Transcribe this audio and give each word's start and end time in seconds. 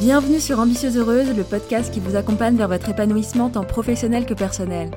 Bienvenue 0.00 0.40
sur 0.40 0.58
Ambitieuse 0.58 0.96
Heureuse, 0.96 1.36
le 1.36 1.42
podcast 1.42 1.92
qui 1.92 2.00
vous 2.00 2.16
accompagne 2.16 2.56
vers 2.56 2.68
votre 2.68 2.88
épanouissement 2.88 3.50
tant 3.50 3.64
professionnel 3.64 4.24
que 4.24 4.32
personnel. 4.32 4.90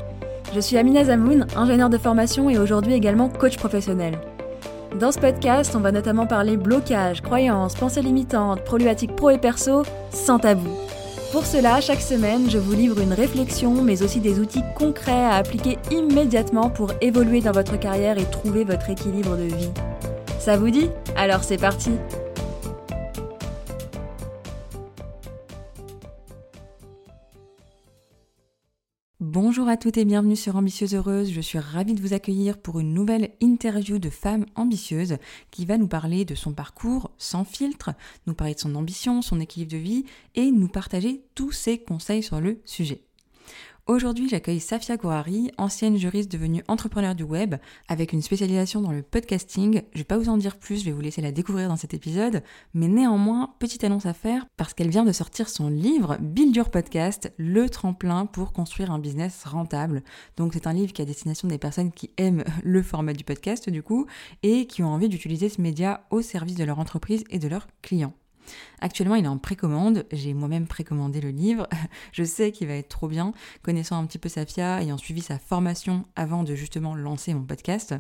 Je 0.55 0.62
suis 0.62 0.78
Amina 0.78 1.04
Zamoun, 1.04 1.46
ingénieure 1.57 1.89
de 1.89 1.97
formation 1.97 2.49
et 2.49 2.57
aujourd'hui 2.57 2.94
également 2.94 3.28
coach 3.28 3.58
professionnel. 3.58 4.18
Dans 4.97 5.12
ce 5.12 5.20
podcast, 5.20 5.76
on 5.76 5.81
va 5.81 5.92
notamment 5.92 6.26
parler 6.26 6.55
blocage, 6.55 7.21
croyances, 7.21 7.76
pensées 7.76 8.02
limitantes, 8.02 8.63
problématiques 8.63 9.13
pro 9.13 9.29
et 9.31 9.38
perso, 9.38 9.84
sans 10.09 10.39
tabou. 10.39 10.70
Pour 11.33 11.45
cela, 11.45 11.81
chaque 11.81 11.99
semaine, 11.99 12.49
je 12.49 12.57
vous 12.57 12.71
livre 12.71 13.01
une 13.01 13.11
réflexion, 13.11 13.81
mais 13.81 14.04
aussi 14.04 14.21
des 14.21 14.39
outils 14.39 14.63
concrets 14.77 15.25
à 15.25 15.35
appliquer 15.35 15.79
immédiatement 15.91 16.70
pour 16.70 16.93
évoluer 17.01 17.41
dans 17.41 17.51
votre 17.51 17.77
carrière 17.77 18.17
et 18.17 18.23
trouver 18.23 18.63
votre 18.63 18.89
équilibre 18.89 19.35
de 19.35 19.54
vie. 19.54 19.71
Ça 20.39 20.55
vous 20.55 20.70
dit? 20.70 20.89
Alors 21.17 21.43
c'est 21.43 21.57
parti 21.57 21.91
Bonjour 29.34 29.68
à 29.68 29.78
toutes 29.78 29.98
et 29.98 30.05
bienvenue 30.05 30.36
sur 30.36 30.58
Ambitieuse 30.58 30.94
Heureuse. 30.94 31.32
Je 31.32 31.42
suis 31.42 31.58
ravie 31.58 31.96
de 31.96 32.02
vous 32.02 32.14
accueillir 32.14 32.60
pour 32.60 32.80
une 32.80 32.94
nouvelle 32.94 33.32
interview 33.42 33.98
de 33.98 34.12
femme 34.12 34.46
ambitieuse 34.54 35.18
qui 35.50 35.66
va 35.66 35.80
nous 35.80 35.88
parler 35.88 36.23
de 36.23 36.36
son 36.36 36.54
parcours 36.54 37.09
sans 37.18 37.44
filtre, 37.44 37.96
nous 38.28 38.36
parler 38.36 38.54
de 38.54 38.59
son 38.59 38.76
ambition, 38.76 39.23
son 39.23 39.40
équilibre 39.40 39.72
de 39.72 39.78
vie 39.78 40.06
et 40.36 40.52
nous 40.52 40.68
partager 40.68 41.23
tous 41.34 41.52
ses 41.52 41.80
conseils 41.80 42.22
sur 42.22 42.42
le 42.42 42.62
sujet. 42.64 43.02
Aujourd'hui, 43.86 44.30
j'accueille 44.30 44.62
Safia 44.62 44.96
Gouhari, 44.96 45.52
ancienne 45.58 45.98
juriste 45.98 46.32
devenue 46.32 46.64
entrepreneur 46.70 47.16
du 47.16 47.23
web, 47.23 47.55
avec 47.90 48.14
une 48.14 48.22
spécialisation 48.22 48.80
dans 48.80 48.94
le 48.94 49.02
podcasting. 49.02 49.82
Je 49.92 49.98
vais 49.98 50.04
pas 50.06 50.18
vous 50.18 50.30
en 50.30 50.38
dire 50.38 50.56
plus, 50.56 50.80
je 50.80 50.86
vais 50.86 50.94
vous 50.94 51.02
laisser 51.02 51.20
la 51.22 51.34
découvrir 51.34 51.68
dans 51.68 51.76
cet 51.76 51.94
épisode, 51.94 52.44
mais 52.73 52.88
néanmoins, 52.88 53.54
petite 53.59 53.84
annonce 53.84 54.06
à 54.06 54.14
faire, 54.14 54.46
parce 54.56 54.73
qu'elle 54.73 54.90
vient 54.90 55.04
de 55.04 55.12
sortir 55.12 55.50
son 55.50 55.68
livre 55.68 56.16
Build 56.22 56.56
Your 56.56 56.70
Podcast, 56.70 57.34
le 57.36 57.70
tremplin 57.70 58.25
pour 58.25 58.53
construire 58.53 58.90
un 58.90 59.00
business 59.00 59.44
rentable. 59.44 60.02
Donc 60.38 60.53
c'est 60.53 60.66
un 60.66 60.73
livre 60.73 60.94
qui 60.94 61.02
est 61.02 61.03
à 61.03 61.06
destination 61.06 61.50
des 61.50 61.58
personnes 61.58 61.92
qui 61.92 62.09
aiment 62.16 62.45
le 62.64 62.81
format 62.84 63.12
du 63.12 63.25
podcast 63.25 63.70
du 63.70 63.84
coup, 63.84 64.06
et 64.44 64.66
qui 64.66 64.81
ont 64.81 64.94
envie 64.94 65.09
d'utiliser 65.09 65.50
ce 65.50 65.59
média 65.59 66.06
au 66.09 66.22
service 66.22 66.56
de 66.56 66.64
leur 66.64 66.80
entreprise 66.80 67.25
et 67.30 67.38
de 67.38 67.50
leurs 67.50 67.68
clients. 67.81 68.14
Actuellement, 68.81 69.16
il 69.16 69.25
est 69.25 69.30
en 69.30 69.38
précommande. 69.38 70.05
J'ai 70.11 70.33
moi-même 70.33 70.67
précommandé 70.67 71.22
le 71.22 71.30
livre. 71.30 71.67
Je 72.11 72.23
sais 72.23 72.52
qu'il 72.52 72.67
va 72.67 72.75
être 72.75 72.89
trop 72.89 73.08
bien, 73.08 73.33
connaissant 73.61 73.97
un 73.97 74.05
petit 74.05 74.19
peu 74.19 74.30
Safia, 74.30 74.81
ayant 74.81 74.97
suivi 74.97 75.22
sa 75.22 75.39
formation 75.39 76.03
avant 76.16 76.44
de 76.44 76.55
justement 76.55 76.95
lancer 76.95 77.33
mon 77.33 77.44
podcast. 77.44 77.95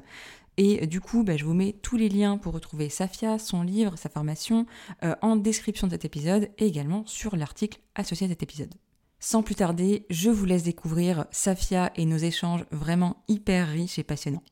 Et 0.57 0.85
du 0.85 1.01
coup, 1.01 1.23
bah, 1.23 1.35
je 1.35 1.45
vous 1.45 1.53
mets 1.53 1.73
tous 1.81 1.97
les 1.97 2.09
liens 2.09 2.37
pour 2.37 2.53
retrouver 2.53 2.89
Safia, 2.89 3.39
son 3.39 3.63
livre, 3.63 3.97
sa 3.97 4.09
formation, 4.09 4.65
euh, 5.03 5.15
en 5.21 5.35
description 5.35 5.87
de 5.87 5.93
cet 5.93 6.05
épisode 6.05 6.49
et 6.57 6.67
également 6.67 7.03
sur 7.07 7.35
l'article 7.35 7.79
associé 7.95 8.27
à 8.27 8.29
cet 8.29 8.43
épisode. 8.43 8.73
Sans 9.19 9.41
plus 9.41 9.55
tarder, 9.55 10.05
je 10.09 10.29
vous 10.29 10.45
laisse 10.45 10.63
découvrir 10.63 11.25
Safia 11.31 11.91
et 11.95 12.05
nos 12.05 12.17
échanges 12.17 12.65
vraiment 12.71 13.23
hyper 13.27 13.67
riches 13.69 13.97
et 13.97 14.03
passionnants. 14.03 14.43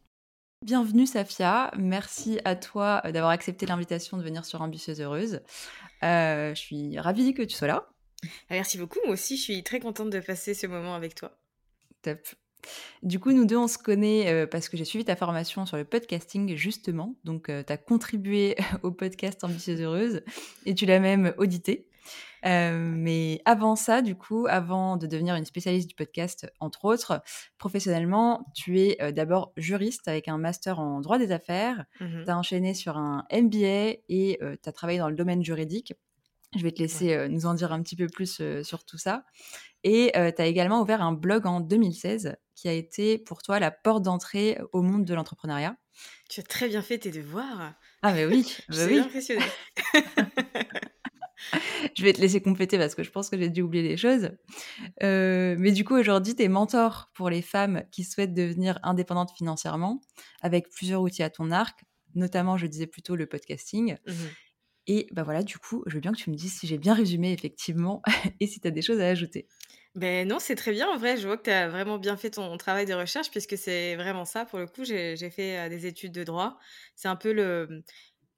Bienvenue 0.64 1.08
Safia, 1.08 1.72
merci 1.76 2.40
à 2.46 2.56
toi 2.56 3.02
euh, 3.04 3.12
d'avoir 3.12 3.32
accepté 3.32 3.66
l'invitation 3.66 4.18
de 4.18 4.22
venir 4.22 4.46
sur 4.46 4.62
Ambitieuse 4.62 5.02
Heureuse. 5.02 5.42
Euh, 6.04 6.54
je 6.54 6.60
suis 6.60 7.00
ravie 7.00 7.34
que 7.34 7.42
tu 7.42 7.56
sois 7.56 7.68
là. 7.68 7.90
Merci 8.52 8.78
beaucoup, 8.78 9.00
moi 9.06 9.14
aussi 9.14 9.38
je 9.38 9.42
suis 9.42 9.64
très 9.64 9.80
contente 9.80 10.12
de 10.12 10.20
passer 10.20 10.54
ce 10.54 10.68
moment 10.68 10.94
avec 10.94 11.16
toi. 11.16 11.36
Top. 12.04 12.20
Du 13.04 13.20
coup, 13.20 13.32
nous 13.32 13.46
deux, 13.46 13.58
on 13.58 13.68
se 13.68 13.78
connaît 13.78 14.32
euh, 14.32 14.48
parce 14.48 14.70
que 14.70 14.78
j'ai 14.78 14.86
suivi 14.86 15.06
ta 15.06 15.16
formation 15.16 15.66
sur 15.66 15.78
le 15.78 15.86
podcasting, 15.86 16.56
justement. 16.56 17.16
Donc, 17.24 17.48
tu 17.48 17.74
as 17.74 17.78
contribué 17.78 18.56
au 18.84 18.92
podcast 18.92 19.44
Ambitieuse 19.44 19.82
Heureuse 19.82 20.22
et 20.66 20.76
tu 20.76 20.86
l'as 20.86 21.00
même 21.00 21.34
audité. 21.38 21.88
Euh, 22.46 22.92
mais 22.96 23.42
avant 23.46 23.76
ça, 23.76 24.02
du 24.02 24.16
coup, 24.16 24.48
avant 24.50 24.98
de 24.98 25.08
devenir 25.08 25.36
une 25.36 25.46
spécialiste 25.46 25.90
du 25.90 25.96
podcast, 25.96 26.52
entre 26.60 26.86
autres, 26.86 27.22
professionnellement, 27.58 28.46
tu 28.56 28.80
es 28.80 29.02
euh, 29.02 29.12
d'abord 29.12 29.54
juriste 29.58 30.08
avec 30.08 30.28
un 30.28 30.38
master 30.38 30.80
en 30.80 31.02
droit 31.02 31.18
des 31.18 31.32
affaires. 31.32 31.86
Mmh 32.00 32.24
tu 32.24 32.30
as 32.30 32.38
enchaîné 32.38 32.74
sur 32.74 32.98
un 32.98 33.26
MBA 33.32 33.98
et 34.10 34.38
euh, 34.42 34.56
tu 34.62 34.70
as 34.70 34.72
travaillé 34.72 35.00
dans 35.00 35.10
le 35.10 35.16
domaine 35.16 35.44
juridique. 35.44 35.94
Je 36.56 36.64
vais 36.64 36.72
te 36.72 36.80
laisser 36.80 37.30
nous 37.30 37.46
en 37.46 37.54
dire 37.54 37.72
un 37.72 37.82
petit 37.82 37.96
peu 37.96 38.08
plus 38.08 38.42
sur 38.64 38.84
tout 38.84 38.98
ça. 38.98 39.26
Et 39.84 40.12
tu 40.14 40.42
as 40.42 40.46
également 40.46 40.82
ouvert 40.82 41.02
un 41.02 41.14
blog 41.14 41.48
en 41.48 41.62
2016 41.62 42.36
qui 42.56 42.68
a 42.68 42.74
été 42.74 43.18
pour 43.18 43.42
toi 43.42 43.60
la 43.60 43.72
porte 43.72 44.04
d'entrée 44.04 44.60
au 44.72 44.82
monde 44.82 45.06
de 45.06 45.16
l'entrepreneuriat. 45.16 45.76
Tu 46.30 46.40
as 46.40 46.44
très 46.44 46.68
bien 46.68 46.82
fait 46.82 47.00
tes 47.00 47.12
devoirs. 47.12 47.74
Ah 48.02 48.14
mais 48.14 48.26
oui, 48.26 48.56
je 48.70 48.78
bah 48.78 48.88
suis 48.88 49.00
impressionnée. 49.00 49.46
je 51.98 52.04
vais 52.04 52.14
te 52.14 52.22
laisser 52.22 52.42
compléter 52.42 52.78
parce 52.78 52.96
que 52.96 53.04
je 53.04 53.12
pense 53.12 53.30
que 53.30 53.38
j'ai 53.38 53.50
dû 53.50 53.62
oublier 53.62 53.88
des 53.88 53.98
choses. 53.98 54.32
Euh, 55.04 55.56
mais 55.58 55.72
du 55.72 55.84
coup, 55.84 55.96
aujourd'hui, 55.96 56.36
tu 56.36 56.44
es 56.44 56.48
mentor 56.48 57.10
pour 57.14 57.30
les 57.30 57.42
femmes 57.42 57.84
qui 57.92 58.04
souhaitent 58.04 58.34
devenir 58.34 58.80
indépendantes 58.84 59.32
financièrement 59.36 60.02
avec 60.42 60.70
plusieurs 60.70 61.02
outils 61.02 61.24
à 61.24 61.30
ton 61.30 61.52
arc, 61.52 61.84
notamment, 62.16 62.58
je 62.58 62.68
disais 62.68 62.88
plutôt, 62.88 63.16
le 63.16 63.26
podcasting. 63.26 63.96
Mmh 64.06 64.14
et 64.94 65.08
bah 65.14 65.24
voilà, 65.24 65.42
du 65.42 65.58
coup, 65.58 65.84
je 65.88 65.94
veux 65.96 66.02
bien 66.02 66.12
que 66.12 66.18
tu 66.18 66.30
me 66.30 66.36
dises 66.36 66.60
si 66.60 66.68
j'ai 66.68 66.78
bien 66.78 66.94
résumé 66.94 67.32
effectivement 67.32 68.02
et 68.42 68.46
si 68.46 68.60
tu 68.60 68.68
as 68.68 68.72
des 68.72 68.82
choses 68.82 69.00
à 69.00 69.08
ajouter. 69.08 69.48
Ben 69.96 70.28
non, 70.28 70.40
c'est 70.40 70.56
très 70.56 70.74
bien. 70.74 70.90
En 70.90 70.98
vrai, 70.98 71.16
je 71.16 71.26
vois 71.26 71.38
que 71.38 71.44
tu 71.44 71.50
as 71.50 71.70
vraiment 71.70 71.98
bien 71.98 72.18
fait 72.18 72.32
ton 72.32 72.58
travail 72.58 72.86
de 72.86 72.94
recherche 72.94 73.32
puisque 73.32 73.58
c'est 73.58 73.96
vraiment 73.96 74.26
ça. 74.26 74.44
Pour 74.44 74.60
le 74.60 74.68
coup, 74.68 74.84
j'ai 74.84 75.16
fait 75.30 75.60
euh, 75.60 75.70
des 75.70 75.86
études 75.86 76.12
de 76.12 76.26
droit. 76.26 76.58
C'est 76.96 77.08
un 77.08 77.16
peu 77.16 77.32
le, 77.32 77.84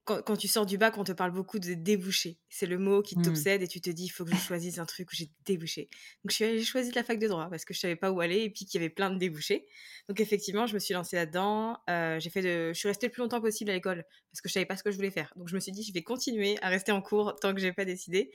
quand, 0.06 0.36
tu 0.36 0.48
sors 0.48 0.66
du 0.66 0.78
bac, 0.78 0.98
on 0.98 1.04
te 1.04 1.14
parle 1.14 1.32
beaucoup 1.32 1.60
de 1.60 1.74
déboucher. 1.74 2.38
C'est 2.50 2.66
le 2.66 2.78
mot 2.78 3.02
qui 3.02 3.18
mmh. 3.18 3.22
t'obsède 3.22 3.62
et 3.62 3.68
tu 3.68 3.80
te 3.80 3.90
dis, 3.90 4.06
il 4.06 4.10
faut 4.10 4.26
que 4.26 4.32
je 4.32 4.40
choisisse 4.40 4.78
un 4.78 4.86
truc 4.86 5.10
où 5.12 5.16
j'ai 5.16 5.30
débouché. 5.46 5.90
Donc, 6.24 6.32
j'ai 6.32 6.62
choisi 6.62 6.92
la 6.92 7.04
fac 7.04 7.20
de 7.20 7.28
droit 7.28 7.48
parce 7.50 7.64
que 7.64 7.74
je 7.74 7.80
savais 7.80 7.96
pas 7.96 8.12
où 8.12 8.20
aller 8.20 8.42
et 8.42 8.50
puis 8.50 8.66
qu'il 8.66 8.82
y 8.82 8.84
avait 8.84 8.94
plein 8.94 9.10
de 9.10 9.18
débouchés. 9.18 9.66
Donc, 10.10 10.20
effectivement, 10.20 10.68
je 10.68 10.74
me 10.74 10.80
suis 10.80 10.94
lancée 10.94 11.16
là-dedans. 11.16 11.78
Euh, 11.90 12.20
j'ai 12.20 12.30
fait 12.30 12.42
de... 12.42 12.74
Je 12.74 12.78
suis 12.78 12.88
restée 12.88 13.08
le 13.08 13.14
plus 13.14 13.22
longtemps 13.22 13.42
possible 13.42 13.70
à 13.70 13.74
l'école 13.74 14.04
parce 14.32 14.42
que 14.42 14.50
je 14.50 14.54
savais 14.54 14.66
pas 14.66 14.76
ce 14.76 14.84
que 14.84 14.92
je 14.92 14.98
voulais 14.98 15.12
faire. 15.12 15.32
Donc, 15.38 15.48
je 15.48 15.56
me 15.56 15.60
suis 15.62 15.72
dit, 15.72 15.84
je 15.84 15.94
vais 15.94 16.04
continuer 16.04 16.58
à 16.62 16.68
rester 16.68 16.92
en 16.92 17.02
cours 17.02 17.36
tant 17.40 17.54
que 17.54 17.62
j'ai 17.62 17.72
pas 17.72 17.86
décidé 17.86 18.32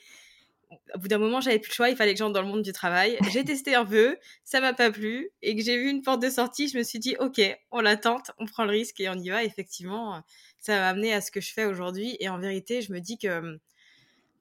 au 0.94 0.98
bout 0.98 1.08
d'un 1.08 1.18
moment, 1.18 1.40
j'avais 1.40 1.58
plus 1.58 1.70
le 1.70 1.74
choix, 1.74 1.90
il 1.90 1.96
fallait 1.96 2.12
que 2.12 2.18
j'entre 2.18 2.34
dans 2.34 2.42
le 2.42 2.48
monde 2.48 2.62
du 2.62 2.72
travail. 2.72 3.18
J'ai 3.30 3.44
testé 3.44 3.74
un 3.74 3.84
peu, 3.84 4.16
ça 4.44 4.60
m'a 4.60 4.74
pas 4.74 4.90
plu, 4.90 5.30
et 5.42 5.56
que 5.56 5.62
j'ai 5.62 5.76
vu 5.78 5.88
une 5.88 6.02
porte 6.02 6.20
de 6.22 6.30
sortie, 6.30 6.68
je 6.68 6.78
me 6.78 6.82
suis 6.82 6.98
dit, 6.98 7.16
ok, 7.18 7.40
on 7.70 7.80
la 7.80 7.96
tente, 7.96 8.30
on 8.38 8.46
prend 8.46 8.64
le 8.64 8.70
risque 8.70 9.00
et 9.00 9.08
on 9.08 9.14
y 9.14 9.28
va. 9.30 9.44
Effectivement, 9.44 10.22
ça 10.68 10.78
m'a 10.80 10.88
amené 10.88 11.14
à 11.14 11.22
ce 11.22 11.30
que 11.30 11.40
je 11.40 11.50
fais 11.50 11.64
aujourd'hui, 11.64 12.18
et 12.20 12.28
en 12.28 12.38
vérité, 12.38 12.82
je 12.82 12.92
me 12.92 13.00
dis 13.00 13.16
que, 13.16 13.58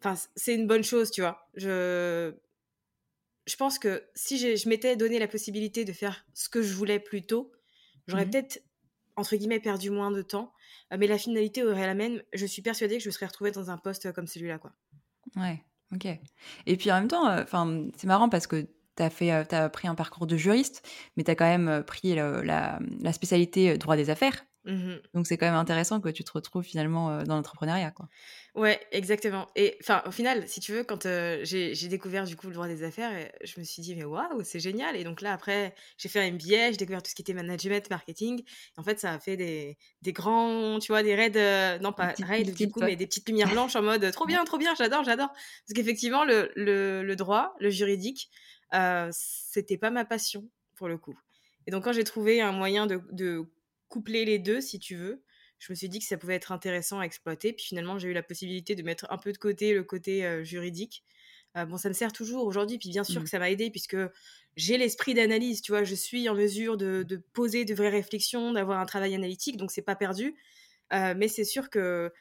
enfin, 0.02 0.22
c'est 0.36 0.54
une 0.54 0.68
bonne 0.68 0.84
chose, 0.84 1.10
tu 1.10 1.22
vois. 1.22 1.48
Je, 1.56 2.34
je 3.46 3.56
pense 3.56 3.80
que 3.80 4.04
si 4.14 4.38
je 4.38 4.68
m'étais 4.68 4.98
donné 4.98 5.20
la 5.20 5.30
possibilité 5.30 5.86
de 5.86 5.94
faire 5.94 6.26
ce 6.34 6.50
que 6.50 6.62
je 6.62 6.74
voulais 6.74 7.00
plus 7.00 7.26
tôt, 7.26 7.54
j'aurais 8.08 8.26
mmh 8.26 8.32
peut-être 8.32 8.62
entre 9.16 9.38
guillemets 9.38 9.62
perdu 9.62 9.90
moins 9.90 10.12
de 10.12 10.22
temps, 10.22 10.52
mais 10.96 11.08
la 11.08 11.18
finalité 11.18 11.64
aurait 11.64 11.88
la 11.88 11.96
même. 11.96 12.22
Je 12.34 12.46
suis 12.46 12.62
persuadée 12.62 12.98
que 12.98 13.04
je 13.04 13.08
me 13.08 13.14
serais 13.14 13.26
retrouvée 13.26 13.52
dans 13.52 13.72
un 13.72 13.78
poste 13.78 14.12
comme 14.12 14.28
celui-là, 14.28 14.59
quoi. 14.59 14.74
Ouais. 15.38 15.64
Ok. 15.96 16.08
Et 16.66 16.76
puis 16.76 16.92
en 16.92 16.96
même 16.96 17.08
temps, 17.08 17.26
euh, 17.28 17.42
enfin, 17.42 17.88
c'est 17.96 18.08
marrant 18.08 18.28
parce 18.28 18.48
que 18.48 18.68
tu 18.98 19.04
as, 19.04 19.09
fait, 19.09 19.32
euh, 19.32 19.44
as 19.50 19.70
pris 19.70 19.88
un 19.88 19.96
parcours 19.96 20.28
de 20.28 20.36
juriste, 20.36 20.86
mais 21.16 21.24
tu 21.24 21.32
as 21.32 21.36
quand 21.36 21.46
même 21.46 21.70
euh, 21.70 21.82
pris 21.82 22.14
la, 22.16 22.80
la, 23.00 23.14
spécialité 23.14 23.78
droit 23.78 23.96
des 23.96 24.09
affaires. 24.09 24.46
Mmh 24.67 24.95
Donc 25.13 25.28
c'est 25.28 25.38
quand 25.38 25.45
même 25.45 25.55
intéressant 25.55 26.01
que 26.01 26.09
tu 26.09 26.23
te 26.23 26.31
retrouves 26.31 26.63
finalement 26.63 27.23
dans 27.23 27.35
l'entrepreneuriat. 27.35 27.91
quoi. 27.91 28.09
Ouais, 28.53 28.85
exactement. 28.91 29.47
Et 29.55 29.78
enfin, 29.81 30.01
au 30.05 30.11
final, 30.11 30.47
si 30.47 30.59
tu 30.59 30.73
veux, 30.73 30.83
quand 30.83 31.03
j'ai 31.44 31.88
découvert 31.88 32.25
du 32.25 32.35
coup 32.35 32.47
le 32.47 32.53
droit 32.53 32.67
des 32.67 32.83
affaires, 32.83 33.11
je 33.44 33.59
me 33.59 33.63
suis 33.63 33.81
dit, 33.81 33.95
mais 33.95 34.03
waouh, 34.03 34.44
c'est 34.44 34.59
génial. 34.59 34.95
Et 34.97 35.03
donc 35.03 35.22
là, 35.22 35.31
après, 35.31 35.73
j'ai 35.97 36.09
fait 36.09 36.19
un 36.19 36.31
MBA, 36.31 36.72
j'ai 36.72 36.78
découvert 36.78 37.01
tout 37.01 37.09
ce 37.09 37.16
qui 37.16 37.22
était 37.22 37.33
management, 37.33 37.89
marketing. 37.89 38.44
en 38.78 38.83
fait, 38.83 39.00
ça 39.00 39.13
a 39.13 39.19
fait 39.19 39.38
des, 39.38 39.78
des 40.01 40.11
grands, 40.11 40.79
tu 40.79 40.91
vois, 40.91 41.03
des 41.03 41.16
raids, 41.16 41.79
non 41.79 41.94
pas 41.94 42.13
raids 42.19 42.44
du 42.44 42.69
coup, 42.69 42.81
mais 42.81 42.95
des 42.95 43.07
petites 43.07 43.28
lumières 43.29 43.49
blanches 43.51 43.75
en 43.75 43.81
mode 43.84 44.11
trop 44.11 44.25
bien, 44.25 44.44
trop 44.44 44.57
bien, 44.57 44.73
j'adore, 44.75 45.03
j'adore. 45.03 45.29
Parce 45.29 45.73
qu'effectivement, 45.75 46.25
le, 46.25 46.52
le, 46.55 47.03
le, 47.03 47.16
droit, 47.16 47.55
le 47.59 47.70
juridique, 47.70 48.29
c'était 49.11 49.78
pas 49.78 49.91
ma 49.91 50.03
passion 50.03 50.49
pour 50.75 50.87
le 50.87 50.97
coup. 50.97 51.17
Et 51.67 51.72
donc, 51.72 51.84
quand 51.84 51.93
j'ai 51.93 52.03
trouvé 52.05 52.41
un 52.41 52.53
moyen 52.53 52.87
de, 52.87 53.02
de 53.11 53.46
coupler 53.89 54.25
les 54.25 54.39
deux, 54.39 54.61
si 54.61 54.79
tu 54.79 54.95
veux, 54.95 55.23
je 55.59 55.72
me 55.72 55.75
suis 55.75 55.89
dit 55.89 55.99
que 55.99 56.05
ça 56.05 56.17
pouvait 56.17 56.35
être 56.35 56.51
intéressant 56.51 56.99
à 56.99 57.03
exploiter. 57.03 57.53
Puis 57.53 57.66
finalement, 57.66 57.97
j'ai 57.97 58.09
eu 58.09 58.13
la 58.13 58.23
possibilité 58.23 58.75
de 58.75 58.84
mettre 58.84 59.07
un 59.09 59.17
peu 59.17 59.31
de 59.31 59.37
côté 59.37 59.73
le 59.73 59.84
côté 59.84 60.25
euh, 60.25 60.43
juridique. 60.43 61.03
Euh, 61.55 61.66
bon, 61.66 61.78
ça 61.78 61.89
me 61.89 61.93
sert 61.93 62.13
toujours 62.13 62.45
aujourd'hui. 62.45 62.78
Puis 62.78 62.89
bien 62.89 63.03
sûr 63.03 63.22
mmh. 63.22 63.23
que 63.23 63.29
ça 63.29 63.39
m'a 63.39 63.49
aidé 63.49 63.72
puisque 63.72 63.97
j'ai 64.55 64.78
l'esprit 64.78 65.13
d'analyse. 65.13 65.61
Tu 65.61 65.72
vois, 65.72 65.84
je 65.84 65.95
suis 65.95 66.29
en 66.29 66.35
mesure 66.35 66.78
de, 66.78 67.05
poser 67.34 67.66
de 67.66 67.73
vraies 67.73 67.89
réflexions, 67.89 68.53
d'avoir 68.53 68.79
un 68.79 68.85
travail 68.85 69.16
analytique. 69.16 69.57
Donc, 69.57 69.72
c'est 69.72 69.81
pas 69.81 69.95
perdu. 69.95 70.35
Euh, 70.93 71.16
mais 71.17 71.28
c'est 71.28 71.43
sûr 71.43 71.69
que 71.69 72.11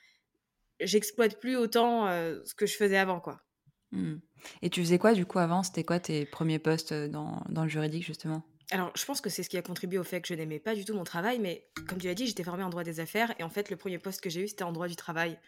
j'exploite 0.80 1.38
plus 1.38 1.56
autant 1.56 2.06
ce 2.44 2.54
que 2.54 2.66
je 2.66 2.76
faisais 2.76 2.98
avant, 2.98 3.20
quoi. 3.20 3.40
Mmh. 3.92 4.16
Et 4.62 4.70
tu 4.70 4.80
faisais 4.80 4.98
quoi 4.98 5.14
du 5.14 5.24
coup 5.24 5.38
avant? 5.38 5.62
C'était 5.62 5.84
quoi 5.84 6.00
tes 6.00 6.26
premiers 6.26 6.58
postes 6.58 6.92
dans, 6.92 7.42
dans 7.48 7.62
le 7.62 7.68
juridique 7.68 8.04
justement? 8.04 8.42
Alors, 8.72 8.90
je 8.96 9.04
pense 9.04 9.20
que 9.20 9.30
c'est 9.30 9.44
ce 9.44 9.48
qui 9.48 9.56
a 9.56 9.62
contribué 9.62 9.96
au 9.96 10.02
fait 10.02 10.20
que 10.20 10.26
je 10.26 10.34
n'aimais 10.34 10.58
pas 10.58 10.74
du 10.74 10.84
tout 10.84 10.92
mon 10.92 11.04
travail, 11.04 11.38
mais 11.38 11.68
comme 11.86 11.98
tu 11.98 12.08
l'as 12.08 12.14
dit, 12.14 12.26
j'étais 12.26 12.42
formée 12.42 12.64
en 12.64 12.68
droit 12.68 12.82
des 12.82 12.98
affaires 12.98 13.32
et 13.38 13.44
en 13.44 13.48
fait, 13.48 13.70
le 13.70 13.76
premier 13.76 13.98
poste 13.98 14.20
que 14.20 14.28
j'ai 14.28 14.42
eu, 14.42 14.48
c'était 14.48 14.64
en 14.64 14.72
droit 14.72 14.88
du 14.88 14.96
travail, 14.96 15.38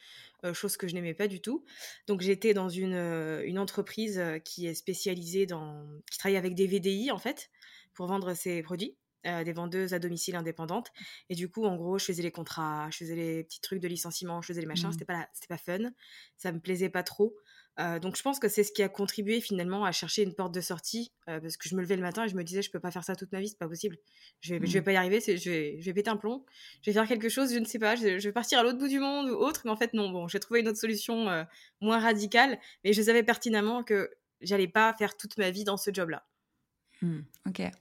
euh, 0.45 0.55
chose 0.55 0.77
que 0.77 0.87
je 0.87 0.95
n'aimais 0.95 1.15
pas 1.15 1.27
du 1.27 1.41
tout. 1.41 1.65
Donc, 2.07 2.21
j'étais 2.21 2.55
dans 2.55 2.69
une, 2.69 2.95
euh, 2.95 3.43
une 3.45 3.59
entreprise 3.59 4.21
euh, 4.21 4.39
qui 4.39 4.69
est 4.69 4.75
spécialisée 4.75 5.47
dans. 5.47 5.85
qui 6.11 6.19
travaille 6.19 6.37
avec 6.37 6.55
des 6.55 6.69
VDI 6.69 7.11
en 7.11 7.19
fait, 7.19 7.51
pour 7.93 8.07
vendre 8.07 8.35
ses 8.35 8.63
produits. 8.63 8.97
des 9.25 9.53
vendeuses 9.53 9.95
à 9.95 9.99
domicile 9.99 10.37
indépendantes 10.37 10.91
et 11.29 11.35
du 11.35 11.51
coup 11.51 11.65
en 11.67 11.77
gros 11.77 11.99
je 11.99 12.05
faisais 12.05 12.23
les 12.23 12.31
contrats 12.31 12.89
je 12.91 12.99
faisais 12.99 13.17
les 13.17 13.45
petits 13.45 13.61
trucs 13.61 13.81
de 13.81 13.89
licenciement 13.89 14.41
je 14.41 14.47
faisais 14.47 14.61
les 14.61 14.67
machins 14.67 14.89
Mmh. 14.89 14.93
c'était 14.93 15.05
pas 15.05 15.29
c'était 15.35 15.49
pas 15.49 15.59
fun 15.59 15.91
ça 16.37 16.53
me 16.53 16.61
plaisait 16.61 16.89
pas 16.89 17.03
trop 17.03 17.35
euh, 17.81 17.99
donc 18.01 18.17
je 18.17 18.23
pense 18.23 18.39
que 18.41 18.49
c'est 18.49 18.65
ce 18.65 18.73
qui 18.73 18.83
a 18.83 18.89
contribué 18.89 19.41
finalement 19.41 19.85
à 19.85 19.93
chercher 19.93 20.23
une 20.23 20.35
porte 20.35 20.53
de 20.53 20.61
sortie 20.61 21.13
euh, 21.29 21.41
parce 21.41 21.57
que 21.57 21.69
je 21.69 21.77
me 21.77 21.81
levais 21.81 21.97
le 21.97 22.03
matin 22.03 22.25
et 22.25 22.29
je 22.29 22.35
me 22.37 22.43
disais 22.45 22.63
je 22.63 22.71
peux 22.71 22.81
pas 22.81 22.91
faire 22.91 23.05
ça 23.05 23.15
toute 23.17 23.31
ma 23.33 23.41
vie 23.41 23.49
c'est 23.49 23.59
pas 23.59 23.69
possible 23.69 23.99
je 24.41 24.55
vais, 24.57 24.67
je 24.67 24.73
vais 24.73 24.81
Mmh. 24.81 24.85
pas 24.85 24.93
y 24.93 24.97
arriver 24.97 25.21
je 25.21 25.51
vais, 25.51 25.81
je 25.81 25.85
vais 25.85 25.95
péter 25.95 26.11
un 26.11 26.17
plomb 26.17 26.45
je 26.83 26.91
vais 26.91 26.95
faire 26.95 27.07
quelque 27.07 27.29
chose 27.29 27.53
je 27.53 27.59
ne 27.59 27.65
sais 27.65 27.79
pas 27.79 27.95
je, 27.97 28.19
je 28.19 28.29
vais 28.29 28.33
partir 28.33 28.59
à 28.59 28.63
l'autre 28.63 28.79
bout 28.79 28.89
du 28.89 28.99
monde 29.01 29.31
ou 29.31 29.35
autre 29.35 29.63
mais 29.65 29.71
en 29.71 29.77
fait 29.77 29.95
non 29.95 30.11
bon 30.11 30.29
j'ai 30.29 30.41
trouvé 30.41 30.61
une 30.61 30.69
autre 30.69 30.79
solution 30.79 31.29
euh, 31.29 31.45
moins 31.81 32.01
radicale 32.01 32.59
mais 32.85 32.93
je 32.93 33.03
savais 33.03 33.23
pertinemment 33.23 33.85
que 33.85 34.11
j'allais 34.41 34.69
pas 34.69 34.93
faire 34.95 35.17
toute 35.17 35.39
ma 35.39 35.51
vie 35.51 35.65
dans 35.65 35.77
ce 35.77 35.91
job 35.93 36.11
là 36.11 36.25
Mmh. 37.03 37.19
OK. 37.47 37.61
Et 37.61 37.73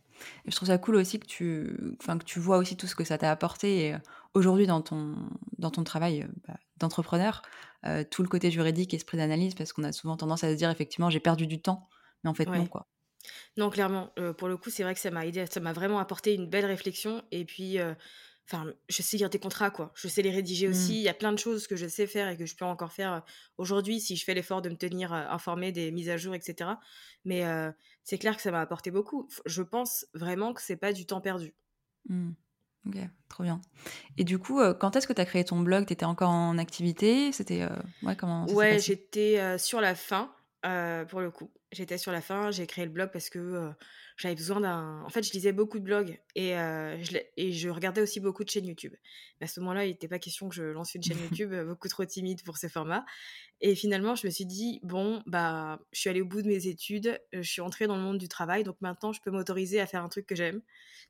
je 0.48 0.56
trouve 0.56 0.68
ça 0.68 0.78
cool 0.78 0.96
aussi 0.96 1.20
que 1.20 1.26
tu 1.28 1.96
enfin, 2.02 2.18
que 2.18 2.24
tu 2.26 2.40
vois 2.40 2.58
aussi 2.58 2.78
tout 2.78 2.88
ce 2.88 2.96
que 2.96 3.04
ça 3.04 3.18
t'a 3.18 3.32
apporté 3.32 3.88
et 3.88 3.96
aujourd'hui 4.34 4.68
dans 4.68 4.82
ton 4.82 5.16
dans 5.58 5.72
ton 5.72 5.84
travail, 5.84 6.28
bah, 6.48 6.58
d'entrepreneur, 6.80 7.42
heu, 7.86 8.06
tout 8.06 8.24
le 8.24 8.30
côté 8.30 8.52
juridique, 8.52 8.94
esprit 8.94 9.18
d'analyse, 9.18 9.56
parce 9.56 9.74
qu'on 9.74 9.84
a 9.84 9.92
souvent 9.94 10.18
tendance 10.18 10.44
à 10.44 10.52
se 10.52 10.56
dire 10.58 10.70
effectivement: 10.72 11.10
«J'ai 11.10 11.20
perdu 11.22 11.48
du 11.48 11.62
temps», 11.62 11.90
mais 12.24 12.30
en 12.30 12.34
fait 12.36 12.52
non, 12.54 12.68
quoi. 12.68 12.88
Non, 13.58 13.70
clairement, 13.72 14.14
heu, 14.20 14.34
pour 14.34 14.48
le 14.50 14.58
coup, 14.58 14.70
c'est 14.72 14.84
vrai 14.84 14.94
que 14.96 15.00
ça 15.02 15.12
m'a 15.12 15.26
aidé, 15.28 15.46
ça 15.48 15.60
m'a 15.62 15.74
vraiment 15.74 16.00
apporté 16.00 16.34
une 16.36 16.48
belle 16.50 16.66
réflexion 16.66 17.24
et 17.32 17.46
puis, 17.46 17.80
heu, 17.80 17.96
enfin, 18.48 18.74
je 18.90 19.02
sais 19.04 19.18
lire 19.18 19.30
des 19.30 19.40
contrats, 19.40 19.72
quoi. 19.72 19.92
Je 19.96 20.08
sais 20.08 20.22
les 20.24 20.32
rédiger 20.32 20.68
Mmh. 20.68 20.70
aussi. 20.70 20.98
Il 20.98 21.04
y 21.04 21.10
a 21.10 21.14
plein 21.16 21.34
de 21.34 21.40
choses 21.40 21.68
que 21.68 21.76
je 21.78 21.88
sais 21.88 22.08
faire 22.08 22.30
et 22.30 22.38
que 22.38 22.46
je 22.46 22.56
peux 22.56 22.66
encore 22.66 22.94
faire, 22.94 23.24
aujourd'hui 23.58 24.02
si 24.02 24.16
je 24.18 24.26
fais 24.26 24.34
l'effort 24.36 24.62
de 24.62 24.70
me 24.70 24.78
tenir, 24.78 25.14
informée 25.14 25.72
des 25.74 25.92
mises 25.92 26.10
à 26.10 26.18
jour 26.18 26.36
et 26.36 26.42
cetera. 26.42 26.80
Mais, 27.26 27.44
c'est 28.04 28.20
clair 28.20 28.36
que 28.38 28.42
ça 28.44 28.52
m'a 28.52 28.62
apporté 28.62 28.92
beaucoup. 28.92 29.30
Je 29.46 29.64
pense 29.64 30.08
vraiment 30.16 30.54
que 30.54 30.62
c'est 30.62 30.78
pas 30.78 30.94
du 30.94 31.06
temps 31.08 31.22
perdu. 31.22 31.56
Mmh. 32.10 32.38
OK, 32.88 32.98
trop 33.30 33.44
bien. 33.44 33.62
Et 34.18 34.24
du 34.24 34.40
coup, 34.40 34.60
heu, 34.62 34.74
quand 34.74 34.96
est-ce 34.96 35.08
que 35.08 35.14
tu 35.14 35.22
as 35.22 35.26
créé 35.26 35.44
ton 35.44 35.60
blog? 35.60 35.86
Tu 35.86 35.94
étais 35.94 36.06
encore 36.06 36.30
en 36.30 36.58
activité? 36.58 37.32
C'était, 37.32 37.62
heu 37.64 37.70
ouais, 38.04 38.16
comment 38.16 38.46
Ouais, 38.46 38.80
j'étais, 38.80 39.40
heu, 39.40 39.58
sur 39.58 39.82
la 39.82 39.96
fin, 39.96 40.32
pour 41.10 41.22
le 41.22 41.32
coup. 41.32 41.50
J'étais 41.74 41.98
sur 41.98 42.14
la 42.14 42.22
fin, 42.22 42.50
j'ai 42.50 42.66
créé 42.66 42.86
le 42.86 42.92
blog 42.92 43.10
parce 43.12 43.30
que, 43.30 43.72
j'avais 44.16 44.36
besoin 44.36 44.62
d'un 44.62 45.04
en 45.04 45.10
fait, 45.10 45.22
je 45.22 45.32
lisais 45.34 45.52
beaucoup 45.52 45.80
de 45.80 45.84
blogs 45.84 46.18
et 46.34 46.52
je 46.52 47.12
l'ai 47.12 47.30
et 47.36 47.52
je 47.52 47.70
regardais 47.70 48.02
aussi 48.02 48.20
beaucoup 48.22 48.44
de 48.46 48.50
chaînes 48.50 48.66
YouTube. 48.66 48.94
Mais 49.40 49.46
à 49.46 49.48
ce 49.48 49.60
moment-là, 49.60 49.86
il 49.86 49.92
était 49.92 50.08
pas 50.08 50.18
question 50.18 50.48
que 50.50 50.56
je 50.56 50.64
lance 50.64 50.96
une 50.96 51.04
chaîne 51.04 51.20
YouTube, 51.22 51.54
beaucoup 51.68 51.90
trop 51.90 52.06
timide 52.06 52.42
pour 52.44 52.58
ce 52.58 52.68
format 52.68 53.06
et 53.62 53.76
finalement, 53.76 54.16
je 54.16 54.28
me 54.28 54.32
suis 54.32 54.46
dit: 54.46 54.80
«Bon, 54.84 55.24
bah, 55.26 55.80
je 55.92 56.00
suis 56.00 56.10
allée 56.10 56.22
au 56.22 56.26
bout 56.26 56.42
de 56.44 56.48
mes 56.48 56.68
études, 56.68 57.20
je 57.34 57.42
suis 57.42 57.62
entrée 57.62 57.88
dans 57.88 57.96
le 57.96 58.04
monde 58.04 58.20
du 58.20 58.28
travail, 58.28 58.64
donc 58.64 58.78
maintenant 58.82 59.14
je 59.14 59.22
peux 59.22 59.32
m'autoriser 59.32 59.80
à 59.80 59.88
faire 59.88 60.04
un 60.04 60.10
truc 60.10 60.28
que 60.28 60.36
j'aime». 60.36 60.62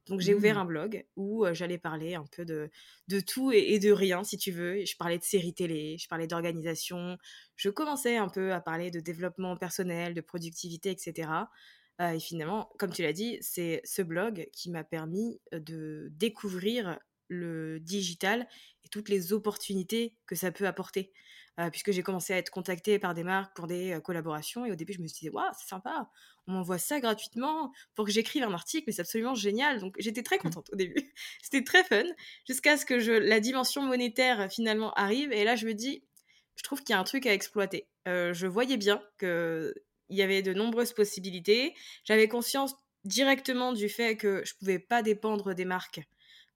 Donc 0.08 0.22
j'ai 0.22 0.34
ouvert 0.34 0.58
Mmh. 0.58 0.60
un 0.60 0.66
blog 0.66 1.06
où, 1.16 1.46
j'allais 1.54 1.78
parler 1.78 2.16
un 2.16 2.26
peu 2.26 2.46
de 2.46 2.70
de 3.08 3.20
tout 3.20 3.52
et 3.52 3.74
et 3.74 3.80
de 3.80 3.92
rien, 3.92 4.24
si 4.24 4.38
tu 4.38 4.52
veux. 4.52 4.86
Je 4.86 4.96
parlais 4.98 5.18
de 5.20 5.24
séries 5.24 5.54
télé, 5.54 5.98
je 5.98 6.08
parlais 6.08 6.28
d'organisation, 6.28 7.18
je 7.56 7.70
commençais 7.70 8.18
un 8.18 8.30
peu 8.30 8.54
à 8.54 8.62
parler 8.62 8.92
de 8.92 9.00
développement 9.00 9.58
personnel, 9.58 10.14
de 10.14 10.22
productivité, 10.48 10.92
et 10.92 10.98
cetera. 10.98 11.50
Heu 12.02 12.16
et 12.16 12.20
finalement, 12.20 12.70
comme 12.80 12.92
tu 12.92 13.02
l'as 13.04 13.14
dit, 13.14 13.38
c'est 13.42 13.82
ce 13.84 14.02
blog 14.02 14.50
qui 14.54 14.70
m'a 14.72 14.84
permis, 14.84 15.42
heu, 15.54 15.60
de 15.60 16.10
découvrir 16.12 17.00
le 17.30 17.80
digital 17.80 18.48
et 18.86 18.90
toutes 18.90 19.10
les 19.10 19.34
opportunités 19.34 20.18
que 20.28 20.36
ça 20.36 20.52
peut 20.52 20.68
apporter. 20.68 21.12
Heu, 21.60 21.70
puisque 21.72 21.92
j'ai 21.92 22.04
commencé 22.04 22.34
à 22.34 22.38
être 22.38 22.52
contactée 22.52 23.00
par 23.00 23.14
des 23.16 23.24
marques 23.24 23.56
pour 23.56 23.68
des, 23.68 24.00
collaborations 24.04 24.66
et 24.66 24.72
au 24.72 24.76
début, 24.76 24.94
je 24.94 25.02
me 25.02 25.08
suis 25.08 25.26
dit: 25.28 25.30
«Waouh, 25.30 25.52
c'est 25.60 25.68
sympa, 25.68 26.10
on 26.48 26.54
m'envoie 26.54 26.78
ça 26.78 27.00
gratuitement 27.00 27.72
pour 27.96 28.06
que 28.06 28.12
j'écrive 28.12 28.44
un 28.44 28.54
article, 28.54 28.86
mais 28.88 28.94
c'est 28.94 29.02
absolument 29.02 29.36
génial!» 29.36 29.80
donc 29.80 29.96
j'étais 30.00 30.24
très 30.24 30.38
Mmh. 30.44 30.58
contente 30.58 30.70
au 30.72 30.76
début. 30.76 31.14
C'était 31.42 31.64
très 31.64 31.84
fun 31.84 32.04
jusqu'à 32.48 32.78
ce 32.78 32.86
que 32.86 33.00
je 33.00 33.12
la 33.12 33.40
dimension 33.40 33.82
monétaire, 33.84 34.50
finalement, 34.52 34.94
arrive 34.94 35.32
et 35.34 35.44
là, 35.44 35.56
je 35.56 35.66
me 35.66 35.74
dis: 35.74 36.04
«Je 36.56 36.64
trouve 36.64 36.80
qu'il 36.84 36.94
y 36.94 36.98
a 36.98 37.00
un 37.00 37.04
truc 37.04 37.26
à 37.26 37.34
exploiter». 37.34 37.88
Je 38.06 38.48
voyais 38.48 38.78
bien 38.78 39.02
qu'il 40.08 40.18
y 40.18 40.22
avait 40.22 40.42
de 40.42 40.54
nombreuses 40.54 40.94
possibilités. 40.94 41.74
J'avais 42.04 42.28
conscience 42.28 42.76
directement 43.04 43.74
du 43.74 43.90
fait 43.90 44.18
que 44.18 44.42
je 44.46 44.54
pouvais 44.56 44.80
pas 44.80 45.02
dépendre 45.02 45.54
des 45.54 45.66
marques 45.66 46.02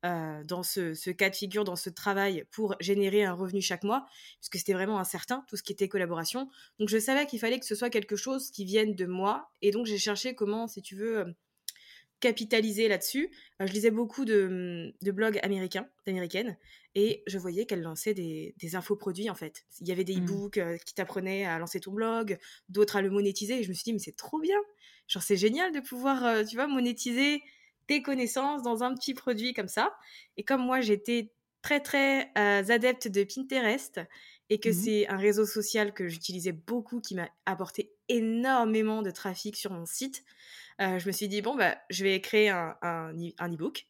euh, 0.04 0.44
dans 0.46 0.64
ce, 0.64 0.96
ce 0.96 1.12
cas 1.12 1.30
de 1.30 1.36
figure, 1.36 1.64
dans 1.64 1.76
ce 1.76 1.92
travail 1.92 2.46
pour 2.52 2.76
générer 2.80 3.24
un 3.24 3.34
revenu 3.34 3.62
chaque 3.62 3.84
mois, 3.84 4.06
puisque 4.40 4.58
c'était 4.58 4.74
vraiment 4.74 4.98
incertain, 4.98 5.46
tout 5.48 5.58
ce 5.58 5.64
qui 5.64 5.74
était 5.74 5.88
collaboration. 5.88 6.50
Donc 6.80 6.90
je 6.90 6.98
savais 6.98 7.28
qu'il 7.28 7.40
fallait 7.40 7.60
que 7.60 7.68
ce 7.68 7.76
soit 7.76 7.92
quelque 7.92 8.16
chose 8.16 8.50
qui 8.50 8.66
vienne 8.66 8.96
de 8.96 9.06
moi, 9.06 9.52
et 9.62 9.70
donc 9.70 9.86
j'ai 9.86 10.00
cherché 10.00 10.34
comment, 10.34 10.68
si 10.68 10.82
tu 10.82 10.96
veux, 10.96 11.20
euh, 11.20 11.26
capitaliser 12.22 12.88
là-dessus. 12.88 13.30
Euh, 13.62 13.68
je 13.68 13.74
lisais 13.74 13.92
beaucoup 13.92 14.24
de, 14.26 14.94
de 15.02 15.12
blogs 15.12 15.40
américains, 15.44 15.88
d'américaines, 16.06 16.58
et 16.96 17.24
je 17.28 17.38
voyais 17.38 17.66
qu'elles 17.66 17.82
lançaient 17.82 18.14
des, 18.14 18.56
des 18.58 18.76
infoproduits 18.76 19.30
en 19.30 19.36
fait. 19.36 19.66
Il 19.82 19.88
y 19.90 19.92
avait 19.92 20.06
des 20.06 20.16
Mmh. 20.16 20.24
e-books 20.24 20.58
euh, 20.58 20.78
qui 20.86 20.94
t'apprenaient 20.94 21.46
à 21.46 21.60
lancer 21.60 21.80
ton 21.82 21.92
blog, 21.92 22.38
d'autres 22.70 22.96
à 22.98 23.02
le 23.02 23.10
monétiser, 23.10 23.60
et 23.60 23.64
je 23.64 23.70
me 23.70 23.74
suis 23.74 23.84
dit, 23.84 23.94
mais 23.94 24.00
c'est 24.00 24.16
trop 24.16 24.40
bien! 24.40 24.60
Genre, 25.08 25.24
c'est 25.24 25.36
génial 25.38 25.74
de 25.74 25.82
pouvoir, 25.82 26.24
euh, 26.26 26.44
tu 26.46 26.56
vois, 26.56 26.68
monétiser 26.68 27.42
tes 27.88 28.02
connaissances 28.02 28.62
dans 28.64 28.84
un 28.84 28.94
petit 28.96 29.14
produit 29.14 29.54
comme 29.54 29.68
ça. 29.68 29.94
Et 30.38 30.44
comme 30.44 30.62
moi, 30.66 30.80
j'étais 30.82 31.34
très, 31.62 31.82
très 31.82 32.32
euh, 32.38 32.64
adepte 32.70 33.08
de 33.10 33.24
Pinterest, 33.26 34.00
et 34.50 34.60
que 34.60 34.70
Mmh. 34.70 34.74
c'est 34.74 35.08
un 35.08 35.18
réseau 35.18 35.46
social 35.46 35.94
que 35.94 36.08
j'utilisais 36.08 36.52
beaucoup, 36.54 37.02
qui 37.02 37.16
m'a 37.16 37.30
apporté 37.46 37.94
énormément 38.12 39.02
de 39.02 39.12
trafic 39.12 39.56
sur 39.56 39.72
mon 39.72 39.86
site, 39.86 40.24
euh, 40.82 41.00
je 41.00 41.08
me 41.08 41.12
suis 41.12 41.28
dit, 41.28 41.42
bon, 41.42 41.56
bah, 41.56 41.78
je 41.90 42.04
vais 42.04 42.20
créer 42.22 42.50
un, 42.50 42.76
un, 42.82 43.14
un 43.40 43.54
e-book 43.54 43.86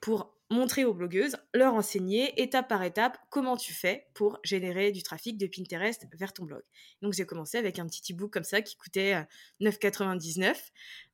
pour 0.00 0.34
montrer 0.50 0.84
aux 0.84 0.92
blogueuses, 0.92 1.36
leur 1.54 1.74
enseigner 1.74 2.40
étape 2.40 2.68
par 2.68 2.82
étape 2.82 3.18
comment 3.30 3.56
tu 3.56 3.72
fais 3.72 4.06
pour 4.14 4.38
générer 4.44 4.92
du 4.92 5.02
trafic 5.02 5.38
de 5.38 5.46
Pinterest 5.46 6.06
vers 6.18 6.32
ton 6.34 6.44
blog. 6.44 6.62
Donc 7.00 7.14
j'ai 7.14 7.24
commencé 7.24 7.56
avec 7.56 7.78
un 7.78 7.86
petit 7.86 8.12
e-book 8.12 8.30
comme 8.32 8.44
ça 8.44 8.60
qui 8.60 8.76
coûtait 8.76 9.14
euh, 9.14 9.22
9,99 9.70 10.44
euh, 10.46 10.54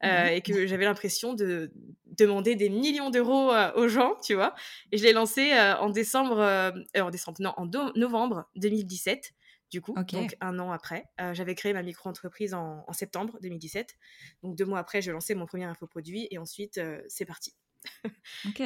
Ouais. 0.02 0.36
et 0.38 0.40
que 0.40 0.66
j'avais 0.66 0.84
l'impression 0.84 1.34
de 1.34 1.70
demander 2.06 2.56
des 2.56 2.68
millions 2.68 3.10
d'euros 3.10 3.52
euh, 3.52 3.72
aux 3.76 3.88
gens, 3.88 4.16
tu 4.22 4.34
vois. 4.34 4.54
Et 4.90 4.98
je 4.98 5.04
l'ai 5.04 5.12
lancé 5.12 5.52
euh, 5.52 5.76
en 5.76 5.90
décembre, 5.90 6.38
euh, 6.40 6.72
euh, 6.96 7.00
en 7.02 7.10
décembre, 7.10 7.38
non, 7.40 7.54
en 7.56 7.66
novembre 7.94 8.48
2017. 8.56 9.32
Du 9.70 9.80
coup, 9.80 10.02
donc 10.12 10.36
un 10.40 10.58
an 10.58 10.72
après, 10.72 11.04
Euh, 11.20 11.34
j'avais 11.34 11.54
créé 11.54 11.72
ma 11.72 11.82
micro-entreprise 11.82 12.54
en, 12.54 12.84
en 12.86 12.92
septembre 12.92 13.38
2017. 13.42 13.94
Donc 14.42 14.56
deux 14.56 14.64
mois 14.66 14.78
après, 14.80 15.00
j'ai 15.02 15.12
lancé 15.12 15.34
mon 15.34 15.46
premier 15.46 15.64
infoproduit 15.64 16.28
et 16.30 16.38
ensuite, 16.38 16.78
euh, 16.78 17.02
c'est 17.08 17.24
parti. 17.26 17.54
OK. 18.46 18.62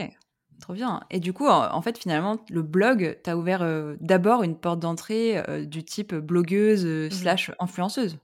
Trop 0.61 0.73
bien. 0.73 1.01
Et 1.11 1.19
du 1.19 1.33
coup, 1.33 1.47
en 1.49 1.73
en 1.75 1.83
fait, 1.83 1.99
finalement, 1.99 2.45
le 2.49 2.63
blog 2.63 3.19
t'a 3.25 3.37
ouvert, 3.37 3.63
heu, 3.65 3.97
d'abord 4.01 4.45
une 4.45 4.57
porte 4.59 4.79
d'entrée, 4.79 5.43
du 5.67 5.85
type 5.85 6.15
blogueuse, 6.15 7.11
Mhm. 7.11 7.11
slash 7.13 7.51
influenceuse? 7.59 8.19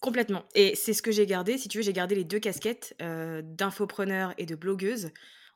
Complètement. 0.00 0.44
Et 0.54 0.74
c'est 0.74 0.92
ce 0.92 1.02
que 1.02 1.10
j'ai 1.10 1.26
gardé, 1.26 1.58
si 1.58 1.68
tu 1.68 1.78
veux, 1.78 1.82
j'ai 1.84 1.92
gardé 1.92 2.14
les 2.14 2.24
2 2.24 2.38
casquettes, 2.38 2.94
d'infopreneur 3.00 4.34
et 4.38 4.46
de 4.46 4.54
blogueuse, 4.54 5.10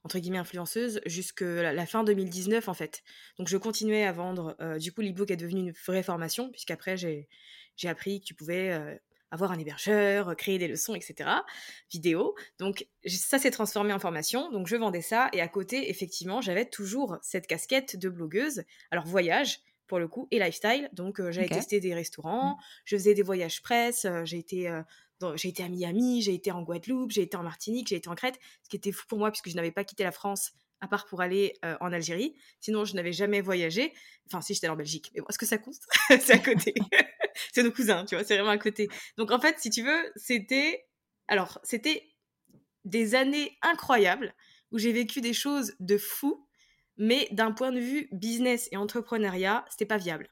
entre 0.04 0.18
guillemets 0.18 0.38
«influenceuse» 0.38 1.00
jusque 1.06 1.42
la 1.42 1.72
la 1.72 1.86
fin 1.86 2.04
2019, 2.04 2.68
en 2.68 2.74
fait. 2.74 3.02
Donc 3.38 3.48
je 3.48 3.56
continuais 3.56 4.04
à 4.04 4.12
vendre, 4.12 4.56
heu, 4.60 4.78
du 4.78 4.92
coup 4.92 5.00
l'e-book 5.02 5.30
est 5.30 5.36
devenu 5.36 5.60
une 5.60 5.72
vraie 5.86 6.02
formation 6.02 6.50
puisqu'après 6.50 6.96
j'ai 6.96 7.28
j'ai 7.76 7.88
appris 7.88 8.20
que 8.20 8.26
tu 8.26 8.34
pouvais, 8.34 8.72
heu, 8.72 8.98
avoir 9.30 9.52
un 9.52 9.58
hébergeur, 9.58 10.30
heu, 10.30 10.34
créer 10.34 10.58
des 10.58 10.68
leçons 10.68 10.94
et 10.94 11.00
cetera, 11.00 11.44
vidéo. 11.92 12.34
Donc 12.58 12.86
ça 13.06 13.38
s'est 13.38 13.50
transformé 13.50 13.92
en 13.92 13.98
formation, 13.98 14.50
donc 14.50 14.66
je 14.66 14.76
vendais 14.76 15.02
ça 15.02 15.28
et 15.32 15.40
à 15.40 15.48
côté, 15.48 15.90
effectivement, 15.90 16.40
j'avais 16.40 16.66
toujours 16.66 17.18
cette 17.22 17.46
casquette 17.46 17.96
de 17.98 18.08
blogueuse. 18.08 18.64
Alors 18.90 19.06
voyage, 19.06 19.60
pour 19.86 19.98
le 19.98 20.08
coup 20.08 20.28
et 20.30 20.38
lifestyle, 20.38 20.88
donc 20.92 21.20
heu, 21.20 21.30
j'allais 21.32 21.48
OK. 21.48 21.50
tester 21.50 21.80
des 21.80 21.94
Mmh. 22.42 22.52
restaurants, 22.52 22.56
je 22.84 22.96
faisais 22.96 23.14
des 23.14 23.22
voyages 23.22 23.62
presse, 23.62 24.06
j'ai 24.24 24.38
été, 24.38 24.68
j'ai 25.34 25.48
été 25.48 25.62
à 25.62 25.68
Miami, 25.68 26.22
j'ai 26.22 26.34
été 26.34 26.52
en 26.52 26.62
Guadeloupe, 26.62 27.10
j'ai 27.10 27.22
été 27.22 27.36
en 27.36 27.42
Martinique, 27.42 27.88
j'ai 27.88 27.96
été 27.96 28.08
en 28.08 28.14
Crète, 28.14 28.38
ce 28.62 28.68
qui 28.68 28.76
était 28.76 28.92
fou 28.92 29.06
pour 29.08 29.18
moi 29.18 29.30
puisque 29.30 29.50
je 29.50 29.56
n'avais 29.56 29.72
pas 29.72 29.84
quitté 29.84 30.02
la 30.04 30.12
France 30.12 30.52
à 30.80 30.88
part 30.88 31.06
pour 31.06 31.20
aller, 31.20 31.58
heu, 31.64 31.76
en 31.80 31.92
Algérie. 31.92 32.34
Sinon, 32.60 32.86
je 32.86 32.94
n'avais 32.94 33.12
jamais 33.12 33.42
voyagé. 33.42 33.92
Enfin 34.26 34.40
si, 34.40 34.54
j'étais 34.54 34.68
en 34.68 34.76
Belgique, 34.76 35.10
mais 35.14 35.20
bon, 35.20 35.26
est-ce 35.28 35.38
que 35.38 35.46
ça 35.46 35.58
compte? 35.58 35.76
C'est 36.08 36.32
à 36.32 36.38
côté. 36.38 36.74
C'est 37.52 37.62
nos 37.62 37.70
cousins, 37.70 38.04
tu 38.06 38.14
vois? 38.14 38.24
C'est 38.24 38.34
vraiment 38.34 38.50
à 38.50 38.58
côté. 38.58 38.88
Donc 39.18 39.30
en 39.30 39.40
fait, 39.40 39.58
si 39.58 39.70
tu 39.70 39.82
veux, 39.82 40.12
c'était 40.16 40.86
alors, 41.30 41.60
c'était 41.62 42.02
des 42.84 43.14
années 43.14 43.56
incroyables 43.62 44.34
où 44.72 44.78
j'ai 44.78 44.92
vécu 44.92 45.20
des 45.20 45.32
choses 45.32 45.74
de 45.78 45.96
fou, 45.96 46.46
mais 46.96 47.28
d'un 47.30 47.52
point 47.52 47.70
de 47.70 47.78
vue 47.78 48.08
business 48.10 48.68
et 48.72 48.76
entrepreneuriat, 48.76 49.64
c'était 49.70 49.86
pas 49.86 49.96
viable. 49.96 50.28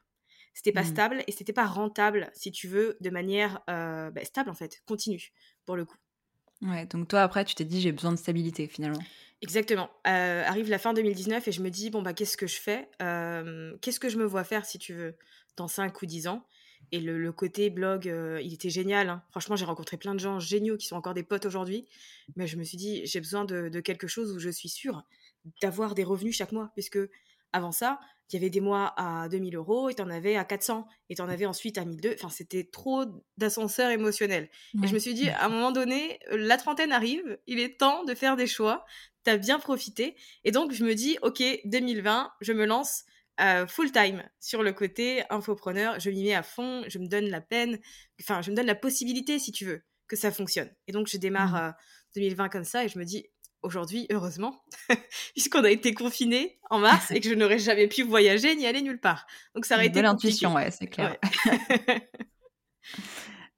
C'était 0.53 0.71
pas 0.73 0.83
Mmh. 0.83 0.85
stable 0.85 1.23
et 1.27 1.31
c'était 1.31 1.53
pas 1.53 1.65
rentable, 1.67 2.31
si 2.33 2.51
tu 2.51 2.67
veux, 2.67 2.97
de 3.01 3.09
manière 3.09 3.61
euh, 3.69 4.11
bah, 4.11 4.25
stable 4.25 4.49
en 4.49 4.53
fait, 4.55 4.81
continue, 4.85 5.31
pour 5.65 5.75
le 5.75 5.85
coup. 5.85 5.97
Ouais, 6.61 6.85
donc 6.85 7.07
toi, 7.09 7.21
après, 7.23 7.43
tu 7.45 7.53
t'es 7.55 7.65
dit, 7.65 7.81
j'ai 7.81 7.91
besoin 7.91 8.11
de 8.11 8.17
stabilité 8.17 8.67
finalement. 8.67 9.05
Exactement. 9.41 9.89
Euh, 10.07 10.43
arrive 10.45 10.69
la 10.69 10.79
fin 10.79 10.93
2019 10.93 11.47
et 11.47 11.51
je 11.51 11.61
me 11.61 11.69
dis, 11.69 11.89
bon, 11.89 12.01
bah, 12.01 12.13
qu'est-ce 12.13 12.37
que 12.37 12.47
je 12.47 12.59
fais? 12.59 12.89
Euh, 13.01 13.77
Qu'est-ce 13.81 13.99
que 13.99 14.09
je 14.09 14.17
me 14.17 14.25
vois 14.25 14.43
faire, 14.43 14.65
si 14.65 14.77
tu 14.79 14.93
veux, 14.93 15.15
dans 15.55 15.67
5 15.67 16.01
ou 16.01 16.05
10 16.05 16.27
ans? 16.27 16.45
Et 16.91 16.99
le, 16.99 17.17
le 17.19 17.31
côté 17.31 17.69
blog, 17.69 18.07
euh, 18.09 18.41
il 18.43 18.53
était 18.53 18.69
génial. 18.69 19.09
hein. 19.09 19.23
Franchement, 19.31 19.55
j'ai 19.55 19.65
rencontré 19.65 19.97
plein 19.97 20.13
de 20.15 20.19
gens 20.19 20.39
géniaux 20.39 20.75
qui 20.77 20.87
sont 20.87 20.95
encore 20.95 21.13
des 21.13 21.23
potes 21.23 21.45
aujourd'hui. 21.45 21.87
Mais 22.35 22.47
je 22.47 22.57
me 22.57 22.63
suis 22.63 22.77
dit, 22.77 23.05
j'ai 23.05 23.19
besoin 23.19 23.45
de, 23.45 23.69
de 23.69 23.79
quelque 23.79 24.07
chose 24.07 24.31
où 24.33 24.39
je 24.39 24.49
suis 24.49 24.69
sûre 24.69 25.03
d'avoir 25.61 25.95
des 25.95 26.03
revenus 26.03 26.35
chaque 26.35 26.51
mois. 26.51 26.71
Puisque 26.75 26.99
avant 27.53 27.71
ça, 27.71 27.99
il 28.31 28.35
y 28.35 28.39
avait 28.39 28.49
des 28.49 28.61
mois 28.61 28.93
à 28.97 29.27
2000 29.29 29.55
euros 29.55 29.89
et 29.89 29.95
t'en 29.95 30.09
avais 30.09 30.35
à 30.35 30.45
400 30.45 30.85
et 31.09 31.15
t'en 31.15 31.27
avais 31.27 31.45
ensuite 31.45 31.77
à 31.77 31.85
1200. 31.85 32.15
Enfin, 32.15 32.29
c'était 32.29 32.63
trop 32.63 33.05
d'ascenseur 33.37 33.89
émotionnel. 33.89 34.49
Et 34.83 34.87
je 34.87 34.93
me 34.93 34.99
suis 34.99 35.13
dit, 35.13 35.29
à 35.29 35.45
un 35.45 35.49
moment 35.49 35.71
donné, 35.71 36.19
la 36.31 36.57
trentaine 36.57 36.91
arrive, 36.91 37.39
il 37.47 37.59
est 37.59 37.79
temps 37.79 38.03
de 38.03 38.13
faire 38.13 38.35
des 38.35 38.47
choix. 38.47 38.85
T'as 39.23 39.37
bien 39.37 39.59
profité. 39.59 40.15
Et 40.43 40.51
donc, 40.51 40.71
je 40.71 40.83
me 40.83 40.93
dis, 40.93 41.17
OK, 41.21 41.43
2020, 41.65 42.31
je 42.41 42.53
me 42.53 42.65
lance 42.65 43.03
euh, 43.41 43.65
full 43.67 43.91
time 43.91 44.23
sur 44.39 44.63
le 44.63 44.73
côté 44.73 45.23
infopreneur. 45.29 45.99
Je 45.99 46.09
m'y 46.09 46.23
mets 46.23 46.35
à 46.35 46.43
fond, 46.43 46.83
je 46.87 46.99
me 46.99 47.07
donne 47.07 47.29
la 47.29 47.41
peine, 47.41 47.79
enfin, 48.21 48.41
je 48.41 48.51
me 48.51 48.55
donne 48.55 48.67
la 48.67 48.75
possibilité, 48.75 49.39
si 49.39 49.51
tu 49.51 49.65
veux, 49.65 49.81
que 50.07 50.15
ça 50.15 50.31
fonctionne. 50.31 50.69
Et 50.87 50.91
donc, 50.91 51.07
je 51.07 51.17
démarre 51.17 51.53
Mmh. 51.53 51.67
euh, 51.69 51.71
2020 52.15 52.49
comme 52.49 52.63
ça 52.63 52.83
et 52.83 52.89
je 52.89 52.97
me 52.99 53.05
dis, 53.05 53.27
aujourd'hui, 53.63 54.07
heureusement, 54.11 54.63
puisqu'on 55.33 55.63
a 55.63 55.69
été 55.71 55.93
confinés 55.93 56.59
en 56.69 56.79
mars 56.79 57.11
et 57.11 57.19
que 57.19 57.29
je 57.29 57.33
n'aurais 57.35 57.59
jamais 57.59 57.87
pu 57.87 58.03
voyager 58.03 58.55
ni 58.55 58.65
aller 58.65 58.81
nulle 58.81 58.99
part. 58.99 59.25
Donc, 59.55 59.65
ça 59.65 59.75
aurait 59.75 59.85
Une 59.85 59.91
été 59.91 60.01
belle 60.01 60.09
compliqué. 60.11 60.27
intuition, 60.29 60.53
ouais, 60.55 60.71
c'est 60.71 60.87
clair. 60.87 61.17
Ouais. 61.87 62.09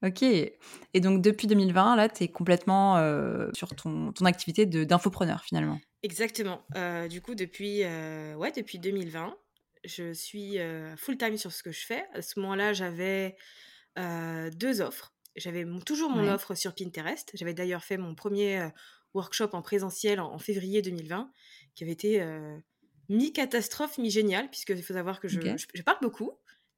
Ok. 0.03 0.23
Et 0.23 0.99
donc, 0.99 1.21
depuis 1.21 1.45
2020, 1.47 1.95
là, 1.95 2.09
tu 2.09 2.23
es 2.23 2.27
complètement 2.27 2.97
euh, 2.97 3.49
sur 3.53 3.69
ton, 3.75 4.11
ton 4.11 4.25
activité 4.25 4.65
de- 4.65 4.83
d'infopreneur 4.83 5.43
finalement. 5.43 5.79
Exactement. 6.01 6.63
Euh, 6.75 7.07
du 7.07 7.21
coup, 7.21 7.35
depuis, 7.35 7.83
euh, 7.83 8.33
ouais, 8.33 8.51
depuis 8.51 8.79
2020, 8.79 9.37
je 9.85 10.11
suis 10.13 10.57
euh, 10.57 10.95
full 10.97 11.17
time 11.17 11.37
sur 11.37 11.51
ce 11.51 11.61
que 11.61 11.71
je 11.71 11.85
fais. 11.85 12.03
À 12.15 12.23
ce 12.23 12.39
moment-là, 12.39 12.73
j'avais 12.73 13.35
deux 13.97 14.81
offres. 14.81 15.13
J'avais 15.35 15.65
toujours 15.85 16.09
mon 16.09 16.23
Ouais. 16.23 16.31
offre 16.31 16.55
sur 16.55 16.73
Pinterest. 16.73 17.29
J'avais 17.35 17.53
d'ailleurs 17.53 17.83
fait 17.83 17.97
mon 17.97 18.15
premier 18.15 18.67
workshop 19.13 19.49
en 19.53 19.61
présentiel 19.61 20.19
en, 20.19 20.31
en 20.33 20.39
février 20.39 20.81
2020, 20.81 21.31
qui 21.75 21.83
avait 21.83 21.93
été 21.93 22.21
euh, 22.21 22.57
mi-catastrophe, 23.09 23.97
mi-génial, 23.97 24.49
puisqu'il 24.49 24.81
faut 24.83 24.93
savoir 24.93 25.19
que 25.19 25.27
je, 25.27 25.39
Ok. 25.39 25.57
je- 25.57 25.65
je 25.73 25.81
parle 25.81 25.97
beaucoup, 26.01 26.31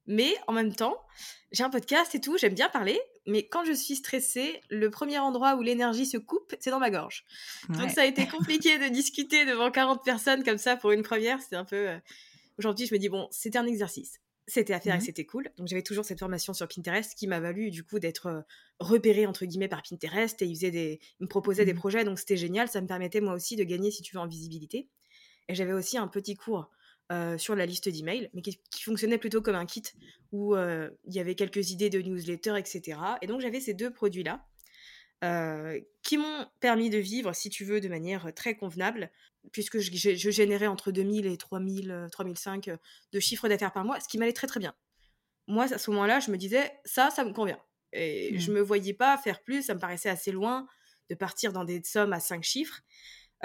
mais 0.06 0.34
en 0.46 0.52
même 0.52 0.74
temps, 0.74 0.96
j'ai 1.52 1.62
un 1.62 1.70
podcast 1.70 2.14
et 2.14 2.20
tout, 2.20 2.36
j'aime 2.36 2.54
bien 2.54 2.68
parler, 2.68 3.00
mais 3.26 3.46
quand 3.46 3.64
je 3.64 3.72
suis 3.72 3.96
stressée, 3.96 4.60
le 4.68 4.90
premier 4.90 5.18
endroit 5.18 5.54
où 5.56 5.62
l'énergie 5.62 6.06
se 6.06 6.18
coupe, 6.18 6.54
c'est 6.60 6.70
dans 6.70 6.80
ma 6.80 6.90
gorge. 6.90 7.24
Donc 7.70 7.90
ça 7.90 8.02
a 8.02 8.04
été 8.04 8.26
compliqué 8.60 8.78
de 8.78 8.88
discuter 8.88 9.44
devant 9.46 9.70
40 9.70 10.04
personnes 10.04 10.44
comme 10.44 10.58
ça 10.58 10.76
pour 10.76 10.90
une 10.92 11.02
première. 11.02 11.40
C'était 11.40 11.56
un 11.56 11.64
peu. 11.64 11.88
euh, 11.88 11.98
Aujourd'hui, 12.58 12.86
je 12.86 12.94
me 12.94 12.98
dis, 13.00 13.08
bon, 13.08 13.26
c'était 13.32 13.58
un 13.58 13.66
exercice. 13.66 14.20
C'était 14.46 14.74
à 14.74 14.80
faire 14.80 14.94
et 14.94 14.98
Mhm. 14.98 15.04
c'était 15.04 15.24
cool. 15.24 15.50
Donc 15.56 15.68
j'avais 15.68 15.82
toujours 15.82 16.04
cette 16.04 16.18
formation 16.18 16.52
sur 16.52 16.68
Pinterest 16.68 17.14
qui 17.14 17.26
m'a 17.26 17.40
valu 17.40 17.70
du 17.70 17.82
coup 17.82 17.98
d'être 17.98 18.26
euh, 18.26 18.40
repérée 18.78 19.26
entre 19.26 19.46
guillemets 19.46 19.68
par 19.68 19.82
Pinterest 19.82 20.40
et 20.42 20.46
ils, 20.46 20.54
faisaient 20.54 20.70
des... 20.70 21.00
ils 21.18 21.24
me 21.24 21.28
proposaient 21.28 21.64
des 21.64 21.72
Mhm. 21.72 21.78
projets. 21.78 22.04
Donc 22.04 22.18
c'était 22.18 22.36
génial. 22.36 22.68
Ça 22.68 22.80
me 22.82 22.86
permettait 22.86 23.20
moi 23.22 23.32
aussi 23.34 23.56
de 23.56 23.64
gagner, 23.64 23.90
si 23.90 24.02
tu 24.02 24.14
veux, 24.14 24.20
en 24.20 24.26
visibilité. 24.26 24.88
Et 25.48 25.54
j'avais 25.54 25.72
aussi 25.72 25.96
un 25.96 26.08
petit 26.08 26.34
cours 26.36 26.70
euh, 27.12 27.36
sur 27.38 27.54
la 27.54 27.66
liste 27.66 27.88
d'emails, 27.88 28.30
mais 28.32 28.40
qui, 28.42 28.58
qui 28.70 28.82
fonctionnait 28.82 29.18
plutôt 29.18 29.42
comme 29.42 29.54
un 29.56 29.66
kit 29.66 29.82
où 30.32 30.54
euh, 30.56 30.90
il 31.04 31.14
y 31.14 31.20
avait 31.20 31.34
quelques 31.34 31.70
idées 31.70 31.90
de 31.90 32.00
newsletter, 32.00 32.54
etc. 32.58 32.98
Et 33.22 33.26
donc 33.26 33.40
j'avais 33.42 33.60
ces 33.60 33.74
deux 33.74 33.92
produits-là 33.92 34.46
euh, 35.22 35.80
qui 36.02 36.16
m'ont 36.18 36.46
permis 36.60 36.90
de 36.90 36.98
vivre, 36.98 37.32
si 37.34 37.50
tu 37.50 37.64
veux, 37.64 37.80
de 37.80 37.88
manière 37.88 38.32
très 38.34 38.54
convenable, 38.56 39.10
puisque 39.52 39.78
je, 39.78 39.90
je- 39.94 40.14
je 40.14 40.30
générais 40.30 40.66
entre 40.66 40.90
2000 40.92 41.26
et 41.26 41.36
3000, 41.36 41.90
euh, 41.90 42.08
3005 42.08 42.68
euh, 42.68 42.76
de 43.12 43.20
chiffre 43.20 43.48
d'affaires 43.48 43.72
par 43.72 43.84
mois, 43.84 44.00
ce 44.00 44.08
qui 44.08 44.18
m'allait 44.18 44.32
très 44.32 44.46
très 44.46 44.60
bien. 44.60 44.74
Moi, 45.46 45.72
à 45.72 45.78
ce 45.78 45.90
moment-là, 45.90 46.20
je 46.20 46.30
me 46.30 46.36
disais, 46.36 46.72
ça, 46.84 47.10
ça 47.10 47.24
me 47.24 47.32
convient. 47.32 47.60
Et 47.92 48.38
je 48.38 48.50
Mhm. 48.50 48.56
me 48.58 48.62
voyais 48.62 48.94
pas 48.94 49.16
faire 49.18 49.42
plus, 49.42 49.62
ça 49.62 49.74
me 49.74 49.78
paraissait 49.80 50.08
assez 50.08 50.32
loin 50.32 50.66
de 51.10 51.14
partir 51.14 51.52
dans 51.52 51.64
des 51.64 51.82
sommes 51.84 52.12
à 52.12 52.20
5 52.20 52.42
chiffres. 52.42 52.80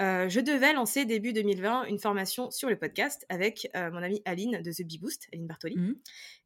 Euh, 0.00 0.28
je 0.30 0.40
devais 0.40 0.72
lancer 0.72 1.04
début 1.04 1.32
2020 1.34 1.84
une 1.84 1.98
formation 1.98 2.50
sur 2.50 2.70
le 2.70 2.78
podcast 2.78 3.26
avec 3.28 3.68
euh, 3.76 3.90
mon 3.90 4.02
amie 4.02 4.22
Aline 4.24 4.62
de 4.62 4.72
The 4.72 4.82
Bee 4.86 4.98
Boost, 4.98 5.28
Aline 5.32 5.46
Bartoli. 5.46 5.76
Mhm. 5.76 5.96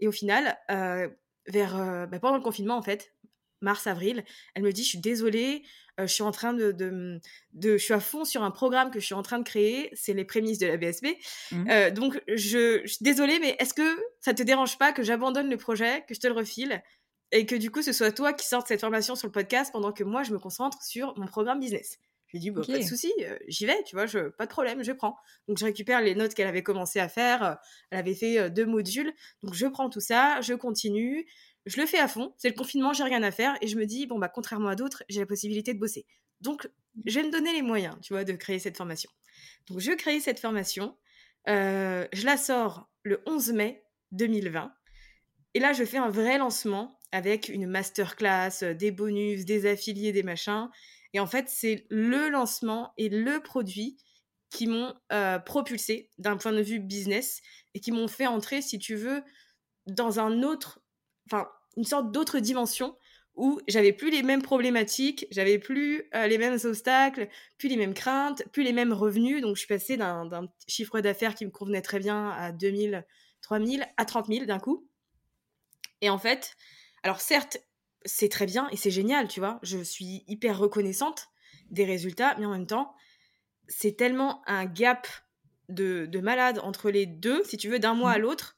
Et 0.00 0.08
au 0.08 0.12
final, 0.12 0.58
euh, 0.72 1.08
vers, 1.46 1.76
euh, 1.76 2.06
bah, 2.06 2.18
pendant 2.18 2.36
le 2.36 2.42
confinement, 2.42 2.76
en 2.76 2.82
fait, 2.82 3.14
mars-avril, 3.60 4.24
elle 4.54 4.62
me 4.64 4.72
dit, 4.72 4.82
je 4.82 4.88
suis 4.88 4.98
désolée, 4.98 5.62
euh, 5.62 5.68
je 5.98 6.06
suis 6.06 6.22
en 6.22 6.30
train 6.32 6.52
de, 6.54 6.72
de, 6.72 7.20
de- 7.52 7.76
Je 7.78 7.82
suis 7.84 7.94
à 7.94 8.00
fond 8.00 8.24
sur 8.24 8.42
un 8.42 8.50
programme 8.50 8.90
que 8.90 9.00
je 9.00 9.04
suis 9.06 9.14
en 9.14 9.22
train 9.22 9.38
de 9.38 9.44
créer, 9.44 9.90
c'est 9.94 10.12
les 10.14 10.24
prémices 10.24 10.58
de 10.58 10.66
la 10.66 10.76
BSB. 10.76 11.06
Mhm. 11.52 11.70
Euh, 11.70 11.90
donc, 11.90 12.20
je, 12.28 12.80
je 12.84 12.88
suis 12.92 13.02
désolée, 13.04 13.38
mais 13.38 13.56
est-ce 13.58 13.74
que 13.74 13.96
ça 14.20 14.34
te 14.34 14.42
dérange 14.42 14.78
pas 14.78 14.92
que 14.92 15.02
j'abandonne 15.02 15.48
le 15.50 15.56
projet, 15.56 16.04
que 16.08 16.14
je 16.14 16.20
te 16.20 16.26
le 16.26 16.32
refile 16.34 16.82
et 17.32 17.46
que 17.46 17.54
du 17.56 17.70
coup, 17.70 17.82
ce 17.82 17.92
soit 17.92 18.12
toi 18.12 18.32
qui 18.32 18.46
sortes 18.46 18.68
cette 18.68 18.80
formation 18.80 19.16
sur 19.16 19.26
le 19.28 19.32
podcast 19.32 19.72
pendant 19.72 19.92
que 19.92 20.04
moi, 20.04 20.22
je 20.22 20.32
me 20.32 20.38
concentre 20.38 20.82
sur 20.82 21.16
mon 21.18 21.26
programme 21.26 21.60
business? 21.60 21.98
Je 22.28 22.32
lui 22.38 22.40
dis, 22.40 22.50
bah, 22.50 22.62
Ok. 22.62 22.66
pas 22.72 22.78
de 22.78 22.82
souci, 22.82 23.12
euh, 23.22 23.36
j'y 23.48 23.64
vais, 23.66 23.80
tu 23.84 23.94
vois, 23.94 24.06
je, 24.06 24.28
pas 24.30 24.46
de 24.46 24.50
problème, 24.50 24.82
je 24.82 24.90
prends. 24.92 25.16
Donc, 25.46 25.58
je 25.58 25.64
récupère 25.64 26.00
les 26.00 26.14
notes 26.16 26.34
qu'elle 26.34 26.48
avait 26.48 26.62
commencé 26.64 26.98
à 26.98 27.08
faire. 27.08 27.42
euh, 27.44 27.54
elle 27.90 27.98
avait 28.00 28.14
fait 28.14 28.38
euh, 28.38 28.48
deux 28.50 28.66
modules. 28.66 29.12
Donc, 29.42 29.54
je 29.54 29.66
prends 29.66 29.88
tout 29.88 30.00
ça, 30.00 30.40
je 30.40 30.54
continue, 30.54 31.26
je 31.66 31.80
le 31.80 31.86
fais 31.86 31.98
à 31.98 32.08
fond. 32.08 32.34
C'est 32.38 32.48
le 32.48 32.54
confinement, 32.54 32.92
j'ai 32.92 33.04
rien 33.04 33.22
à 33.22 33.30
faire. 33.30 33.56
Et 33.60 33.68
je 33.68 33.76
me 33.76 33.86
dis, 33.86 34.06
bon, 34.06 34.18
bah, 34.18 34.28
contrairement 34.28 34.68
à 34.68 34.74
d'autres, 34.76 35.02
j'ai 35.08 35.20
la 35.20 35.26
possibilité 35.26 35.74
de 35.74 35.78
bosser. 35.78 36.06
Donc, 36.40 36.68
je 37.06 37.20
vais 37.20 37.26
me 37.26 37.32
donner 37.32 37.52
les 37.52 37.62
moyens, 37.62 37.96
tu 38.02 38.12
vois, 38.12 38.24
de 38.24 38.32
créer 38.34 38.58
cette 38.58 38.76
formation. 38.76 39.10
Donc, 39.68 39.80
je 39.80 39.92
crée 39.92 40.20
cette 40.20 40.40
formation. 40.40 40.96
euh, 41.48 42.06
je 42.12 42.24
la 42.24 42.36
sors 42.36 42.88
le 43.02 43.22
11 43.26 43.52
mai 43.52 43.84
2020. 44.12 44.72
Et 45.54 45.60
là, 45.60 45.72
je 45.72 45.84
fais 45.84 45.98
un 45.98 46.10
vrai 46.10 46.38
lancement 46.38 46.98
avec 47.12 47.48
une 47.48 47.66
masterclass, 47.66 48.62
euh, 48.62 48.74
des 48.74 48.90
bonus, 48.90 49.44
des 49.44 49.66
affiliés, 49.70 50.12
des 50.12 50.22
machins. 50.22 50.68
Et 51.12 51.20
en 51.20 51.26
fait, 51.26 51.48
c'est 51.48 51.86
le 51.90 52.28
lancement 52.28 52.92
et 52.96 53.08
le 53.08 53.40
produit 53.40 53.96
qui 54.50 54.66
m'ont 54.66 54.94
euh, 55.12 55.38
propulsé 55.38 56.10
d'un 56.18 56.36
point 56.36 56.52
de 56.52 56.60
vue 56.62 56.80
business 56.80 57.40
et 57.74 57.80
qui 57.80 57.92
m'ont 57.92 58.08
fait 58.08 58.26
entrer, 58.26 58.62
si 58.62 58.78
tu 58.78 58.96
veux, 58.96 59.22
dans 59.86 60.18
un 60.20 60.42
autre, 60.42 60.80
enfin, 61.26 61.48
une 61.76 61.84
sorte 61.84 62.12
d'autre 62.12 62.38
dimension 62.38 62.96
où 63.36 63.60
j'avais 63.66 63.92
plus 63.92 64.10
les 64.10 64.22
mêmes 64.22 64.42
problématiques, 64.42 65.26
j'avais 65.32 65.58
plus 65.58 66.04
euh, 66.14 66.28
les 66.28 66.38
mêmes 66.38 66.58
obstacles, 66.64 67.28
plus 67.58 67.68
les 67.68 67.76
mêmes 67.76 67.94
craintes, 67.94 68.44
plus 68.52 68.62
les 68.62 68.72
mêmes 68.72 68.92
revenus. 68.92 69.42
Donc, 69.42 69.56
je 69.56 69.60
suis 69.60 69.68
passée 69.68 69.96
d'un 69.96 70.48
chiffre 70.68 71.00
d'affaires 71.00 71.34
qui 71.34 71.44
me 71.44 71.50
convenait 71.50 71.82
très 71.82 71.98
bien 71.98 72.30
à 72.30 72.52
2000, 72.52 73.04
3000, 73.42 73.86
à 73.96 74.04
30 74.04 74.28
000 74.28 74.46
d'un 74.46 74.60
coup. 74.60 74.88
Et 76.00 76.10
en 76.10 76.18
fait, 76.18 76.56
alors 77.02 77.20
certes, 77.20 77.58
c'est 78.04 78.28
très 78.28 78.46
bien 78.46 78.68
et 78.70 78.76
c'est 78.76 78.90
génial, 78.90 79.28
tu 79.28 79.40
vois. 79.40 79.58
Je 79.62 79.78
suis 79.78 80.24
hyper 80.26 80.58
reconnaissante 80.58 81.28
des 81.70 81.84
résultats, 81.84 82.36
mais 82.38 82.46
en 82.46 82.50
même 82.50 82.66
temps, 82.66 82.94
c'est 83.68 83.96
tellement 83.96 84.42
un 84.48 84.66
gap 84.66 85.08
de, 85.68 86.06
de 86.06 86.20
malade 86.20 86.60
entre 86.62 86.90
les 86.90 87.06
deux, 87.06 87.42
si 87.44 87.56
tu 87.56 87.68
veux, 87.68 87.78
d'un 87.78 87.94
mois 87.94 88.12
à 88.12 88.18
Mhm. 88.18 88.22
l'autre, 88.22 88.56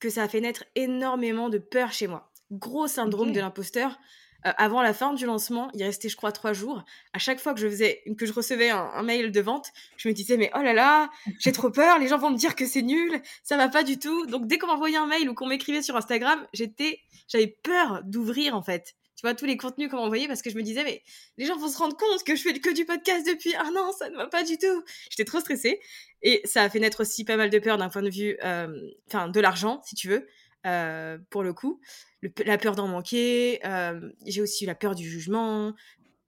que 0.00 0.10
ça 0.10 0.22
a 0.22 0.28
fait 0.28 0.40
naître 0.40 0.64
énormément 0.74 1.48
de 1.48 1.58
peur 1.58 1.92
chez 1.92 2.06
moi. 2.06 2.30
Gros 2.50 2.86
syndrome 2.86 3.32
de 3.32 3.40
l'imposteur. 3.40 3.98
Euh, 4.46 4.52
avant 4.56 4.82
la 4.82 4.94
fin 4.94 5.14
du 5.14 5.26
lancement, 5.26 5.68
il 5.74 5.82
restait, 5.82 6.08
je 6.08 6.16
crois, 6.16 6.30
trois 6.30 6.52
jours. 6.52 6.84
À 7.12 7.18
chaque 7.18 7.40
fois 7.40 7.54
que 7.54 7.60
je 7.60 7.68
faisais, 7.68 8.04
que 8.16 8.24
je 8.24 8.32
recevais 8.32 8.70
un, 8.70 8.88
un 8.94 9.02
mail 9.02 9.32
de 9.32 9.40
vente, 9.40 9.72
je 9.96 10.08
me 10.08 10.14
disais, 10.14 10.36
mais 10.36 10.50
oh 10.54 10.62
là 10.62 10.72
là, 10.72 11.10
j'ai 11.40 11.50
trop 11.50 11.70
peur, 11.70 11.98
les 11.98 12.06
gens 12.06 12.18
vont 12.18 12.30
me 12.30 12.36
dire 12.36 12.54
que 12.54 12.64
c'est 12.64 12.82
nul, 12.82 13.20
ça 13.42 13.56
va 13.56 13.68
pas 13.68 13.82
du 13.82 13.98
tout. 13.98 14.26
Donc, 14.26 14.46
dès 14.46 14.58
qu'on 14.58 14.68
m'envoyait 14.68 14.96
un 14.96 15.06
mail 15.06 15.28
ou 15.28 15.34
qu'on 15.34 15.48
m'écrivait 15.48 15.82
sur 15.82 15.96
Instagram, 15.96 16.46
j'étais, 16.52 17.00
j'avais 17.26 17.48
peur 17.48 18.02
d'ouvrir, 18.04 18.54
en 18.54 18.62
fait. 18.62 18.94
Tu 19.18 19.22
vois, 19.26 19.34
tous 19.34 19.46
les 19.46 19.56
contenus 19.56 19.90
qu'on 19.90 19.96
m'envoyait 19.96 20.28
parce 20.28 20.42
que 20.42 20.48
je 20.50 20.54
me 20.56 20.62
disais, 20.62 20.84
mais 20.84 21.02
les 21.38 21.44
gens 21.44 21.56
vont 21.58 21.66
se 21.66 21.76
rendre 21.76 21.96
compte 21.96 22.22
que 22.22 22.36
je 22.36 22.42
fais 22.42 22.52
que 22.60 22.72
du 22.72 22.84
podcast 22.84 23.26
depuis 23.26 23.52
un 23.56 23.74
an, 23.74 23.90
ça 23.90 24.08
ne 24.10 24.16
va 24.16 24.28
pas 24.28 24.44
du 24.44 24.56
tout. 24.58 24.84
J'étais 25.10 25.24
trop 25.24 25.40
stressée. 25.40 25.80
Et 26.22 26.40
ça 26.44 26.62
a 26.62 26.70
fait 26.70 26.78
naître 26.78 27.00
aussi 27.00 27.24
pas 27.24 27.36
mal 27.36 27.50
de 27.50 27.58
peur 27.58 27.78
d'un 27.78 27.88
point 27.88 28.02
de 28.02 28.10
vue, 28.10 28.36
euh, 28.44 28.68
enfin, 29.08 29.26
de 29.26 29.40
l'argent, 29.40 29.82
si 29.84 29.96
tu 29.96 30.06
veux, 30.08 30.28
euh, 30.66 31.18
pour 31.30 31.42
le 31.42 31.52
coup. 31.52 31.80
Le- 32.20 32.30
la 32.44 32.58
peur 32.58 32.76
d'en 32.76 32.86
manquer. 32.86 33.58
euh, 33.66 34.08
J'ai 34.24 34.40
aussi 34.40 34.62
eu 34.62 34.66
la 34.68 34.76
peur 34.76 34.94
du 34.94 35.10
jugement, 35.10 35.74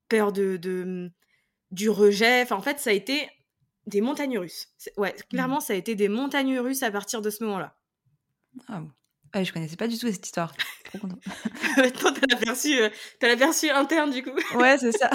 peur 0.08 0.32
de, 0.32 0.56
de- 0.56 1.12
du 1.70 1.90
rejet. 1.90 2.42
Enfin, 2.42 2.56
en 2.56 2.62
fait, 2.62 2.80
ça 2.80 2.90
a 2.90 2.92
été 2.92 3.28
des 3.86 4.00
montagnes 4.00 4.36
russes. 4.38 4.66
Ouais, 4.96 5.14
clairement, 5.30 5.60
ça 5.60 5.74
a 5.74 5.76
été 5.76 5.94
des 5.94 6.08
montagnes 6.08 6.58
russes 6.58 6.82
à 6.82 6.90
partir 6.90 7.22
de 7.22 7.30
ce 7.30 7.44
moment-là. 7.44 7.76
Ah. 8.66 8.82
Ouais, 9.34 9.44
je 9.44 9.52
connaissais 9.52 9.76
pas 9.76 9.86
du 9.86 9.96
tout 9.96 10.10
cette 10.10 10.24
histoire. 10.26 10.52
Trop 10.84 10.98
contente. 10.98 11.20
Maintenant, 11.76 12.12
t'as 12.12 12.26
l'aperçu, 12.28 12.80
euh, 12.80 12.88
t'as 13.20 13.76
interne, 13.78 14.10
du 14.10 14.22
coup. 14.24 14.30
Ouais, 14.56 14.76
c'est 14.80 14.92
ça. 14.92 15.08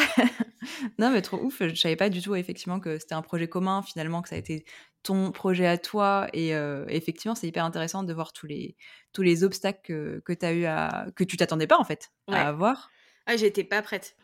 non, 1.00 1.12
mais 1.12 1.22
trop 1.22 1.38
ouf. 1.38 1.62
Je 1.62 1.76
savais 1.76 1.98
pas 1.98 2.10
du 2.10 2.22
tout, 2.22 2.36
effectivement, 2.36 2.80
que 2.80 2.98
c'était 2.98 3.16
un 3.16 3.22
projet 3.22 3.48
commun, 3.48 3.82
finalement, 3.82 4.22
que 4.22 4.30
ça 4.30 4.36
a 4.36 4.38
été 4.38 4.66
ton 5.04 5.32
projet 5.32 5.68
à 5.68 5.78
toi. 5.78 6.28
Et 6.34 6.56
euh, 6.56 6.86
effectivement, 6.88 7.36
c'est 7.36 7.48
hyper 7.48 7.66
intéressant 7.66 8.04
de 8.04 8.14
voir 8.14 8.32
tous 8.32 8.48
les, 8.48 8.78
tous 9.12 9.22
les 9.22 9.44
obstacles 9.44 9.82
que, 9.84 10.22
que 10.24 10.32
tu 10.34 10.46
as 10.46 10.54
eu 10.54 10.66
à. 10.66 11.08
que 11.16 11.24
tu 11.26 11.36
t'attendais 11.36 11.68
pas, 11.68 11.78
en 11.78 11.84
fait, 11.84 12.12
Ouais. 12.30 12.38
à 12.38 12.48
avoir. 12.48 12.90
Ah, 13.26 13.36
j'étais 13.36 13.64
pas 13.66 13.82
prête. 13.82 14.16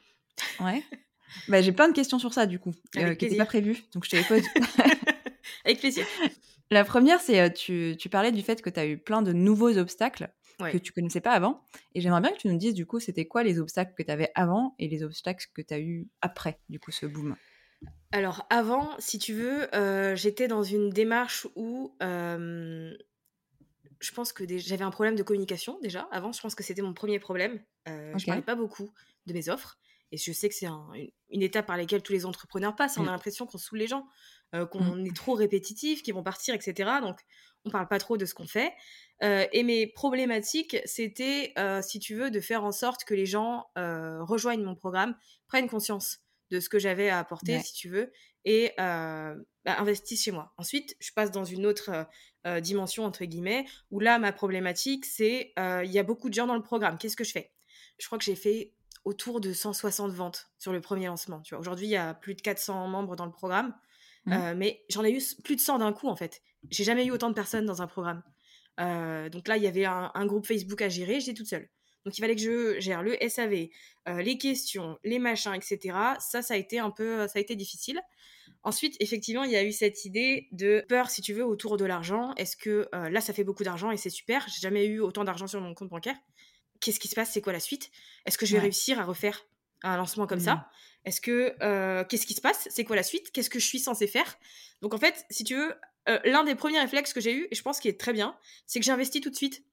Ouais. 0.62 0.84
bah, 1.50 1.62
J'ai 1.62 1.74
plein 1.74 1.90
de 1.90 1.94
questions 1.94 2.18
sur 2.20 2.34
ça, 2.34 2.46
du 2.46 2.60
coup, 2.60 2.74
qui 2.94 3.00
n'étaient 3.04 3.36
pas 3.36 3.46
prévues. 3.46 3.84
Donc, 3.94 4.06
je 4.06 4.10
te 4.12 4.16
les 4.16 4.24
pose. 4.24 4.44
Avec 5.66 5.80
plaisir. 5.80 6.06
La 6.72 6.86
première, 6.86 7.20
c'est 7.20 7.54
tu, 7.54 7.96
tu 8.00 8.10
parlais 8.10 8.32
du 8.32 8.42
fait 8.42 8.62
que 8.62 8.70
tu 8.70 8.80
as 8.80 8.88
eu 8.88 8.98
plein 8.98 9.22
de 9.22 9.34
nouveaux 9.34 9.78
obstacles 9.78 10.34
que 10.58 10.78
tu 10.78 10.94
connaissais 10.94 11.22
pas 11.22 11.32
avant. 11.32 11.64
Et 11.96 12.02
j'aimerais 12.02 12.22
bien 12.22 12.32
que 12.32 12.38
tu 12.38 12.48
nous 12.48 12.58
dises, 12.58 12.74
du 12.74 12.86
coup, 12.86 13.00
c'était 13.00 13.26
quoi 13.26 13.44
les 13.44 13.60
obstacles 13.60 13.94
que 13.98 14.04
tu 14.04 14.12
avais 14.12 14.32
avant 14.36 14.76
et 14.80 14.88
les 14.88 15.04
obstacles 15.04 15.48
que 15.54 15.62
tu 15.62 15.74
as 15.74 15.80
eu 15.80 16.08
après, 16.22 16.60
du 16.70 16.80
coup, 16.80 16.92
ce 16.92 17.06
boom? 17.06 17.36
Alors, 18.14 18.46
avant, 18.50 18.90
si 19.00 19.20
tu 19.20 19.34
veux, 19.34 19.68
j'étais 20.16 20.48
dans 20.48 20.64
une 20.64 20.90
démarche 20.90 21.48
où 21.56 21.94
je 22.00 22.96
pense 24.14 24.34
que 24.34 24.44
j'avais 24.58 24.84
un 24.84 24.92
problème 24.92 25.16
de 25.16 25.24
communication 25.24 25.80
déjà. 25.82 26.08
Avant, 26.12 26.32
je 26.32 26.42
pense 26.42 26.56
que 26.56 26.64
c'était 26.64 26.82
mon 26.82 26.94
premier 26.94 27.20
problème. 27.20 27.60
Je 27.86 28.14
Je 28.18 28.26
parlais 28.26 28.42
pas 28.42 28.56
beaucoup 28.56 28.92
de 29.26 29.34
mes 29.34 29.50
offres. 29.50 29.78
Et 30.12 30.18
je 30.18 30.32
sais 30.32 30.50
que 30.50 30.56
c'est 30.56 30.68
une, 30.68 31.42
étape 31.42 31.66
par 31.66 31.78
laquelle 31.78 32.02
tous 32.02 32.12
les 32.12 32.26
entrepreneurs 32.26 32.76
passent. 32.76 32.98
On 32.98 33.08
a 33.08 33.12
l'impression 33.12 33.46
qu'on 33.46 33.58
saoule 33.58 33.80
les 33.80 33.88
gens, 33.88 34.06
euh, 34.54 34.66
qu'on 34.66 34.84
mmh. 34.84 35.08
est 35.08 35.16
trop 35.16 35.34
répétitif, 35.34 36.04
qu'ils 36.04 36.14
vont 36.14 36.24
partir, 36.24 36.54
etc. 36.54 36.92
Donc, 37.02 37.20
on 37.64 37.70
parle 37.70 37.88
pas 37.88 38.00
trop 38.00 38.18
de 38.18 38.26
ce 38.26 38.34
qu'on 38.34 38.48
fait. 38.48 38.74
Euh, 39.24 39.46
et 39.54 39.64
mes 39.64 39.88
problématiques, 39.88 40.78
c'était, 40.84 41.54
euh, 41.58 41.82
si 41.82 42.00
tu 42.00 42.16
veux, 42.16 42.30
de 42.30 42.42
faire 42.42 42.66
en 42.66 42.74
sorte 42.74 43.06
que 43.06 43.14
les 43.14 43.26
gens 43.26 43.68
rejoignent 43.76 44.64
mon 44.64 44.76
programme, 44.76 45.16
prennent 45.48 45.70
conscience 45.70 46.20
de 46.50 46.60
ce 46.60 46.68
que 46.68 46.80
j'avais 46.80 47.10
à 47.10 47.20
apporter, 47.20 47.62
si 47.62 47.74
tu 47.74 47.88
veux, 47.88 48.12
et 48.44 48.74
bah, 48.78 49.36
investissent 49.66 50.24
chez 50.24 50.32
moi. 50.32 50.54
Ensuite, 50.58 50.98
je 51.00 51.12
passe 51.14 51.32
dans 51.32 51.46
une 51.46 51.66
autre 51.66 52.06
dimension, 52.60 53.06
entre 53.06 53.24
guillemets, 53.24 53.66
où 53.92 54.02
là, 54.02 54.20
ma 54.20 54.34
problématique, 54.34 55.06
c'est, 55.06 55.54
il 55.58 55.92
y 55.92 56.00
a 56.00 56.04
beaucoup 56.04 56.28
de 56.28 56.34
gens 56.34 56.48
dans 56.48 56.56
le 56.56 56.64
programme. 56.64 56.98
Qu'est-ce 56.98 57.16
que 57.16 57.24
je 57.24 57.32
fais? 57.32 57.54
Je 58.00 58.08
crois 58.08 58.18
que 58.18 58.26
j'ai 58.26 58.36
fait 58.36 58.74
autour 59.06 59.42
de 59.42 59.54
160 59.54 60.12
ventes 60.12 60.50
sur 60.58 60.72
le 60.72 60.82
premier 60.82 61.08
lancement. 61.08 61.42
Tu 61.42 61.54
vois, 61.54 61.60
aujourd'hui, 61.60 61.88
il 61.88 61.92
y 61.92 61.98
a 61.98 62.14
plus 62.14 62.36
de 62.36 62.42
400 62.42 62.88
membres 62.88 63.16
dans 63.16 63.26
le 63.26 63.32
programme, 63.32 63.74
mmh. 64.26 64.34
euh, 64.34 64.54
mais 64.56 64.84
j'en 64.90 65.04
ai 65.04 65.12
eu 65.12 65.22
plus 65.44 65.56
de 65.56 65.62
100 65.62 65.80
d'un 65.80 65.94
coup 65.94 66.08
en 66.08 66.16
fait. 66.16 66.42
J'ai 66.70 66.84
jamais 66.84 67.06
eu 67.06 67.12
autant 67.12 67.30
de 67.30 67.36
personnes 67.36 67.66
dans 67.66 67.82
un 67.82 67.88
programme. 67.88 68.24
Euh, 68.80 69.30
donc 69.30 69.48
là, 69.48 69.58
il 69.58 69.64
y 69.64 69.68
avait 69.68 69.86
un, 69.86 70.26
groupe 70.26 70.46
Facebook 70.46 70.82
à 70.82 70.90
gérer, 70.90 71.20
j'étais 71.20 71.34
toute 71.34 71.48
seule. 71.48 71.70
Donc 72.06 72.18
il 72.18 72.22
fallait 72.22 72.36
que 72.36 72.42
je 72.42 72.80
gère 72.80 73.04
le 73.04 73.16
SAV, 73.28 73.70
euh, 74.08 74.22
les 74.22 74.38
questions, 74.38 74.98
les 75.04 75.20
machins, 75.20 75.54
etc. 75.54 75.98
Ça, 76.20 76.42
ça 76.42 76.54
a 76.56 76.58
été 76.58 76.80
un 76.80 76.90
peu, 76.90 77.28
ça 77.28 77.38
a 77.38 77.42
été 77.42 77.56
difficile. 77.56 78.00
Ensuite, 78.64 78.96
effectivement, 79.00 79.44
il 79.44 79.52
y 79.52 79.56
a 79.56 79.64
eu 79.64 79.72
cette 79.72 80.06
idée 80.06 80.48
de 80.52 80.84
peur, 80.88 81.10
si 81.10 81.22
tu 81.22 81.34
veux, 81.34 81.46
autour 81.46 81.78
de 81.78 81.86
l'argent. 81.86 82.34
Est-ce 82.36 82.56
que 82.56 82.88
là, 82.92 83.22
ça 83.22 83.34
fait 83.34 83.44
beaucoup 83.44 83.64
d'argent 83.64 83.92
et 83.92 83.98
c'est 83.98 84.10
super? 84.10 84.48
J'ai 84.48 84.62
jamais 84.62 84.86
eu 84.86 85.00
autant 85.00 85.24
d'argent 85.24 85.48
sur 85.48 85.62
mon 85.62 85.74
compte 85.74 85.90
bancaire 85.90 86.18
qu'est-ce 86.82 87.00
qui 87.00 87.08
se 87.08 87.16
passe 87.16 87.32
C'est 87.32 87.42
quoi 87.42 87.54
la 87.54 87.60
suite? 87.60 87.92
Est-ce 88.26 88.38
que 88.38 88.46
je 88.46 88.54
vais 88.54 88.60
réussir 88.60 89.00
à 89.00 89.06
refaire 89.06 89.46
un 89.84 89.98
lancement 89.98 90.28
comme 90.28 90.40
ça? 90.40 90.56
Mmh. 90.56 90.66
Est-ce 91.06 91.22
que 91.22 91.56
euh, 91.62 92.04
qu'est-ce 92.04 92.28
qui 92.28 92.34
se 92.34 92.42
passe? 92.42 92.68
C'est 92.70 92.84
quoi 92.84 92.96
la 92.96 93.04
suite? 93.04 93.32
Qu'est-ce 93.32 93.50
que 93.50 93.60
je 93.60 93.66
suis 93.66 93.80
censée 93.80 94.08
faire? 94.08 94.38
Donc 94.82 94.94
en 94.94 94.98
fait, 94.98 95.26
si 95.30 95.44
tu 95.44 95.56
veux, 95.56 95.74
euh, 96.10 96.20
l'un 96.26 96.44
des 96.44 96.56
premiers 96.56 96.80
réflexes 96.80 97.14
que 97.14 97.22
j'ai 97.22 97.34
eu, 97.34 97.48
et 97.50 97.56
je 97.56 97.62
pense 97.62 97.80
qu'il 97.80 97.90
est 97.90 98.00
très 98.00 98.14
bien, 98.14 98.36
c'est 98.68 98.80
que 98.80 98.86
j'ai 98.86 98.92
investi 98.92 99.22
tout 99.22 99.30
de 99.30 99.36
suite. 99.36 99.64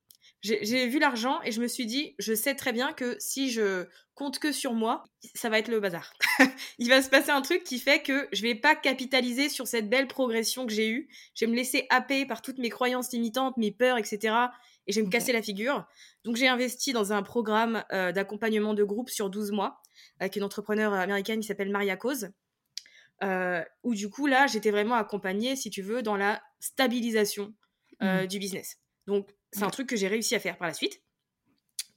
J'ai 0.41 0.87
vu 0.87 1.01
l'argent 1.01 1.41
et 1.43 1.51
je 1.51 1.61
me 1.61 1.67
suis 1.67 1.85
dit, 1.85 2.15
je 2.21 2.33
sais 2.33 2.55
très 2.55 2.73
bien 2.73 2.93
que 2.93 3.17
si 3.19 3.51
je 3.51 3.89
compte 4.15 4.39
que 4.39 4.53
sur 4.53 4.73
moi, 4.73 5.03
ça 5.35 5.49
va 5.49 5.59
être 5.59 5.67
le 5.67 5.81
bazar. 5.81 6.13
Il 6.79 6.89
va 6.89 7.03
se 7.03 7.09
passer 7.09 7.31
un 7.31 7.43
truc 7.43 7.65
qui 7.65 7.81
fait 7.81 8.03
que 8.03 8.29
je 8.33 8.43
vais 8.43 8.55
pas 8.55 8.77
capitaliser 8.77 9.49
sur 9.49 9.67
cette 9.67 9.91
belle 9.91 10.07
progression 10.07 10.65
que 10.65 10.73
j'ai 10.73 10.91
eue. 10.91 11.09
Je 11.35 11.45
vais 11.45 11.51
me 11.51 11.57
laisser 11.57 11.89
happer 11.91 12.25
par 12.25 12.41
toutes 12.41 12.59
mes 12.59 12.69
croyances 12.69 13.11
limitantes, 13.11 13.57
mes 13.57 13.73
peurs, 13.73 13.99
etc 13.99 14.33
et 14.89 14.93
je 14.93 15.01
vais 15.01 15.07
me 15.07 15.11
casser 15.11 15.33
la 15.33 15.43
figure. 15.43 15.87
Donc 16.25 16.37
j'ai 16.37 16.49
investi 16.49 16.93
dans 16.93 17.13
un 17.13 17.23
programme 17.23 17.85
euh, 17.93 18.11
d'accompagnement 18.11 18.75
de 18.75 18.83
groupe 18.83 19.11
sur 19.11 19.31
12 19.31 19.53
mois 19.53 19.81
avec 20.19 20.35
une 20.35 20.43
entrepreneur 20.43 20.93
américaine 20.95 21.41
qui 21.41 21.47
s'appelle 21.47 21.71
Maria 21.71 21.97
Cause. 21.97 22.31
Euh, 23.25 23.65
où 23.83 23.97
du 23.97 24.09
coup 24.09 24.29
là 24.29 24.47
j'étais 24.47 24.71
vraiment 24.71 24.95
accompagnée 24.95 25.57
si 25.57 25.71
tu 25.71 25.83
veux 25.83 26.03
dans 26.03 26.17
la 26.17 26.41
stabilisation 26.61 27.53
euh, 28.01 28.23
mmh. 28.23 28.27
du 28.29 28.39
business. 28.39 28.77
Donc 29.09 29.35
c'est 29.53 29.65
un 29.65 29.71
truc 29.71 29.89
que 29.89 29.97
j'ai 29.97 30.07
réussi 30.07 30.37
à 30.37 30.41
faire 30.41 30.57
par 30.57 30.69
la 30.69 30.75
suite 30.75 31.03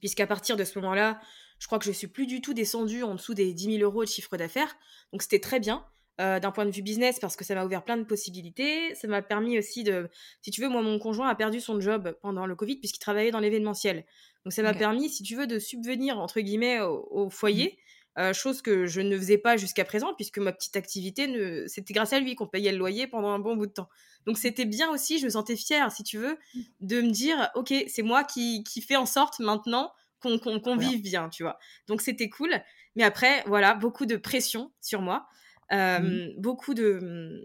puisqu'à 0.00 0.26
partir 0.26 0.56
de 0.56 0.64
ce 0.64 0.78
moment-là 0.80 1.20
je 1.60 1.66
crois 1.68 1.78
que 1.78 1.84
je 1.84 1.92
suis 1.92 2.08
plus 2.08 2.26
du 2.26 2.40
tout 2.40 2.54
descendue 2.54 3.04
en 3.04 3.14
dessous 3.14 3.34
des 3.34 3.54
10 3.54 3.78
000 3.78 3.84
euros 3.88 4.04
de 4.04 4.08
chiffre 4.08 4.36
d'affaires 4.36 4.76
donc 5.12 5.22
c'était 5.22 5.38
très 5.38 5.60
bien 5.60 5.86
euh, 6.20 6.38
d'un 6.40 6.50
point 6.50 6.66
de 6.66 6.70
vue 6.70 6.82
business 6.82 7.18
parce 7.18 7.36
que 7.36 7.44
ça 7.44 7.54
m'a 7.54 7.64
ouvert 7.64 7.82
plein 7.82 7.96
de 7.96 8.04
possibilités. 8.04 8.94
Ça 8.94 9.08
m'a 9.08 9.22
permis 9.22 9.58
aussi 9.58 9.82
de, 9.82 10.10
si 10.42 10.50
tu 10.50 10.60
veux, 10.60 10.68
moi 10.68 10.82
mon 10.82 10.98
conjoint 10.98 11.28
a 11.28 11.34
perdu 11.34 11.58
son 11.58 11.80
job 11.80 12.14
pendant 12.20 12.44
le 12.44 12.54
Covid 12.54 12.76
puisqu'il 12.76 12.98
travaillait 12.98 13.30
dans 13.30 13.40
l'événementiel. 13.40 14.04
Donc 14.44 14.52
ça 14.52 14.62
m'a 14.62 14.74
permis, 14.74 15.08
si 15.08 15.22
tu 15.22 15.36
veux, 15.36 15.46
de 15.46 15.58
subvenir 15.58 16.18
entre 16.18 16.40
guillemets 16.40 16.80
au, 16.80 17.30
foyer. 17.30 17.78
Mmh. 18.16 18.20
Euh, 18.20 18.32
chose 18.34 18.60
que 18.60 18.84
je 18.84 19.00
ne 19.00 19.16
faisais 19.16 19.38
pas 19.38 19.56
jusqu'à 19.56 19.86
présent 19.86 20.12
puisque 20.12 20.36
ma 20.36 20.52
petite 20.52 20.76
activité 20.76 21.28
ne... 21.28 21.66
c'était 21.66 21.94
grâce 21.94 22.12
à 22.12 22.20
lui 22.20 22.34
qu'on 22.34 22.46
payait 22.46 22.70
le 22.70 22.76
loyer 22.76 23.06
pendant 23.06 23.30
un 23.30 23.38
bon 23.38 23.56
bout 23.56 23.64
de 23.64 23.72
temps 23.72 23.88
donc 24.26 24.36
c'était 24.36 24.66
bien 24.66 24.90
aussi 24.90 25.18
je 25.18 25.24
me 25.24 25.30
sentais 25.30 25.56
fière 25.56 25.90
si 25.90 26.02
tu 26.02 26.18
veux 26.18 26.36
mmh. 26.54 26.60
de 26.82 27.00
me 27.00 27.10
dire 27.10 27.48
ok 27.54 27.72
c'est 27.88 28.02
moi 28.02 28.22
qui, 28.22 28.64
qui 28.64 28.82
fais 28.82 28.96
en 28.96 29.06
sorte 29.06 29.38
maintenant 29.40 29.94
qu'on 30.20 30.76
vive 30.76 31.00
bien 31.00 31.30
tu 31.30 31.42
vois 31.42 31.58
donc 31.88 32.02
c'était 32.02 32.28
cool 32.28 32.50
mais 32.96 33.02
après 33.02 33.44
voilà 33.46 33.72
beaucoup 33.72 34.04
de 34.04 34.16
pression 34.16 34.72
sur 34.82 35.00
moi 35.00 35.26
Mmh. 35.70 36.34
Beaucoup 36.38 36.74
de. 36.74 36.98
Mmh, 37.00 37.40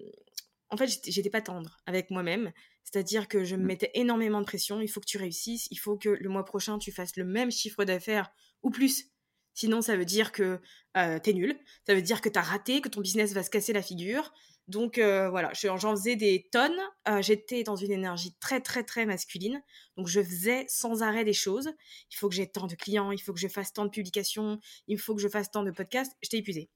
en 0.70 0.78
fait, 0.78 0.88
j'étais 1.06 1.30
pas 1.30 1.42
tendre 1.42 1.78
avec 1.86 2.12
moi-même. 2.12 2.52
C'est-à-dire 2.84 3.28
que 3.28 3.44
je 3.44 3.56
me 3.56 3.64
mmh. 3.64 3.66
mettais 3.66 3.92
énormément 3.94 4.40
de 4.40 4.46
pression. 4.46 4.82
Il 4.82 4.88
faut 4.88 5.00
que 5.00 5.06
tu 5.06 5.18
réussisses. 5.18 5.68
Il 5.72 5.78
faut 5.78 5.98
que 5.98 6.10
le 6.10 6.30
mois 6.30 6.46
prochain, 6.46 6.78
tu 6.78 6.92
fasses 6.92 7.16
le 7.16 7.26
même 7.26 7.52
chiffre 7.52 7.84
d'affaires 7.84 8.32
ou 8.64 8.70
plus. 8.70 9.06
Sinon, 9.54 9.82
ça 9.82 9.98
veut 9.98 10.06
dire 10.06 10.32
que 10.32 10.60
euh, 10.98 11.20
t'es 11.20 11.34
nul. 11.34 11.58
Ça 11.86 11.96
veut 11.96 12.02
dire 12.02 12.22
que 12.22 12.30
t'as 12.30 12.42
raté, 12.42 12.82
que 12.82 12.90
ton 12.90 13.02
business 13.02 13.34
va 13.34 13.44
se 13.44 13.50
casser 13.50 13.74
la 13.74 13.82
figure. 13.82 14.32
Donc 14.68 15.00
voilà, 15.00 15.52
j'en 15.54 15.96
faisais 15.96 16.18
des 16.18 16.50
tonnes. 16.52 16.78
J'étais 17.22 17.64
dans 17.64 17.78
une 17.78 17.92
énergie 17.92 18.36
très 18.40 18.60
très 18.60 18.84
très 18.84 19.06
masculine. 19.06 19.64
Donc 19.96 20.08
je 20.08 20.22
faisais 20.22 20.66
sans 20.68 21.04
arrêt 21.04 21.24
des 21.24 21.34
choses. 21.34 21.72
Il 22.12 22.18
faut 22.18 22.28
que 22.28 22.36
j'ai 22.36 22.52
tant 22.52 22.68
de 22.68 22.76
clients, 22.76 23.12
il 23.12 23.20
faut 23.20 23.34
que 23.34 23.40
je 23.40 23.48
fasse 23.48 23.72
tant 23.72 23.86
de 23.86 23.90
publications, 23.90 24.60
il 24.88 25.00
faut 25.00 25.16
que 25.16 25.22
je 25.22 25.30
fasse 25.30 25.50
tant 25.52 25.64
de 25.64 25.72
podcasts. 25.72 26.12
J'étais 26.22 26.40
épuisée. 26.40 26.70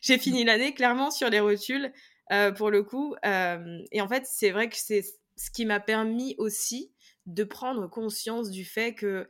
J'ai 0.00 0.18
fini 0.18 0.44
l'année 0.44 0.74
clairement 0.74 1.10
sur 1.10 1.30
les 1.30 1.40
rotules 1.40 1.92
euh, 2.32 2.52
pour 2.52 2.70
le 2.70 2.82
coup. 2.82 3.14
Euh, 3.24 3.78
et 3.92 4.00
en 4.00 4.08
fait, 4.08 4.26
c'est 4.26 4.50
vrai 4.50 4.68
que 4.68 4.76
c'est 4.76 5.04
ce 5.36 5.50
qui 5.50 5.66
m'a 5.66 5.80
permis 5.80 6.34
aussi 6.38 6.92
de 7.26 7.44
prendre 7.44 7.88
conscience 7.88 8.50
du 8.50 8.64
fait 8.64 8.94
que 8.94 9.28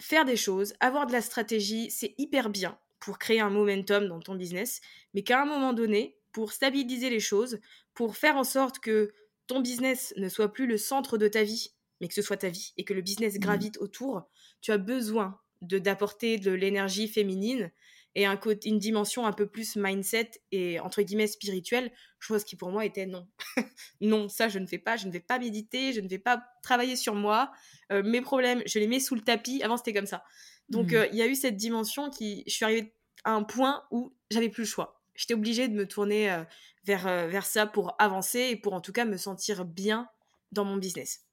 faire 0.00 0.24
des 0.24 0.36
choses, 0.36 0.74
avoir 0.80 1.06
de 1.06 1.12
la 1.12 1.20
stratégie, 1.20 1.90
c'est 1.90 2.14
hyper 2.18 2.50
bien 2.50 2.78
pour 3.00 3.18
créer 3.18 3.40
un 3.40 3.50
momentum 3.50 4.08
dans 4.08 4.20
ton 4.20 4.34
business, 4.34 4.80
mais 5.14 5.22
qu'à 5.22 5.42
un 5.42 5.46
moment 5.46 5.72
donné, 5.72 6.16
pour 6.32 6.52
stabiliser 6.52 7.10
les 7.10 7.20
choses, 7.20 7.58
pour 7.94 8.16
faire 8.16 8.36
en 8.36 8.44
sorte 8.44 8.78
que 8.78 9.12
ton 9.46 9.60
business 9.60 10.14
ne 10.16 10.28
soit 10.28 10.52
plus 10.52 10.66
le 10.66 10.78
centre 10.78 11.18
de 11.18 11.28
ta 11.28 11.42
vie, 11.42 11.74
mais 12.00 12.08
que 12.08 12.14
ce 12.14 12.22
soit 12.22 12.36
ta 12.36 12.48
vie 12.48 12.72
et 12.76 12.84
que 12.84 12.94
le 12.94 13.02
business 13.02 13.34
mmh. 13.34 13.40
gravite 13.40 13.78
autour, 13.78 14.22
tu 14.60 14.72
as 14.72 14.78
besoin 14.78 15.38
de 15.60 15.78
d'apporter 15.78 16.38
de 16.38 16.52
l'énergie 16.52 17.08
féminine 17.08 17.70
et 18.14 18.26
un 18.26 18.36
côté, 18.36 18.68
une 18.68 18.78
dimension 18.78 19.26
un 19.26 19.32
peu 19.32 19.46
plus 19.46 19.76
mindset 19.76 20.30
et 20.50 20.80
entre 20.80 21.02
guillemets 21.02 21.26
spirituelle, 21.26 21.92
chose 22.18 22.44
qui 22.44 22.56
pour 22.56 22.70
moi 22.70 22.84
était 22.84 23.06
non. 23.06 23.28
non, 24.00 24.28
ça 24.28 24.48
je 24.48 24.58
ne 24.58 24.66
fais 24.66 24.78
pas, 24.78 24.96
je 24.96 25.06
ne 25.06 25.12
vais 25.12 25.20
pas 25.20 25.38
méditer, 25.38 25.92
je 25.92 26.00
ne 26.00 26.08
vais 26.08 26.18
pas 26.18 26.42
travailler 26.62 26.96
sur 26.96 27.14
moi. 27.14 27.52
Euh, 27.92 28.02
mes 28.02 28.20
problèmes, 28.20 28.62
je 28.66 28.78
les 28.78 28.88
mets 28.88 29.00
sous 29.00 29.14
le 29.14 29.20
tapis. 29.20 29.62
Avant 29.62 29.76
c'était 29.76 29.92
comme 29.92 30.06
ça. 30.06 30.24
Donc 30.68 30.92
mmh. 30.92 30.96
euh, 30.96 31.06
il 31.12 31.18
y 31.18 31.22
a 31.22 31.26
eu 31.26 31.34
cette 31.34 31.56
dimension 31.56 32.10
qui, 32.10 32.42
je 32.46 32.52
suis 32.52 32.64
arrivée 32.64 32.94
à 33.24 33.32
un 33.32 33.44
point 33.44 33.84
où 33.90 34.12
j'avais 34.30 34.48
plus 34.48 34.62
le 34.62 34.68
choix. 34.68 35.02
J'étais 35.14 35.34
obligée 35.34 35.68
de 35.68 35.74
me 35.74 35.86
tourner 35.86 36.32
euh, 36.32 36.42
vers, 36.84 37.04
vers 37.28 37.46
ça 37.46 37.66
pour 37.66 37.94
avancer 37.98 38.48
et 38.50 38.56
pour 38.56 38.72
en 38.72 38.80
tout 38.80 38.92
cas 38.92 39.04
me 39.04 39.18
sentir 39.18 39.64
bien 39.64 40.08
dans 40.50 40.64
mon 40.64 40.76
business. 40.76 41.26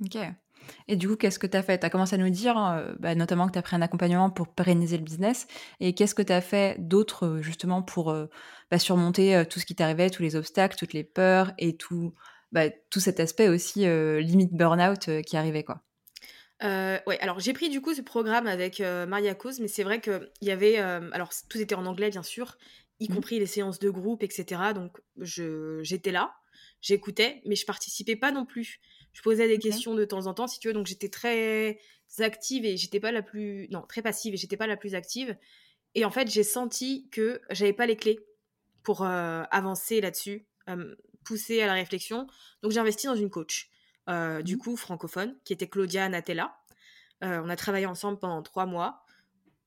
Ok. 0.00 0.16
Et 0.88 0.96
du 0.96 1.08
coup, 1.08 1.16
qu'est-ce 1.16 1.38
que 1.38 1.46
tu 1.46 1.56
as 1.56 1.62
fait? 1.62 1.78
Tu 1.78 1.86
as 1.86 1.90
commencé 1.90 2.14
à 2.14 2.18
nous 2.18 2.30
dire, 2.30 2.58
euh, 2.58 2.92
bah, 2.98 3.14
notamment 3.14 3.46
que 3.46 3.52
tu 3.52 3.58
as 3.58 3.62
pris 3.62 3.76
un 3.76 3.82
accompagnement 3.82 4.30
pour 4.30 4.48
pérenniser 4.48 4.96
le 4.96 5.04
business. 5.04 5.46
Et 5.80 5.94
qu'est-ce 5.94 6.14
que 6.14 6.22
tu 6.22 6.32
as 6.32 6.40
fait 6.40 6.76
d'autre, 6.78 7.26
euh, 7.26 7.42
justement, 7.42 7.82
pour 7.82 8.10
euh, 8.10 8.26
bah, 8.70 8.78
surmonter 8.78 9.44
tout 9.48 9.60
ce 9.60 9.66
qui 9.66 9.74
t'arrivait, 9.74 10.10
tous 10.10 10.22
les 10.22 10.36
obstacles, 10.36 10.76
toutes 10.76 10.92
les 10.92 11.04
peurs 11.04 11.52
et 11.58 11.76
tout, 11.76 12.14
bah, 12.52 12.70
tout 12.90 13.00
cet 13.00 13.20
aspect 13.20 13.48
aussi 13.48 13.86
limite 13.86 14.52
burn-out 14.52 15.22
qui 15.22 15.36
arrivait 15.36 15.62
quoi? 15.62 15.82
Ouais, 16.62 17.18
alors 17.20 17.38
j'ai 17.38 17.52
pris 17.52 17.68
du 17.68 17.80
coup 17.80 17.94
ce 17.94 18.02
programme 18.02 18.46
avec 18.46 18.80
Maria 18.80 19.34
Cause, 19.34 19.60
mais 19.60 19.68
c'est 19.68 19.84
vrai 19.84 20.00
qu'il 20.00 20.28
y 20.42 20.50
avait. 20.50 20.78
alors 20.78 21.30
tout 21.48 21.58
était 21.58 21.76
en 21.76 21.86
anglais, 21.86 22.10
bien 22.10 22.24
sûr, 22.24 22.56
y 22.98 23.08
mmh. 23.08 23.14
compris 23.14 23.38
les 23.38 23.46
séances 23.46 23.78
de 23.78 23.90
groupe, 23.90 24.24
etc. 24.24 24.72
Donc 24.74 24.98
j'étais 25.20 26.10
là, 26.10 26.34
j'écoutais, 26.80 27.42
mais 27.46 27.54
je 27.54 27.66
participais 27.66 28.16
pas 28.16 28.32
non 28.32 28.46
plus 28.46 28.80
je 29.16 29.22
posais 29.22 29.48
des 29.48 29.58
questions 29.58 29.94
de 29.94 30.04
temps 30.04 30.26
en 30.26 30.34
temps, 30.34 30.46
si 30.46 30.60
tu 30.60 30.68
veux. 30.68 30.74
Donc 30.74 30.86
j'étais 30.86 31.08
très 31.08 31.78
active 32.18 32.66
et 32.66 32.76
j'étais 32.76 33.00
pas 33.00 33.12
la 33.12 33.22
plus, 33.22 33.66
non, 33.70 33.80
très 33.88 34.02
passive 34.02 34.34
et 34.34 34.36
j'étais 34.36 34.58
pas 34.58 34.66
la 34.66 34.76
plus 34.76 34.94
active. 34.94 35.34
Et 35.94 36.04
en 36.04 36.10
fait, 36.10 36.28
j'ai 36.28 36.42
senti 36.42 37.08
que 37.08 37.40
j'avais 37.48 37.72
pas 37.72 37.86
les 37.86 37.96
clés 37.96 38.20
pour 38.82 39.04
euh, 39.04 39.42
avancer 39.50 40.02
là-dessus, 40.02 40.46
euh, 40.68 40.94
pousser 41.24 41.62
à 41.62 41.66
la 41.66 41.72
réflexion. 41.72 42.26
Donc 42.62 42.72
j'ai 42.72 42.78
investi 42.78 43.06
dans 43.06 43.14
une 43.14 43.30
coach, 43.30 43.70
euh, 44.10 44.42
du 44.42 44.56
mmh. 44.56 44.58
coup 44.58 44.76
francophone, 44.76 45.34
qui 45.46 45.54
était 45.54 45.66
Claudia 45.66 46.10
Natella. 46.10 46.54
on 47.22 47.48
a 47.48 47.56
travaillé 47.56 47.86
ensemble 47.86 48.18
pendant 48.18 48.42
trois 48.42 48.66
mois. 48.66 49.02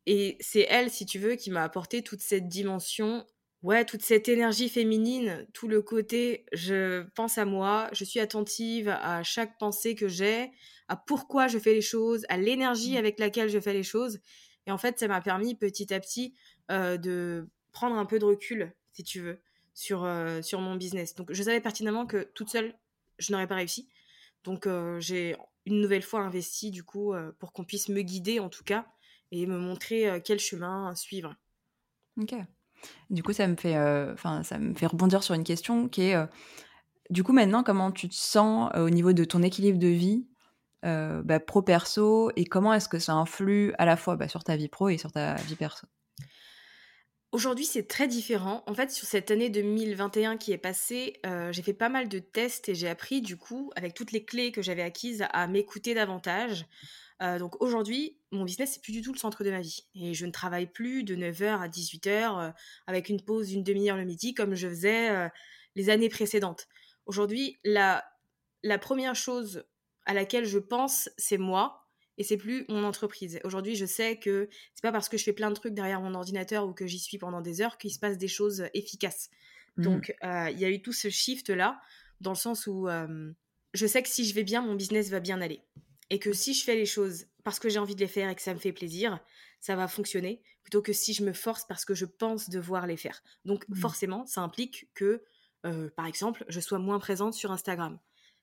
Et 0.05 0.38
c'est 0.41 0.67
elle, 0.69 0.91
si 0.91 1.07
tu 1.07 1.17
veux, 1.17 1.33
qui 1.33 1.49
m'a 1.49 1.63
apporté 1.63 2.03
toute 2.03 2.21
cette 2.21 2.47
dimension, 2.47 3.25
ouais, 3.63 3.85
toute 3.85 4.01
cette 4.01 4.29
énergie 4.29 4.69
féminine, 4.69 5.47
tout 5.53 5.67
le 5.67 5.81
côté 5.81 6.45
je 6.53 7.03
pense 7.15 7.37
à 7.37 7.45
moi, 7.45 7.89
je 7.91 8.03
suis 8.03 8.19
attentive 8.19 8.89
à 8.89 9.23
chaque 9.23 9.57
pensée 9.57 9.95
que 9.95 10.07
j'ai, 10.07 10.51
à 10.87 10.95
pourquoi 10.95 11.47
je 11.47 11.59
fais 11.59 11.73
les 11.73 11.81
choses, 11.81 12.25
à 12.29 12.37
l'énergie 12.37 12.95
mmh. 12.95 12.97
avec 12.97 13.19
laquelle 13.19 13.49
je 13.49 13.59
fais 13.59 13.73
les 13.73 13.83
choses. 13.83 14.19
Et 14.65 14.71
en 14.71 14.77
fait, 14.77 14.99
ça 14.99 15.07
m'a 15.07 15.21
permis 15.21 15.55
petit 15.55 15.93
à 15.93 15.99
petit 15.99 16.35
euh, 16.71 16.97
de 16.97 17.47
prendre 17.71 17.95
un 17.95 18.05
peu 18.05 18.19
de 18.19 18.25
recul, 18.25 18.73
si 18.93 19.03
tu 19.03 19.19
veux, 19.19 19.39
sur, 19.73 20.03
euh, 20.03 20.41
sur 20.41 20.61
mon 20.61 20.75
business. 20.75 21.15
Donc, 21.15 21.33
je 21.33 21.41
savais 21.43 21.61
pertinemment 21.61 22.05
que 22.05 22.29
toute 22.33 22.49
seule, 22.49 22.75
je 23.17 23.31
n'aurais 23.31 23.47
pas 23.47 23.55
réussi. 23.55 23.89
Donc, 24.43 24.67
euh, 24.67 24.99
j'ai 24.99 25.35
une 25.65 25.81
nouvelle 25.81 26.03
fois 26.03 26.21
investi, 26.21 26.71
du 26.71 26.83
coup, 26.83 27.13
pour 27.37 27.53
qu'on 27.53 27.63
puisse 27.63 27.89
me 27.89 28.01
guider, 28.01 28.39
en 28.39 28.49
tout 28.49 28.63
cas, 28.63 28.87
et 29.31 29.45
me 29.45 29.57
montrer 29.57 30.21
quel 30.23 30.39
chemin 30.39 30.95
suivre. 30.95 31.35
Ok. 32.17 32.33
Du 33.09 33.23
coup, 33.23 33.33
ça 33.33 33.47
me 33.47 33.55
fait, 33.55 33.77
enfin, 34.13 34.43
ça 34.43 34.59
me 34.59 34.73
fait 34.73 34.85
rebondir 34.85 35.23
sur 35.23 35.35
une 35.35 35.43
question 35.43 35.87
qui 35.87 36.03
est, 36.03 36.15
du 37.09 37.23
coup, 37.23 37.33
maintenant, 37.33 37.63
comment 37.63 37.91
tu 37.91 38.07
te 38.07 38.15
sens 38.15 38.71
au 38.75 38.89
niveau 38.89 39.13
de 39.13 39.23
ton 39.23 39.41
équilibre 39.41 39.79
de 39.79 39.87
vie 39.87 40.27
bah, 40.83 41.39
pro-perso 41.39 42.31
et 42.35 42.45
comment 42.45 42.73
est-ce 42.73 42.87
que 42.87 42.99
ça 42.99 43.13
influe 43.13 43.73
à 43.77 43.85
la 43.85 43.97
fois 43.97 44.15
bah, 44.15 44.27
sur 44.27 44.43
ta 44.43 44.55
vie 44.55 44.67
pro 44.67 44.89
et 44.89 44.97
sur 44.97 45.11
ta 45.11 45.35
vie 45.35 45.55
perso? 45.55 45.87
Aujourd'hui, 47.31 47.65
c'est 47.65 47.87
très 47.87 48.07
différent. 48.07 48.63
En 48.65 48.73
fait, 48.73 48.91
sur 48.91 49.07
cette 49.07 49.29
année 49.29 49.49
2021 49.49 50.37
qui 50.37 50.51
est 50.51 50.57
passée, 50.57 51.19
j'ai 51.51 51.61
fait 51.61 51.73
pas 51.73 51.89
mal 51.89 52.09
de 52.09 52.19
tests 52.19 52.69
et 52.69 52.75
j'ai 52.75 52.89
appris, 52.89 53.21
du 53.21 53.37
coup, 53.37 53.71
avec 53.75 53.93
toutes 53.93 54.11
les 54.11 54.23
clés 54.23 54.51
que 54.51 54.61
j'avais 54.61 54.81
acquises, 54.81 55.25
à 55.31 55.47
m'écouter 55.47 55.93
davantage. 55.93 56.65
donc 57.21 57.61
aujourd'hui, 57.61 58.18
mon 58.31 58.43
business, 58.43 58.73
c'est 58.73 58.81
plus 58.81 58.91
du 58.91 59.01
tout 59.01 59.13
le 59.13 59.17
centre 59.17 59.43
de 59.43 59.51
ma 59.51 59.61
vie. 59.61 59.87
Et 59.95 60.13
je 60.13 60.25
ne 60.25 60.31
travaille 60.31 60.67
plus 60.67 61.03
de 61.03 61.15
9h 61.15 61.61
à 61.61 61.67
18h 61.67 62.53
avec 62.87 63.09
une 63.09 63.21
pause 63.21 63.47
d'une 63.47 63.63
demi-heure 63.63 63.97
le 63.97 64.05
midi 64.05 64.33
comme 64.33 64.55
je 64.55 64.67
faisais 64.67 65.29
les 65.75 65.89
années 65.89 66.09
précédentes. 66.09 66.67
Aujourd'hui, 67.05 67.59
la, 67.63 68.05
la 68.63 68.77
première 68.77 69.15
chose 69.15 69.63
à 70.05 70.13
laquelle 70.13 70.45
je 70.45 70.59
pense, 70.59 71.09
c'est 71.17 71.37
moi 71.37 71.87
et 72.17 72.23
c'est 72.23 72.37
plus 72.37 72.65
mon 72.67 72.83
entreprise. 72.83 73.39
Aujourd'hui, 73.43 73.75
je 73.75 73.85
sais 73.85 74.19
que 74.19 74.49
c'est 74.73 74.81
pas 74.81 74.91
parce 74.91 75.07
que 75.07 75.17
je 75.17 75.23
fais 75.23 75.33
plein 75.33 75.49
de 75.49 75.55
trucs 75.55 75.73
derrière 75.73 76.01
mon 76.01 76.13
ordinateur 76.13 76.67
ou 76.67 76.73
que 76.73 76.85
j'y 76.85 76.99
suis 76.99 77.17
pendant 77.17 77.41
des 77.41 77.61
heures 77.61 77.77
qu'il 77.77 77.91
se 77.93 77.99
passe 77.99 78.17
des 78.17 78.27
choses 78.27 78.65
efficaces. 78.73 79.29
Mmh. 79.77 79.83
Donc, 79.83 80.15
euh, 80.23 80.49
il 80.51 80.59
y 80.59 80.65
a 80.65 80.69
eu 80.69 80.81
tout 80.81 80.91
ce 80.91 81.09
shift 81.09 81.49
là, 81.49 81.79
dans 82.19 82.31
le 82.31 82.35
sens 82.35 82.67
où 82.67 82.89
euh, 82.89 83.31
je 83.73 83.87
sais 83.87 84.03
que 84.03 84.09
si 84.09 84.25
je 84.25 84.35
vais 84.35 84.43
bien, 84.43 84.61
mon 84.61 84.75
business 84.75 85.09
va 85.09 85.21
bien 85.21 85.39
aller. 85.39 85.63
Et 86.09 86.19
que 86.19 86.33
si 86.33 86.53
je 86.53 86.63
fais 86.63 86.75
les 86.75 86.85
choses 86.85 87.25
parce 87.43 87.60
que 87.60 87.69
j'ai 87.69 87.80
envie 87.80 87.95
de 87.95 87.99
les 87.99 88.08
faire 88.08 88.30
et 88.30 88.36
que 88.36 88.41
ça 88.41 88.54
me 88.54 88.60
fait 88.60 88.73
plaisir, 88.73 89.19
ça 89.60 89.75
va 89.75 89.88
fonctionner, 89.88 90.41
plutôt 90.63 90.82
que 90.82 90.93
si 90.93 91.13
je 91.13 91.23
me 91.23 91.34
force 91.34 91.65
parce 91.65 91.86
que 91.86 91.93
je 91.93 92.06
pense 92.06 92.49
devoir 92.49 92.88
les 92.88 92.97
faire. 92.97 93.23
Donc, 93.45 93.67
mmh. 93.67 93.75
forcément, 93.75 94.25
ça 94.25 94.41
implique 94.41 94.89
que, 94.93 95.23
euh, 95.65 95.89
par 95.95 96.06
exemple, 96.06 96.45
je 96.47 96.60
sois 96.60 96.80
moins 96.80 96.99
présente 96.99 97.34
sur 97.34 97.52
Instagram. 97.52 97.99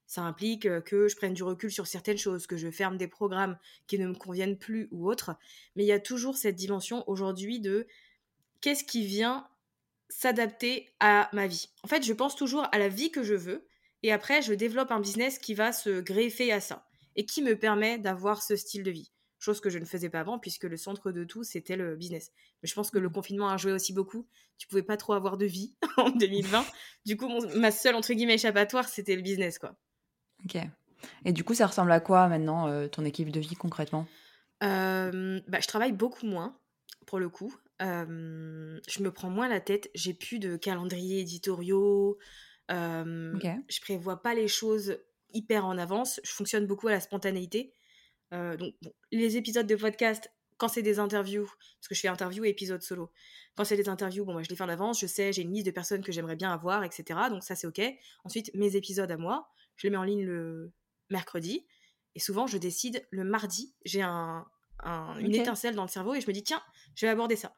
Ça 0.06 0.22
implique 0.22 0.68
que 0.84 1.08
je 1.08 1.16
prenne 1.16 1.34
du 1.34 1.42
recul 1.42 1.72
sur 1.72 1.88
certaines 1.88 2.18
choses, 2.18 2.46
que 2.46 2.56
je 2.56 2.70
ferme 2.70 2.96
des 2.96 3.08
programmes 3.08 3.58
qui 3.88 3.98
ne 3.98 4.06
me 4.06 4.14
conviennent 4.14 4.56
plus 4.56 4.86
ou 4.92 5.10
autres. 5.10 5.34
Mais 5.74 5.82
il 5.82 5.86
y 5.86 5.92
a 5.92 5.98
toujours 5.98 6.36
cette 6.36 6.54
dimension 6.54 7.02
aujourd'hui 7.08 7.58
de 7.58 7.88
qu'est-ce 8.60 8.84
qui 8.84 9.04
vient 9.04 9.48
s'adapter 10.08 10.88
à 11.00 11.28
ma 11.32 11.48
vie. 11.48 11.70
En 11.82 11.88
fait, 11.88 12.04
je 12.04 12.12
pense 12.12 12.36
toujours 12.36 12.68
à 12.70 12.78
la 12.78 12.88
vie 12.88 13.10
que 13.10 13.24
je 13.24 13.34
veux 13.34 13.66
et 14.02 14.12
après, 14.12 14.42
je 14.42 14.52
développe 14.52 14.92
un 14.92 15.00
business 15.00 15.38
qui 15.38 15.54
va 15.54 15.72
se 15.72 16.00
greffer 16.00 16.52
à 16.52 16.60
ça 16.60 16.85
et 17.16 17.26
qui 17.26 17.42
me 17.42 17.58
permet 17.58 17.98
d'avoir 17.98 18.42
ce 18.42 18.56
style 18.56 18.82
de 18.82 18.90
vie. 18.90 19.10
Chose 19.38 19.60
que 19.60 19.68
je 19.68 19.78
ne 19.78 19.84
faisais 19.84 20.08
pas 20.08 20.20
avant 20.20 20.38
puisque 20.38 20.64
le 20.64 20.76
centre 20.76 21.12
de 21.12 21.24
tout, 21.24 21.44
c'était 21.44 21.76
le 21.76 21.96
business. 21.96 22.32
Mais 22.62 22.68
je 22.68 22.74
pense 22.74 22.90
que 22.90 22.98
le 22.98 23.08
mmh. 23.08 23.12
confinement 23.12 23.48
a 23.48 23.56
joué 23.56 23.72
aussi 23.72 23.92
beaucoup. 23.92 24.26
Tu 24.58 24.66
pouvais 24.66 24.82
pas 24.82 24.96
trop 24.96 25.12
avoir 25.12 25.36
de 25.36 25.44
vie 25.44 25.74
en 25.98 26.10
2020. 26.10 26.64
du 27.04 27.16
coup, 27.16 27.28
ma 27.56 27.70
seule, 27.70 27.94
entre 27.94 28.12
guillemets, 28.14 28.34
échappatoire, 28.34 28.88
c'était 28.88 29.16
le 29.16 29.22
business, 29.22 29.58
quoi. 29.58 29.76
Ok. 30.44 30.56
Et 31.24 31.32
du 31.32 31.44
coup, 31.44 31.54
ça 31.54 31.66
ressemble 31.66 31.92
à 31.92 32.00
quoi 32.00 32.28
maintenant, 32.28 32.68
euh, 32.68 32.88
ton 32.88 33.04
équipe 33.04 33.30
de 33.30 33.40
vie 33.40 33.54
concrètement? 33.54 34.06
Bah, 34.60 35.10
Je 35.12 35.66
travaille 35.66 35.92
beaucoup 35.92 36.26
moins, 36.26 36.58
pour 37.06 37.18
le 37.18 37.28
coup. 37.28 37.54
je 37.78 39.02
me 39.02 39.10
prends 39.10 39.30
moins 39.30 39.48
la 39.48 39.60
tête. 39.60 39.90
J'ai 39.94 40.14
plus 40.14 40.38
de 40.38 40.56
calendrier 40.56 41.20
éditoriaux. 41.20 42.18
Je 42.70 43.80
prévois 43.82 44.22
pas 44.22 44.34
les 44.34 44.48
choses 44.48 44.98
hyper 45.36 45.66
en 45.66 45.78
avance. 45.78 46.20
Je 46.24 46.32
fonctionne 46.32 46.66
beaucoup 46.66 46.88
à 46.88 46.92
la 46.92 47.00
spontanéité. 47.00 47.72
Euh, 48.32 48.56
donc, 48.56 48.74
les 49.12 49.36
épisodes 49.36 49.66
de 49.66 49.76
podcast, 49.76 50.30
quand 50.56 50.68
c'est 50.68 50.82
des 50.82 50.98
interviews, 50.98 51.46
parce 51.46 51.88
que 51.88 51.94
je 51.94 52.00
fais 52.00 52.08
interview 52.08 52.44
et 52.44 52.48
épisode 52.48 52.82
solo, 52.82 53.12
quand 53.56 53.64
c'est 53.64 53.76
des 53.76 53.88
interviews, 53.88 54.24
bon, 54.24 54.32
moi, 54.32 54.42
je 54.42 54.48
les 54.48 54.56
fais 54.56 54.64
en 54.64 54.68
avance, 54.68 55.00
je 55.00 55.06
sais, 55.06 55.32
j'ai 55.32 55.42
une 55.42 55.52
liste 55.52 55.66
de 55.66 55.70
personnes 55.70 56.02
que 56.02 56.12
j'aimerais 56.12 56.36
bien 56.36 56.52
avoir, 56.52 56.84
etc. 56.84 57.20
Donc, 57.30 57.42
ça, 57.42 57.54
c'est 57.54 57.66
OK. 57.66 57.80
Ensuite, 58.24 58.50
mes 58.54 58.76
épisodes 58.76 59.10
à 59.10 59.16
moi, 59.16 59.48
je 59.76 59.86
les 59.86 59.90
mets 59.90 59.96
en 59.96 60.04
ligne 60.04 60.24
le 60.24 60.72
mercredi. 61.10 61.66
Et 62.14 62.20
souvent, 62.20 62.46
je 62.46 62.58
décide 62.58 63.06
le 63.10 63.24
mardi. 63.24 63.74
J'ai 63.84 64.02
un, 64.02 64.46
une 65.18 65.34
étincelle 65.34 65.74
dans 65.74 65.82
le 65.82 65.88
cerveau 65.88 66.14
et 66.14 66.20
je 66.20 66.26
me 66.26 66.32
dis, 66.32 66.42
tiens, 66.42 66.62
je 66.94 67.06
vais 67.06 67.10
aborder 67.12 67.36
ça. 67.36 67.54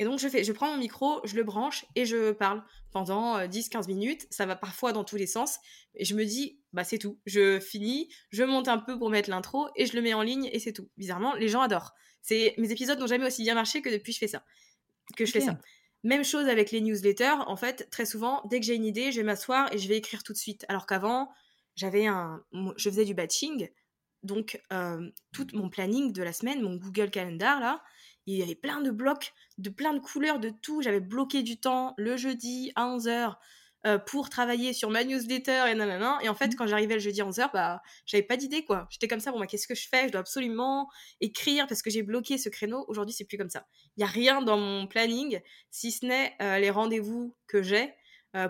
Et 0.00 0.04
donc, 0.04 0.18
je, 0.18 0.28
fais, 0.28 0.42
je 0.42 0.52
prends 0.52 0.72
mon 0.72 0.78
micro, 0.78 1.20
je 1.24 1.36
le 1.36 1.44
branche 1.44 1.86
et 1.94 2.04
je 2.04 2.32
parle 2.32 2.64
pendant 2.90 3.38
10-15 3.38 3.76
euh, 3.76 3.86
minutes. 3.86 4.26
Ça 4.30 4.44
va 4.44 4.56
parfois 4.56 4.92
dans 4.92 5.04
tous 5.04 5.16
les 5.16 5.26
sens. 5.26 5.58
Et 5.94 6.04
je 6.04 6.14
me 6.14 6.24
dis, 6.24 6.58
bah, 6.72 6.82
c'est 6.82 6.98
tout. 6.98 7.20
Je 7.26 7.60
finis, 7.60 8.08
je 8.30 8.42
monte 8.42 8.66
un 8.68 8.78
peu 8.78 8.98
pour 8.98 9.10
mettre 9.10 9.30
l'intro 9.30 9.68
et 9.76 9.86
je 9.86 9.94
le 9.94 10.02
mets 10.02 10.14
en 10.14 10.22
ligne 10.22 10.48
et 10.52 10.58
c'est 10.58 10.72
tout. 10.72 10.88
Bizarrement, 10.96 11.34
les 11.34 11.48
gens 11.48 11.60
adorent. 11.60 11.94
C'est 12.22 12.54
mes 12.58 12.72
épisodes 12.72 12.98
n'ont 12.98 13.06
jamais 13.06 13.26
aussi 13.26 13.42
bien 13.42 13.54
marché 13.54 13.82
que 13.82 13.90
depuis 13.90 14.12
que 14.12 14.16
je 14.16 14.20
fais 14.20 14.28
ça. 14.28 14.44
Que 15.16 15.26
je 15.26 15.32
fais 15.32 15.40
ça. 15.40 15.58
Même 16.02 16.24
chose 16.24 16.48
avec 16.48 16.70
les 16.70 16.80
newsletters. 16.80 17.42
En 17.46 17.56
fait, 17.56 17.88
très 17.90 18.06
souvent, 18.06 18.42
dès 18.50 18.60
que 18.60 18.66
j'ai 18.66 18.74
une 18.74 18.84
idée, 18.84 19.12
je 19.12 19.18
vais 19.18 19.24
m'asseoir 19.24 19.72
et 19.72 19.78
je 19.78 19.88
vais 19.88 19.96
écrire 19.96 20.22
tout 20.22 20.32
de 20.32 20.38
suite. 20.38 20.64
Alors 20.68 20.86
qu'avant, 20.86 21.30
j'avais 21.76 22.06
un, 22.06 22.42
je 22.76 22.88
faisais 22.90 23.04
du 23.04 23.14
batching, 23.14 23.68
donc 24.24 24.60
euh, 24.72 25.10
tout 25.32 25.46
mon 25.52 25.68
planning 25.68 26.12
de 26.12 26.22
la 26.22 26.32
semaine, 26.32 26.62
mon 26.62 26.76
Google 26.76 27.10
Calendar 27.10 27.60
là, 27.60 27.82
il 28.26 28.36
y 28.36 28.42
avait 28.42 28.54
plein 28.54 28.80
de 28.80 28.90
blocs, 28.90 29.34
de 29.58 29.70
plein 29.70 29.92
de 29.92 30.00
couleurs, 30.00 30.38
de 30.38 30.48
tout. 30.48 30.80
J'avais 30.82 31.00
bloqué 31.00 31.42
du 31.42 31.60
temps 31.60 31.94
le 31.98 32.16
jeudi 32.16 32.72
à 32.74 32.86
11h 32.86 33.34
euh, 33.86 33.98
pour 33.98 34.30
travailler 34.30 34.72
sur 34.72 34.88
ma 34.88 35.04
newsletter 35.04 35.64
et 35.68 35.74
nanana. 35.74 36.18
Et 36.22 36.30
en 36.30 36.34
fait, 36.34 36.48
mmh. 36.48 36.54
quand 36.54 36.66
j'arrivais 36.66 36.94
le 36.94 37.00
jeudi 37.00 37.20
à 37.20 37.26
11h, 37.26 37.50
bah, 37.52 37.82
j'avais 38.06 38.22
pas 38.22 38.38
d'idée 38.38 38.64
quoi. 38.64 38.86
J'étais 38.88 39.08
comme 39.08 39.20
ça, 39.20 39.30
bon, 39.30 39.38
bah, 39.38 39.46
qu'est-ce 39.46 39.68
que 39.68 39.74
je 39.74 39.86
fais? 39.88 40.06
Je 40.06 40.12
dois 40.12 40.22
absolument 40.22 40.88
écrire 41.20 41.66
parce 41.66 41.82
que 41.82 41.90
j'ai 41.90 42.02
bloqué 42.02 42.38
ce 42.38 42.48
créneau. 42.48 42.86
Aujourd'hui, 42.88 43.14
c'est 43.14 43.26
plus 43.26 43.36
comme 43.36 43.50
ça. 43.50 43.66
Il 43.98 44.00
y 44.00 44.04
a 44.04 44.08
rien 44.08 44.40
dans 44.40 44.56
mon 44.56 44.86
planning 44.86 45.40
si 45.70 45.92
ce 45.92 46.06
n'est 46.06 46.34
euh, 46.40 46.58
les 46.58 46.70
rendez-vous 46.70 47.36
que 47.46 47.62
j'ai 47.62 47.92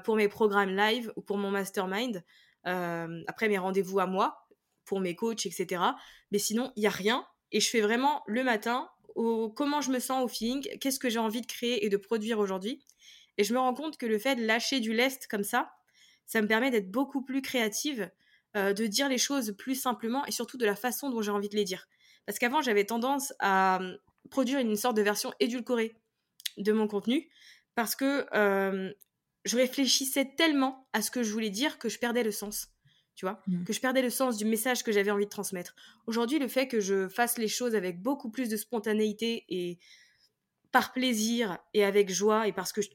pour 0.03 0.17
mes 0.17 0.29
programmes 0.29 0.75
live 0.75 1.13
ou 1.15 1.21
pour 1.21 1.37
mon 1.37 1.51
mastermind. 1.51 2.25
Après 2.65 3.51
mes 3.51 3.59
rendez-vous 3.59 3.99
à 3.99 4.07
moi, 4.07 4.44
pour 4.85 5.01
mes 5.01 5.15
coachs, 5.15 5.47
etc. 5.47 5.83
Mais 6.31 6.39
sinon, 6.39 6.73
il 6.77 6.81
n'y 6.81 6.87
a 6.87 6.91
rien. 6.91 7.27
Et 7.53 7.61
je 7.61 7.69
fais 7.69 7.81
vraiment 7.81 8.23
le 8.27 8.43
matin 8.43 8.89
comment 9.55 9.81
je 9.81 9.91
me 9.91 10.01
sens 10.01 10.25
au 10.25 10.29
feeling, 10.29 10.67
qu'est-ce 10.81 10.99
que 10.99 11.09
j'ai 11.09 11.19
envie 11.19 11.41
de 11.41 11.47
créer 11.47 11.85
et 11.85 11.89
de 11.89 11.97
produire 11.97 12.39
aujourd'hui. 12.39 12.83
Et 13.39 13.45
je 13.45 13.55
me 13.55 13.59
rends 13.59 13.75
compte 13.75 13.97
que 13.97 14.07
le 14.07 14.19
fait 14.19 14.37
de 14.37 14.45
lâcher 14.45 14.81
du 14.81 14.93
lest 14.93 15.27
comme 15.29 15.45
ça, 15.45 15.73
ça 16.27 16.41
me 16.43 16.49
permet 16.49 16.71
d'être 16.71 16.91
beaucoup 16.91 17.23
plus 17.23 17.43
créative, 17.43 18.11
euh, 18.57 18.73
de 18.73 18.87
dire 18.87 19.09
les 19.09 19.19
choses 19.19 19.55
plus 19.57 19.75
simplement 19.75 20.25
et 20.27 20.33
surtout 20.33 20.57
de 20.57 20.67
la 20.67 20.77
façon 20.77 21.11
dont 21.11 21.23
j'ai 21.23 21.31
envie 21.31 21.49
de 21.49 21.57
les 21.57 21.65
dire. 21.65 21.87
Parce 22.27 22.39
qu'avant, 22.39 22.63
j'avais 22.63 22.85
tendance 22.85 23.33
à 23.39 23.81
euh, 23.83 23.97
produire 24.31 24.59
une 24.59 24.77
sorte 24.77 24.97
de 24.97 25.03
version 25.03 25.33
édulcorée 25.41 25.97
de 26.57 26.73
mon 26.73 26.89
contenu 26.89 27.29
parce 27.75 27.97
que 27.97 28.27
je 29.45 29.57
réfléchissais 29.57 30.35
tellement 30.37 30.89
à 30.93 31.03
ce 31.03 31.11
que 31.11 31.23
je 31.23 31.33
voulais 31.33 31.51
dire 31.51 31.79
que 31.79 31.89
je 31.89 31.99
perdais 31.99 32.23
le 32.23 32.31
sens. 32.31 32.69
Tu 33.15 33.25
vois 33.25 33.41
mmh. 33.47 33.65
Que 33.65 33.73
je 33.73 33.81
perdais 33.81 34.03
le 34.03 34.11
sens 34.11 34.37
du 34.37 34.45
message 34.45 34.83
que 34.83 34.93
j'avais 34.93 35.11
envie 35.11 35.25
de 35.25 35.31
transmettre. 35.31 35.75
Aujourd'hui, 36.07 36.39
le 36.39 36.49
fait 36.49 36.67
que 36.67 36.81
je 36.81 37.09
fasse 37.09 37.39
les 37.39 37.49
choses 37.49 37.75
avec 37.75 38.03
beaucoup 38.03 38.31
plus 38.31 38.49
de 38.49 38.57
spontanéité 38.57 39.45
et 39.49 39.79
par 40.73 40.93
plaisir 40.93 41.59
et 41.73 41.85
avec 41.85 42.11
joie 42.11 42.49
et 42.49 42.53
parce 42.53 42.73
que 42.73 42.83
je, 42.83 42.89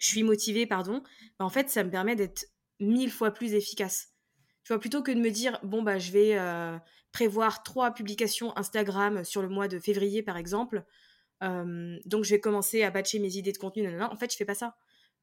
suis 0.00 0.24
motivée, 0.24 0.66
pardon, 0.66 1.02
bah, 1.38 1.44
en 1.44 1.50
fait, 1.50 1.70
ça 1.70 1.84
me 1.84 1.90
permet 1.90 2.16
d'être 2.16 2.46
mille 2.80 3.10
fois 3.10 3.30
plus 3.30 3.54
efficace. 3.54 4.08
Tu 4.64 4.72
vois, 4.72 4.80
plutôt 4.80 5.02
que 5.02 5.12
de 5.12 5.20
me 5.20 5.30
dire, 5.30 5.58
bon, 5.62 5.82
bah, 5.82 5.98
je 5.98 6.10
vais 6.10 6.36
euh, 6.36 6.76
prévoir 7.12 7.62
trois 7.62 7.92
publications 7.92 8.56
Instagram 8.58 9.24
sur 9.24 9.40
le 9.40 9.48
mois 9.48 9.68
de 9.68 9.78
février, 9.78 10.22
par 10.22 10.36
exemple, 10.36 10.84
donc 11.40 12.24
je 12.24 12.30
vais 12.30 12.40
commencer 12.40 12.82
à 12.84 12.90
batcher 12.90 13.18
mes 13.18 13.36
idées 13.36 13.52
de 13.52 13.58
contenu, 13.58 14.00
en 14.00 14.16
fait, 14.16 14.32
je 14.32 14.36
fais 14.36 14.46
pas 14.46 14.54
ça. 14.54 14.76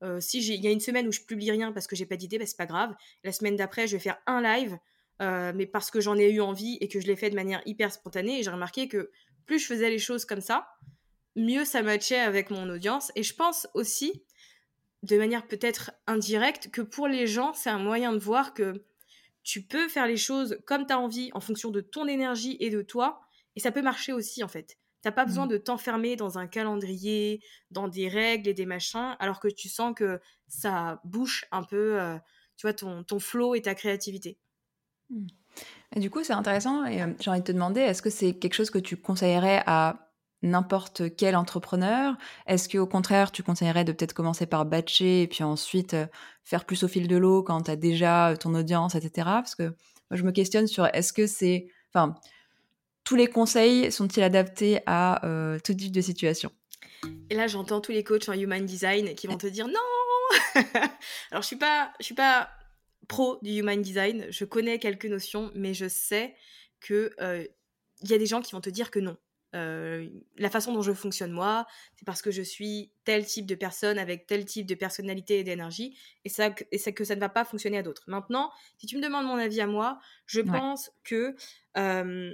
Euh, 0.04 0.20
si 0.20 0.40
il 0.40 0.64
y 0.64 0.68
a 0.68 0.72
une 0.72 0.80
semaine 0.80 1.08
où 1.08 1.12
je 1.12 1.22
publie 1.22 1.52
rien 1.52 1.72
parce 1.72 1.88
que 1.88 1.96
j'ai 1.96 2.06
pas 2.06 2.18
d'idée, 2.18 2.40
bah, 2.40 2.46
c'est 2.46 2.58
pas 2.58 2.66
grave. 2.66 2.96
La 3.24 3.32
semaine 3.32 3.56
d'après, 3.56 3.88
je 3.88 3.98
vais 3.98 4.02
faire 4.02 4.18
un 4.26 4.42
live, 4.42 4.78
mais 5.20 5.68
parce 5.68 5.92
que 5.92 6.02
j'en 6.02 6.18
ai 6.18 6.32
eu 6.32 6.42
envie 6.42 6.78
et 6.82 6.88
que 6.88 7.00
je 7.00 7.06
l'ai 7.06 7.16
fait 7.16 7.30
de 7.30 7.36
manière 7.36 7.62
hyper 7.68 7.92
spontanée. 7.92 8.40
Et 8.40 8.44
j'ai 8.44 8.50
remarqué 8.50 8.88
que 8.88 9.12
plus 9.46 9.60
je 9.60 9.68
faisais 9.68 9.90
les 9.90 10.00
choses 10.00 10.26
comme 10.26 10.42
ça, 10.42 10.68
mieux 11.36 11.66
ça 11.66 11.82
matchait 11.82 12.20
avec 12.20 12.50
mon 12.50 12.70
audience. 12.70 13.12
Et 13.16 13.24
je 13.24 13.36
pense 13.36 13.68
aussi, 13.74 14.24
de 15.04 15.18
manière 15.18 15.48
peut-être 15.48 15.92
indirecte, 16.08 16.72
que 16.72 16.82
pour 16.82 17.08
les 17.08 17.28
gens, 17.28 17.54
c'est 17.54 17.70
un 17.70 17.80
moyen 17.80 18.14
de 18.14 18.18
voir 18.18 18.54
que 18.54 18.84
tu 19.44 19.64
peux 19.64 19.88
faire 19.88 20.08
les 20.08 20.18
choses 20.18 20.60
comme 20.66 20.86
tu 20.86 20.94
as 20.94 21.00
envie 21.00 21.32
en 21.34 21.40
fonction 21.40 21.72
de 21.72 21.82
ton 21.82 22.08
énergie 22.08 22.58
et 22.60 22.70
de 22.70 22.82
toi. 22.82 23.22
Et 23.56 23.60
ça 23.60 23.72
peut 23.72 23.82
marcher 23.82 24.14
aussi, 24.14 24.44
en 24.44 24.48
fait. 24.48 24.78
T'as 25.02 25.12
pas 25.12 25.26
besoin 25.26 25.46
Mmh. 25.46 25.50
de 25.50 25.58
t'enfermer 25.58 26.16
dans 26.16 26.38
un 26.38 26.48
calendrier, 26.48 27.42
dans 27.72 27.88
des 27.88 28.08
règles 28.08 28.48
et 28.48 28.54
des 28.54 28.66
machins, 28.66 29.16
alors 29.20 29.40
que 29.40 29.48
tu 29.48 29.70
sens 29.70 29.94
que 29.96 30.20
ça 30.48 31.02
bouche 31.04 31.46
un 31.52 31.64
peu, 31.64 32.00
euh, 32.00 32.18
tu 32.58 32.68
vois, 32.68 32.74
ton, 32.74 33.04
ton 33.04 33.20
flow 33.20 33.56
et 33.56 33.62
ta 33.62 33.76
créativité. 33.76 34.38
Mmh. 35.10 35.28
Et 35.96 36.00
du 36.00 36.10
coup, 36.10 36.24
c'est 36.24 36.34
intéressant 36.34 36.86
et 36.86 37.02
euh, 37.02 37.08
j'ai 37.20 37.30
envie 37.30 37.42
de 37.42 37.46
te 37.46 37.52
demander, 37.52 37.82
est-ce 37.82 38.02
que 38.02 38.10
c'est 38.10 38.34
quelque 38.34 38.54
chose 38.54 38.70
que 38.70 38.80
tu 38.80 38.96
conseillerais 38.96 39.64
à 39.66 40.12
n'importe 40.42 41.16
quel 41.16 41.36
entrepreneur? 41.36 42.16
Est-ce 42.48 42.70
qu'au 42.70 42.88
contraire, 42.88 43.32
tu 43.32 43.44
conseillerais 43.44 43.84
de 43.84 43.92
peut-être 43.92 44.14
commencer 44.14 44.46
par 44.46 44.66
batcher 44.66 45.24
et 45.24 45.28
puis 45.28 45.44
ensuite 45.44 45.94
euh, 45.94 46.06
faire 46.44 46.66
plus 46.66 46.84
au 46.84 46.88
fil 46.88 47.08
de 47.08 47.18
l'eau 47.18 47.44
quand 47.44 47.64
tu 47.64 47.72
as 47.72 47.76
déjà 47.76 48.36
ton 48.40 48.54
audience, 48.56 48.96
etc. 48.96 49.12
Parce 49.26 49.56
que 49.56 49.64
moi, 49.64 50.18
je 50.18 50.24
me 50.24 50.32
questionne 50.32 50.68
sur 50.68 50.86
est-ce 50.94 51.12
que 51.12 51.28
c'est... 51.28 51.68
Enfin, 51.94 52.16
tous 53.04 53.16
les 53.16 53.28
conseils 53.28 53.92
sont-ils 53.92 54.24
adaptés 54.24 54.80
à 54.86 55.26
euh, 55.26 55.60
tout 55.64 55.74
type 55.74 55.92
de 55.92 56.02
situation? 56.02 56.52
Et 57.30 57.36
là, 57.36 57.48
j'entends 57.48 57.82
tous 57.82 57.92
les 57.92 58.04
coachs 58.04 58.30
en 58.30 58.34
human 58.34 58.66
design 58.66 59.16
qui 59.16 59.28
vont 59.28 59.38
te 59.38 59.48
dire 59.48 59.68
non 59.68 60.54
Alors, 61.32 61.42
je 61.42 61.48
suis 61.48 61.56
pas, 61.56 61.94
je 62.00 62.06
suis 62.06 62.16
pas 62.16 62.50
pro 63.08 63.40
du 63.42 63.52
human 63.52 63.82
design. 63.82 64.28
Je 64.30 64.46
connais 64.46 64.80
quelques 64.80 65.06
notions, 65.06 65.52
mais 65.56 65.74
je 65.74 65.88
sais 65.88 66.36
que 66.80 67.12
euh, 67.20 67.44
il 68.02 68.10
y 68.10 68.14
a 68.14 68.18
des 68.18 68.26
gens 68.26 68.42
qui 68.42 68.52
vont 68.54 68.62
te 68.62 68.70
dire 68.70 68.92
que 68.92 69.00
non. 69.00 69.18
Euh, 69.54 70.08
la 70.38 70.50
façon 70.50 70.72
dont 70.74 70.82
je 70.82 70.94
fonctionne 70.94 71.32
moi, 71.32 71.66
c'est 71.98 72.06
parce 72.06 72.22
que 72.22 72.32
je 72.32 72.42
suis 72.42 72.94
tel 73.04 73.26
type 73.26 73.46
de 73.46 73.56
personne 73.56 73.98
avec 74.00 74.26
tel 74.26 74.46
type 74.46 74.66
de 74.66 74.76
personnalité 74.76 75.40
et 75.40 75.44
d'énergie, 75.44 75.98
et 76.24 76.30
ça, 76.30 76.56
et 76.72 76.78
ça 76.78 76.94
que 76.94 77.04
ça 77.04 77.16
ne 77.16 77.20
va 77.20 77.28
pas 77.28 77.44
fonctionner 77.44 77.78
à 77.80 77.84
d'autres. 77.84 78.04
Maintenant, 78.08 78.52
si 78.78 78.88
tu 78.88 78.96
me 78.96 79.02
demandes 79.02 79.26
mon 79.26 79.36
avis 79.36 79.60
à 79.60 79.68
moi, 79.68 80.00
je 80.26 80.40
Ouais. 80.40 80.48
pense 80.58 80.92
que 81.04 81.36
euh, 81.78 82.34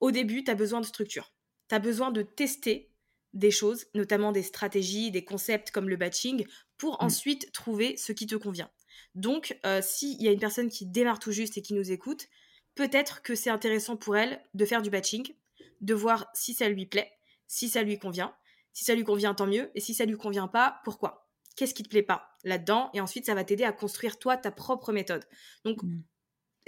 au 0.00 0.10
début, 0.10 0.44
tu 0.44 0.50
as 0.50 0.54
besoin 0.54 0.80
de 0.80 0.86
structure. 0.86 1.32
Tu 1.68 1.74
as 1.74 1.78
besoin 1.78 2.10
de 2.10 2.22
tester 2.22 2.90
des 3.34 3.50
choses, 3.50 3.86
notamment 3.94 4.32
des 4.32 4.42
stratégies, 4.42 5.10
des 5.10 5.24
concepts 5.24 5.70
comme 5.70 5.88
le 5.88 5.96
batching, 5.96 6.46
pour 6.78 6.94
Mm. 6.94 7.04
ensuite 7.06 7.52
trouver 7.52 7.96
ce 7.96 8.12
qui 8.12 8.26
te 8.26 8.36
convient. 8.36 8.70
Donc, 9.14 9.58
euh, 9.66 9.82
s'il 9.82 10.20
y 10.22 10.28
a 10.28 10.32
une 10.32 10.40
personne 10.40 10.68
qui 10.70 10.86
démarre 10.86 11.18
tout 11.18 11.32
juste 11.32 11.58
et 11.58 11.62
qui 11.62 11.74
nous 11.74 11.90
écoute, 11.92 12.26
peut-être 12.74 13.22
que 13.22 13.34
c'est 13.34 13.50
intéressant 13.50 13.96
pour 13.96 14.16
elle 14.16 14.42
de 14.54 14.64
faire 14.64 14.82
du 14.82 14.90
batching, 14.90 15.34
de 15.80 15.94
voir 15.94 16.26
si 16.34 16.54
ça 16.54 16.68
lui 16.68 16.86
plaît, 16.86 17.12
si 17.46 17.68
ça 17.68 17.82
lui 17.82 17.98
convient. 17.98 18.34
Si 18.72 18.84
ça 18.84 18.94
lui 18.94 19.02
convient, 19.04 19.34
tant 19.34 19.46
mieux. 19.46 19.70
Et 19.74 19.80
si 19.80 19.92
ça 19.94 20.04
lui 20.04 20.16
convient 20.16 20.46
pas, 20.48 20.80
pourquoi? 20.84 21.28
Qu'est-ce 21.56 21.74
qui 21.74 21.82
te 21.82 21.88
plaît 21.88 22.02
pas 22.02 22.28
là-dedans? 22.44 22.90
Et 22.94 23.00
ensuite, 23.00 23.26
ça 23.26 23.34
va 23.34 23.42
t'aider 23.42 23.64
à 23.64 23.72
construire 23.72 24.18
toi 24.18 24.36
ta 24.36 24.52
propre 24.52 24.92
méthode. 24.92 25.24
Donc, 25.64 25.82
Mm. 25.82 26.02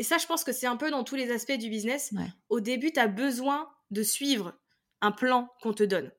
Et 0.01 0.03
ça, 0.03 0.17
je 0.17 0.25
pense 0.25 0.45
que 0.45 0.53
c'est 0.53 0.67
un 0.67 0.79
peu 0.79 0.91
dans 0.91 1.05
tous 1.05 1.15
les 1.15 1.31
aspects 1.31 1.59
du 1.59 1.69
business. 1.69 2.11
Ouais. 2.17 2.25
Au 2.49 2.61
début, 2.61 2.91
tu 2.91 2.99
as 2.99 3.07
besoin 3.07 3.69
de 3.91 4.03
suivre 4.03 4.59
un 5.03 5.13
plan 5.13 5.51
qu'on 5.61 5.75
te 5.75 5.83
donne. 5.83 6.11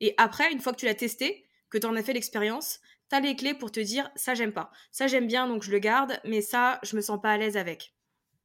Et 0.00 0.12
après, 0.18 0.52
une 0.52 0.60
fois 0.60 0.74
que 0.74 0.78
tu 0.78 0.84
l'as 0.84 0.94
testé, 0.94 1.46
que 1.70 1.78
tu 1.78 1.86
en 1.86 1.96
as 1.96 2.02
fait 2.02 2.12
l'expérience, 2.12 2.80
tu 3.08 3.16
as 3.16 3.20
les 3.20 3.36
clés 3.36 3.54
pour 3.54 3.72
te 3.72 3.80
dire 3.80 4.10
ça, 4.14 4.34
j'aime 4.34 4.52
pas. 4.52 4.70
Ça, 4.90 5.06
j'aime 5.06 5.26
bien, 5.26 5.48
donc 5.48 5.62
je 5.62 5.70
le 5.70 5.78
garde, 5.78 6.20
mais 6.26 6.42
ça, 6.42 6.80
je 6.82 6.94
me 6.96 7.00
sens 7.00 7.18
pas 7.18 7.32
à 7.32 7.38
l'aise 7.38 7.56
avec. 7.56 7.94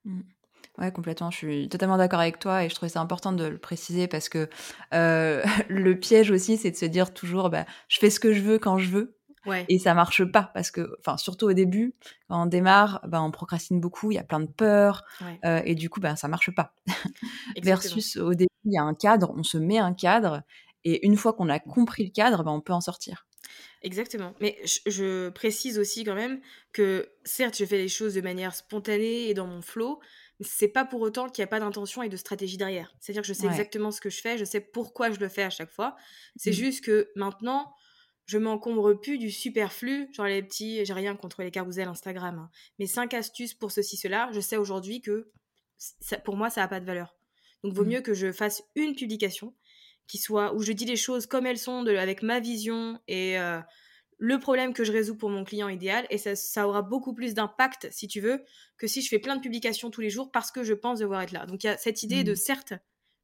Mm. 0.05 0.21
Ouais, 0.77 0.93
complètement. 0.93 1.29
Je 1.29 1.37
suis 1.39 1.67
totalement 1.67 1.97
d'accord 1.97 2.21
avec 2.21 2.39
toi 2.39 2.63
et 2.63 2.69
je 2.69 2.75
trouvais 2.75 2.87
ça 2.87 3.01
important 3.01 3.33
de 3.33 3.43
le 3.43 3.57
préciser 3.57 4.07
parce 4.07 4.29
que 4.29 4.49
euh, 4.93 5.43
le 5.67 5.99
piège 5.99 6.31
aussi, 6.31 6.55
c'est 6.55 6.71
de 6.71 6.77
se 6.77 6.85
dire 6.85 7.13
toujours, 7.13 7.49
bah, 7.49 7.65
je 7.89 7.99
fais 7.99 8.09
ce 8.09 8.21
que 8.21 8.31
je 8.31 8.39
veux 8.39 8.59
quand 8.59 8.77
je 8.77 8.89
veux. 8.91 9.17
Ouais. 9.45 9.65
Et 9.69 9.79
ça 9.79 9.93
marche 9.93 10.23
pas 10.25 10.51
parce 10.53 10.71
que, 10.71 10.95
enfin, 10.99 11.17
surtout 11.17 11.45
au 11.47 11.53
début, 11.53 11.93
quand 12.29 12.43
on 12.43 12.45
démarre, 12.45 13.01
bah, 13.07 13.21
on 13.21 13.31
procrastine 13.31 13.79
beaucoup, 13.79 14.11
il 14.11 14.15
y 14.15 14.19
a 14.19 14.23
plein 14.23 14.39
de 14.39 14.47
peurs 14.47 15.03
Ouais. 15.21 15.39
euh, 15.45 15.61
et 15.65 15.75
du 15.75 15.89
coup, 15.89 15.99
bah, 15.99 16.15
ça 16.15 16.27
marche 16.27 16.51
pas. 16.53 16.73
Versus 17.63 18.17
au 18.17 18.33
début, 18.33 18.49
il 18.65 18.73
y 18.73 18.77
a 18.77 18.83
un 18.83 18.93
cadre, 18.95 19.33
on 19.37 19.43
se 19.43 19.57
met 19.57 19.77
un 19.77 19.93
cadre 19.93 20.41
et 20.83 21.05
une 21.05 21.17
fois 21.17 21.33
qu'on 21.33 21.49
a 21.49 21.59
compris 21.59 22.05
le 22.05 22.11
cadre, 22.11 22.43
bah, 22.43 22.51
on 22.51 22.61
peut 22.61 22.73
en 22.73 22.81
sortir. 22.81 23.25
Exactement. 23.81 24.33
Mais 24.41 24.57
je, 24.65 24.79
je 24.89 25.29
précise 25.29 25.77
aussi 25.77 26.03
quand 26.03 26.15
même 26.15 26.39
que 26.73 27.07
certes, 27.23 27.55
je 27.57 27.65
fais 27.65 27.77
les 27.77 27.87
choses 27.87 28.15
de 28.15 28.21
manière 28.21 28.55
spontanée 28.55 29.29
et 29.29 29.33
dans 29.33 29.45
mon 29.47 29.61
flow, 29.61 29.99
mais 30.39 30.45
c'est 30.49 30.67
pas 30.67 30.85
pour 30.85 31.01
autant 31.01 31.29
qu'il 31.29 31.41
n'y 31.43 31.45
a 31.45 31.47
pas 31.47 31.59
d'intention 31.59 32.01
et 32.01 32.09
de 32.09 32.17
stratégie 32.17 32.57
derrière. 32.57 32.93
C'est-à-dire 32.99 33.21
que 33.21 33.27
je 33.27 33.33
sais 33.33 33.45
Ouais. 33.45 33.51
exactement 33.51 33.91
ce 33.91 34.01
que 34.01 34.09
je 34.09 34.21
fais, 34.21 34.37
je 34.37 34.45
sais 34.45 34.59
pourquoi 34.59 35.11
je 35.11 35.19
le 35.19 35.29
fais 35.29 35.43
à 35.43 35.49
chaque 35.51 35.71
fois. 35.71 35.95
C'est 36.35 36.49
Mm. 36.51 36.53
juste 36.53 36.83
que 36.83 37.11
maintenant, 37.15 37.73
je 38.25 38.37
m'encombre 38.37 38.93
plus 38.93 39.17
du 39.17 39.29
superflu, 39.31 40.09
genre 40.13 40.25
les 40.25 40.41
petits, 40.43 40.83
j'ai 40.85 40.93
rien 40.93 41.15
contre 41.15 41.43
les 41.43 41.51
carousels 41.51 41.87
Instagram, 41.87 42.39
hein. 42.39 42.49
mais 42.79 42.87
cinq 42.87 43.13
astuces 43.13 43.53
pour 43.53 43.71
ceci, 43.71 43.97
cela, 43.97 44.29
je 44.33 44.39
sais 44.39 44.57
aujourd'hui 44.57 45.01
que 45.01 45.31
ça- 45.77 46.17
pour 46.19 46.35
moi, 46.35 46.49
ça 46.49 46.61
n'a 46.61 46.67
pas 46.67 46.79
de 46.79 46.85
valeur. 46.85 47.15
Donc, 47.63 47.73
vaut 47.73 47.83
Mm. 47.85 47.89
mieux 47.89 48.01
que 48.01 48.13
je 48.13 48.31
fasse 48.31 48.63
une 48.75 48.95
publication 48.95 49.53
qui 50.07 50.17
soit 50.17 50.53
où 50.55 50.61
je 50.61 50.71
dis 50.71 50.85
les 50.85 50.95
choses 50.95 51.25
comme 51.25 51.45
elles 51.45 51.57
sont, 51.57 51.83
de- 51.83 51.95
avec 51.95 52.21
ma 52.23 52.39
vision 52.39 52.99
et 53.07 53.37
euh, 53.39 53.59
le 54.17 54.39
problème 54.39 54.73
que 54.73 54.83
je 54.83 54.91
résous 54.93 55.17
pour 55.17 55.29
mon 55.29 55.43
client 55.43 55.67
idéal. 55.67 56.07
Et 56.09 56.17
ça, 56.17 56.35
ça 56.35 56.67
aura 56.67 56.81
beaucoup 56.81 57.13
plus 57.13 57.33
d'impact, 57.33 57.89
si 57.91 58.07
tu 58.07 58.21
veux, 58.21 58.43
que 58.77 58.87
si 58.87 59.01
je 59.01 59.09
fais 59.09 59.19
plein 59.19 59.35
de 59.35 59.41
publications 59.41 59.89
tous 59.91 60.01
les 60.01 60.09
jours 60.09 60.31
parce 60.31 60.51
que 60.51 60.63
je 60.63 60.73
pense 60.73 60.99
devoir 60.99 61.21
être 61.23 61.31
là. 61.31 61.45
Donc, 61.45 61.63
il 61.63 61.67
y 61.67 61.69
a 61.69 61.77
cette 61.77 62.01
idée 62.03 62.23
de 62.23 62.31
Mm. 62.31 62.35
certes, 62.37 62.73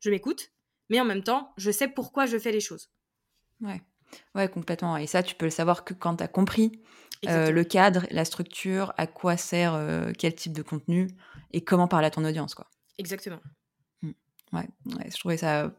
je 0.01 0.09
m'écoute, 0.09 0.51
mais 0.89 0.99
en 0.99 1.05
même 1.05 1.23
temps, 1.23 1.53
je 1.57 1.71
sais 1.71 1.87
pourquoi 1.87 2.25
je 2.25 2.37
fais 2.37 2.51
les 2.51 2.59
choses. 2.59 2.89
Ouais. 3.61 3.81
Ouais, 4.35 4.47
complètement. 4.47 4.97
Et 4.97 5.07
ça, 5.07 5.23
tu 5.23 5.35
peux 5.35 5.45
le 5.45 5.51
savoir 5.51 5.83
que 5.83 5.93
quand 5.93 6.17
tu 6.17 6.23
as 6.23 6.27
compris 6.27 6.81
euh, 7.27 7.51
le 7.51 7.63
cadre, 7.63 8.05
la 8.11 8.25
structure, 8.25 8.93
à 8.97 9.07
quoi 9.07 9.37
sert 9.37 9.73
euh, 9.75 10.11
quel 10.17 10.35
type 10.35 10.53
de 10.53 10.61
contenu 10.61 11.07
et 11.51 11.61
comment 11.63 11.87
parler 11.87 12.07
à 12.07 12.11
ton 12.11 12.25
audience, 12.25 12.55
quoi. 12.55 12.67
Exactement. 12.97 13.39
Ouais, 14.53 14.67
ouais, 14.97 15.09
je 15.09 15.17
trouvais 15.17 15.37
ça 15.37 15.71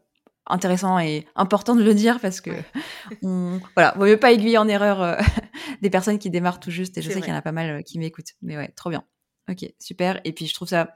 intéressant 0.47 0.99
et 0.99 1.27
important 1.35 1.75
de 1.75 1.83
le 1.83 1.93
dire 1.93 2.19
parce 2.19 2.41
que 2.41 2.49
Ouais. 2.49 2.65
on, 3.23 3.61
voilà, 3.75 3.93
vaut 3.97 4.05
mieux 4.05 4.17
pas 4.17 4.31
aiguiller 4.31 4.57
en 4.57 4.67
erreur 4.67 5.01
euh, 5.01 5.15
des 5.81 5.89
personnes 5.89 6.19
qui 6.19 6.29
démarrent 6.29 6.59
tout 6.59 6.71
juste 6.71 6.97
et 6.97 7.01
je 7.01 7.09
sais 7.09 7.21
qu'il 7.21 7.29
y 7.29 7.33
en 7.33 7.37
a 7.37 7.41
pas 7.41 7.51
mal 7.51 7.83
qui 7.83 7.99
m'écoutent. 7.99 8.33
Mais 8.41 8.57
ouais, 8.57 8.69
trop 8.69 8.89
bien. 8.89 9.05
Ok, 9.49 9.65
super. 9.79 10.19
Et 10.23 10.33
puis 10.33 10.47
je 10.47 10.53
trouve 10.53 10.67
ça, 10.67 10.95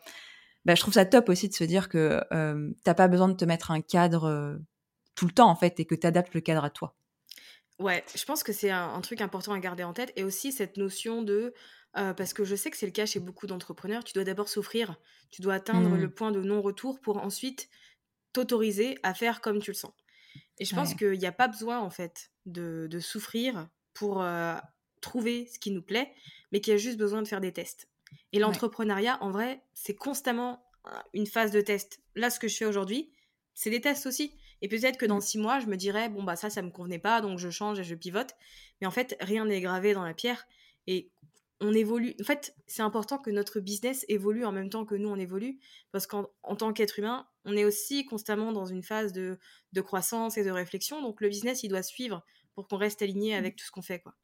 bah, 0.65 0.75
je 0.75 0.81
trouve 0.81 0.93
ça 0.93 1.05
top 1.05 1.29
aussi 1.29 1.49
de 1.49 1.53
se 1.53 1.63
dire 1.63 1.89
que 1.89 2.23
euh, 2.33 2.71
t'as 2.83 2.93
pas 2.93 3.07
besoin 3.07 3.29
de 3.29 3.35
te 3.35 3.45
mettre 3.45 3.71
un 3.71 3.81
cadre 3.81 4.25
euh, 4.25 4.57
tout 5.15 5.25
le 5.25 5.31
temps 5.31 5.49
en 5.49 5.55
fait 5.55 5.79
et 5.79 5.85
que 5.85 5.95
tu 5.95 6.07
adaptes 6.07 6.33
le 6.33 6.41
cadre 6.41 6.63
à 6.63 6.69
toi. 6.69 6.96
Ouais, 7.79 8.03
je 8.15 8.23
pense 8.25 8.43
que 8.43 8.53
c'est 8.53 8.71
un, 8.71 8.93
un 8.93 9.01
truc 9.01 9.21
important 9.21 9.53
à 9.53 9.59
garder 9.59 9.83
en 9.83 9.93
tête. 9.93 10.11
Et 10.15 10.23
aussi 10.23 10.51
cette 10.51 10.77
notion 10.77 11.21
de. 11.21 11.53
euh, 11.97 12.13
parce 12.13 12.33
que 12.33 12.43
je 12.43 12.55
sais 12.55 12.71
que 12.71 12.77
c'est 12.77 12.85
le 12.87 12.91
cas 12.91 13.05
chez 13.05 13.19
beaucoup 13.19 13.45
d'entrepreneurs, 13.47 14.03
tu 14.03 14.13
dois 14.13 14.23
d'abord 14.23 14.49
souffrir, 14.49 14.97
tu 15.29 15.41
dois 15.41 15.55
atteindre 15.55 15.95
le 15.97 16.09
point 16.09 16.31
de 16.31 16.41
non-retour 16.41 16.99
pour 17.01 17.17
ensuite 17.17 17.69
t'autoriser 18.33 18.97
à 19.03 19.13
faire 19.13 19.41
comme 19.41 19.59
tu 19.59 19.71
le 19.71 19.75
sens. 19.75 19.93
Et 20.59 20.65
je 20.65 20.73
pense 20.73 20.89
Ouais. 20.91 20.95
qu'il 20.95 21.19
n'y 21.19 21.25
a 21.27 21.31
pas 21.31 21.47
besoin, 21.47 21.79
en 21.79 21.89
fait, 21.91 22.31
de, 22.45 22.87
de 22.89 22.99
souffrir 22.99 23.69
pour 23.93 24.21
euh, 24.23 24.55
trouver 25.01 25.47
ce 25.47 25.59
qui 25.59 25.71
nous 25.71 25.83
plaît, 25.83 26.13
mais 26.51 26.61
qu'il 26.61 26.71
y 26.71 26.75
a 26.75 26.77
juste 26.79 26.97
besoin 26.97 27.21
de 27.21 27.27
faire 27.27 27.41
des 27.41 27.53
tests. 27.53 27.87
Et 28.33 28.37
Ouais. 28.37 28.41
l'entrepreneuriat, 28.45 29.21
en 29.21 29.31
vrai, 29.31 29.61
c'est 29.73 29.95
constamment 29.95 30.65
euh, 30.87 30.91
une 31.13 31.27
phase 31.27 31.51
de 31.51 31.61
test. 31.61 31.99
Là, 32.15 32.29
ce 32.31 32.39
que 32.39 32.47
je 32.47 32.57
fais 32.57 32.65
aujourd'hui, 32.65 33.11
c'est 33.53 33.69
des 33.69 33.81
tests 33.81 34.07
aussi. 34.07 34.35
Et 34.61 34.67
peut-être 34.67 34.97
que 34.97 35.05
dans 35.05 35.17
Mm. 35.17 35.21
six 35.21 35.37
mois, 35.37 35.59
je 35.59 35.67
me 35.67 35.75
dirais, 35.77 36.09
bon, 36.09 36.23
bah 36.23 36.35
ça, 36.35 36.49
ça 36.49 36.61
me 36.61 36.69
convenait 36.69 36.99
pas, 36.99 37.21
donc 37.21 37.39
je 37.39 37.49
change 37.49 37.79
et 37.79 37.83
je 37.83 37.95
pivote. 37.95 38.33
Mais 38.81 38.87
en 38.87 38.91
fait, 38.91 39.15
rien 39.19 39.45
n'est 39.45 39.61
gravé 39.61 39.93
dans 39.93 40.03
la 40.03 40.13
pierre. 40.13 40.47
Et 40.87 41.09
on 41.59 41.73
évolue. 41.73 42.15
En 42.21 42.23
fait, 42.23 42.55
c'est 42.67 42.81
important 42.83 43.17
que 43.17 43.31
notre 43.31 43.59
business 43.59 44.05
évolue 44.09 44.45
en 44.45 44.51
même 44.51 44.69
temps 44.69 44.85
que 44.85 44.95
nous, 44.95 45.09
on 45.09 45.15
évolue. 45.17 45.59
Parce 45.91 46.07
qu'en 46.07 46.27
en 46.43 46.55
tant 46.55 46.73
qu'être 46.73 46.99
humain, 46.99 47.27
on 47.45 47.55
est 47.55 47.65
aussi 47.65 48.05
constamment 48.05 48.51
dans 48.51 48.65
une 48.65 48.83
phase 48.83 49.11
de, 49.13 49.39
de 49.73 49.81
croissance 49.81 50.37
et 50.37 50.43
de 50.43 50.51
réflexion. 50.51 51.01
Donc 51.01 51.21
le 51.21 51.29
business, 51.29 51.63
il 51.63 51.69
doit 51.69 51.83
suivre 51.83 52.23
pour 52.55 52.67
qu'on 52.67 52.77
reste 52.77 53.01
aligné 53.01 53.35
avec 53.35 53.55
tout 53.55 53.65
ce 53.65 53.71
qu'on 53.71 53.81
fait. 53.81 53.99
Quoi. 53.99 54.15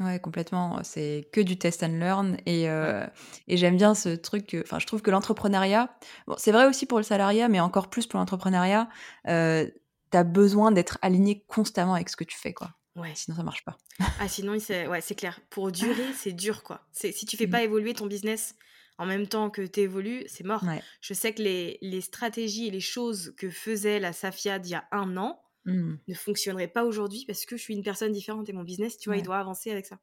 Ouais, 0.00 0.18
complètement. 0.20 0.80
C'est 0.82 1.28
que 1.32 1.40
du 1.40 1.56
test 1.58 1.82
and 1.82 1.98
learn. 1.98 2.36
Et, 2.46 2.68
euh, 2.68 3.06
et 3.48 3.56
j'aime 3.56 3.76
bien 3.76 3.94
ce 3.94 4.08
truc. 4.10 4.46
que- 4.48 4.62
Enfin, 4.62 4.78
je 4.78 4.86
trouve 4.86 5.02
que 5.02 5.10
l'entrepreneuriat, 5.10 5.96
bon, 6.26 6.34
c'est 6.38 6.52
vrai 6.52 6.66
aussi 6.66 6.86
pour 6.86 6.98
le 6.98 7.04
salariat, 7.04 7.48
mais 7.48 7.60
encore 7.60 7.88
plus 7.90 8.06
pour 8.06 8.18
l'entrepreneuriat, 8.18 8.88
euh, 9.28 9.66
tu 10.10 10.16
as 10.16 10.24
besoin 10.24 10.72
d'être 10.72 10.98
aligné 11.02 11.44
constamment 11.46 11.94
avec 11.94 12.08
ce 12.08 12.16
que 12.16 12.24
tu 12.24 12.36
fais, 12.36 12.52
quoi. 12.52 12.70
Ouais. 12.96 13.12
Sinon, 13.14 13.36
ça 13.36 13.42
marche 13.42 13.64
pas. 13.64 13.76
Ah, 14.20 14.28
sinon, 14.28 14.56
c'est 14.60 14.86
ouais, 14.86 15.00
c'est 15.00 15.14
clair. 15.16 15.40
Pour 15.50 15.72
durer, 15.72 16.06
c'est 16.16 16.32
dur, 16.32 16.62
quoi. 16.62 16.86
C'est 16.92 17.12
Si 17.12 17.26
tu 17.26 17.36
fais 17.36 17.46
Mm. 17.46 17.50
pas 17.50 17.62
évoluer 17.62 17.94
ton 17.94 18.06
business 18.06 18.54
en 18.98 19.06
même 19.06 19.26
temps 19.26 19.50
que 19.50 19.62
tu 19.62 19.80
évolues, 19.80 20.24
c'est 20.28 20.44
mort. 20.44 20.62
Ouais. 20.62 20.80
Je 21.00 21.14
sais 21.14 21.32
que 21.34 21.42
les, 21.42 21.78
les 21.82 22.00
stratégies 22.00 22.68
et 22.68 22.70
les 22.70 22.80
choses 22.80 23.34
que 23.36 23.50
faisait 23.50 23.98
la 23.98 24.12
Safia 24.12 24.58
d'il 24.60 24.72
y 24.72 24.74
a 24.76 24.84
un 24.92 25.16
an 25.16 25.40
Mm, 25.66 25.98
ne 26.08 26.14
fonctionneraient 26.14 26.68
pas 26.68 26.84
aujourd'hui 26.84 27.24
parce 27.26 27.46
que 27.46 27.56
je 27.56 27.62
suis 27.62 27.74
une 27.74 27.82
personne 27.82 28.12
différente 28.12 28.48
et 28.48 28.52
mon 28.54 28.64
business, 28.64 28.96
tu 28.98 29.08
vois, 29.10 29.16
Ouais. 29.16 29.18
il 29.18 29.22
doit 29.22 29.38
avancer 29.38 29.70
avec 29.70 29.86
ça. 29.86 29.98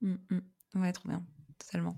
mm, 0.00 0.14
mm. 0.30 0.80
Ouais, 0.82 0.92
trop 0.92 1.08
bien. 1.08 1.24
Totalement. 1.58 1.96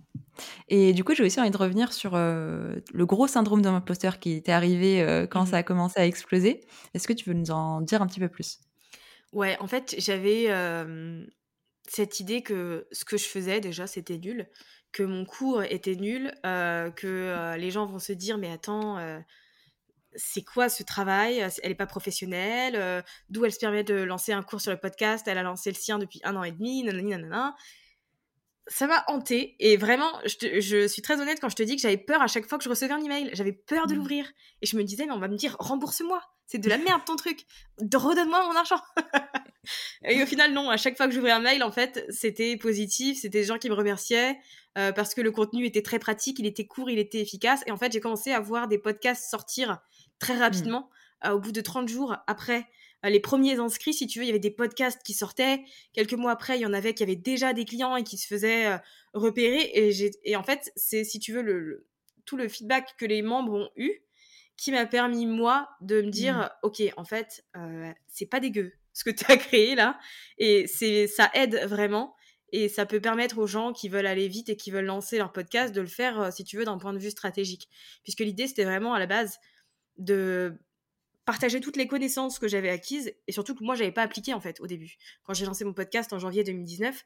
Et 0.68 0.92
du 0.94 1.04
coup, 1.04 1.14
j'ai 1.14 1.24
aussi 1.24 1.40
envie 1.40 1.50
de 1.52 1.56
revenir 1.58 1.92
sur 1.92 2.14
euh, 2.16 2.76
le 2.92 3.06
gros 3.06 3.26
syndrome 3.28 3.62
de 3.62 3.68
l'imposteur 3.70 4.20
qui 4.20 4.42
t'est 4.42 4.52
arrivé 4.52 5.02
euh, 5.02 5.26
quand 5.26 5.46
Mhm. 5.46 5.48
ça 5.48 5.58
a 5.58 5.64
commencé 5.64 6.00
à 6.00 6.06
exploser. 6.06 6.62
Est-ce 6.94 7.08
que 7.08 7.14
tu 7.14 7.28
veux 7.30 7.34
nous 7.36 7.50
en 7.52 7.80
dire 7.82 8.02
un 8.02 8.08
petit 8.08 8.20
peu 8.20 8.28
plus? 8.30 8.60
Ouais, 9.32 9.56
en 9.60 9.66
fait, 9.66 9.94
j'avais 9.98 10.46
euh, 10.50 11.26
cette 11.88 12.20
idée 12.20 12.42
que 12.42 12.86
ce 12.92 13.04
que 13.04 13.16
je 13.16 13.24
faisais 13.26 13.60
déjà, 13.60 13.86
c'était 13.86 14.18
nul, 14.18 14.48
que 14.92 15.02
mon 15.02 15.24
cours 15.24 15.62
était 15.64 15.96
nul, 15.96 16.32
euh, 16.46 16.90
que 16.90 17.56
les 17.58 17.70
gens 17.70 17.86
vont 17.86 17.98
se 17.98 18.12
dire, 18.12 18.38
mais 18.38 18.50
attends, 18.52 18.98
c'est 20.16 20.42
quoi 20.44 20.68
ce 20.68 20.82
travail? 20.82 21.44
Elle 21.62 21.70
n'est 21.70 21.74
pas 21.74 21.86
professionnelle. 21.86 23.04
D'où 23.30 23.44
elle 23.44 23.52
se 23.52 23.58
permet 23.58 23.84
de 23.84 23.94
lancer 23.94 24.32
un 24.32 24.42
cours 24.42 24.60
sur 24.60 24.72
le 24.72 24.78
podcast 24.78 25.26
Elle 25.28 25.38
a 25.38 25.42
lancé 25.42 25.70
le 25.70 25.76
sien 25.76 25.98
depuis 25.98 26.20
un 26.24 26.36
an 26.36 26.44
et 26.44 26.52
demi. 26.52 26.82
Nanani, 26.82 27.10
nanana 27.10 27.54
ça 28.66 28.86
m'a 28.86 29.04
hanté 29.08 29.56
et 29.58 29.76
vraiment 29.76 30.10
je, 30.24 30.60
je, 30.60 30.88
suis 30.88 31.02
très 31.02 31.20
honnête 31.20 31.38
quand 31.40 31.48
je 31.48 31.56
te 31.56 31.62
dis 31.62 31.76
que 31.76 31.82
j'avais 31.82 31.98
peur 31.98 32.22
à 32.22 32.26
chaque 32.26 32.46
fois 32.46 32.56
que 32.56 32.64
je 32.64 32.68
recevais 32.68 32.92
un 32.92 33.02
email 33.02 33.30
j'avais 33.34 33.52
peur 33.52 33.86
de 33.86 33.94
mmh. 33.94 33.96
l'ouvrir 33.96 34.32
et 34.62 34.66
je 34.66 34.76
me 34.76 34.84
disais 34.84 35.04
mais 35.06 35.12
on 35.12 35.18
va 35.18 35.28
me 35.28 35.36
dire 35.36 35.56
rembourse-moi 35.58 36.22
c'est 36.46 36.58
de 36.58 36.68
la 36.68 36.78
merde 36.78 37.02
ton 37.04 37.16
truc 37.16 37.44
redonne-moi 37.78 38.46
mon 38.46 38.56
argent 38.56 38.80
et 40.04 40.22
au 40.22 40.26
final 40.26 40.52
non 40.52 40.70
à 40.70 40.78
chaque 40.78 40.96
fois 40.96 41.06
que 41.08 41.12
j'ouvrais 41.12 41.32
un 41.32 41.40
mail 41.40 41.62
en 41.62 41.72
fait 41.72 42.06
c'était 42.08 42.56
positif 42.56 43.20
c'était 43.20 43.40
des 43.40 43.44
gens 43.44 43.58
qui 43.58 43.68
me 43.68 43.74
remerciaient 43.74 44.38
euh, 44.78 44.92
parce 44.92 45.14
que 45.14 45.20
le 45.20 45.30
contenu 45.30 45.66
était 45.66 45.82
très 45.82 45.98
pratique 45.98 46.38
il 46.38 46.46
était 46.46 46.66
court 46.66 46.88
il 46.88 46.98
était 46.98 47.20
efficace 47.20 47.60
et 47.66 47.70
en 47.70 47.76
fait 47.76 47.92
j'ai 47.92 48.00
commencé 48.00 48.32
à 48.32 48.40
voir 48.40 48.66
des 48.66 48.78
podcasts 48.78 49.28
sortir 49.28 49.78
très 50.24 50.36
mmh. 50.36 50.42
rapidement 50.42 50.90
au 51.30 51.38
bout 51.38 51.52
de 51.52 51.60
30 51.62 51.88
jours 51.88 52.16
après 52.26 52.66
euh, 53.04 53.10
les 53.10 53.20
premiers 53.20 53.58
inscrits, 53.58 53.94
si 53.94 54.06
tu 54.06 54.18
veux, 54.18 54.24
il 54.24 54.28
y 54.28 54.30
avait 54.30 54.38
des 54.38 54.50
podcasts 54.50 55.02
qui 55.02 55.14
sortaient. 55.14 55.62
Quelques 55.92 56.14
mois 56.14 56.32
après, 56.32 56.58
il 56.58 56.62
y 56.62 56.66
en 56.66 56.72
avait 56.72 56.94
qui 56.94 57.02
avaient 57.02 57.16
déjà 57.16 57.52
des 57.52 57.64
clients 57.64 57.96
et 57.96 58.04
qui 58.04 58.16
se 58.16 58.26
faisaient 58.26 58.66
euh, 58.66 58.78
repérer. 59.12 59.70
Et, 59.74 60.10
et, 60.24 60.36
en 60.36 60.42
fait, 60.42 60.72
c'est, 60.76 61.04
si 61.04 61.18
tu 61.18 61.32
veux, 61.32 61.42
le, 61.42 61.86
tout 62.24 62.36
le 62.36 62.48
feedback 62.48 62.94
que 62.98 63.04
les 63.04 63.22
membres 63.22 63.52
ont 63.54 63.70
eu 63.76 64.00
qui 64.56 64.70
m'a 64.70 64.86
permis, 64.86 65.26
moi, 65.26 65.68
de 65.80 66.00
me 66.00 66.10
dire, 66.10 66.36
mmh. 66.38 66.66
OK, 66.66 66.82
en 66.96 67.04
fait, 67.04 67.44
euh, 67.56 67.92
c'est 68.06 68.26
pas 68.26 68.40
dégueu 68.40 68.72
ce 68.92 69.04
que 69.04 69.10
tu 69.10 69.24
as 69.30 69.36
créé 69.36 69.74
là. 69.74 69.98
Et 70.38 70.66
c'est, 70.66 71.06
ça 71.06 71.30
aide 71.34 71.60
vraiment. 71.66 72.14
Et 72.52 72.68
ça 72.68 72.86
peut 72.86 73.00
permettre 73.00 73.38
aux 73.38 73.48
gens 73.48 73.72
qui 73.72 73.88
veulent 73.88 74.06
aller 74.06 74.28
vite 74.28 74.48
et 74.48 74.56
qui 74.56 74.70
veulent 74.70 74.84
lancer 74.84 75.18
leur 75.18 75.32
podcast 75.32 75.74
de 75.74 75.80
le 75.80 75.88
faire, 75.88 76.32
si 76.32 76.44
tu 76.44 76.56
veux, 76.56 76.64
d'un 76.64 76.78
point 76.78 76.92
de 76.92 76.98
vue 76.98 77.10
stratégique. 77.10 77.68
Puisque 78.04 78.20
l'idée, 78.20 78.46
c'était 78.46 78.62
vraiment 78.62 78.94
à 78.94 79.00
la 79.00 79.06
base 79.06 79.40
de 79.98 80.58
partager 81.24 81.60
toutes 81.60 81.76
les 81.76 81.86
connaissances 81.86 82.38
que 82.38 82.48
j'avais 82.48 82.68
acquises 82.68 83.14
et 83.26 83.32
surtout 83.32 83.54
que 83.54 83.64
moi 83.64 83.74
j'avais 83.74 83.92
pas 83.92 84.02
appliqué 84.02 84.34
en 84.34 84.40
fait 84.40 84.60
au 84.60 84.66
début. 84.66 84.96
Quand 85.24 85.34
j'ai 85.34 85.46
lancé 85.46 85.64
mon 85.64 85.72
podcast 85.72 86.12
en 86.12 86.18
janvier 86.18 86.44
2019, 86.44 87.04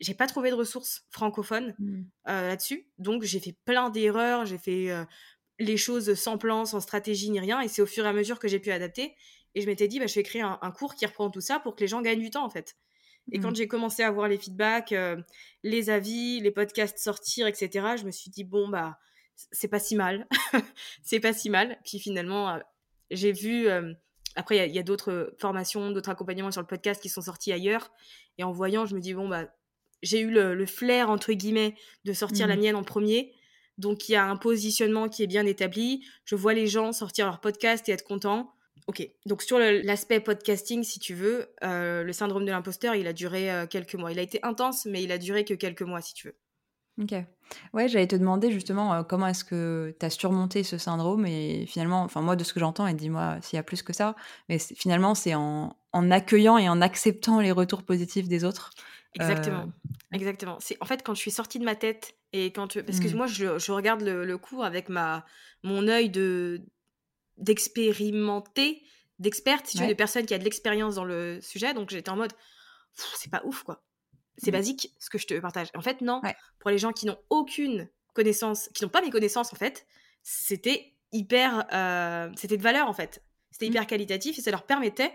j'ai 0.00 0.14
pas 0.14 0.26
trouvé 0.26 0.50
de 0.50 0.54
ressources 0.54 1.04
francophones 1.10 1.74
mmh. 1.78 2.02
euh, 2.28 2.48
là-dessus, 2.48 2.86
donc 2.98 3.22
j'ai 3.22 3.40
fait 3.40 3.56
plein 3.64 3.90
d'erreurs, 3.90 4.46
j'ai 4.46 4.58
fait 4.58 4.90
euh, 4.90 5.04
les 5.58 5.76
choses 5.76 6.14
sans 6.14 6.38
plan, 6.38 6.64
sans 6.66 6.80
stratégie 6.80 7.30
ni 7.30 7.40
rien, 7.40 7.60
et 7.60 7.68
c'est 7.68 7.82
au 7.82 7.86
fur 7.86 8.04
et 8.04 8.08
à 8.08 8.12
mesure 8.12 8.38
que 8.38 8.48
j'ai 8.48 8.60
pu 8.60 8.70
adapter. 8.70 9.14
Et 9.54 9.62
je 9.62 9.66
m'étais 9.66 9.88
dit, 9.88 9.98
bah, 9.98 10.06
je 10.06 10.14
vais 10.14 10.22
créer 10.22 10.42
un, 10.42 10.70
cours 10.70 10.94
qui 10.94 11.06
reprend 11.06 11.30
tout 11.30 11.40
ça 11.40 11.58
pour 11.58 11.76
que 11.76 11.80
les 11.80 11.88
gens 11.88 12.02
gagnent 12.02 12.20
du 12.20 12.30
temps 12.30 12.44
en 12.44 12.50
fait. 12.50 12.76
Et 13.32 13.40
quand 13.40 13.50
mmh. 13.50 13.56
j'ai 13.56 13.68
commencé 13.68 14.02
à 14.02 14.10
voir 14.10 14.28
les 14.28 14.36
feedbacks, 14.36 14.92
euh, 14.92 15.16
les 15.64 15.90
avis, 15.90 16.40
les 16.40 16.50
podcasts 16.50 16.98
sortir, 16.98 17.46
etc., 17.46 17.96
je 17.98 18.04
me 18.04 18.10
suis 18.10 18.30
dit 18.30 18.44
bon 18.44 18.68
bah 18.68 18.98
c'est 19.52 19.68
pas 19.68 19.78
si 19.78 19.96
mal, 19.96 20.26
c'est 21.02 21.20
pas 21.20 21.32
si 21.32 21.50
mal. 21.50 21.78
Puis 21.84 21.98
finalement 21.98 22.58
j'ai 23.10 23.32
vu. 23.32 23.68
Euh, 23.68 23.92
après, 24.34 24.68
il 24.68 24.74
y 24.74 24.78
a, 24.78 24.82
d'autres 24.82 25.34
formations, 25.38 25.90
d'autres 25.90 26.10
accompagnements 26.10 26.50
sur 26.50 26.60
le 26.60 26.66
podcast 26.66 27.00
qui 27.00 27.08
sont 27.08 27.22
sortis 27.22 27.52
ailleurs. 27.52 27.90
Et 28.36 28.44
en 28.44 28.52
voyant, 28.52 28.84
je 28.84 28.94
me 28.94 29.00
dis, 29.00 29.14
bon, 29.14 29.28
bah, 29.28 29.46
j'ai 30.02 30.20
eu 30.20 30.30
le, 30.30 30.66
flair, 30.66 31.08
entre 31.08 31.32
guillemets, 31.32 31.74
de 32.04 32.12
sortir 32.12 32.46
la 32.46 32.54
mmh. 32.54 32.60
mienne 32.60 32.76
en 32.76 32.84
premier. 32.84 33.32
Donc, 33.78 34.10
il 34.10 34.12
y 34.12 34.16
a 34.16 34.26
un 34.26 34.36
positionnement 34.36 35.08
qui 35.08 35.22
est 35.22 35.26
bien 35.26 35.46
établi. 35.46 36.04
Je 36.26 36.34
vois 36.34 36.52
les 36.52 36.66
gens 36.66 36.92
sortir 36.92 37.24
leur 37.24 37.40
podcast 37.40 37.88
et 37.88 37.92
être 37.92 38.04
contents. 38.04 38.52
Ok, 38.88 39.08
donc 39.24 39.42
sur 39.42 39.58
l'aspect 39.58 40.20
podcasting, 40.20 40.84
si 40.84 41.00
tu 41.00 41.14
veux, 41.14 41.48
euh, 41.64 42.04
le 42.04 42.12
syndrome 42.12 42.44
de 42.44 42.50
l'imposteur, 42.50 42.94
il 42.94 43.06
a 43.08 43.12
duré 43.12 43.50
euh, 43.50 43.66
quelques 43.66 43.94
mois. 43.94 44.12
Il 44.12 44.18
a 44.18 44.22
été 44.22 44.38
intense, 44.42 44.84
mais 44.84 45.02
il 45.02 45.10
a 45.10 45.18
duré 45.18 45.44
que 45.44 45.54
quelques 45.54 45.82
mois, 45.82 46.02
si 46.02 46.14
tu 46.14 46.28
veux. 46.28 46.36
OK. 47.00 47.14
Ouais, 47.74 47.88
j'allais 47.88 48.06
te 48.06 48.16
demander 48.16 48.50
justement, 48.50 48.94
euh, 48.94 49.02
comment 49.02 49.26
est-ce 49.28 49.44
que 49.44 49.94
tu 50.00 50.06
as 50.06 50.10
surmonté 50.10 50.62
ce 50.64 50.78
syndrome 50.78 51.26
et 51.26 51.66
finalement, 51.66 52.02
enfin 52.02 52.22
moi 52.22 52.36
de 52.36 52.42
ce 52.42 52.52
que 52.52 52.60
j'entends 52.60 52.86
et 52.86 52.94
dis-moi 52.94 53.36
s'il 53.42 53.56
y 53.56 53.60
a 53.60 53.62
plus 53.62 53.82
que 53.82 53.92
ça, 53.92 54.16
mais 54.48 54.58
finalement 54.58 55.14
c'est 55.14 55.34
en 55.34 55.76
en 55.92 56.10
accueillant 56.10 56.58
et 56.58 56.68
en 56.68 56.80
acceptant 56.80 57.40
les 57.40 57.52
retours 57.52 57.82
positifs 57.82 58.28
des 58.28 58.44
autres? 58.44 58.70
Exactement, 59.14 59.62
euh, 59.62 60.16
exactement. 60.16 60.56
C'est 60.60 60.76
en 60.80 60.86
fait 60.86 61.02
quand 61.04 61.14
je 61.14 61.20
suis 61.20 61.30
sortie 61.30 61.58
de 61.58 61.64
ma 61.64 61.76
tête 61.76 62.16
et 62.32 62.52
quand 62.52 62.82
parce 62.82 62.98
que 63.00 63.08
mmh. 63.08 63.16
moi 63.16 63.26
je 63.26 63.58
je 63.58 63.72
regarde 63.72 64.00
le 64.02 64.24
le 64.24 64.38
cours 64.38 64.64
avec 64.64 64.88
ma 64.88 65.24
mon 65.62 65.86
œil 65.88 66.10
de 66.10 66.62
d'expérimenter, 67.36 68.82
d'experte, 69.18 69.66
si 69.66 69.76
tu 69.76 69.82
veux, 69.82 69.88
de 69.88 69.94
personne 69.94 70.24
qui 70.26 70.34
a 70.34 70.38
de 70.38 70.44
l'expérience 70.44 70.94
dans 70.94 71.04
le 71.04 71.38
sujet, 71.42 71.74
donc 71.74 71.90
j'étais 71.90 72.10
en 72.10 72.16
mode: 72.16 72.32
«C'est 72.94 73.30
pas 73.30 73.42
ouf 73.44 73.62
quoi» 73.62 73.82
c'est 74.38 74.50
mmh. 74.50 74.54
basique 74.54 74.92
ce 74.98 75.10
que 75.10 75.18
je 75.18 75.26
te 75.26 75.38
partage. 75.38 75.68
En 75.74 75.80
fait, 75.80 76.00
non. 76.00 76.20
Pour 76.58 76.70
les 76.70 76.78
gens 76.78 76.92
qui 76.92 77.06
n'ont 77.06 77.18
aucune 77.30 77.88
connaissance, 78.14 78.68
qui 78.74 78.84
n'ont 78.84 78.90
pas 78.90 79.00
mes 79.00 79.10
connaissances, 79.10 79.52
en 79.52 79.56
fait, 79.56 79.86
c'était 80.22 80.92
hyper. 81.12 81.66
Euh, 81.72 82.30
c'était 82.36 82.56
de 82.56 82.62
valeur, 82.62 82.88
en 82.88 82.92
fait. 82.92 83.22
C'était 83.50 83.66
mmh. 83.66 83.70
hyper 83.70 83.86
qualitatif 83.86 84.38
et 84.38 84.42
ça 84.42 84.50
leur 84.50 84.64
permettait. 84.64 85.12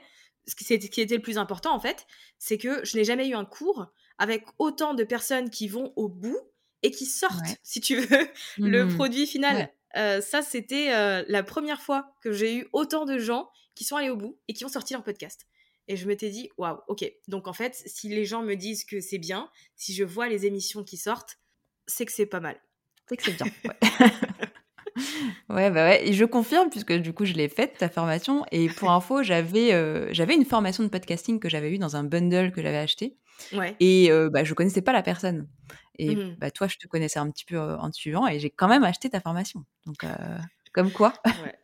Ce 0.48 0.56
qui, 0.56 0.74
était 0.74 1.16
le 1.16 1.22
plus 1.22 1.38
important, 1.38 1.72
en 1.74 1.80
fait, 1.80 2.08
c'est 2.40 2.58
que 2.58 2.84
je 2.84 2.98
n'ai 2.98 3.04
jamais 3.04 3.28
eu 3.28 3.36
un 3.36 3.46
cours 3.46 3.92
avec 4.18 4.44
autant 4.58 4.96
de 4.96 5.04
personnes 5.04 5.52
qui 5.52 5.68
vont 5.68 5.94
au 5.96 6.10
bout 6.10 6.40
et 6.82 6.90
qui 6.90 7.06
sortent, 7.06 7.60
si 7.62 7.80
tu 7.80 7.98
veux, 7.98 8.28
le 8.58 8.86
mmh. 8.86 8.96
produit 8.96 9.28
final. 9.28 9.72
Euh, 9.98 10.20
ça, 10.20 10.42
c'était 10.42 10.94
euh, 10.94 11.24
la 11.28 11.44
première 11.44 11.82
fois 11.82 12.16
que 12.22 12.32
j'ai 12.32 12.56
eu 12.56 12.68
autant 12.74 13.06
de 13.06 13.20
gens 13.20 13.50
qui 13.76 13.84
sont 13.84 13.98
allés 13.98 14.10
au 14.10 14.18
bout 14.18 14.40
et 14.48 14.54
qui 14.54 14.66
ont 14.66 14.70
sorti 14.70 14.94
leur 14.94 15.04
podcast. 15.04 15.46
Et 15.92 15.98
je 15.98 16.08
m'étais 16.08 16.30
dit, 16.30 16.50
waouh, 16.58 16.78
ok. 16.88 17.04
Donc 17.28 17.50
en 17.50 17.54
fait, 17.54 17.84
si 17.86 18.08
les 18.08 18.24
gens 18.24 18.44
me 18.44 18.56
disent 18.56 18.86
que 18.86 19.02
c'est 19.02 19.18
bien, 19.18 19.50
si 19.76 19.94
je 19.94 20.06
vois 20.06 20.30
les 20.30 20.46
émissions 20.46 20.86
qui 20.86 20.96
sortent, 20.96 21.38
c'est 21.86 22.06
que 22.06 22.14
c'est 22.14 22.26
pas 22.26 22.40
mal. 22.40 22.56
C'est 23.10 23.18
que 23.18 23.24
c'est 23.24 23.34
bien. 23.34 23.52
Ouais. 23.66 23.78
bah 25.50 25.70
ouais, 25.70 26.08
et 26.08 26.14
je 26.14 26.24
confirme 26.24 26.70
puisque 26.70 26.94
du 26.94 27.12
coup 27.12 27.26
je 27.26 27.34
l'ai 27.34 27.50
faite 27.50 27.78
ta 27.78 27.90
formation 27.90 28.46
et 28.52 28.70
pour 28.70 28.92
info 28.92 29.22
j'avais 29.22 29.74
euh, 29.74 30.08
j'avais 30.14 30.36
une 30.36 30.46
formation 30.46 30.84
de 30.84 30.88
podcasting 30.88 31.40
que 31.40 31.50
j'avais 31.50 31.74
eue 31.74 31.78
dans 31.78 31.96
un 31.96 32.04
bundle 32.04 32.52
que 32.52 32.62
j'avais 32.62 32.78
acheté 32.78 33.18
ouais. 33.54 33.76
et 33.80 34.12
euh, 34.12 34.30
bah 34.30 34.44
je 34.44 34.54
connaissais 34.54 34.82
pas 34.82 34.92
la 34.92 35.02
personne 35.02 35.48
et 35.98 36.16
mmh 36.16 36.36
bah 36.40 36.52
toi 36.52 36.68
je 36.68 36.78
te 36.78 36.88
connaissais 36.88 37.20
un 37.20 37.30
petit 37.32 37.46
peu 37.46 37.56
euh, 37.56 37.78
en 37.78 37.92
suivant 37.92 38.28
et 38.28 38.40
j'ai 38.40 38.50
quand 38.50 38.68
même 38.68 38.84
acheté 38.84 39.10
ta 39.10 39.22
formation 39.22 39.64
donc 39.86 40.06
comme 40.74 40.92
quoi 40.92 41.14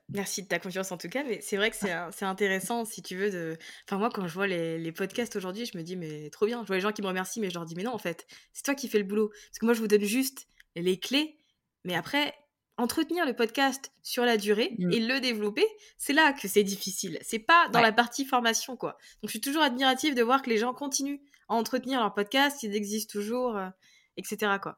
Merci 0.10 0.44
de 0.44 0.48
ta 0.48 0.60
confiance 0.60 0.92
en 0.92 0.98
tout 0.98 1.10
cas, 1.10 1.24
mais 1.24 1.42
c'est 1.42 1.58
vrai 1.58 1.70
que 1.70 1.76
c'est 1.76 2.26
intéressant 2.26 2.86
si 2.86 3.02
tu 3.02 3.16
veux 3.18 3.30
de... 3.30 3.58
Enfin 3.86 3.98
moi 3.98 4.10
quand 4.10 4.26
je 4.28 4.34
vois 4.34 4.48
les, 4.48 4.78
les 4.78 4.92
podcasts 4.92 5.36
aujourd'hui, 5.36 5.66
je 5.66 5.78
me 5.78 5.84
dis 5.84 5.96
mais 5.96 6.30
trop 6.30 6.46
bien. 6.46 6.62
Je 6.62 6.68
vois 6.68 6.78
les 6.78 6.82
gens 6.82 6.94
qui 6.94 7.02
me 7.02 7.08
remercient, 7.08 7.42
mais 7.42 7.50
je 7.50 7.56
leur 7.56 7.66
dis 7.66 7.76
mais 7.76 7.84
non 7.84 7.94
en 7.94 7.98
fait, 7.98 8.26
c'est 8.54 8.64
toi 8.64 8.76
qui 8.76 8.88
fais 8.88 9.00
le 9.00 9.04
boulot. 9.04 9.30
Parce 9.30 9.60
que 9.60 9.66
moi 9.66 9.74
je 9.74 9.82
vous 9.82 9.88
donne 9.88 10.04
juste 10.04 10.48
les 10.76 10.98
clés, 10.98 11.38
mais 11.84 11.96
après 11.96 12.34
entretenir 12.78 13.26
le 13.26 13.36
podcast 13.36 13.92
sur 14.04 14.24
la 14.24 14.38
durée 14.38 14.76
mmh. 14.78 14.92
et 14.92 15.00
le 15.00 15.20
développer, 15.20 15.66
c'est 15.98 16.14
là 16.14 16.32
que 16.32 16.48
c'est 16.48 16.64
difficile. 16.64 17.18
C'est 17.22 17.40
pas 17.40 17.68
dans 17.70 17.82
la 17.82 17.92
partie 17.92 18.24
formation 18.24 18.78
quoi. 18.78 18.98
Donc 19.22 19.26
je 19.26 19.32
suis 19.32 19.42
toujours 19.42 19.64
admirative 19.64 20.16
de 20.16 20.22
voir 20.22 20.42
que 20.42 20.50
les 20.50 20.58
gens 20.58 20.74
continuent 20.74 21.20
à 21.50 21.56
entretenir 21.56 22.00
leur 22.00 22.14
podcast, 22.14 22.60
qu'ils 22.60 22.76
existent 22.76 23.12
toujours, 23.12 23.58
euh, 23.58 23.70
etc. 24.16 24.58
quoi. 24.62 24.78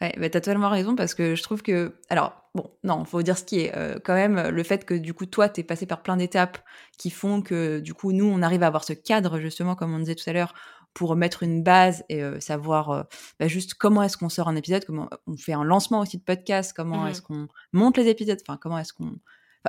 Ouais, 0.00 0.12
bah, 0.18 0.28
tu 0.28 0.36
as 0.36 0.40
totalement 0.40 0.70
raison 0.70 0.96
parce 0.96 1.14
que 1.14 1.34
je 1.34 1.42
trouve 1.42 1.62
que. 1.62 1.94
Alors, 2.08 2.32
bon, 2.54 2.70
non, 2.82 3.04
faut 3.04 3.22
dire 3.22 3.38
ce 3.38 3.44
qui 3.44 3.60
est. 3.60 3.76
Euh, 3.76 3.98
quand 4.02 4.14
même, 4.14 4.48
le 4.48 4.62
fait 4.62 4.84
que 4.84 4.94
du 4.94 5.14
coup, 5.14 5.26
toi, 5.26 5.48
tu 5.48 5.60
es 5.60 5.64
passé 5.64 5.86
par 5.86 6.02
plein 6.02 6.16
d'étapes 6.16 6.58
qui 6.98 7.10
font 7.10 7.42
que 7.42 7.80
du 7.80 7.94
coup, 7.94 8.12
nous, 8.12 8.26
on 8.26 8.42
arrive 8.42 8.62
à 8.62 8.66
avoir 8.66 8.84
ce 8.84 8.92
cadre, 8.92 9.38
justement, 9.38 9.74
comme 9.74 9.94
on 9.94 9.98
disait 9.98 10.14
tout 10.14 10.28
à 10.28 10.32
l'heure, 10.32 10.54
pour 10.94 11.16
mettre 11.16 11.42
une 11.42 11.62
base 11.62 12.04
et 12.08 12.22
euh, 12.22 12.40
savoir 12.40 12.90
euh, 12.90 13.02
bah, 13.40 13.48
juste 13.48 13.74
comment 13.74 14.02
est-ce 14.02 14.16
qu'on 14.16 14.28
sort 14.28 14.48
un 14.48 14.56
épisode, 14.56 14.84
comment 14.84 15.08
on 15.26 15.36
fait 15.36 15.52
un 15.52 15.64
lancement 15.64 16.00
aussi 16.00 16.18
de 16.18 16.22
podcast, 16.22 16.72
comment 16.74 17.04
mmh 17.04 17.08
est-ce 17.08 17.22
qu'on 17.22 17.48
monte 17.72 17.96
les 17.96 18.08
épisodes, 18.08 18.38
enfin, 18.46 18.58
comment 18.60 18.78
est-ce 18.78 18.92
qu'on. 18.92 19.16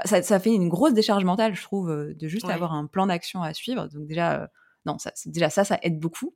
ça, 0.06 0.22
ça, 0.22 0.40
fait 0.40 0.54
une 0.54 0.70
grosse 0.70 0.94
décharge 0.94 1.24
mentale, 1.24 1.56
je 1.56 1.62
trouve, 1.62 1.90
de 1.92 2.28
juste 2.28 2.50
avoir 2.50 2.74
un 2.74 2.86
plan 2.86 3.08
d'action 3.08 3.42
à 3.44 3.54
suivre. 3.54 3.88
Donc, 3.88 4.08
déjà 4.08 4.50
non, 4.86 4.98
ça, 4.98 5.12
déjà 5.26 5.50
ça, 5.50 5.63
ça 5.63 5.80
aide 5.82 6.00
beaucoup. 6.00 6.36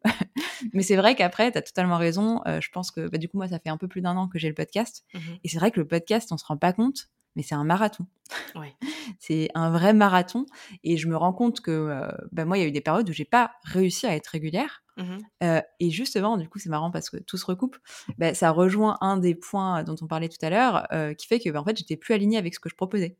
Mais 0.74 0.84
c'est 0.84 0.96
vrai 0.96 1.16
qu'après, 1.16 1.52
tu 1.52 1.58
as 1.58 1.62
totalement 1.62 1.98
raison. 1.98 2.42
Euh, 2.48 2.60
je 2.62 2.70
pense 2.70 2.92
que 2.92 3.08
bah, 3.08 3.18
du 3.18 3.30
coup, 3.30 3.38
moi, 3.38 3.48
ça 3.48 3.60
fait 3.60 3.70
un 3.70 3.78
peu 3.78 3.88
plus 3.88 4.02
d'un 4.02 4.16
an 4.18 4.28
que 4.28 4.40
j'ai 4.40 4.48
le 4.48 4.56
podcast. 4.56 5.06
Mmh 5.14 5.20
Et 5.44 5.50
c'est 5.50 5.58
vrai 5.58 5.72
que 5.72 5.80
le 5.80 5.88
podcast, 5.88 6.32
on 6.32 6.38
se 6.38 6.46
rend 6.46 6.58
pas 6.58 6.74
compte, 6.74 7.10
mais 7.36 7.44
c'est 7.44 7.56
un 7.56 7.64
marathon. 7.64 8.06
c'est 9.20 9.50
un 9.54 9.70
vrai 9.70 9.94
marathon. 9.94 10.46
Et 10.84 10.98
je 10.98 11.08
me 11.08 11.16
rends 11.16 11.34
compte 11.34 11.62
que 11.62 11.72
euh, 11.72 12.12
bah, 12.32 12.46
moi, 12.46 12.58
il 12.58 12.62
y 12.62 12.64
a 12.64 12.68
eu 12.68 12.72
des 12.72 12.82
périodes 12.82 13.10
où 13.10 13.14
j'ai 13.14 13.26
pas 13.26 13.52
réussi 13.64 14.08
à 14.08 14.16
être 14.16 14.28
régulière. 14.28 14.84
Mmh 14.98 15.18
euh, 15.44 15.62
et 15.80 15.92
justement, 15.92 16.36
du 16.36 16.50
coup, 16.50 16.60
c'est 16.60 16.70
marrant 16.70 16.92
parce 16.92 17.10
que 17.10 17.18
tout 17.18 17.38
se 17.38 17.46
recoupe. 17.46 17.78
Bah, 18.18 18.34
ça 18.34 18.52
rejoint 18.52 18.98
un 19.02 19.18
des 19.18 19.36
points 19.36 19.84
dont 19.84 19.96
on 20.02 20.08
parlait 20.08 20.30
tout 20.30 20.44
à 20.44 20.50
l'heure, 20.50 20.88
qui 21.18 21.28
fait 21.28 21.40
que 21.40 21.56
en 21.56 21.64
fait, 21.64 21.78
j'étais 21.78 21.96
plus 21.96 22.14
alignée 22.14 22.38
avec 22.38 22.54
ce 22.54 22.60
que 22.60 22.70
je 22.70 22.76
proposais. 22.76 23.18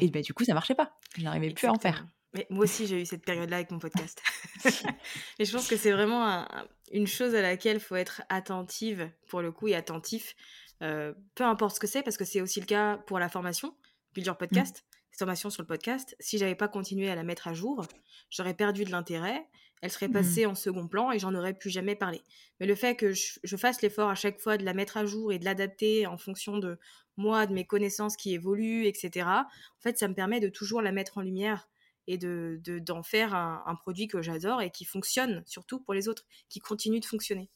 Et 0.00 0.08
du 0.08 0.34
coup, 0.34 0.44
ça 0.44 0.54
marchait 0.54 0.74
pas. 0.74 0.92
Je 1.16 1.22
n'arrivais 1.22 1.50
plus 1.50 1.66
à 1.66 1.72
en 1.72 1.78
faire. 1.78 2.06
Mais 2.32 2.46
moi 2.50 2.64
aussi, 2.64 2.86
j'ai 2.86 3.00
eu 3.00 3.06
cette 3.06 3.24
période-là 3.24 3.56
avec 3.56 3.70
mon 3.70 3.78
podcast. 3.78 4.22
et 5.38 5.44
je 5.44 5.52
pense 5.52 5.68
que 5.68 5.76
c'est 5.76 5.92
vraiment 5.92 6.46
une 6.92 7.06
chose 7.06 7.34
à 7.34 7.42
laquelle 7.42 7.76
il 7.76 7.82
faut 7.82 7.96
être 7.96 8.22
attentive, 8.28 9.10
pour 9.28 9.42
le 9.42 9.50
coup, 9.52 9.68
et 9.68 9.74
attentif, 9.74 10.36
euh, 10.82 11.12
peu 11.34 11.44
importe 11.44 11.74
ce 11.74 11.80
que 11.80 11.86
c'est, 11.86 12.02
parce 12.02 12.16
que 12.16 12.24
c'est 12.24 12.40
aussi 12.40 12.60
le 12.60 12.66
cas 12.66 12.98
pour 12.98 13.18
la 13.18 13.28
formation, 13.28 13.74
Build 14.14 14.26
Your 14.26 14.36
mmh. 14.36 14.38
Podcast. 14.38 14.84
C'est 15.10 15.18
formation 15.18 15.50
sur 15.50 15.62
le 15.62 15.66
podcast, 15.66 16.16
si 16.18 16.38
j'avais 16.38 16.54
pas 16.54 16.68
continué 16.68 17.10
à 17.10 17.14
la 17.14 17.24
mettre 17.24 17.48
à 17.48 17.52
jour, 17.52 17.84
j'aurais 18.30 18.54
perdu 18.54 18.84
de 18.84 18.90
l'intérêt, 18.90 19.46
elle 19.82 19.90
serait 19.90 20.08
mmh. 20.08 20.12
passée 20.12 20.46
en 20.46 20.54
second 20.54 20.88
plan 20.88 21.10
et 21.10 21.18
j'en 21.18 21.34
aurais 21.34 21.52
plus 21.52 21.68
jamais 21.68 21.94
parlé. 21.94 22.22
Mais 22.58 22.66
le 22.66 22.74
fait 22.74 22.94
que 22.94 23.12
je, 23.12 23.56
fasse 23.56 23.82
l'effort 23.82 24.08
à 24.08 24.14
chaque 24.14 24.38
fois 24.38 24.56
de 24.56 24.64
la 24.64 24.72
mettre 24.72 24.96
à 24.96 25.04
jour 25.04 25.32
et 25.32 25.38
de 25.38 25.44
l'adapter 25.44 26.06
en 26.06 26.16
fonction 26.16 26.58
de 26.58 26.78
moi, 27.16 27.46
de 27.46 27.52
mes 27.52 27.66
connaissances 27.66 28.16
qui 28.16 28.32
évoluent, 28.32 28.86
etc., 28.86 29.26
en 29.28 29.80
fait, 29.80 29.98
ça 29.98 30.08
me 30.08 30.14
permet 30.14 30.40
de 30.40 30.48
toujours 30.48 30.80
la 30.80 30.92
mettre 30.92 31.18
en 31.18 31.22
lumière 31.22 31.68
et 32.06 32.18
de, 32.18 32.60
d'en 32.84 33.02
faire 33.02 33.34
un, 33.34 33.74
produit 33.76 34.08
que 34.08 34.22
j'adore 34.22 34.62
et 34.62 34.70
qui 34.70 34.84
fonctionne 34.84 35.42
surtout 35.46 35.80
pour 35.80 35.94
les 35.94 36.08
autres, 36.08 36.24
qui 36.48 36.60
continue 36.60 37.00
de 37.00 37.04
fonctionner. 37.04 37.50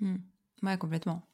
Mmh. 0.00 0.16
Ouais, 0.62 0.78
complètement. 0.78 1.28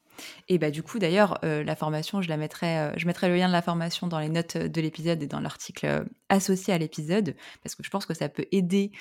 Et 0.47 0.57
bah 0.57 0.71
du 0.71 0.83
coup 0.83 0.99
d'ailleurs 0.99 1.39
euh, 1.43 1.63
la 1.63 1.75
formation 1.75 2.21
je 2.21 2.29
la 2.29 2.37
mettrai 2.37 2.79
euh, 2.79 2.93
je 2.97 3.05
mettrai 3.05 3.27
le 3.27 3.35
lien 3.35 3.47
de 3.47 3.53
la 3.53 3.61
formation 3.61 4.07
dans 4.07 4.19
les 4.19 4.29
notes 4.29 4.57
de 4.57 4.81
l'épisode 4.81 5.21
et 5.21 5.27
dans 5.27 5.39
l'article 5.39 5.85
euh, 5.85 6.03
associé 6.29 6.73
à 6.73 6.77
l'épisode 6.77 7.35
parce 7.63 7.75
que 7.75 7.83
je 7.83 7.89
pense 7.89 8.05
que 8.05 8.13
ça 8.13 8.29
peut 8.29 8.45
aider 8.51 8.91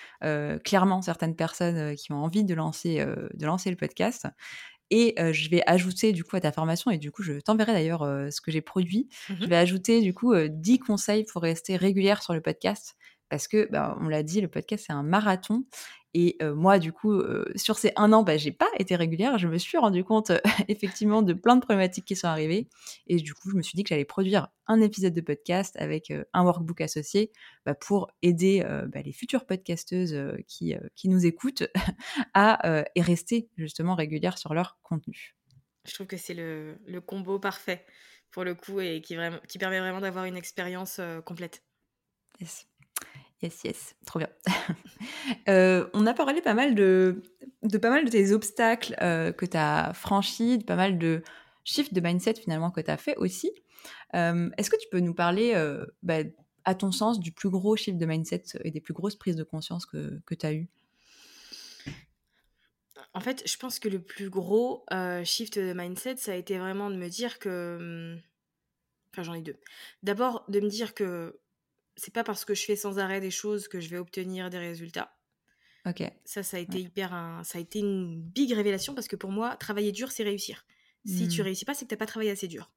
clairement 0.64 1.02
certaines 1.02 1.36
personnes 1.36 1.94
qui 1.96 2.12
ont 2.12 2.22
envie 2.22 2.44
de 2.44 2.54
lancer 2.54 3.04
de 3.34 3.46
lancer 3.46 3.70
le 3.70 3.76
podcast. 3.76 4.26
Et 4.90 5.14
je 5.18 5.48
vais 5.48 5.62
ajouter 5.66 6.12
du 6.12 6.24
coup 6.24 6.36
à 6.36 6.40
ta 6.40 6.52
formation, 6.52 6.90
et 6.90 6.98
du 6.98 7.10
coup 7.10 7.22
je 7.22 7.40
t'enverrai 7.40 7.72
d'ailleurs 7.72 8.00
ce 8.30 8.40
que 8.40 8.50
j'ai 8.50 8.60
produit. 8.60 9.08
Mmh 9.28 9.34
je 9.40 9.46
vais 9.46 9.56
ajouter 9.56 10.00
du 10.02 10.12
coup 10.12 10.34
10 10.36 10.78
conseils 10.78 11.24
pour 11.24 11.42
rester 11.42 11.76
régulière 11.76 12.22
sur 12.22 12.34
le 12.34 12.40
podcast 12.40 12.96
parce 13.28 13.48
que, 13.48 13.68
bah, 13.70 13.96
on 14.00 14.08
l'a 14.08 14.22
dit, 14.22 14.40
le 14.40 14.48
podcast, 14.48 14.84
c'est 14.86 14.92
un 14.92 15.02
marathon. 15.02 15.64
Et 16.16 16.38
moi, 16.40 16.78
du 16.78 16.92
coup, 16.92 17.20
sur 17.56 17.76
ces 17.76 17.92
un 17.96 18.12
an, 18.12 18.22
bah, 18.22 18.36
j'ai 18.36 18.52
pas 18.52 18.68
été 18.78 18.94
régulière. 18.94 19.36
Je 19.36 19.48
me 19.48 19.58
suis 19.58 19.76
rendu 19.78 20.04
compte 20.04 20.30
effectivement 20.68 21.22
de 21.22 21.32
plein 21.32 21.56
de 21.56 21.60
problématiques 21.60 22.04
qui 22.04 22.14
sont 22.14 22.28
arrivées. 22.28 22.68
Et 23.08 23.16
du 23.16 23.34
coup, 23.34 23.50
je 23.50 23.56
me 23.56 23.62
suis 23.62 23.74
dit 23.74 23.82
que 23.82 23.88
j'allais 23.88 24.04
produire 24.04 24.46
un 24.68 24.80
épisode 24.80 25.12
de 25.12 25.20
podcast 25.20 25.74
avec 25.76 26.12
un 26.32 26.44
workbook 26.44 26.80
associé 26.80 27.32
bah, 27.66 27.74
pour 27.74 28.12
aider 28.22 28.64
bah, 28.92 29.02
les 29.02 29.12
futures 29.12 29.44
podcasteuses 29.44 30.16
qui, 30.46 30.76
qui 30.94 31.08
nous 31.08 31.26
écoutent 31.26 31.64
à 32.34 32.84
et 32.94 33.02
rester 33.02 33.48
justement 33.56 33.96
régulières 33.96 34.38
sur 34.38 34.54
leur 34.54 34.78
contenu. 34.84 35.34
Je 35.84 35.94
trouve 35.94 36.06
que 36.06 36.16
c'est 36.16 36.34
le, 36.34 36.78
le, 36.86 37.00
combo 37.00 37.40
parfait 37.40 37.84
pour 38.30 38.44
le 38.44 38.54
coup 38.54 38.80
et 38.80 39.02
qui, 39.02 39.16
vraiment, 39.16 39.38
qui 39.48 39.58
permet 39.58 39.80
vraiment 39.80 40.00
d'avoir 40.00 40.26
une 40.26 40.36
expérience 40.36 41.00
complète. 41.24 41.62
Yes. 42.40 42.66
Yes, 43.44 43.62
yes, 43.64 43.94
trop 44.06 44.18
bien. 44.18 44.30
Euh, 45.48 45.86
on 45.92 46.06
a 46.06 46.14
parlé 46.14 46.40
pas 46.40 46.54
mal 46.54 46.74
de, 46.74 47.22
pas 47.82 47.90
mal 47.90 48.06
de 48.06 48.10
tes 48.10 48.32
obstacles 48.32 48.96
euh, 49.02 49.32
que 49.32 49.44
tu 49.44 49.56
as 49.56 49.92
franchis, 49.92 50.56
de 50.56 50.64
pas 50.64 50.76
mal 50.76 50.96
de 50.96 51.22
shifts 51.64 51.92
de 51.92 52.00
mindset 52.00 52.34
finalement 52.34 52.70
que 52.70 52.80
tu 52.80 52.90
as 52.90 52.96
fait 52.96 53.14
aussi. 53.16 53.50
Euh, 54.14 54.48
est-ce 54.56 54.70
que 54.70 54.76
tu 54.76 54.88
peux 54.90 55.00
nous 55.00 55.12
parler, 55.12 55.54
bah, 56.02 56.20
à 56.64 56.74
ton 56.74 56.90
sens, 56.90 57.20
du 57.20 57.32
plus 57.32 57.50
gros 57.50 57.76
shift 57.76 57.98
de 57.98 58.06
mindset 58.06 58.44
et 58.62 58.70
des 58.70 58.80
plus 58.80 58.94
grosses 58.94 59.16
prises 59.16 59.36
de 59.36 59.44
conscience 59.44 59.84
que, 59.84 60.18
que 60.24 60.34
tu 60.34 60.46
as 60.46 60.54
eues? 60.54 60.68
En 63.12 63.20
fait, 63.20 63.42
je 63.46 63.56
pense 63.58 63.78
que 63.78 63.90
le 63.90 64.00
plus 64.00 64.30
gros 64.30 64.86
shift 65.24 65.58
de 65.58 65.74
mindset, 65.74 66.16
ça 66.16 66.32
a 66.32 66.36
été 66.36 66.56
vraiment 66.56 66.88
de 66.90 66.96
me 66.96 67.08
dire 67.08 67.38
que... 67.38 67.76
Hum, 67.78 68.20
enfin, 69.12 69.22
j'en 69.22 69.34
ai 69.34 69.42
deux. 69.42 69.58
D'abord, 70.02 70.46
de 70.48 70.60
me 70.60 70.68
dire 70.68 70.94
que 70.94 71.38
c'est 71.96 72.12
pas 72.12 72.24
parce 72.24 72.44
que 72.44 72.54
je 72.54 72.64
fais 72.64 72.76
sans 72.76 72.98
arrêt 72.98 73.20
des 73.20 73.30
choses 73.30 73.68
que 73.68 73.80
je 73.80 73.88
vais 73.88 73.98
obtenir 73.98 74.50
des 74.50 74.58
résultats. 74.58 75.16
Ok. 75.86 76.02
Ça, 76.24 76.42
ça 76.42 76.56
a 76.56 76.60
été 76.60 76.80
hyper 76.80 77.10
ça 77.44 77.58
a 77.58 77.60
été 77.60 77.78
une 77.80 78.22
big 78.22 78.52
révélation 78.52 78.94
parce 78.94 79.06
que 79.06 79.16
pour 79.16 79.30
moi, 79.30 79.56
travailler 79.56 79.92
dur, 79.92 80.10
c'est 80.10 80.22
réussir. 80.22 80.64
Si 81.06 81.28
tu 81.28 81.42
mmh. 81.42 81.44
réussis 81.44 81.64
pas, 81.66 81.74
c'est 81.74 81.84
que 81.84 81.90
t'as 81.90 81.98
pas 81.98 82.06
travaillé 82.06 82.30
assez 82.30 82.48
dur. 82.48 82.70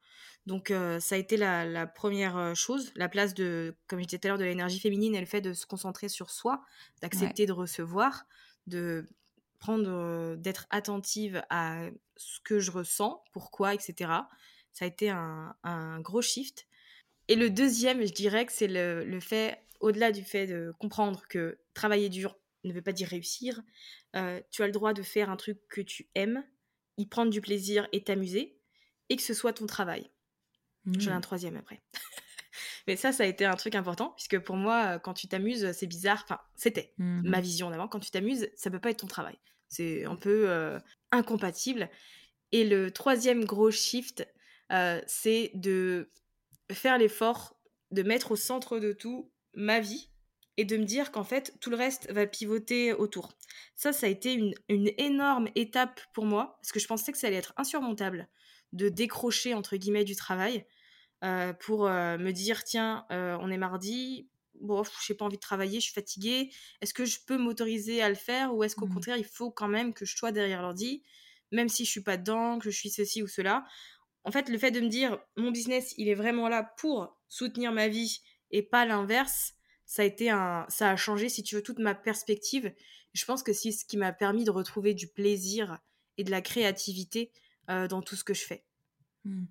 Donc 0.45 0.71
euh, 0.71 0.99
ça 0.99 1.15
a 1.15 1.17
été 1.17 1.37
la, 1.37 1.87
première 1.87 2.37
euh, 2.37 2.53
chose, 2.53 2.91
la 2.95 3.09
place 3.09 3.33
de, 3.33 3.75
comme 3.87 3.99
je 3.99 4.05
disais 4.05 4.17
tout 4.17 4.27
à 4.27 4.29
l'heure, 4.29 4.37
de 4.37 4.43
l'énergie 4.45 4.79
féminine 4.79 5.15
et 5.15 5.19
le 5.19 5.25
fait 5.25 5.41
de 5.41 5.53
se 5.53 5.65
concentrer 5.65 6.09
sur 6.09 6.29
soi, 6.29 6.61
d'accepter 7.01 7.45
de 7.45 7.53
recevoir, 7.53 8.25
de 8.65 9.07
prendre, 9.59 9.89
euh, 9.89 10.35
d'être 10.35 10.67
attentive 10.69 11.41
à 11.49 11.87
ce 12.17 12.39
que 12.41 12.59
je 12.59 12.71
ressens, 12.71 13.23
pourquoi, 13.31 13.73
etc. 13.73 14.11
Ça 14.73 14.85
a 14.85 14.87
été 14.87 15.09
un, 15.09 15.55
un 15.63 15.99
gros 16.01 16.21
shift. 16.21 16.66
Et 17.27 17.35
le 17.35 17.49
deuxième, 17.49 18.05
je 18.05 18.13
dirais 18.13 18.45
que 18.45 18.51
c'est 18.51 18.67
le, 18.67 19.19
fait, 19.19 19.61
au-delà 19.79 20.11
du 20.11 20.23
fait 20.23 20.47
de 20.47 20.73
comprendre 20.79 21.23
que 21.27 21.59
travailler 21.73 22.09
dur 22.09 22.37
ne 22.63 22.73
veut 22.73 22.81
pas 22.81 22.93
dire 22.93 23.07
réussir, 23.07 23.61
euh, 24.15 24.41
tu 24.51 24.63
as 24.63 24.67
le 24.67 24.71
droit 24.71 24.93
de 24.93 25.03
faire 25.03 25.29
un 25.29 25.37
truc 25.37 25.59
que 25.69 25.81
tu 25.81 26.09
aimes, 26.15 26.43
y 26.97 27.05
prendre 27.05 27.31
du 27.31 27.41
plaisir 27.41 27.87
et 27.91 28.03
t'amuser, 28.03 28.57
et 29.09 29.15
que 29.15 29.21
ce 29.21 29.33
soit 29.33 29.53
ton 29.53 29.67
travail. 29.67 30.09
J'en 30.85 31.11
ai 31.11 31.13
un 31.13 31.17
mmh. 31.17 31.21
troisième 31.21 31.57
après. 31.57 31.81
Mais 32.87 32.95
ça, 32.95 33.11
ça 33.11 33.23
a 33.23 33.25
été 33.25 33.45
un 33.45 33.55
truc 33.55 33.75
important, 33.75 34.13
puisque 34.15 34.39
pour 34.39 34.55
moi, 34.55 34.99
quand 34.99 35.13
tu 35.13 35.27
t'amuses, 35.27 35.71
c'est 35.73 35.87
bizarre. 35.87 36.21
Enfin, 36.23 36.39
c'était 36.55 36.93
mmh 36.97 37.21
ma 37.27 37.41
vision 37.41 37.69
d'avant. 37.69 37.87
Quand 37.87 37.99
tu 37.99 38.09
t'amuses, 38.09 38.49
ça 38.55 38.71
peut 38.71 38.79
pas 38.79 38.89
être 38.89 39.01
ton 39.01 39.07
travail. 39.07 39.37
C'est 39.67 40.05
un 40.05 40.15
peu 40.15 40.49
euh, 40.49 40.79
incompatible. 41.11 41.89
Et 42.53 42.63
le 42.63 42.91
troisième 42.91 43.43
gros 43.43 43.71
shift, 43.71 44.25
euh, 44.71 45.01
c'est 45.05 45.51
de 45.53 46.09
faire 46.71 46.97
l'effort 46.97 47.57
de 47.91 48.03
mettre 48.03 48.31
au 48.31 48.35
centre 48.35 48.79
de 48.79 48.93
tout 48.93 49.31
ma 49.53 49.79
vie 49.79 50.09
et 50.57 50.65
de 50.65 50.75
me 50.75 50.85
dire 50.85 51.11
qu'en 51.11 51.23
fait, 51.23 51.53
tout 51.61 51.69
le 51.69 51.77
reste 51.77 52.11
va 52.11 52.25
pivoter 52.25 52.93
autour. 52.93 53.37
Ça, 53.75 53.93
ça 53.93 54.07
a 54.07 54.09
été 54.09 54.33
une, 54.33 54.53
énorme 54.97 55.47
étape 55.55 56.01
pour 56.13 56.25
moi, 56.25 56.57
parce 56.61 56.71
que 56.71 56.79
je 56.79 56.87
pensais 56.87 57.11
que 57.11 57.17
ça 57.17 57.27
allait 57.27 57.37
être 57.37 57.53
insurmontable 57.57 58.27
de 58.73 58.89
décrocher, 58.89 59.53
entre 59.53 59.77
guillemets, 59.77 60.03
du 60.03 60.15
travail 60.15 60.65
euh, 61.23 61.53
pour 61.53 61.87
euh, 61.87 62.17
me 62.17 62.31
dire, 62.31 62.63
tiens, 62.63 63.05
euh, 63.11 63.37
on 63.39 63.51
est 63.51 63.57
mardi, 63.57 64.27
bon, 64.59 64.83
je 64.83 65.13
n'ai 65.13 65.17
pas 65.17 65.25
envie 65.25 65.37
de 65.37 65.41
travailler, 65.41 65.79
je 65.79 65.85
suis 65.85 65.93
fatiguée, 65.93 66.51
est-ce 66.81 66.93
que 66.93 67.05
je 67.05 67.19
peux 67.25 67.37
m'autoriser 67.37 68.01
à 68.01 68.09
le 68.09 68.15
faire 68.15 68.55
ou 68.55 68.63
est-ce 68.63 68.75
qu'au 68.75 68.87
mmh. 68.87 68.93
contraire, 68.93 69.17
il 69.17 69.25
faut 69.25 69.51
quand 69.51 69.67
même 69.67 69.93
que 69.93 70.05
je 70.05 70.17
sois 70.17 70.31
derrière 70.31 70.63
l'ordi, 70.63 71.03
même 71.51 71.69
si 71.69 71.85
je 71.85 71.91
suis 71.91 72.03
pas 72.03 72.17
dedans, 72.17 72.57
que 72.59 72.69
je 72.71 72.77
suis 72.77 72.89
ceci 72.89 73.21
ou 73.21 73.27
cela? 73.27 73.63
En 74.27 74.31
fait, 74.31 74.49
le 74.49 74.57
fait 74.57 74.71
de 74.71 74.81
me 74.81 74.89
dire 74.89 75.17
mon 75.37 75.51
business, 75.51 75.95
il 75.97 76.09
est 76.09 76.13
vraiment 76.13 76.49
là 76.49 76.73
pour 76.77 77.17
soutenir 77.29 77.71
ma 77.71 77.87
vie 77.87 78.21
et 78.51 78.61
pas 78.61 78.85
l'inverse, 78.85 79.53
ça 79.85 80.01
a 80.01 80.05
été 80.05 80.29
un, 80.29 80.65
ça 80.67 80.91
a 80.91 80.95
changé, 80.97 81.29
si 81.29 81.43
tu 81.43 81.55
veux, 81.55 81.63
toute 81.63 81.79
ma 81.79 81.95
perspective. 81.95 82.73
Je 83.13 83.23
pense 83.23 83.41
que 83.41 83.53
c'est 83.53 83.71
ce 83.71 83.85
qui 83.85 83.95
m'a 83.95 84.11
permis 84.11 84.43
de 84.43 84.51
retrouver 84.51 84.93
du 84.93 85.07
plaisir 85.07 85.79
et 86.17 86.25
de 86.25 86.31
la 86.31 86.41
créativité 86.41 87.31
euh, 87.69 87.87
dans 87.87 88.01
tout 88.01 88.17
ce 88.17 88.25
que 88.25 88.33
je 88.33 88.43
fais. 88.43 88.65
Mmh. 89.23 89.45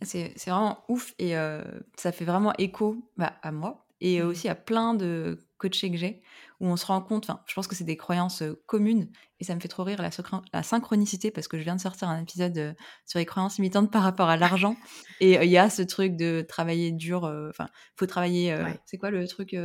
C'est 0.00 0.34
vraiment 0.46 0.82
ouf 0.88 1.14
et 1.18 1.36
euh, 1.36 1.62
ça 1.96 2.10
fait 2.10 2.24
vraiment 2.24 2.54
écho 2.56 2.96
bah, 3.18 3.38
à 3.42 3.52
moi 3.52 3.86
et 4.00 4.22
mmh. 4.22 4.26
aussi 4.26 4.48
à 4.48 4.54
plein 4.54 4.94
de 4.94 5.43
coachés 5.58 5.90
que 5.90 5.96
j'ai 5.96 6.22
où 6.60 6.68
on 6.68 6.76
se 6.76 6.86
rend 6.86 7.00
compte, 7.00 7.28
enfin, 7.28 7.40
je 7.46 7.54
pense 7.54 7.66
que 7.66 7.74
c'est 7.74 7.84
des 7.84 7.96
croyances 7.96 8.42
communes, 8.66 9.10
et 9.40 9.44
ça 9.44 9.54
me 9.54 9.60
fait 9.60 9.68
trop 9.68 9.82
rire 9.82 10.00
la, 10.00 10.10
la, 10.52 10.62
synchronicité, 10.62 11.30
parce 11.30 11.48
que 11.48 11.58
je 11.58 11.64
viens 11.64 11.74
de 11.74 11.80
sortir 11.80 12.08
un 12.08 12.22
épisode 12.22 12.76
sur 13.06 13.18
les 13.18 13.26
croyances 13.26 13.56
limitantes 13.56 13.90
par 13.90 14.02
rapport 14.02 14.28
à 14.28 14.36
l'argent, 14.36 14.76
et 15.20 15.34
il 15.44 15.50
y 15.50 15.58
a 15.58 15.68
ce 15.68 15.82
truc 15.82 16.16
de 16.16 16.44
travailler 16.48 16.92
dur, 16.92 17.24
enfin, 17.50 17.66
faut 17.96 18.06
travailler, 18.06 18.56
c'est 18.86 18.98
quoi 18.98 19.10
le 19.10 19.26
truc 19.26 19.56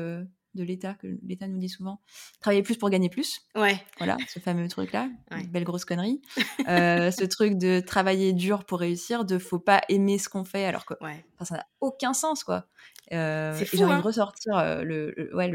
de 0.56 0.64
l'État, 0.64 0.96
que 0.96 1.08
l'État 1.24 1.48
nous 1.48 1.58
dit 1.58 1.70
souvent. 1.70 2.02
Travailler 2.42 2.64
plus 2.64 2.76
pour 2.76 2.90
gagner 2.90 3.10
plus. 3.10 3.42
Ouais. 3.56 3.78
Voilà, 3.98 4.18
ce 4.28 4.40
fameux 4.40 4.68
truc-là. 4.68 5.10
Belle 5.50 5.64
grosse 5.64 5.86
connerie. 5.86 6.22
Euh, 6.68 7.10
ce 7.10 7.24
truc 7.24 7.58
de 7.58 7.80
travailler 7.80 8.32
dur 8.34 8.66
pour 8.66 8.80
réussir, 8.80 9.26
de 9.26 9.40
faut 9.40 9.60
pas 9.60 9.82
aimer 9.90 10.20
ce 10.20 10.30
qu'on 10.30 10.44
fait, 10.44 10.66
alors 10.66 10.86
que 10.86 10.94
ça 11.42 11.56
n'a 11.56 11.66
aucun 11.80 12.14
sens, 12.14 12.44
quoi. 12.44 12.66
Euh, 13.12 13.56
j'ai 13.56 13.84
envie 13.84 13.94
de 13.94 13.98
hein. 13.98 14.02
ressortir 14.02 14.56
euh, 14.58 14.84
le, 14.84 15.32
ouais, 15.34 15.52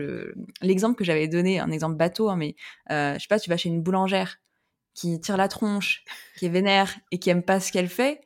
l'exemple 0.60 0.96
que 0.96 1.04
j'avais 1.04 1.28
donné, 1.28 1.60
un 1.60 1.70
exemple 1.70 1.96
bateau, 1.96 2.30
hein, 2.30 2.36
mais 2.36 2.56
je 2.90 3.16
sais 3.20 3.28
pas, 3.28 3.38
tu 3.38 3.48
vas 3.48 3.56
chez 3.56 3.68
une 3.68 3.82
boulangère 3.82 4.38
qui 4.94 5.20
tire 5.20 5.36
la 5.36 5.46
tronche, 5.46 6.04
qui 6.36 6.46
est 6.46 6.50
vénère 6.50 6.92
et 7.12 7.18
qui 7.18 7.30
aime 7.30 7.42
pas 7.42 7.60
ce 7.60 7.70
qu'elle 7.70 7.88
fait 7.88 8.20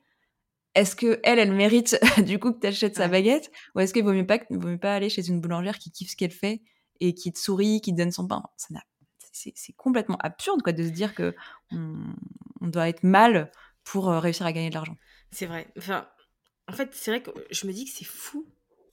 est-ce 0.78 0.96
que 0.96 1.20
elle, 1.24 1.38
elle 1.38 1.52
mérite 1.52 1.98
du 2.24 2.38
coup 2.38 2.52
que 2.52 2.60
tu 2.60 2.66
achètes 2.66 2.96
sa 2.96 3.08
baguette? 3.08 3.50
Ou 3.74 3.80
est-ce 3.80 3.92
qu'il 3.92 4.04
vaut 4.04 4.12
mieux 4.12 4.26
pas 4.26 4.38
vaut 4.50 4.68
mieux 4.68 4.78
pas 4.78 4.94
aller 4.94 5.08
chez 5.08 5.26
une 5.28 5.40
boulangère 5.40 5.78
qui 5.78 5.90
kiffe 5.90 6.10
ce 6.10 6.16
qu'elle 6.16 6.30
fait 6.32 6.62
et 7.00 7.14
qui 7.14 7.32
te 7.32 7.38
sourit, 7.38 7.80
qui 7.80 7.92
te 7.92 7.98
donne 7.98 8.12
son 8.12 8.26
pain? 8.26 8.42
Ça 8.56 8.74
c'est 9.32 9.72
complètement 9.76 10.16
absurde 10.18 10.62
quoi 10.62 10.72
de 10.72 10.82
se 10.82 10.88
dire 10.88 11.14
que 11.14 11.34
on, 11.70 12.12
doit 12.60 12.88
être 12.88 13.04
mal 13.04 13.52
pour 13.84 14.10
euh, 14.10 14.18
réussir 14.18 14.44
à 14.44 14.52
gagner 14.52 14.68
de 14.68 14.74
l'argent. 14.74 14.96
C'est 15.30 15.46
vrai. 15.46 15.68
Enfin, 15.78 16.08
en 16.66 16.72
fait, 16.72 16.90
c'est 16.92 17.10
vrai 17.12 17.22
que 17.22 17.30
je 17.50 17.66
me 17.66 17.72
dis 17.72 17.84
que 17.84 17.90
c'est 17.90 18.04
fou 18.04 18.46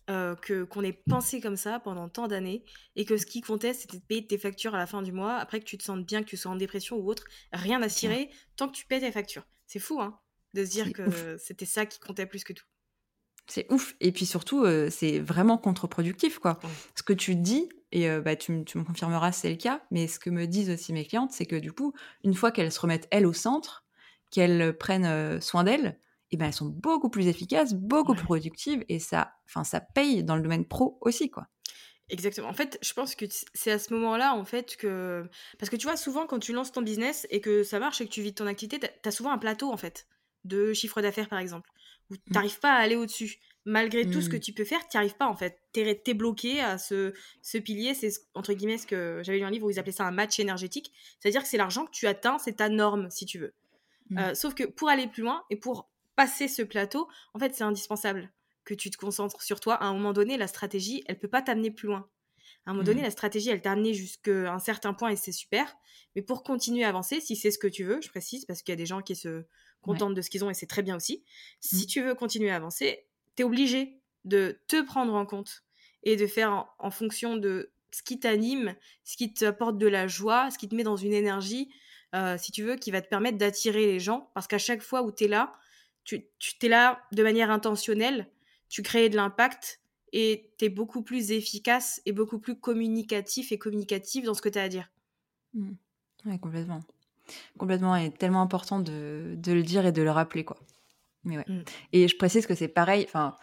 euh, 0.10 0.36
que 0.36 0.64
qu'on 0.64 0.84
ait 0.84 0.94
pensé 0.94 1.42
comme 1.42 1.58
ça 1.58 1.80
pendant 1.80 2.08
tant 2.10 2.28
d'années 2.28 2.64
et 2.96 3.06
que 3.06 3.18
ce 3.18 3.26
qui 3.26 3.42
comptait 3.42 3.74
c'était 3.74 3.98
de 3.98 4.04
payer 4.04 4.28
tes 4.28 4.38
factures 4.38 4.76
à 4.76 4.78
la 4.78 4.86
fin 4.86 5.02
du 5.02 5.12
mois 5.12 5.36
après 5.38 5.60
que 5.60 5.66
tu 5.66 5.80
te 5.80 5.84
sentes 5.84 6.06
bien 6.06 6.22
que 6.22 6.28
tu 6.28 6.38
sois 6.38 6.52
en 6.52 6.56
dépression 6.56 6.98
ou 6.98 7.10
autre 7.10 7.24
rien 7.52 7.82
à 7.82 7.90
cirer 7.90 8.30
tant 8.56 8.68
que 8.68 8.76
tu 8.76 8.86
payes 8.86 9.00
tes 9.00 9.12
factures. 9.12 9.48
C'est 9.66 9.80
fou 9.80 10.00
hein 10.00 10.20
de 10.56 10.66
se 10.66 10.72
dire 10.72 10.94
que 10.94 11.38
c'était 11.38 11.66
ça 11.66 11.86
qui 11.86 12.00
comptait 12.00 12.26
plus 12.26 12.44
que 12.44 12.54
tout. 12.54 12.66
C'est 13.48 13.72
ouf. 13.72 13.96
Et 14.00 14.12
puis 14.12 14.26
surtout, 14.26 14.64
euh, 14.64 14.90
c'est 14.90 15.20
vraiment 15.20 15.58
contre-productif, 15.58 16.40
quoi. 16.40 16.60
Ce 16.96 17.04
que 17.04 17.14
tu 17.14 17.36
dis, 17.36 17.70
et 17.92 18.10
euh, 18.10 18.22
bah, 18.22 18.36
tu, 18.36 18.52
me 18.52 18.84
confirmeras 18.84 19.32
c'est 19.32 19.52
le 19.52 19.56
cas, 19.56 19.82
mais 19.92 20.08
ce 20.08 20.18
que 20.18 20.32
me 20.32 20.48
disent 20.48 20.72
aussi 20.72 20.94
mes 20.94 21.06
clientes, 21.06 21.32
c'est 21.32 21.46
que 21.46 21.56
du 21.56 21.72
coup, 21.72 21.94
une 22.24 22.34
fois 22.34 22.52
qu'elles 22.52 22.72
se 22.72 22.80
remettent 22.80 23.08
elles 23.12 23.28
au 23.28 23.34
centre, 23.34 23.86
qu'elles 24.32 24.76
prennent 24.78 25.06
euh, 25.06 25.40
soin 25.40 25.64
d'elles, 25.64 26.00
et 26.32 26.38
ben 26.38 26.48
elles 26.48 26.54
sont 26.54 26.66
beaucoup 26.66 27.10
plus 27.10 27.28
efficaces, 27.28 27.76
beaucoup 27.76 28.16
plus 28.16 28.26
productives 28.26 28.84
et 28.90 28.98
ça, 28.98 29.36
enfin 29.46 29.64
ça 29.64 29.80
paye 29.80 30.24
dans 30.24 30.36
le 30.36 30.42
domaine 30.42 30.66
pro 30.66 30.98
aussi 31.02 31.30
quoi. 31.30 31.48
Exactement. 32.10 32.50
En 32.50 32.54
fait, 32.54 32.78
je 32.82 32.94
pense 32.94 33.16
que 33.16 33.26
c'est 33.54 33.72
à 33.72 33.80
ce 33.80 33.92
moment-là, 33.94 34.36
en 34.36 34.46
fait, 34.46 34.76
que... 34.78 35.28
Parce 35.58 35.72
que 35.72 35.76
tu 35.76 35.88
vois, 35.88 35.98
souvent, 35.98 36.28
quand 36.28 36.38
tu 36.38 36.54
lances 36.54 36.72
ton 36.72 36.84
business 36.84 37.26
et 37.32 37.42
que 37.42 37.64
ça 37.64 37.80
marche 37.80 38.00
et 38.00 38.06
que 38.06 38.12
tu 38.12 38.22
vis 38.22 38.34
ton 38.34 38.46
activité, 38.46 38.80
tu 38.80 39.10
as 39.10 39.12
souvent 39.12 39.32
un 39.32 39.40
plateau, 39.40 39.72
en 39.72 39.78
fait, 39.78 40.08
de 40.46 40.74
chiffre 40.74 41.02
d'affaires, 41.02 41.28
par 41.28 41.40
exemple, 41.40 41.70
où 42.10 42.16
tu 42.16 42.32
n'arrives 42.32 42.58
mmh. 42.58 42.62
pas 42.62 42.74
à 42.74 42.78
aller 42.78 42.96
au-dessus. 42.96 43.40
Malgré 43.68 44.08
tout 44.08 44.22
ce 44.22 44.30
que 44.30 44.38
mmh. 44.38 44.42
tu 44.42 44.54
peux 44.54 44.64
faire, 44.64 44.88
tu 44.88 44.96
n'y 44.96 45.00
arrives 45.00 45.16
pas, 45.16 45.28
en 45.28 45.36
fait. 45.36 45.60
Tu 45.74 45.80
es, 45.82 46.14
bloqué 46.14 46.62
à 46.62 46.78
ce, 46.78 47.14
ce 47.42 47.58
pilier. 47.58 47.96
C'est, 47.96 48.12
entre 48.36 48.54
guillemets, 48.54 48.78
ce 48.78 48.86
que 48.86 49.22
j'avais 49.24 49.40
lu 49.40 49.44
un 49.44 49.50
livre 49.50 49.66
où 49.66 49.72
ils 49.72 49.80
appelaient 49.80 49.92
ça 49.92 50.06
un 50.06 50.12
match 50.12 50.40
énergétique. 50.40 50.92
C'est-à-dire 51.20 51.42
que 51.42 51.48
c'est 51.48 51.58
l'argent 51.58 51.86
que 51.86 51.92
tu 51.92 52.06
atteins, 52.06 52.38
c'est 52.38 52.58
ta 52.58 52.70
norme, 52.70 53.10
si 53.10 53.26
tu 53.26 53.40
veux. 53.40 53.54
Mmh. 54.12 54.18
Euh, 54.20 54.36
sauf 54.36 54.54
que 54.54 54.66
pour 54.66 54.90
aller 54.90 55.08
plus 55.08 55.24
loin 55.24 55.44
et 55.50 55.56
pour 55.56 55.90
passer 56.16 56.48
ce 56.48 56.62
plateau, 56.62 57.10
en 57.34 57.40
fait, 57.40 57.56
c'est 57.56 57.64
indispensable 57.64 58.32
que 58.66 58.76
tu 58.76 58.92
te 58.92 58.98
concentres 58.98 59.42
sur 59.42 59.60
toi. 59.60 59.74
À 59.74 59.86
un 59.86 59.94
moment 59.94 60.14
donné, 60.14 60.38
la 60.38 60.48
stratégie, 60.48 61.04
elle 61.08 61.18
peut 61.18 61.28
pas 61.28 61.42
t'amener 61.42 61.72
plus 61.72 61.88
loin. 61.88 62.08
À 62.68 62.72
un 62.72 62.74
moment 62.74 62.86
donné, 62.86 63.02
mmh. 63.02 63.06
la 63.06 63.12
stratégie, 63.12 63.50
elle 63.50 63.62
t'a 63.62 63.72
amené 63.72 63.96
jusqu'à 63.96 64.54
un 64.54 64.60
certain 64.60 64.94
point 64.94 65.10
et 65.10 65.16
c'est 65.16 65.32
super. 65.32 65.76
Mais 66.16 66.22
pour 66.22 66.44
continuer 66.44 66.84
à 66.84 66.90
avancer, 66.90 67.20
si 67.20 67.36
c'est 67.36 67.52
ce 67.52 67.58
que 67.58 67.68
tu 67.68 67.84
veux, 67.84 68.00
je 68.02 68.10
précise, 68.10 68.46
parce 68.46 68.62
qu'il 68.62 68.72
y 68.72 68.74
a 68.74 68.78
des 68.78 68.86
gens 68.86 69.02
qui 69.02 69.16
se 69.16 69.44
contentent 69.86 70.14
de 70.14 70.22
ce 70.22 70.30
qu'ils 70.30 70.44
ont 70.44 70.50
et 70.50 70.54
c'est 70.54 70.66
très 70.66 70.84
bien 70.84 70.96
aussi. 70.96 71.24
Si 71.60 71.84
mmh. 71.84 71.88
tu 71.88 72.02
veux 72.02 72.16
continuer 72.16 72.50
à 72.50 72.56
avancer, 72.56 73.06
tu 73.36 73.42
es 73.42 73.46
obligé 73.46 74.00
de 74.24 74.60
te 74.68 74.82
prendre 74.82 75.14
en 75.14 75.26
compte 75.26 75.64
et 76.04 76.16
de 76.16 76.28
faire 76.28 76.68
en, 76.80 76.92
fonction 76.92 77.38
de 77.38 77.72
ce 77.92 78.04
qui 78.04 78.20
t'anime, 78.20 78.76
ce 79.04 79.18
qui 79.18 79.34
t'apporte 79.34 79.78
de 79.78 79.88
la 79.88 80.08
joie, 80.08 80.52
ce 80.52 80.58
qui 80.58 80.68
te 80.68 80.76
met 80.76 80.84
dans 80.84 80.98
une 80.98 81.14
énergie, 81.14 81.70
euh, 82.14 82.38
si 82.38 82.52
tu 82.52 82.64
veux, 82.64 82.76
qui 82.76 82.92
va 82.92 83.02
te 83.02 83.08
permettre 83.08 83.38
d'attirer 83.38 83.86
les 83.86 84.00
gens. 84.00 84.30
Parce 84.34 84.48
qu'à 84.48 84.58
chaque 84.58 84.82
fois 84.82 85.02
où 85.02 85.12
tu 85.12 85.26
es 85.26 85.28
là, 85.28 85.54
tu, 86.04 86.26
tu 86.40 86.54
es 86.66 86.70
là 86.70 87.02
de 87.12 87.24
manière 87.24 87.50
intentionnelle 87.50 88.30
tu 88.70 88.84
crées 88.84 89.10
de 89.10 89.16
l'impact 89.16 89.82
et 90.14 90.52
tu 90.58 90.66
es 90.66 90.70
beaucoup 90.70 91.02
plus 91.02 91.32
efficace 91.32 92.02
et 92.06 92.12
beaucoup 92.12 92.40
plus 92.40 92.60
communicatif 92.60 93.52
et 93.52 93.58
communicatif 93.58 94.26
dans 94.26 94.34
ce 94.34 94.42
que 94.42 94.50
tu 94.50 94.60
as 94.60 94.64
à 94.64 94.70
dire. 94.70 94.90
Mmh. 95.54 95.74
Oui, 96.26 96.40
complètement. 96.40 96.82
Complètement, 97.58 97.96
et 97.96 98.12
tellement 98.12 98.42
important 98.42 98.80
de, 98.80 99.34
de, 99.36 99.54
le 99.54 99.64
dire 99.64 99.86
et 99.86 99.92
de 99.92 100.02
le 100.02 100.12
rappeler, 100.12 100.44
quoi. 100.44 100.58
Mais 101.24 101.38
ouais. 101.38 101.46
Mmh. 101.48 101.64
Et 101.94 102.08
je 102.08 102.18
précise 102.18 102.46
que 102.46 102.54
c'est 102.54 102.68
pareil, 102.68 103.06
enfin, 103.08 103.36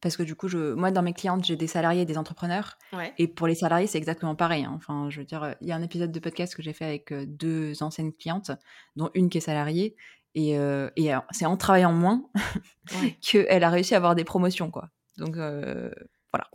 parce 0.00 0.16
que 0.16 0.22
du 0.22 0.34
coup, 0.36 0.48
je, 0.48 0.74
moi, 0.74 0.90
dans 0.90 1.02
mes 1.02 1.14
clientes, 1.14 1.44
j'ai 1.44 1.56
des 1.56 1.66
salariés 1.66 2.02
et 2.02 2.04
des 2.04 2.18
entrepreneurs. 2.18 2.78
Et 3.18 3.26
pour 3.26 3.46
les 3.46 3.54
salariés, 3.54 3.86
c'est 3.86 3.98
exactement 3.98 4.34
pareil. 4.34 4.64
Hein. 4.64 4.74
Enfin, 4.76 5.08
je 5.10 5.18
veux 5.18 5.24
dire, 5.24 5.56
il 5.60 5.68
y 5.68 5.72
a 5.72 5.76
un 5.76 5.82
épisode 5.82 6.12
de 6.12 6.20
podcast 6.20 6.54
que 6.54 6.62
j'ai 6.62 6.72
fait 6.72 6.84
avec 6.84 7.12
euh, 7.12 7.24
deux 7.26 7.82
anciennes 7.82 8.12
clientes, 8.12 8.50
dont 8.94 9.10
une 9.14 9.28
qui 9.30 9.38
est 9.38 9.42
salariée. 9.42 9.96
Et, 10.34 10.58
euh, 10.58 10.90
c'est 11.30 11.46
en 11.46 11.56
travaillant 11.56 11.92
moins 11.92 12.28
qu'elle 13.22 13.64
a 13.64 13.70
réussi 13.70 13.94
à 13.94 13.96
avoir 13.96 14.14
des 14.14 14.24
promotions, 14.24 14.70
quoi. 14.70 14.90
Donc, 15.16 15.36
euh, 15.38 15.90
voilà. 16.30 16.48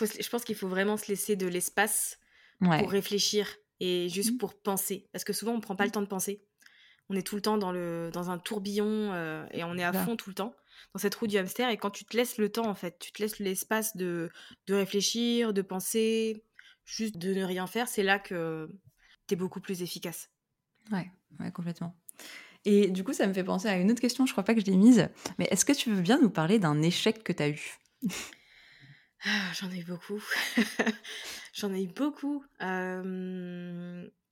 je 0.00 0.28
pense 0.28 0.44
qu'il 0.44 0.54
faut 0.54 0.68
vraiment 0.68 0.98
se 0.98 1.08
laisser 1.08 1.34
de 1.34 1.46
l'espace 1.46 2.18
pour 2.60 2.90
réfléchir 2.90 3.48
et 3.80 4.08
juste 4.08 4.34
mmh. 4.34 4.38
pour 4.38 4.54
penser. 4.60 5.08
Parce 5.12 5.24
que 5.24 5.32
souvent, 5.32 5.52
on 5.52 5.56
ne 5.56 5.62
prend 5.62 5.76
pas 5.76 5.84
le 5.84 5.90
temps 5.90 6.02
de 6.02 6.06
penser. 6.06 6.44
On 7.10 7.16
est 7.16 7.26
tout 7.26 7.36
le 7.36 7.42
temps 7.42 7.58
dans, 7.58 7.72
le, 7.72 8.10
dans 8.12 8.30
un 8.30 8.38
tourbillon 8.38 9.12
euh, 9.12 9.46
et 9.52 9.64
on 9.64 9.76
est 9.76 9.84
à 9.84 9.92
fond 9.92 10.16
tout 10.16 10.28
le 10.30 10.34
temps 10.34 10.54
dans 10.92 11.00
cette 11.00 11.14
roue 11.14 11.26
du 11.26 11.38
hamster. 11.38 11.70
Et 11.70 11.76
quand 11.76 11.90
tu 11.90 12.04
te 12.04 12.16
laisses 12.16 12.38
le 12.38 12.50
temps, 12.50 12.66
en 12.66 12.74
fait, 12.74 12.98
tu 12.98 13.12
te 13.12 13.22
laisses 13.22 13.38
l'espace 13.38 13.96
de, 13.96 14.30
de 14.66 14.74
réfléchir, 14.74 15.52
de 15.52 15.62
penser, 15.62 16.44
juste 16.84 17.16
de 17.16 17.32
ne 17.34 17.44
rien 17.44 17.66
faire, 17.66 17.88
c'est 17.88 18.02
là 18.02 18.18
que 18.18 18.70
tu 19.26 19.34
es 19.34 19.36
beaucoup 19.36 19.60
plus 19.60 19.82
efficace. 19.82 20.30
Ouais, 20.92 21.10
ouais, 21.40 21.52
complètement. 21.52 21.96
Et 22.64 22.88
du 22.88 23.04
coup, 23.04 23.12
ça 23.12 23.26
me 23.26 23.32
fait 23.32 23.44
penser 23.44 23.68
à 23.68 23.76
une 23.76 23.90
autre 23.90 24.00
question, 24.00 24.26
je 24.26 24.32
crois 24.32 24.44
pas 24.44 24.54
que 24.54 24.60
je 24.60 24.66
l'ai 24.66 24.76
mise, 24.76 25.08
mais 25.38 25.46
est-ce 25.50 25.64
que 25.64 25.72
tu 25.72 25.90
veux 25.90 26.02
bien 26.02 26.20
nous 26.20 26.30
parler 26.30 26.58
d'un 26.58 26.82
échec 26.82 27.22
que 27.22 27.32
tu 27.32 27.42
as 27.42 27.48
eu? 27.48 27.78
Ah, 29.24 29.52
J'en 29.58 29.70
ai 29.70 29.78
eu 29.78 29.84
beaucoup. 29.84 30.22
J'en 31.58 31.74
ai 31.74 31.82
eu 31.82 31.88
beaucoup. 31.88 32.44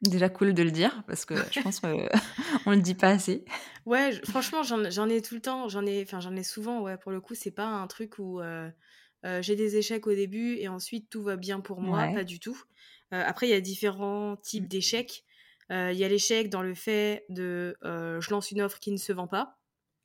Déjà 0.02 0.28
cool 0.28 0.52
de 0.52 0.62
le 0.62 0.70
dire, 0.70 1.02
parce 1.06 1.24
que 1.24 1.34
je 1.50 1.60
pense 1.62 1.80
qu'on 1.80 1.90
le 2.70 2.80
dit 2.80 2.94
pas 2.94 3.08
assez. 3.08 3.44
Ouais, 3.86 4.12
franchement, 4.24 4.62
j'en 4.62 5.08
ai 5.08 5.22
tout 5.22 5.34
le 5.34 5.40
temps. 5.40 5.68
J'en 5.68 5.86
ai, 5.86 6.02
enfin, 6.02 6.20
j'en 6.20 6.36
ai 6.36 6.42
souvent. 6.42 6.82
Ouais, 6.82 6.98
pour 6.98 7.10
le 7.10 7.20
coup, 7.20 7.34
c'est 7.34 7.50
pas 7.50 7.66
un 7.66 7.86
truc 7.86 8.18
où 8.18 8.40
euh, 8.40 8.68
euh, 9.24 9.40
j'ai 9.40 9.56
des 9.56 9.76
échecs 9.76 10.06
au 10.06 10.14
début 10.14 10.56
et 10.56 10.68
ensuite 10.68 11.08
tout 11.08 11.22
va 11.22 11.36
bien 11.36 11.60
pour 11.60 11.80
moi. 11.80 12.08
Pas 12.14 12.24
du 12.24 12.38
tout. 12.38 12.60
Euh, 13.14 13.22
après, 13.26 13.48
il 13.48 13.50
y 13.50 13.54
a 13.54 13.60
différents 13.60 14.36
types 14.36 14.64
mmh. 14.64 14.68
d'échecs. 14.68 15.24
Il 15.70 15.96
y 15.96 16.04
a 16.04 16.08
l'échec 16.08 16.50
dans 16.50 16.62
le 16.62 16.74
fait 16.74 17.24
de 17.30 17.76
je 17.82 18.30
lance 18.30 18.50
une 18.50 18.60
offre 18.60 18.78
qui 18.78 18.92
ne 18.92 18.98
se 18.98 19.12
vend 19.12 19.26
pas. 19.26 19.58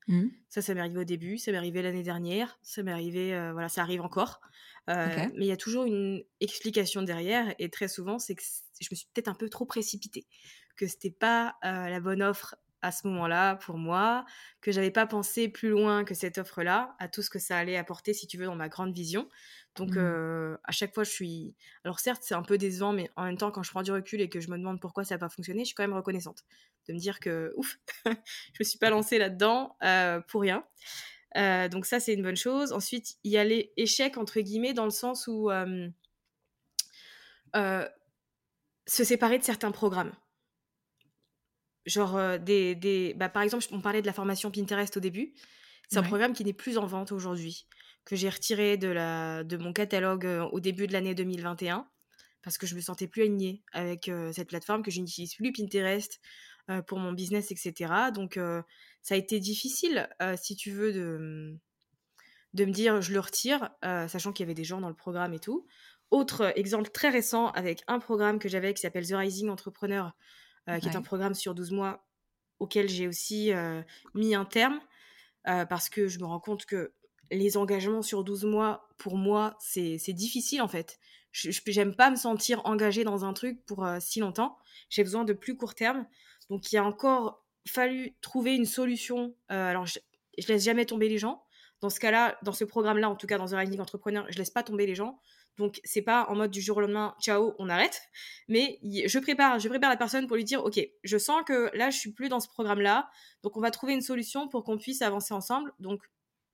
Mmh. 0.08 0.28
Ça, 0.50 0.62
ça 0.62 0.74
m'est 0.74 0.80
arrivé 0.82 1.00
au 1.00 1.04
début, 1.04 1.38
ça 1.38 1.52
m'est 1.52 1.58
arrivé 1.58 1.82
l'année 1.82 2.04
dernière, 2.04 2.60
ça 2.64 2.84
m'est 2.84 2.92
arrivé, 2.92 3.30
voilà, 3.52 3.70
ça 3.70 3.82
arrive 3.82 4.02
encore. 4.02 4.42
Mais 4.88 5.32
il 5.36 5.46
y 5.46 5.52
a 5.52 5.58
toujours 5.58 5.86
une 5.86 6.24
explication 6.40 7.02
derrière, 7.02 7.54
et 7.60 7.70
très 7.70 7.88
souvent, 7.88 8.20
c'est 8.20 8.36
que 8.36 8.44
je 8.80 8.88
me 8.92 8.96
suis 8.96 9.08
peut-être 9.14 9.28
un 9.30 9.36
peu 9.36 9.48
trop 9.50 9.66
précipitée, 9.66 10.28
que 10.76 10.88
c'était 10.88 11.12
pas 11.12 11.56
la 11.64 12.00
bonne 12.00 12.22
offre 12.22 12.56
à 12.82 12.92
ce 12.92 13.08
moment-là 13.08 13.56
pour 13.56 13.78
moi, 13.78 14.26
que 14.62 14.72
j'avais 14.72 14.92
pas 14.92 15.06
pensé 15.06 15.48
plus 15.50 15.70
loin 15.70 16.04
que 16.04 16.14
cette 16.14 16.38
offre-là, 16.38 16.96
à 17.00 17.08
tout 17.08 17.22
ce 17.22 17.30
que 17.30 17.40
ça 17.40 17.58
allait 17.58 17.78
apporter, 17.78 18.14
si 18.14 18.28
tu 18.28 18.38
veux, 18.38 18.46
dans 18.46 18.56
ma 18.56 18.70
grande 18.70 18.94
vision. 18.94 19.30
Donc, 19.76 19.96
mmh. 19.96 20.58
à 20.64 20.72
chaque 20.72 20.94
fois, 20.94 21.04
je 21.04 21.12
suis. 21.12 21.56
Alors, 21.86 22.00
certes, 22.00 22.24
c'est 22.26 22.36
un 22.36 22.42
peu 22.42 22.58
décevant, 22.58 22.92
mais 22.92 23.10
en 23.16 23.24
même 23.24 23.38
temps, 23.38 23.52
quand 23.52 23.64
je 23.64 23.72
prends 23.72 23.84
du 23.84 23.92
recul 23.92 24.20
et 24.20 24.30
que 24.30 24.40
je 24.40 24.50
me 24.50 24.58
demande 24.58 24.82
pourquoi 24.82 25.04
ça 25.04 25.16
n'a 25.16 25.20
pas 25.20 25.30
fonctionné, 25.30 25.62
je 25.62 25.68
suis 25.68 25.76
quand 25.76 25.84
même 25.84 25.94
reconnaissante 25.94 26.44
de 26.88 26.94
me 26.94 27.00
dire 27.00 27.20
que, 27.20 27.54
ouf, 27.56 27.78
je 28.06 28.12
me 28.60 28.64
suis 28.64 28.80
pas 28.80 28.90
lancée 28.90 29.18
là-dedans 29.18 29.78
pour 30.28 30.42
rien. 30.42 30.66
donc, 31.70 31.86
ça, 31.86 32.00
c'est 32.00 32.14
une 32.14 32.24
bonne 32.24 32.36
chose. 32.36 32.74
Ensuite, 32.74 33.16
il 33.24 33.32
y 33.32 33.38
a 33.38 33.44
les 33.44 33.72
échecs, 33.78 34.18
entre 34.18 34.40
guillemets, 34.42 34.74
dans 34.74 34.86
le 34.86 34.92
sens 34.92 35.28
où 35.28 35.50
se 38.88 39.04
séparer 39.04 39.38
de 39.38 39.44
certains 39.44 39.72
programmes. 39.72 40.12
Genre, 41.86 42.40
des, 42.40 42.76
des... 42.76 43.14
Bah, 43.16 43.30
par 43.30 43.42
exemple, 43.42 43.66
on 43.72 43.82
parlait 43.82 44.02
de 44.02 44.08
la 44.08 44.14
formation 44.14 44.52
Pinterest 44.52 44.96
au 44.98 45.00
début. 45.00 45.34
C'est 45.90 45.98
un 45.98 46.04
programme 46.04 46.34
qui 46.34 46.46
n'est 46.46 46.54
plus 46.54 46.78
en 46.78 46.86
vente 46.86 47.12
aujourd'hui 47.12 47.68
que 48.06 48.16
j'ai 48.16 48.30
retiré 48.30 48.78
de, 48.78 48.88
la, 48.88 49.44
de 49.44 49.58
mon 49.58 49.74
catalogue 49.74 50.26
euh, 50.26 50.44
au 50.52 50.60
début 50.60 50.88
de 50.88 50.94
l'année 50.94 51.16
2021 51.16 51.88
parce 52.44 52.58
que 52.58 52.66
je 52.66 52.76
me 52.76 52.82
sentais 52.82 53.08
plus 53.08 53.24
alignée 53.24 53.62
avec 53.72 54.10
euh, 54.10 54.32
cette 54.32 54.48
plateforme, 54.48 54.82
que 54.82 54.90
je 54.90 55.00
n'utilise 55.00 55.36
plus 55.36 55.52
Pinterest 55.52 56.20
euh, 56.70 56.82
pour 56.82 56.98
mon 56.98 57.12
business, 57.12 57.52
etc. 57.52 57.94
Donc 58.14 58.40
ça 59.02 59.16
a 59.16 59.18
été 59.18 59.40
difficile, 59.40 60.10
si 60.38 60.56
tu 60.56 60.72
veux, 60.72 60.92
de, 60.92 61.56
de 62.54 62.66
me 62.66 62.72
dire 62.72 63.02
je 63.02 63.14
le 63.14 63.20
retire, 63.20 63.70
sachant 63.82 64.32
qu'il 64.32 64.44
y 64.44 64.48
avait 64.48 64.56
des 64.56 64.64
gens 64.64 64.82
dans 64.82 64.90
le 64.90 64.96
programme 64.96 65.34
et 65.34 65.40
tout. 65.40 65.68
Autre 66.10 66.52
exemple 66.56 66.90
très 66.90 67.10
récent 67.10 67.48
avec 67.50 67.84
un 67.88 68.00
programme 68.00 68.40
que 68.40 68.50
j'avais 68.50 68.74
qui 68.74 68.82
s'appelle 68.82 69.08
The 69.08 69.14
Rising 69.14 69.50
Entrepreneur, 69.50 70.16
qui 70.68 70.88
est 70.88 70.96
un 70.96 71.02
programme 71.02 71.34
sur 71.34 71.54
12 71.56 71.72
mois 71.72 72.06
auquel 72.60 72.88
j'ai 72.88 73.08
aussi 73.08 73.52
mis 74.14 74.36
un 74.36 74.46
terme 74.46 74.80
parce 75.44 75.90
que 75.90 76.08
je 76.08 76.20
me 76.20 76.26
rends 76.26 76.40
compte 76.40 76.66
que 76.66 76.94
les 77.32 77.58
engagements 77.58 78.02
sur 78.02 78.24
12 78.24 78.46
mois, 78.46 78.90
pour 78.98 79.18
moi, 79.18 79.56
c'est 79.60 80.14
difficile 80.14 80.62
en 80.62 80.68
fait. 80.68 81.00
Je 81.32 81.52
J'aime 81.68 81.96
pas 81.96 82.10
me 82.10 82.18
sentir 82.18 82.62
engagée 82.66 83.04
dans 83.04 83.24
un 83.24 83.34
truc 83.34 83.66
pour 83.66 83.86
euh, 83.86 83.98
si 84.02 84.20
longtemps. 84.20 84.58
J'ai 84.90 85.04
besoin 85.04 85.24
de 85.24 85.32
plus 85.32 85.56
court 85.56 85.76
terme. 85.76 86.06
Donc 86.50 86.72
il 86.72 86.78
a 86.78 86.84
encore 86.84 87.46
fallu 87.66 88.16
trouver 88.22 88.56
une 88.56 88.66
solution. 88.66 89.34
Euh, 89.50 89.70
alors 89.70 89.86
je, 89.86 90.00
je 90.38 90.48
laisse 90.48 90.66
jamais 90.66 90.86
tomber 90.86 91.08
les 91.08 91.18
gens. 91.18 91.44
Dans 91.80 91.90
ce 91.90 92.02
cas-là, 92.02 92.38
dans 92.44 92.52
ce 92.52 92.66
programme-là, 92.66 93.10
en 93.10 93.16
tout 93.16 93.28
cas 93.28 93.38
dans 93.38 93.48
The 93.48 93.54
Rising 93.54 93.80
Entrepreneur, 93.80 94.26
je 94.30 94.38
laisse 94.38 94.50
pas 94.50 94.62
tomber 94.62 94.86
les 94.86 94.94
gens. 94.94 95.20
Donc 95.58 95.80
c'est 95.84 96.02
pas 96.02 96.26
en 96.30 96.36
mode 96.36 96.52
du 96.52 96.62
jour 96.62 96.78
au 96.78 96.82
lendemain, 96.82 97.16
ciao, 97.22 97.54
on 97.60 97.70
arrête. 97.70 98.02
Mais 98.48 98.80
je 98.84 99.20
prépare, 99.20 99.60
je 99.60 99.68
prépare 99.68 99.90
la 99.90 99.98
personne 99.98 100.28
pour 100.28 100.38
lui 100.38 100.44
dire, 100.44 100.64
ok, 100.64 100.80
je 101.04 101.18
sens 101.18 101.44
que 101.46 101.76
là 101.76 101.90
je 101.90 101.98
suis 101.98 102.12
plus 102.12 102.30
dans 102.30 102.40
ce 102.40 102.48
programme-là, 102.48 103.10
donc 103.44 103.58
on 103.58 103.62
va 103.62 103.72
trouver 103.72 103.94
une 103.94 104.02
solution 104.02 104.48
pour 104.48 104.64
qu'on 104.64 104.78
puisse 104.78 105.02
avancer 105.02 105.34
ensemble. 105.34 105.74
Donc 105.80 106.02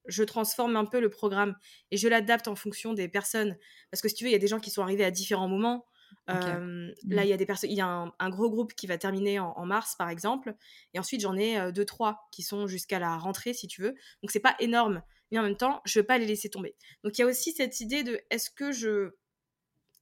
je 0.08 0.24
transforme 0.24 0.76
un 0.76 0.86
peu 0.86 1.00
le 1.00 1.10
programme 1.10 1.56
et 1.92 1.98
je 1.98 2.08
l'adapte 2.08 2.48
en 2.48 2.56
fonction 2.56 2.94
des 2.94 3.08
personnes. 3.08 3.58
Parce 3.92 4.02
que 4.02 4.10
si 4.10 4.16
tu 4.16 4.24
veux, 4.24 4.30
il 4.30 4.34
y 4.34 4.38
a 4.38 4.40
des 4.40 4.48
gens 4.48 4.60
qui 4.60 4.72
sont 4.72 4.82
arrivés 4.82 5.06
à 5.06 5.12
différents 5.12 5.50
moments. 5.50 5.86
Là, 6.28 6.60
mmh. 6.60 6.94
il 7.04 7.26
y 7.26 7.34
a 7.34 7.38
des 7.38 7.46
personnes, 7.46 7.70
il 7.70 7.78
y 7.78 7.82
a 7.82 7.88
un, 8.18 8.30
gros 8.30 8.50
groupe 8.50 8.74
qui 8.74 8.88
va 8.88 8.98
terminer 8.98 9.40
en, 9.40 9.66
mars, 9.66 9.96
par 9.98 10.10
exemple, 10.10 10.56
et 10.94 11.00
ensuite 11.00 11.22
j'en 11.22 11.36
ai 11.38 11.72
deux, 11.72 11.86
trois 11.86 12.28
qui 12.32 12.44
sont 12.44 12.68
jusqu'à 12.68 13.00
la 13.00 13.18
rentrée, 13.18 13.54
si 13.54 13.68
tu 13.68 13.82
veux. 13.82 13.94
Donc 14.22 14.32
c'est 14.32 14.42
pas 14.42 14.56
énorme, 14.60 15.02
mais 15.32 15.40
en 15.40 15.44
même 15.44 15.58
temps, 15.58 15.82
je 15.86 16.00
veux 16.00 16.06
pas 16.06 16.18
les 16.18 16.26
laisser 16.26 16.50
tomber. 16.50 16.76
Donc 17.04 17.18
il 17.18 17.22
y 17.22 17.24
a 17.24 17.28
aussi 17.28 17.52
cette 17.52 17.80
idée 17.80 18.04
de 18.04 18.22
est-ce 18.30 18.50
que 18.50 18.72
je 18.72 19.12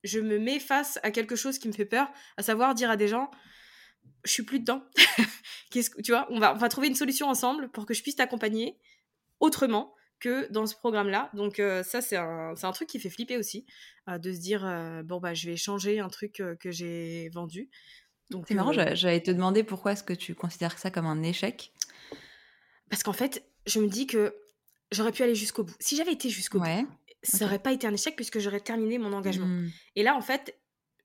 je 0.03 0.19
me 0.19 0.38
mets 0.38 0.59
face 0.59 0.99
à 1.01 1.09
quelque 1.09 1.36
chose 1.36 1.57
qui 1.57 1.67
me 1.67 1.73
fait 1.73 1.86
peur, 1.86 2.07
à 2.38 2.43
savoir 2.43 2.76
dire 2.76 2.91
à 2.91 2.95
des 2.95 3.07
gens, 3.07 3.32
je 4.23 4.32
suis 4.32 4.43
plus 4.43 4.59
dedans. 4.59 4.84
Qu'est-ce 5.71 5.89
que 5.89 6.01
tu 6.01 6.11
vois 6.11 6.28
On 6.30 6.39
va 6.39 6.53
on 6.53 6.57
va 6.57 6.69
trouver 6.69 6.88
une 6.88 6.95
solution 6.95 7.28
ensemble 7.28 7.69
pour 7.71 7.86
que 7.86 7.93
je 7.93 8.03
puisse 8.03 8.15
t'accompagner 8.15 8.78
autrement 9.39 9.95
que 10.19 10.51
dans 10.51 10.65
ce 10.65 10.76
programme-là. 10.76 11.30
Donc 11.34 11.59
euh, 11.59 11.84
ça, 11.84 12.01
c'est 12.01 12.15
un, 12.15 12.53
un, 12.61 12.71
truc 12.71 12.88
qui 12.88 12.99
fait 12.99 13.09
flipper 13.09 13.38
aussi, 13.38 13.65
euh, 14.09 14.17
de 14.17 14.32
se 14.32 14.39
dire, 14.39 14.65
euh, 14.65 15.03
bon, 15.03 15.19
bah, 15.19 15.34
je 15.34 15.49
vais 15.49 15.57
changer 15.57 15.99
un 15.99 16.09
truc 16.09 16.41
que 16.59 16.71
j'ai 16.71 17.30
vendu. 17.30 17.69
C'est 18.47 18.55
marrant, 18.55 18.71
j'allais 18.73 19.21
te 19.21 19.30
demander 19.30 19.63
pourquoi 19.63 19.91
est-ce 19.91 20.03
que 20.03 20.13
tu 20.13 20.34
considères 20.34 20.80
ça 20.80 20.89
comme 20.89 21.05
un 21.05 21.21
échec? 21.21 21.71
Parce 22.89 23.03
qu'en 23.03 23.13
fait, 23.13 23.45
je 23.67 23.80
me 23.80 23.88
dis 23.88 24.07
que 24.07 24.36
j'aurais 24.91 25.11
pu 25.11 25.23
aller 25.23 25.36
jusqu'au 25.36 25.63
bout. 25.63 25.75
Si 25.79 25.95
j'avais 25.97 26.13
été 26.13 26.29
jusqu'au 26.29 26.59
Ouais. 26.59 26.86
bout, 26.86 26.88
ça 27.23 27.45
n'aurait 27.45 27.59
pas 27.59 27.71
été 27.71 27.88
un 27.88 27.93
échec 27.93 28.15
puisque 28.15 28.39
j'aurais 28.39 28.59
terminé 28.61 28.97
mon 28.97 29.13
engagement. 29.13 29.49
Mmh. 29.49 29.71
Et 29.95 30.03
là, 30.03 30.15
en 30.15 30.21
fait, 30.21 30.59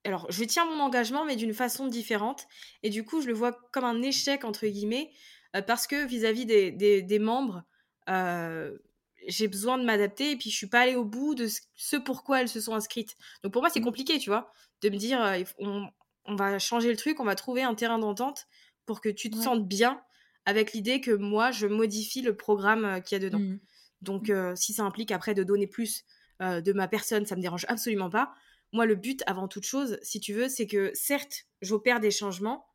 alors 0.05 0.31
je 0.31 0.45
tiens 0.45 0.65
mon 0.67 0.81
engagement, 0.81 1.25
mais 1.25 1.37
d'une 1.37 1.55
façon 1.55 1.87
différente. 1.87 2.47
Et 2.83 2.91
du 2.91 3.05
coup, 3.05 3.21
je 3.23 3.27
le 3.29 3.35
vois 3.35 3.53
comme 3.73 3.85
un 3.85 4.03
échec, 4.03 4.45
entre 4.45 4.67
guillemets, 4.67 5.11
euh, 5.57 5.63
parce 5.63 5.87
que 5.87 6.07
vis-à-vis 6.07 6.47
des, 6.47 6.71
des- 6.73 7.03
des 7.03 7.19
membres, 7.19 7.65
euh, 8.09 8.79
j'ai 9.27 9.49
besoin 9.49 9.77
de 9.79 9.85
m'adapter 9.85 10.31
et 10.33 10.37
puis 10.37 10.51
je 10.51 10.57
suis 10.57 10.67
pas 10.69 10.81
allée 10.81 10.97
au 10.97 11.05
bout 11.05 11.35
de 11.35 11.47
ce, 11.75 11.97
pourquoi 11.97 12.41
elles 12.41 12.49
se 12.49 12.61
sont 12.61 12.75
inscrites. 12.75 13.17
Donc 13.43 13.53
pour 13.53 13.63
moi, 13.63 13.71
c'est 13.71 13.81
Mmh. 13.81 13.83
compliqué, 13.83 14.19
tu 14.19 14.31
vois, 14.31 14.53
de 14.83 14.89
me 14.89 14.97
dire, 14.97 15.23
euh, 15.23 15.43
on, 15.59 15.89
on 16.25 16.37
va 16.37 16.59
changer 16.59 16.91
le 16.91 16.97
truc, 16.97 17.21
on 17.21 17.25
va 17.25 17.35
trouver 17.35 17.63
un 17.63 17.75
terrain 17.75 17.99
d'entente 17.99 18.47
pour 18.87 19.01
que 19.01 19.09
tu 19.11 19.31
te 19.31 19.37
Ouais. 19.37 19.39
sentes 19.39 19.67
bien 19.69 20.03
avec 20.47 20.73
l'idée 20.73 21.01
que 21.03 21.11
moi, 21.11 21.51
je 21.51 21.67
modifie 21.67 22.23
le 22.23 22.35
programme 22.37 23.03
qu'il 23.03 23.17
y 23.17 23.21
a 23.21 23.25
dedans. 23.25 23.43
Mmh. 23.43 23.61
Donc, 24.03 24.31
euh, 24.31 24.55
si 24.57 24.73
ça 24.73 24.83
implique 24.85 25.11
après 25.11 25.35
de 25.35 25.43
donner 25.43 25.67
plus 25.67 26.05
euh, 26.43 26.61
de 26.61 26.73
ma 26.73 26.89
personne, 26.89 27.27
ça 27.27 27.37
me 27.37 27.43
dérange 27.43 27.67
absolument 27.69 28.11
pas. 28.11 28.33
Moi, 28.73 28.87
le 28.87 28.95
but, 28.95 29.23
avant 29.27 29.49
toute 29.49 29.65
chose, 29.65 29.99
si 30.03 30.21
tu 30.21 30.33
veux, 30.33 30.49
c'est 30.49 30.67
que 30.67 30.91
certes, 30.95 31.47
j'opère 31.61 32.01
des 32.01 32.11
changements, 32.11 32.67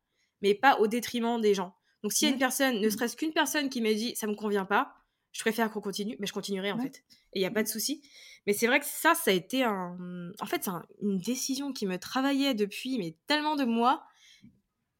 mais 0.41 0.53
pas 0.53 0.77
au 0.79 0.87
détriment 0.87 1.39
des 1.41 1.53
gens. 1.53 1.75
Donc, 2.03 2.13
s'il 2.13 2.27
y 2.27 2.31
a 2.31 2.33
une 2.33 2.39
personne, 2.39 2.79
ne 2.79 2.87
Mmh. 2.87 2.91
serait-ce 2.91 3.17
qu'une 3.17 3.33
personne 3.33 3.69
qui 3.69 3.81
me 3.81 3.93
dit 3.93 4.15
ça 4.15 4.27
me 4.27 4.35
convient 4.35 4.65
pas, 4.65 4.93
je 5.31 5.41
préfère 5.41 5.71
qu'on 5.71 5.81
continue, 5.81 6.15
mais 6.19 6.27
je 6.27 6.33
continuerai 6.33 6.71
en 6.71 6.77
Ouais. 6.77 6.83
fait. 6.83 7.03
Et 7.33 7.39
il 7.39 7.41
n'y 7.41 7.45
a 7.45 7.51
pas 7.51 7.63
de 7.63 7.67
souci. 7.67 8.01
Mais 8.45 8.53
c'est 8.53 8.67
vrai 8.67 8.79
que 8.79 8.85
ça, 8.85 9.15
ça 9.15 9.31
a 9.31 9.33
été 9.33 9.63
un. 9.63 9.97
En 10.39 10.45
fait, 10.45 10.63
c'est 10.63 10.69
un- 10.69 10.85
une 11.01 11.17
décision 11.17 11.73
qui 11.73 11.85
me 11.87 11.97
travaillait 11.97 12.53
depuis 12.53 12.97
mais 12.99 13.15
tellement 13.27 13.55
de 13.55 13.65
mois. 13.65 14.03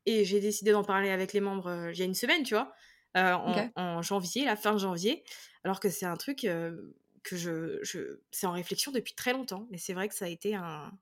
Et 0.06 0.24
j'ai 0.26 0.40
décidé 0.40 0.72
d'en 0.72 0.84
parler 0.84 1.10
avec 1.10 1.34
les 1.34 1.40
membres 1.42 1.68
euh, 1.68 1.92
il 1.92 1.98
y 1.98 2.02
a 2.02 2.06
une 2.06 2.14
semaine, 2.14 2.44
tu 2.44 2.54
vois, 2.54 2.72
euh, 3.18 3.34
en, 3.34 3.70
en 3.76 4.02
janvier, 4.02 4.46
la 4.46 4.56
fin 4.56 4.74
de 4.74 4.78
janvier. 4.78 5.24
Alors 5.66 5.82
que 5.82 5.90
c'est 5.92 6.08
un 6.08 6.18
truc 6.18 6.46
euh, 6.46 6.96
que 7.24 7.38
je, 7.38 7.80
je. 7.84 8.22
C'est 8.32 8.48
en 8.48 8.54
réflexion 8.54 8.94
depuis 8.94 9.16
très 9.16 9.34
longtemps. 9.34 9.68
Mais 9.72 9.80
c'est 9.80 9.94
vrai 9.96 10.10
que 10.10 10.16
ça 10.16 10.26
a 10.26 10.30
été 10.30 10.56
un, 10.56 10.98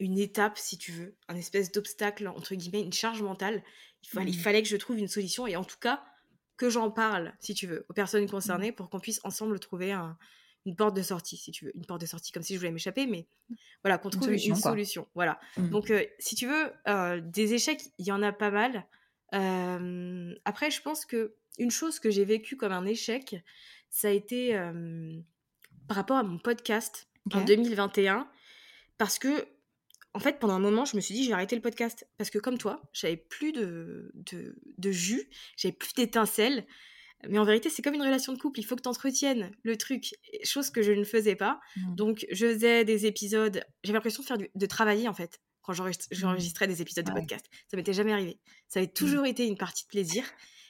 une 0.00 0.18
étape, 0.18 0.58
si 0.58 0.78
tu 0.78 0.92
veux, 0.92 1.16
un 1.28 1.36
espèce 1.36 1.72
d'obstacle, 1.72 2.28
entre 2.28 2.54
guillemets, 2.56 2.82
une 2.82 2.92
charge 2.94 3.22
mentale. 3.22 3.64
Il 4.04 4.10
fallait, 4.10 4.30
il 4.32 4.34
Mmh. 4.34 4.40
fallait 4.40 4.62
que 4.62 4.68
je 4.68 4.76
trouve 4.78 4.98
une 4.98 5.08
solution 5.08 5.46
et 5.46 5.56
en 5.56 5.64
tout 5.64 5.78
cas 5.80 6.04
que 6.58 6.70
j'en 6.70 6.90
parle, 6.90 7.34
si 7.40 7.54
tu 7.54 7.66
veux, 7.68 7.86
aux 7.88 7.94
personnes 7.94 8.28
Mmh. 8.30 8.30
concernées 8.30 8.72
pour 8.72 8.90
qu'on 8.90 9.00
puisse 9.00 9.20
ensemble 9.24 9.60
trouver 9.60 9.92
un- 9.92 10.18
une 10.66 10.76
porte 10.76 10.96
de 10.96 11.02
sortie, 11.02 11.36
si 11.38 11.52
tu 11.52 11.66
veux. 11.66 11.76
Une 11.76 11.86
porte 11.86 12.02
de 12.02 12.06
sortie 12.06 12.32
comme 12.32 12.42
si 12.44 12.54
je 12.54 12.58
voulais 12.58 12.72
m'échapper, 12.72 13.06
mais 13.06 13.28
voilà, 13.84 13.98
qu'on 13.98 14.10
trouve 14.10 14.32
une 14.32 14.54
solution. 14.56 15.08
Voilà. 15.14 15.40
Mmh. 15.56 15.68
Donc, 15.70 15.90
euh, 15.90 16.04
si 16.18 16.34
tu 16.36 16.46
veux, 16.48 16.72
euh, 16.88 17.20
des 17.22 17.54
échecs, 17.54 17.82
il 17.98 18.06
y 18.06 18.12
en 18.12 18.22
a 18.22 18.32
pas 18.32 18.50
mal. 18.50 18.86
Euh, 19.34 20.34
après, 20.44 20.70
je 20.70 20.82
pense 20.82 21.06
que 21.06 21.36
une 21.58 21.70
chose 21.70 21.98
que 22.00 22.10
j'ai 22.10 22.24
vécue 22.24 22.56
comme 22.56 22.72
un 22.72 22.86
échec, 22.86 23.36
ça 23.90 24.08
a 24.08 24.10
été 24.10 24.56
euh, 24.56 25.18
par 25.86 25.96
rapport 25.96 26.16
à 26.16 26.22
mon 26.22 26.38
podcast 26.38 27.08
en 27.32 27.40
OK. 27.40 27.46
2021, 27.46 28.28
parce 28.98 29.18
que 29.18 29.46
en 30.14 30.20
fait, 30.20 30.38
pendant 30.40 30.54
un 30.54 30.58
moment, 30.58 30.84
je 30.84 30.96
me 30.96 31.00
suis 31.00 31.14
dit, 31.14 31.22
je 31.24 31.28
vais 31.28 31.34
arrêter 31.34 31.54
le 31.54 31.62
podcast. 31.62 32.08
Parce 32.16 32.30
que 32.30 32.38
comme 32.38 32.58
toi, 32.58 32.82
j'avais 32.92 33.16
plus 33.18 33.52
de, 33.52 34.10
de, 34.14 34.56
de 34.78 34.90
jus, 34.90 35.28
j'avais 35.56 35.74
plus 35.74 35.92
d'étincelles. 35.94 36.66
Mais 37.28 37.38
en 37.38 37.44
vérité, 37.44 37.68
c'est 37.68 37.82
comme 37.82 37.94
une 37.94 38.02
relation 38.02 38.32
de 38.32 38.38
couple, 38.38 38.58
il 38.60 38.62
faut 38.62 38.74
que 38.74 38.82
tu 38.82 38.88
entretiennes 38.88 39.50
le 39.64 39.76
truc, 39.76 40.14
chose 40.44 40.70
que 40.70 40.82
je 40.82 40.92
ne 40.92 41.04
faisais 41.04 41.36
pas. 41.36 41.60
Mmh. 41.76 41.94
Donc, 41.94 42.26
je 42.32 42.46
faisais 42.46 42.84
des 42.84 43.06
épisodes, 43.06 43.62
j'avais 43.84 43.96
l'impression 43.96 44.22
de, 44.22 44.26
faire 44.26 44.38
du- 44.38 44.50
de 44.54 44.66
travailler 44.66 45.08
en 45.08 45.14
fait, 45.14 45.40
quand 45.62 45.72
Mmh. 45.78 45.90
j'enregistrais 46.12 46.66
des 46.66 46.80
épisodes 46.80 47.04
de 47.04 47.12
podcast. 47.12 47.44
Ça 47.70 47.76
m'était 47.76 47.92
jamais 47.92 48.12
arrivé. 48.12 48.38
Ça 48.66 48.80
avait 48.80 48.86
Mmh. 48.88 48.92
toujours 48.94 49.26
été 49.26 49.46
une 49.46 49.58
partie 49.58 49.84
de 49.84 49.88
plaisir, 49.88 50.24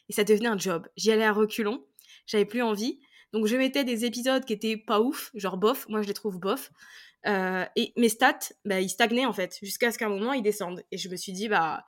et 0.09 0.13
ça 0.13 0.25
devenait 0.25 0.49
un 0.49 0.59
job. 0.59 0.89
J'y 0.97 1.13
allais 1.13 1.25
à 1.25 1.33
reculons, 1.33 1.87
j'avais 2.27 2.45
plus 2.47 2.63
envie. 2.63 2.99
Donc, 3.33 3.47
je 3.47 3.57
mettais 3.57 3.85
des 3.85 4.05
épisodes 4.05 4.45
qui 4.45 4.53
étaient 4.53 4.77
pas 4.77 5.01
ouf, 5.01 5.31
genre 5.35 5.57
bof, 5.57 5.87
moi 5.89 6.03
je 6.03 6.09
les 6.09 6.15
trouve 6.15 6.39
bof. 6.39 6.71
Euh, 7.27 7.65
et 7.77 7.93
mes 7.97 8.09
stats, 8.09 8.39
bah, 8.65 8.81
ils 8.81 8.89
stagnaient 8.89 9.27
en 9.27 9.33
fait, 9.33 9.59
jusqu'à 9.63 9.91
ce 9.91 9.99
qu'à 9.99 10.07
un 10.07 10.11
moment 10.11 10.33
ils 10.33 10.43
descendent. 10.43 10.83
Et 10.93 10.99
je 10.99 11.09
me 11.09 11.17
suis 11.17 11.33
dit, 11.33 11.49
bah, 11.49 11.85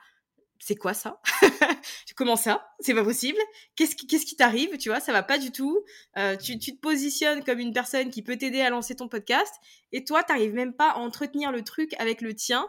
c'est 0.59 0.77
quoi 0.77 0.93
ça? 0.93 1.21
Comment 2.17 2.37
ça? 2.37 2.69
C'est 2.81 2.93
pas 2.93 3.03
possible 3.03 3.39
Qu'est-ce 3.77 3.97
qui, 3.97 4.37
t'arrive 4.37 4.77
Tu 4.77 4.91
vois, 4.91 5.01
ça 5.01 5.13
va 5.13 5.23
pas 5.23 5.39
du 5.39 5.53
tout. 5.53 5.83
Euh, 6.19 6.37
tu, 6.37 6.59
tu 6.59 6.77
te 6.77 6.81
positionnes 6.81 7.43
comme 7.43 7.61
une 7.61 7.73
personne 7.73 8.11
qui 8.11 8.23
peut 8.23 8.37
t'aider 8.37 8.61
à 8.61 8.69
lancer 8.69 8.95
ton 8.95 9.09
podcast, 9.09 9.55
et 9.93 10.05
toi, 10.05 10.23
t'arrives 10.23 10.53
même 10.53 10.75
pas 10.75 10.91
à 10.91 10.97
entretenir 10.97 11.51
le 11.51 11.63
truc 11.63 11.95
avec 11.99 12.21
le 12.21 12.35
tien. 12.35 12.69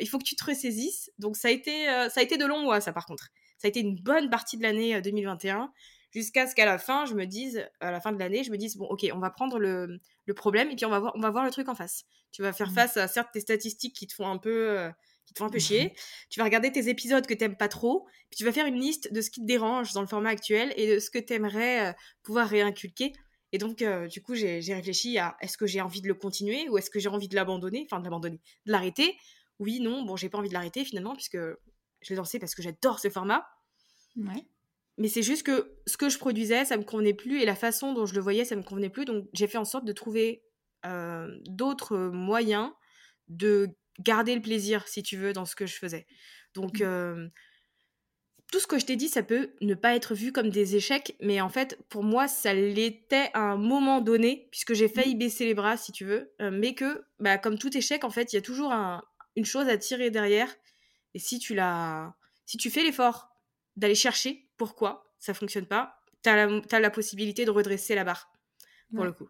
Il 0.00 0.08
faut 0.08 0.18
que 0.18 0.24
tu 0.24 0.34
te 0.34 0.44
ressaisisses. 0.44 1.12
Donc 1.18 1.36
ça 1.36 1.48
a 1.48 1.50
été, 1.52 1.88
euh, 1.88 2.08
ça 2.08 2.20
a 2.20 2.22
été 2.24 2.36
de 2.36 2.44
longs 2.44 2.62
mois, 2.62 2.80
ça 2.80 2.92
par 2.92 3.06
contre. 3.06 3.28
Ça 3.58 3.66
a 3.66 3.68
été 3.68 3.80
une 3.80 3.96
bonne 3.96 4.30
partie 4.30 4.56
de 4.56 4.62
l'année 4.62 4.96
euh, 4.96 5.00
2021 5.00 5.72
jusqu'à 6.10 6.46
ce 6.46 6.54
qu'à 6.54 6.66
la 6.66 6.78
fin, 6.78 7.04
je 7.06 7.14
me 7.14 7.26
dise, 7.26 7.68
à 7.80 7.90
la 7.90 8.00
fin 8.00 8.12
de 8.12 8.18
l'année, 8.18 8.44
je 8.44 8.50
me 8.50 8.56
dise, 8.56 8.76
bon, 8.76 8.86
ok, 8.86 9.06
on 9.12 9.18
va 9.18 9.30
prendre 9.30 9.58
le, 9.58 10.00
le 10.26 10.34
problème 10.34 10.70
et 10.70 10.76
puis 10.76 10.84
on 10.86 10.90
va, 10.90 11.00
voir, 11.00 11.12
on 11.16 11.20
va 11.20 11.30
voir 11.30 11.44
le 11.44 11.50
truc 11.50 11.68
en 11.68 11.74
face. 11.74 12.04
Tu 12.32 12.42
vas 12.42 12.52
faire 12.52 12.70
Mmh. 12.70 12.72
face 12.72 12.96
à 12.96 13.08
certes 13.08 13.30
tes 13.32 13.40
statistiques 13.40 13.94
qui 13.96 14.06
te 14.06 14.14
font 14.14 14.28
un 14.28 14.38
peu, 14.38 14.70
euh, 14.78 14.90
qui 15.26 15.34
te 15.34 15.38
font 15.38 15.46
un 15.46 15.50
peu 15.50 15.58
chier. 15.58 15.94
Tu 16.30 16.40
vas 16.40 16.44
regarder 16.44 16.72
tes 16.72 16.88
épisodes 16.88 17.26
que 17.26 17.34
t'aimes 17.34 17.56
pas 17.56 17.68
trop, 17.68 18.06
puis 18.30 18.36
tu 18.38 18.44
vas 18.44 18.52
faire 18.52 18.66
une 18.66 18.78
liste 18.80 19.12
de 19.12 19.20
ce 19.20 19.30
qui 19.30 19.40
te 19.40 19.46
dérange 19.46 19.92
dans 19.92 20.00
le 20.00 20.06
format 20.06 20.30
actuel 20.30 20.72
et 20.76 20.94
de 20.94 20.98
ce 20.98 21.10
que 21.10 21.18
t'aimerais 21.18 21.90
euh, 21.90 21.92
pouvoir 22.22 22.48
réinculquer. 22.48 23.12
Et 23.52 23.58
donc, 23.58 23.80
euh, 23.82 24.06
du 24.08 24.20
coup, 24.22 24.34
j'ai 24.34 24.60
j'ai 24.60 24.74
réfléchi 24.74 25.18
à 25.18 25.36
est-ce 25.40 25.56
que 25.56 25.66
j'ai 25.66 25.80
envie 25.80 26.02
de 26.02 26.08
le 26.08 26.14
continuer 26.14 26.68
ou 26.68 26.76
est-ce 26.78 26.90
que 26.90 26.98
j'ai 27.00 27.08
envie 27.08 27.28
de 27.28 27.34
l'abandonner, 27.34 27.86
enfin 27.90 27.98
de 28.00 28.04
l'abandonner, 28.04 28.40
de 28.66 28.72
l'arrêter? 28.72 29.16
Oui, 29.58 29.80
non, 29.80 30.02
bon, 30.02 30.16
j'ai 30.16 30.28
pas 30.28 30.38
envie 30.38 30.48
de 30.50 30.54
l'arrêter 30.54 30.84
finalement 30.84 31.14
puisque 31.14 31.38
je 31.38 32.10
l'ai 32.10 32.16
lancé 32.16 32.38
parce 32.38 32.54
que 32.54 32.62
j'adore 32.62 32.98
ce 33.00 33.08
format. 33.10 33.46
Ouais. 34.16 34.46
Mais 34.98 35.08
c'est 35.08 35.22
juste 35.22 35.44
que 35.44 35.76
ce 35.86 35.96
que 35.96 36.08
je 36.08 36.18
produisais, 36.18 36.64
ça 36.64 36.76
me 36.76 36.84
convenait 36.84 37.14
plus 37.14 37.40
et 37.40 37.46
la 37.46 37.54
façon 37.56 37.92
dont 37.94 38.06
je 38.06 38.14
le 38.14 38.20
voyais, 38.20 38.44
ça 38.44 38.56
me 38.56 38.62
convenait 38.62 38.90
plus. 38.90 39.04
Donc 39.04 39.28
j'ai 39.32 39.46
fait 39.46 39.58
en 39.58 39.64
sorte 39.64 39.84
de 39.84 39.92
trouver 39.92 40.42
euh, 40.86 41.28
d'autres 41.46 41.96
moyens 41.98 42.72
de 43.28 43.68
garder 44.00 44.34
le 44.34 44.42
plaisir, 44.42 44.86
si 44.88 45.02
tu 45.02 45.16
veux, 45.16 45.32
dans 45.32 45.44
ce 45.44 45.56
que 45.56 45.66
je 45.66 45.76
faisais. 45.76 46.06
Donc 46.54 46.80
Mmh. 46.80 46.82
euh, 46.82 47.28
tout 48.50 48.60
ce 48.60 48.66
que 48.66 48.78
je 48.78 48.86
t'ai 48.86 48.96
dit, 48.96 49.08
ça 49.08 49.22
peut 49.22 49.50
ne 49.60 49.74
pas 49.74 49.94
être 49.94 50.14
vu 50.14 50.32
comme 50.32 50.48
des 50.48 50.74
échecs, 50.74 51.14
mais 51.20 51.40
en 51.42 51.50
fait, 51.50 51.78
pour 51.90 52.02
moi, 52.02 52.28
ça 52.28 52.54
l'était 52.54 53.30
à 53.34 53.40
un 53.40 53.56
moment 53.58 54.00
donné, 54.00 54.48
puisque 54.50 54.72
j'ai 54.72 54.88
failli 54.88 55.14
Mmh. 55.14 55.18
baisser 55.18 55.44
les 55.44 55.52
bras, 55.54 55.76
si 55.76 55.92
tu 55.92 56.06
veux, 56.06 56.32
euh, 56.40 56.50
mais 56.50 56.74
que, 56.74 57.04
bah, 57.20 57.36
comme 57.36 57.58
tout 57.58 57.76
échec, 57.76 58.04
en 58.04 58.10
fait, 58.10 58.32
il 58.32 58.36
y 58.36 58.38
a 58.38 58.42
toujours 58.42 58.72
un- 58.72 59.02
une 59.36 59.44
chose 59.44 59.68
à 59.68 59.76
tirer 59.76 60.10
derrière. 60.10 60.48
Et 61.14 61.18
si 61.18 61.38
tu 61.38 61.58
si 62.46 62.56
tu 62.56 62.70
fais 62.70 62.82
l'effort 62.82 63.28
d'aller 63.76 63.94
chercher 63.94 64.47
pourquoi 64.58 65.04
ça 65.18 65.34
fonctionne 65.34 65.66
pas, 65.66 66.00
t'as 66.22 66.46
la, 66.46 66.60
t'as 66.62 66.80
la 66.80 66.90
possibilité 66.90 67.44
de 67.46 67.50
redresser 67.50 67.94
la 67.94 68.04
barre, 68.04 68.32
pour 68.94 69.04
Ouais. 69.04 69.06
le 69.06 69.12
coup. 69.12 69.28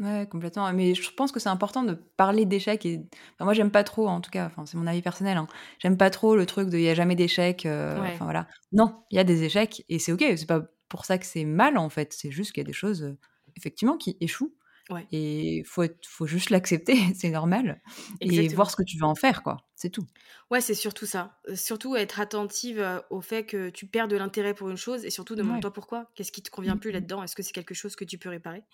Ouais, 0.00 0.28
complètement. 0.30 0.72
Mais 0.72 0.94
je 0.94 1.10
pense 1.12 1.32
que 1.32 1.40
c'est 1.40 1.48
important 1.48 1.82
de 1.82 1.94
parler 1.94 2.46
d'échecs 2.46 2.86
et 2.86 3.00
enfin, 3.34 3.44
moi 3.46 3.52
j'aime 3.52 3.72
pas 3.72 3.82
trop 3.82 4.06
en 4.06 4.20
tout 4.20 4.30
cas, 4.30 4.46
enfin 4.46 4.64
c'est 4.64 4.76
mon 4.76 4.86
avis 4.86 5.02
personnel 5.02 5.36
hein. 5.36 5.48
J'aime 5.80 5.96
pas 5.96 6.08
trop 6.10 6.36
le 6.36 6.46
truc 6.46 6.68
de 6.70 6.78
il 6.78 6.84
y 6.84 6.88
a 6.88 6.94
jamais 6.94 7.16
d'échecs 7.16 7.66
euh, 7.66 8.00
Ouais. 8.00 8.10
enfin 8.14 8.24
voilà. 8.24 8.46
Non, 8.70 9.02
il 9.10 9.16
y 9.16 9.18
a 9.18 9.24
des 9.24 9.42
échecs 9.42 9.84
et 9.88 9.98
c'est 9.98 10.12
OK, 10.12 10.20
c'est 10.36 10.46
pas 10.46 10.62
pour 10.88 11.04
ça 11.04 11.18
que 11.18 11.26
c'est 11.26 11.44
mal 11.44 11.76
en 11.76 11.88
fait, 11.88 12.12
c'est 12.12 12.30
juste 12.30 12.52
qu'il 12.52 12.60
y 12.60 12.66
a 12.66 12.68
des 12.68 12.72
choses 12.72 13.02
euh, 13.02 13.18
effectivement 13.56 13.96
qui 13.96 14.16
échouent 14.20 14.54
Ouais. 14.90 15.06
et 15.12 15.62
faut 15.66 15.82
être- 15.82 16.06
faut 16.06 16.26
juste 16.26 16.50
l'accepter, 16.50 16.94
c'est 17.14 17.30
normal 17.30 17.80
et 18.20 18.48
voir 18.48 18.70
ce 18.70 18.76
que 18.76 18.82
tu 18.82 18.96
veux 18.98 19.04
en 19.04 19.14
faire 19.14 19.42
quoi, 19.42 19.58
c'est 19.74 19.90
tout. 19.90 20.06
Ouais, 20.50 20.60
c'est 20.60 20.74
surtout 20.74 21.06
ça. 21.06 21.38
Euh, 21.48 21.56
Surtout 21.56 21.94
être 21.96 22.20
attentive 22.20 22.78
euh, 22.80 23.00
au 23.10 23.20
fait 23.20 23.44
que 23.44 23.68
tu 23.70 23.86
perds 23.86 24.08
de 24.08 24.16
l'intérêt 24.16 24.54
pour 24.54 24.70
une 24.70 24.76
chose 24.78 25.04
et 25.04 25.10
surtout 25.10 25.34
Ouais. 25.34 25.38
demande-toi 25.40 25.72
pourquoi. 25.72 26.10
Qu'est-ce 26.14 26.32
qui 26.32 26.42
te 26.42 26.50
convient 26.50 26.76
Mmh, 26.76 26.80
plus 26.80 26.90
là-dedans? 26.90 27.22
Est-ce 27.22 27.36
que 27.36 27.42
c'est 27.42 27.52
quelque 27.52 27.74
chose 27.74 27.96
que 27.96 28.04
tu 28.04 28.18
peux 28.18 28.30
réparer? 28.30 28.64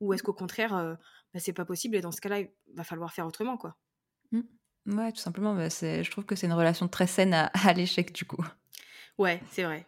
Ou 0.00 0.12
est-ce 0.12 0.22
qu'au 0.22 0.32
contraire, 0.32 0.74
euh, 0.76 0.94
bah, 1.34 1.40
c'est 1.40 1.52
pas 1.52 1.64
possible 1.64 1.94
et 1.96 2.00
dans 2.00 2.12
ce 2.12 2.20
cas-là, 2.20 2.40
il 2.40 2.50
va 2.74 2.84
falloir 2.84 3.12
faire 3.12 3.26
autrement, 3.26 3.56
quoi. 3.56 3.76
Mmh. 4.32 4.40
Ouais, 4.86 5.12
tout 5.12 5.20
simplement, 5.20 5.54
bah, 5.54 5.68
je 5.68 6.10
trouve 6.10 6.24
que 6.24 6.34
c'est 6.36 6.46
une 6.46 6.52
relation 6.54 6.88
très 6.88 7.06
saine 7.06 7.34
à, 7.34 7.46
à 7.68 7.72
l'échec 7.74 8.12
du 8.12 8.24
coup. 8.24 8.44
Ouais, 9.18 9.40
c'est 9.50 9.64
vrai. 9.64 9.86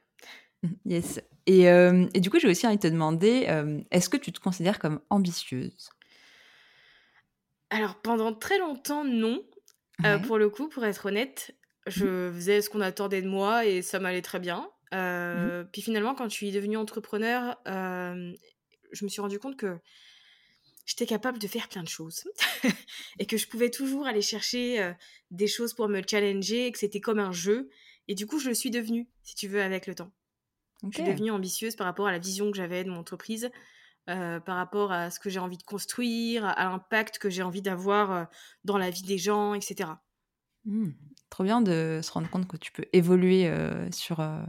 Mmh, 0.63 0.69
Yes. 0.87 1.21
Et, 1.47 1.69
euh, 1.69 2.07
et 2.15 2.21
du 2.21 2.31
coup, 2.31 2.39
j'ai 2.39 2.49
aussi 2.49 2.67
envie 2.67 2.77
de 2.77 2.83
te 2.83 2.89
demander, 2.89 3.47
euh, 3.49 3.81
est-ce 3.91 4.09
que 4.09 4.17
tu 4.17 4.33
te 4.33 4.41
considères 4.41 4.79
comme 4.79 5.01
ambitieuse? 5.11 5.91
Alors, 7.71 8.01
pendant 8.01 8.33
très 8.33 8.59
longtemps, 8.59 9.05
non. 9.05 9.45
Euh, 10.05 10.19
pour 10.19 10.39
le 10.39 10.49
coup, 10.49 10.69
pour 10.69 10.85
être 10.85 11.07
honnête, 11.07 11.55
je 11.87 12.33
faisais 12.35 12.61
ce 12.61 12.71
qu'on 12.71 12.81
attendait 12.81 13.23
de 13.23 13.29
moi 13.29 13.67
et 13.67 13.83
ça 13.83 14.01
m'allait 14.01 14.23
très 14.23 14.41
bien. 14.41 14.61
Mmh. 14.61 14.95
Euh, 14.95 15.65
Puis 15.65 15.83
finalement, 15.83 16.15
quand 16.15 16.29
je 16.29 16.35
suis 16.35 16.51
devenue 16.51 16.77
entrepreneur, 16.77 17.59
je 17.67 19.05
me 19.05 19.09
suis 19.09 19.21
rendu 19.21 19.39
compte 19.39 19.57
que 19.57 19.79
j'étais 20.87 21.07
capable 21.07 21.39
de 21.39 21.47
faire 21.47 21.69
plein 21.69 21.83
de 21.83 21.89
choses 21.89 22.25
et 23.19 23.27
que 23.27 23.37
je 23.37 23.47
pouvais 23.47 23.71
toujours 23.71 24.07
aller 24.07 24.23
chercher 24.23 24.93
des 25.31 25.47
choses 25.47 25.73
pour 25.73 25.89
me 25.89 26.03
challenger, 26.07 26.67
et 26.67 26.73
que 26.73 26.79
c'était 26.79 27.01
comme 27.01 27.21
un 27.21 27.33
jeu. 27.33 27.71
Et 28.09 28.15
du 28.15 28.27
coup, 28.27 28.41
je 28.41 28.49
le 28.49 28.55
suis 28.55 28.71
devenue, 28.71 29.09
si 29.23 29.35
tu 29.35 29.47
veux, 29.47 29.63
avec 29.63 29.87
le 29.87 29.95
temps. 29.95 30.13
Je 30.91 30.95
Ok. 30.95 30.99
suis 30.99 31.03
devenue 31.03 31.31
ambitieuse 31.31 31.77
par 31.77 31.87
rapport 31.87 32.07
à 32.07 32.13
la 32.13 32.19
vision 32.19 32.51
que 32.51 32.57
j'avais 32.57 32.85
de 32.85 32.91
mon 32.91 32.99
entreprise, 32.99 33.51
euh, 34.11 34.41
par 34.41 34.57
rapport 34.57 34.93
à 34.93 35.11
ce 35.11 35.21
que 35.21 35.31
j'ai 35.31 35.41
envie 35.41 35.59
de 35.59 35.65
construire, 35.65 36.45
à 36.47 36.65
l'impact 36.67 37.19
que 37.19 37.31
j'ai 37.31 37.43
envie 37.45 37.63
d'avoir 37.63 38.13
euh, 38.13 38.25
dans 38.65 38.79
la 38.79 38.91
vie 38.91 39.05
des 39.05 39.19
gens, 39.19 39.55
etc. 39.55 40.03
Mmh. 40.65 40.91
Trop 41.31 41.45
bien 41.45 41.61
de 41.61 42.01
se 42.03 42.11
rendre 42.13 42.29
compte 42.31 42.47
que 42.49 42.57
tu 42.57 42.73
peux 42.73 42.85
évoluer 42.93 43.49
euh, 43.49 43.91
sur, 43.91 44.21
euh, 44.21 44.45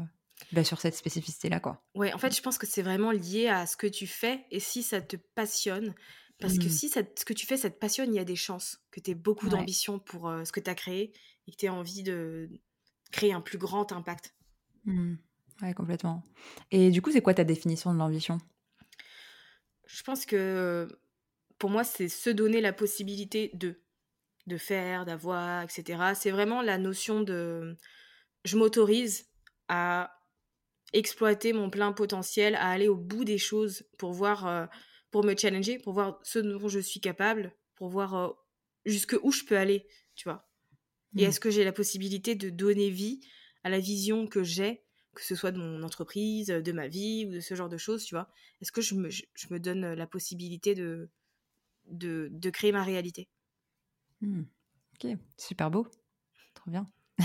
bah, 0.51 0.63
sur 0.63 0.79
cette 0.81 0.95
spécificité-là, 0.95 1.59
quoi. 1.59 1.83
Ouais, 1.95 2.11
en 2.13 2.17
fait, 2.17 2.35
je 2.35 2.41
pense 2.41 2.57
que 2.57 2.65
c'est 2.65 2.81
vraiment 2.81 3.11
lié 3.11 3.47
à 3.47 3.67
ce 3.67 3.77
que 3.77 3.85
tu 3.87 4.07
fais 4.07 4.45
et 4.49 4.59
si 4.59 4.81
ça 4.83 5.01
te 5.01 5.15
passionne. 5.35 5.93
Parce 6.39 6.57
que 6.57 6.67
Mmh. 6.67 6.69
si 6.69 6.89
ça 6.89 7.01
ce 7.17 7.23
que 7.25 7.33
tu 7.33 7.45
fais, 7.45 7.55
ça 7.57 7.69
te 7.69 7.77
passionne, 7.77 8.13
il 8.13 8.17
y 8.17 8.19
a 8.19 8.25
des 8.25 8.35
chances 8.35 8.79
que 8.91 8.99
tu 8.99 9.11
aies 9.11 9.15
beaucoup 9.15 9.47
Ouais. 9.47 9.49
d'ambition 9.49 9.99
pour, 9.99 10.23
ce 10.43 10.51
que 10.51 10.59
tu 10.59 10.69
as 10.69 10.75
créé 10.75 11.13
et 11.47 11.51
que 11.51 11.57
tu 11.57 11.65
aies 11.67 11.69
envie 11.69 12.03
de 12.03 12.49
créer 13.11 13.31
un 13.33 13.41
plus 13.41 13.57
grand 13.59 13.91
impact. 13.91 14.35
Mmh. 14.85 15.17
Ouais, 15.63 15.73
complètement. 15.73 16.21
Et 16.69 16.91
du 16.91 17.01
coup, 17.01 17.11
c'est 17.11 17.21
quoi 17.23 17.33
ta 17.33 17.43
définition 17.43 17.91
de 17.93 17.97
l'ambition? 17.99 18.37
Je 19.85 20.03
pense 20.03 20.25
que, 20.25 20.87
pour 21.59 21.69
moi, 21.69 21.83
c'est 21.83 22.09
se 22.09 22.29
donner 22.29 22.61
la 22.61 22.73
possibilité 22.73 23.51
de. 23.55 23.81
De 24.47 24.57
faire, 24.57 25.05
d'avoir 25.05 25.63
et 25.63 25.69
cetera. 25.69 26.15
C'est 26.15 26.31
vraiment 26.31 26.63
la 26.63 26.77
notion 26.77 27.21
de 27.21 27.77
je 28.45 28.57
m'autorise 28.57 29.27
à 29.69 30.13
exploiter 30.93 31.53
mon 31.53 31.69
plein 31.69 31.93
potentiel, 31.93 32.55
à 32.55 32.69
aller 32.69 32.87
au 32.87 32.95
bout 32.97 33.25
des 33.25 33.37
choses 33.37 33.85
pour 33.97 34.13
voir, 34.13 34.47
heu, 34.47 34.67
pour 35.11 35.23
me 35.25 35.35
challenger, 35.37 35.79
pour 35.79 35.93
voir 35.93 36.19
ce 36.23 36.39
dont 36.39 36.67
je 36.69 36.79
suis 36.79 37.01
capable, 37.01 37.53
pour 37.75 37.89
voir, 37.89 38.15
heu, 38.15 38.33
jusqu'où 38.85 39.31
je 39.31 39.45
peux 39.45 39.57
aller, 39.57 39.87
tu 40.15 40.25
vois? 40.29 40.49
Et 41.17 41.23
Mmh. 41.23 41.25
est-ce 41.25 41.39
que 41.39 41.51
j'ai 41.51 41.63
la 41.65 41.73
possibilité 41.73 42.35
de 42.35 42.49
donner 42.49 42.89
vie 42.89 43.21
à 43.63 43.69
la 43.69 43.79
vision 43.79 44.27
que 44.27 44.43
j'ai, 44.43 44.82
que 45.15 45.23
ce 45.23 45.35
soit 45.35 45.51
de 45.51 45.59
mon 45.59 45.83
entreprise, 45.83 46.47
de 46.47 46.71
ma 46.71 46.87
vie 46.87 47.25
ou 47.27 47.31
de 47.31 47.39
ce 47.39 47.55
genre 47.55 47.69
de 47.69 47.77
choses, 47.77 48.03
tu 48.03 48.15
vois? 48.15 48.29
Est-ce 48.61 48.71
que 48.71 48.81
je 48.81 48.95
me 48.95 49.57
donne, 49.59 49.93
la 49.93 50.07
possibilité 50.07 50.75
de 50.75 51.09
de 51.85 52.49
créer 52.49 52.71
ma 52.71 52.83
réalité? 52.83 53.29
Mmh. 54.21 54.43
OK, 54.95 55.17
super 55.37 55.69
beau. 55.69 55.87
Trop 56.53 56.71
bien. 56.71 56.85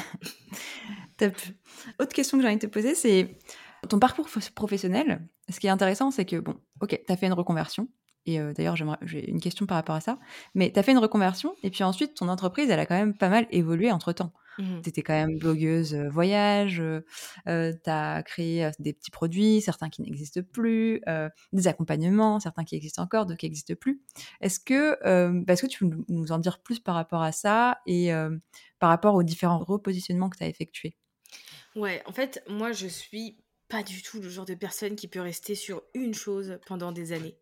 Top. 1.16 1.34
Autre 1.98 2.12
question 2.12 2.38
que 2.38 2.42
j'ai 2.42 2.48
envie 2.48 2.58
de 2.58 2.66
te 2.66 2.72
poser, 2.72 2.94
c'est 2.94 3.38
ton 3.88 3.98
parcours 3.98 4.28
professionnel. 4.54 5.26
Ce 5.48 5.60
qui 5.60 5.66
est 5.66 5.70
intéressant, 5.70 6.10
c'est 6.10 6.24
que 6.24 6.36
bon, 6.36 6.60
OK, 6.80 7.00
tu 7.06 7.12
as 7.12 7.16
fait 7.16 7.26
une 7.26 7.32
reconversion 7.32 7.88
et 8.26 8.40
heu, 8.40 8.52
d'ailleurs, 8.54 8.76
j'ai 9.02 9.30
une 9.30 9.40
question 9.40 9.66
par 9.66 9.76
rapport 9.76 9.94
à 9.96 10.00
ça. 10.00 10.18
Mais 10.54 10.72
tu 10.72 10.78
as 10.78 10.82
fait 10.82 10.92
une 10.92 10.98
reconversion 10.98 11.56
et 11.62 11.70
puis 11.70 11.84
ensuite 11.84 12.14
ton 12.14 12.28
entreprise, 12.28 12.70
elle 12.70 12.80
a 12.80 12.86
quand 12.86 12.96
même 12.98 13.16
pas 13.16 13.28
mal 13.28 13.46
évolué 13.50 13.90
entre-temps. 13.92 14.32
Mmh 14.58 14.64
mh. 14.78 14.84
Tu 14.84 14.90
étais 14.90 15.02
quand 15.02 15.14
même 15.14 15.38
blogueuse, 15.38 15.94
heu, 15.94 16.08
voyage, 16.08 16.80
heu 16.80 17.04
heu, 17.48 17.72
tu 17.82 17.90
as 17.90 18.22
créé, 18.22 18.70
des 18.78 18.92
petits 18.92 19.10
produits, 19.10 19.60
certains 19.60 19.88
qui 19.90 20.02
n'existent 20.02 20.42
plus, 20.52 21.00
des 21.52 21.68
accompagnements, 21.68 22.40
certains 22.40 22.64
qui 22.64 22.76
existent 22.76 23.02
encore, 23.02 23.26
d'autres 23.26 23.38
qui 23.38 23.46
n'existent 23.46 23.74
plus. 23.74 24.02
Est-ce 24.40 24.60
que, 24.60 24.98
bah, 25.44 25.56
que 25.56 25.66
tu 25.66 25.88
peux 25.88 25.96
nous 26.08 26.32
en 26.32 26.38
dire 26.38 26.60
plus 26.62 26.78
par 26.80 26.94
rapport 26.94 27.22
à 27.22 27.32
ça 27.32 27.78
et 27.86 28.10
par 28.78 28.90
rapport 28.90 29.14
aux 29.14 29.22
différents 29.24 29.58
repositionnements 29.58 30.30
que 30.30 30.38
tu 30.38 30.44
as 30.44 30.48
effectués? 30.48 30.96
Ouais, 31.74 32.02
en 32.06 32.12
fait, 32.12 32.42
moi, 32.48 32.72
je 32.72 32.86
suis 32.86 33.38
pas 33.68 33.82
du 33.82 34.02
tout 34.02 34.20
le 34.20 34.28
genre 34.28 34.44
de 34.46 34.54
personne 34.54 34.96
qui 34.96 35.08
peut 35.08 35.20
rester 35.20 35.54
sur 35.54 35.82
une 35.94 36.14
chose 36.14 36.58
pendant 36.66 36.92
des 36.92 37.12
années. 37.12 37.38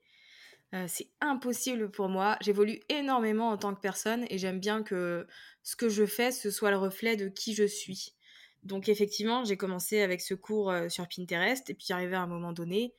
Heu, 0.74 0.86
c'est 0.88 1.10
impossible 1.20 1.90
pour 1.90 2.08
moi. 2.08 2.36
J'évolue 2.40 2.80
énormément 2.88 3.48
en 3.50 3.56
tant 3.56 3.74
que 3.74 3.80
personne 3.80 4.26
et 4.30 4.38
j'aime 4.38 4.60
bien 4.60 4.82
que 4.82 5.26
ce 5.62 5.76
que 5.76 5.88
je 5.88 6.06
fais, 6.06 6.32
ce 6.32 6.50
soit 6.50 6.70
le 6.70 6.76
reflet 6.76 7.16
de 7.16 7.28
qui 7.28 7.54
je 7.54 7.64
suis. 7.64 8.14
Donc 8.62 8.88
effectivement, 8.88 9.44
j'ai 9.44 9.56
commencé 9.56 10.00
avec 10.02 10.20
ce 10.20 10.34
cours, 10.34 10.72
heu, 10.72 10.88
sur 10.88 11.06
Pinterest 11.08 11.70
et 11.70 11.74
puis 11.74 11.92
arrivé 11.92 12.14
à 12.16 12.22
un 12.22 12.26
moment 12.26 12.52
donné, 12.52 12.94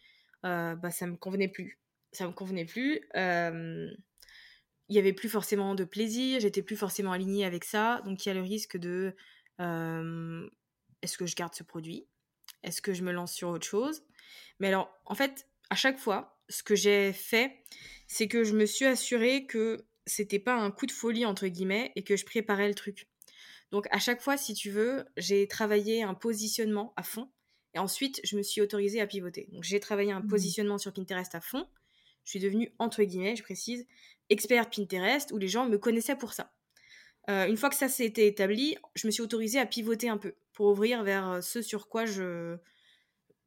heu, 0.45 0.75
bah, 0.75 0.91
ça 0.91 1.07
me 1.07 1.17
convenait 1.17 1.49
plus. 1.49 1.79
Ça 2.13 2.25
me 2.27 2.31
convenait 2.31 2.65
plus, 2.65 3.01
hem, 3.13 3.91
il 4.89 4.95
y 4.95 4.99
avait 4.99 5.13
plus 5.13 5.29
forcément 5.29 5.75
de 5.75 5.83
plaisir, 5.83 6.39
j'étais 6.39 6.63
plus 6.63 6.77
forcément 6.77 7.11
alignée 7.11 7.45
avec 7.45 7.65
ça, 7.65 8.01
donc 8.05 8.25
il 8.25 8.29
y 8.29 8.31
a 8.31 8.35
le 8.35 8.41
risque 8.41 8.77
de, 8.77 9.15
est-ce 11.01 11.17
que 11.17 11.25
je 11.25 11.35
garde 11.35 11.53
ce 11.53 11.63
produit? 11.63 12.07
Est-ce 12.63 12.81
que 12.81 12.93
je 12.93 13.03
me 13.03 13.11
lance 13.11 13.33
sur 13.33 13.49
autre 13.49 13.67
chose? 13.67 14.03
Mais 14.59 14.67
alors, 14.67 14.91
en 15.05 15.15
fait, 15.15 15.47
à 15.69 15.75
chaque 15.75 15.99
fois, 15.99 16.36
ce 16.49 16.63
que 16.63 16.75
j'ai 16.75 17.13
fait, 17.13 17.63
c'est 18.07 18.27
que 18.27 18.43
je 18.43 18.53
me 18.53 18.65
suis 18.65 18.85
assurée 18.85 19.45
que 19.47 19.85
c'était 20.05 20.39
pas 20.39 20.55
un 20.55 20.71
«coup 20.71 20.85
de 20.85 20.91
folie» 20.91 21.25
entre 21.25 21.47
guillemets 21.47 21.91
et 21.95 22.03
que 22.03 22.15
je 22.15 22.25
préparais 22.25 22.67
le 22.67 22.75
truc. 22.75 23.07
Donc 23.71 23.87
à 23.91 23.99
chaque 23.99 24.21
fois, 24.21 24.37
si 24.37 24.53
tu 24.53 24.71
veux, 24.71 25.05
j'ai 25.17 25.47
travaillé 25.47 26.03
un 26.03 26.13
positionnement 26.13 26.93
à 26.97 27.03
fond 27.03 27.31
et 27.73 27.79
ensuite 27.79 28.21
je 28.23 28.37
me 28.37 28.43
suis 28.43 28.61
autorisée 28.61 29.01
à 29.01 29.07
pivoter. 29.07 29.49
Donc 29.51 29.63
j'ai 29.63 29.79
travaillé 29.79 30.11
un 30.11 30.21
Mmh. 30.21 30.23
positionnement 30.23 30.77
sur 30.77 30.93
Pinterest 30.93 31.35
à 31.35 31.41
fond. 31.41 31.67
Je 32.25 32.31
suis 32.31 32.39
devenue, 32.39 32.73
entre 32.79 33.03
guillemets, 33.03 33.35
je 33.35 33.43
précise, 33.43 33.87
expert 34.29 34.69
Pinterest 34.69 35.31
où 35.31 35.37
les 35.37 35.47
gens 35.47 35.67
me 35.69 35.77
connaissaient 35.77 36.17
pour 36.17 36.33
ça. 36.33 36.53
Heu, 37.29 37.47
une 37.49 37.57
fois 37.57 37.69
que 37.69 37.75
ça 37.75 37.89
s'était 37.89 38.27
établi, 38.27 38.77
je 38.95 39.07
me 39.07 39.11
suis 39.11 39.21
autorisée 39.21 39.59
à 39.59 39.65
pivoter 39.65 40.09
un 40.09 40.17
peu 40.17 40.35
pour 40.53 40.67
ouvrir 40.67 41.03
vers, 41.03 41.33
heu, 41.33 41.41
ce 41.41 41.61
sur 41.61 41.89
quoi 41.89 42.05
je 42.05 42.57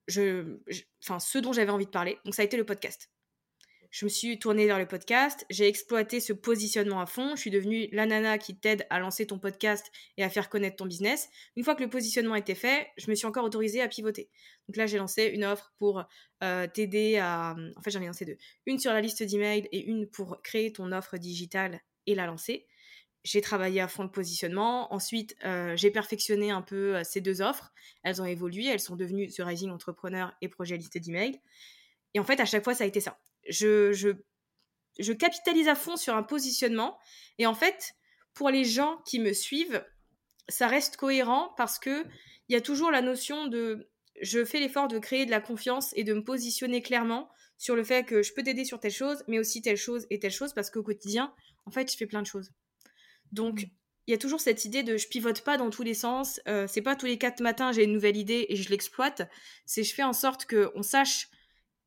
enfin, 0.08 1.18
ce 1.18 1.38
dont 1.38 1.52
j'avais 1.52 1.70
envie 1.70 1.86
de 1.86 1.90
parler. 1.90 2.18
Donc 2.24 2.34
ça 2.34 2.42
a 2.42 2.44
été 2.44 2.56
le 2.56 2.64
podcast. 2.64 3.10
Je 3.90 4.04
me 4.04 4.08
suis 4.08 4.38
tournée 4.38 4.66
vers 4.66 4.78
le 4.78 4.86
podcast, 4.86 5.44
j'ai 5.50 5.66
exploité 5.66 6.20
ce 6.20 6.32
positionnement 6.32 7.00
à 7.00 7.06
fond, 7.06 7.34
je 7.34 7.40
suis 7.40 7.50
devenue 7.50 7.88
la 7.90 8.06
nana 8.06 8.38
qui 8.38 8.56
t'aide 8.56 8.86
à 8.88 9.00
lancer 9.00 9.26
ton 9.26 9.40
podcast 9.40 9.84
et 10.16 10.22
à 10.22 10.30
faire 10.30 10.48
connaître 10.48 10.76
ton 10.76 10.86
business. 10.86 11.28
Une 11.56 11.64
fois 11.64 11.74
que 11.74 11.82
le 11.82 11.90
positionnement 11.90 12.36
était 12.36 12.54
fait, 12.54 12.86
je 12.98 13.10
me 13.10 13.16
suis 13.16 13.26
encore 13.26 13.44
autorisée 13.44 13.82
à 13.82 13.88
pivoter. 13.88 14.30
Donc 14.68 14.76
là, 14.76 14.86
j'ai 14.86 14.98
lancé 14.98 15.24
une 15.24 15.44
offre 15.44 15.72
pour, 15.76 16.04
heu, 16.44 16.68
t'aider 16.72 17.16
à, 17.16 17.56
en 17.76 17.82
fait, 17.82 17.90
j'en 17.90 18.00
ai 18.00 18.06
lancé 18.06 18.24
2. 18.24 18.36
Une 18.66 18.78
sur 18.78 18.92
la 18.92 19.00
liste 19.00 19.24
d'emails 19.24 19.68
et 19.72 19.84
une 19.84 20.08
pour 20.08 20.40
créer 20.42 20.72
ton 20.72 20.92
offre 20.92 21.18
digitale 21.18 21.80
et 22.06 22.14
la 22.14 22.26
lancer. 22.26 22.68
J'ai 23.22 23.40
travaillé 23.40 23.80
à 23.80 23.88
fond 23.88 24.02
le 24.02 24.10
positionnement. 24.10 24.92
Ensuite, 24.94 25.36
heu, 25.44 25.76
j'ai 25.76 25.90
perfectionné 25.90 26.50
un 26.50 26.62
peu, 26.62 26.98
heu, 26.98 27.04
ces 27.04 27.20
2 27.20 27.42
offres. 27.42 27.72
Elles 28.02 28.22
ont 28.22 28.24
évolué, 28.24 28.66
elles 28.66 28.80
sont 28.80 28.96
devenues 28.96 29.28
The 29.28 29.40
Rising 29.40 29.70
Entrepreneur 29.70 30.32
et 30.40 30.48
Projet 30.48 30.76
Liste 30.76 30.96
d'emails. 30.98 31.40
Et 32.14 32.20
en 32.20 32.24
fait, 32.24 32.40
à 32.40 32.44
chaque 32.46 32.64
fois, 32.64 32.74
ça 32.74 32.84
a 32.84 32.86
été 32.86 33.00
ça. 33.00 33.20
Je 33.48 35.12
capitalise 35.12 35.68
à 35.68 35.74
fond 35.74 35.96
sur 35.96 36.14
un 36.16 36.22
positionnement 36.22 36.98
et 37.38 37.46
en 37.46 37.54
fait, 37.54 37.94
pour 38.34 38.50
les 38.50 38.64
gens 38.64 38.98
qui 39.06 39.18
me 39.18 39.32
suivent, 39.32 39.84
ça 40.48 40.66
reste 40.66 40.96
cohérent 40.96 41.52
parce 41.56 41.78
qu'il 41.78 42.04
y 42.48 42.56
a 42.56 42.60
toujours 42.60 42.90
la 42.90 43.02
notion 43.02 43.46
de 43.46 43.90
je 44.20 44.44
fais 44.44 44.60
l'effort 44.60 44.88
de 44.88 44.98
créer 44.98 45.24
de 45.24 45.30
la 45.30 45.40
confiance 45.40 45.92
et 45.96 46.04
de 46.04 46.12
me 46.12 46.22
positionner 46.22 46.82
clairement 46.82 47.30
sur 47.56 47.76
le 47.76 47.84
fait 47.84 48.04
que 48.04 48.22
je 48.22 48.32
peux 48.34 48.42
t'aider 48.42 48.64
sur 48.64 48.80
telle 48.80 48.92
chose, 48.92 49.22
mais 49.28 49.38
aussi 49.38 49.62
telle 49.62 49.76
chose 49.76 50.06
et 50.10 50.18
telle 50.18 50.30
chose 50.30 50.52
parce 50.52 50.70
qu'au 50.70 50.82
quotidien, 50.82 51.32
en 51.66 51.70
fait, 51.70 51.90
je 51.90 51.96
fais 51.96 52.06
plein 52.06 52.22
de 52.22 52.26
choses. 52.26 52.50
Donc, 53.32 53.62
Mmh. 53.62 53.70
il 54.06 54.10
y 54.10 54.14
a 54.14 54.18
toujours 54.18 54.40
cette 54.40 54.64
idée 54.64 54.82
de 54.82 54.96
je 54.96 55.08
pivote 55.08 55.42
pas 55.42 55.56
dans 55.56 55.70
tous 55.70 55.82
les 55.82 55.94
sens. 55.94 56.40
Euh, 56.48 56.66
c'est 56.68 56.82
pas 56.82 56.96
tous 56.96 57.06
les 57.06 57.18
quatre 57.18 57.40
matins 57.40 57.72
j'ai 57.72 57.84
une 57.84 57.92
nouvelle 57.92 58.16
idée 58.16 58.46
et 58.48 58.56
je 58.56 58.68
l'exploite. 58.70 59.28
C'est 59.66 59.84
je 59.84 59.94
fais 59.94 60.02
en 60.02 60.12
sorte 60.12 60.46
qu'on 60.46 60.82
sache 60.82 61.28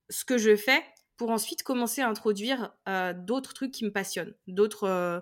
ce 0.09 0.25
que 0.25 0.37
je 0.37 0.55
fais 0.55 0.83
pour 1.17 1.29
ensuite 1.29 1.63
commencer 1.63 2.01
à 2.01 2.09
introduire 2.09 2.73
euh, 2.87 3.13
d'autres 3.13 3.53
trucs 3.53 3.71
qui 3.71 3.85
me 3.85 3.91
passionnent, 3.91 4.33
d'autres 4.47 4.87
euh, 4.87 5.19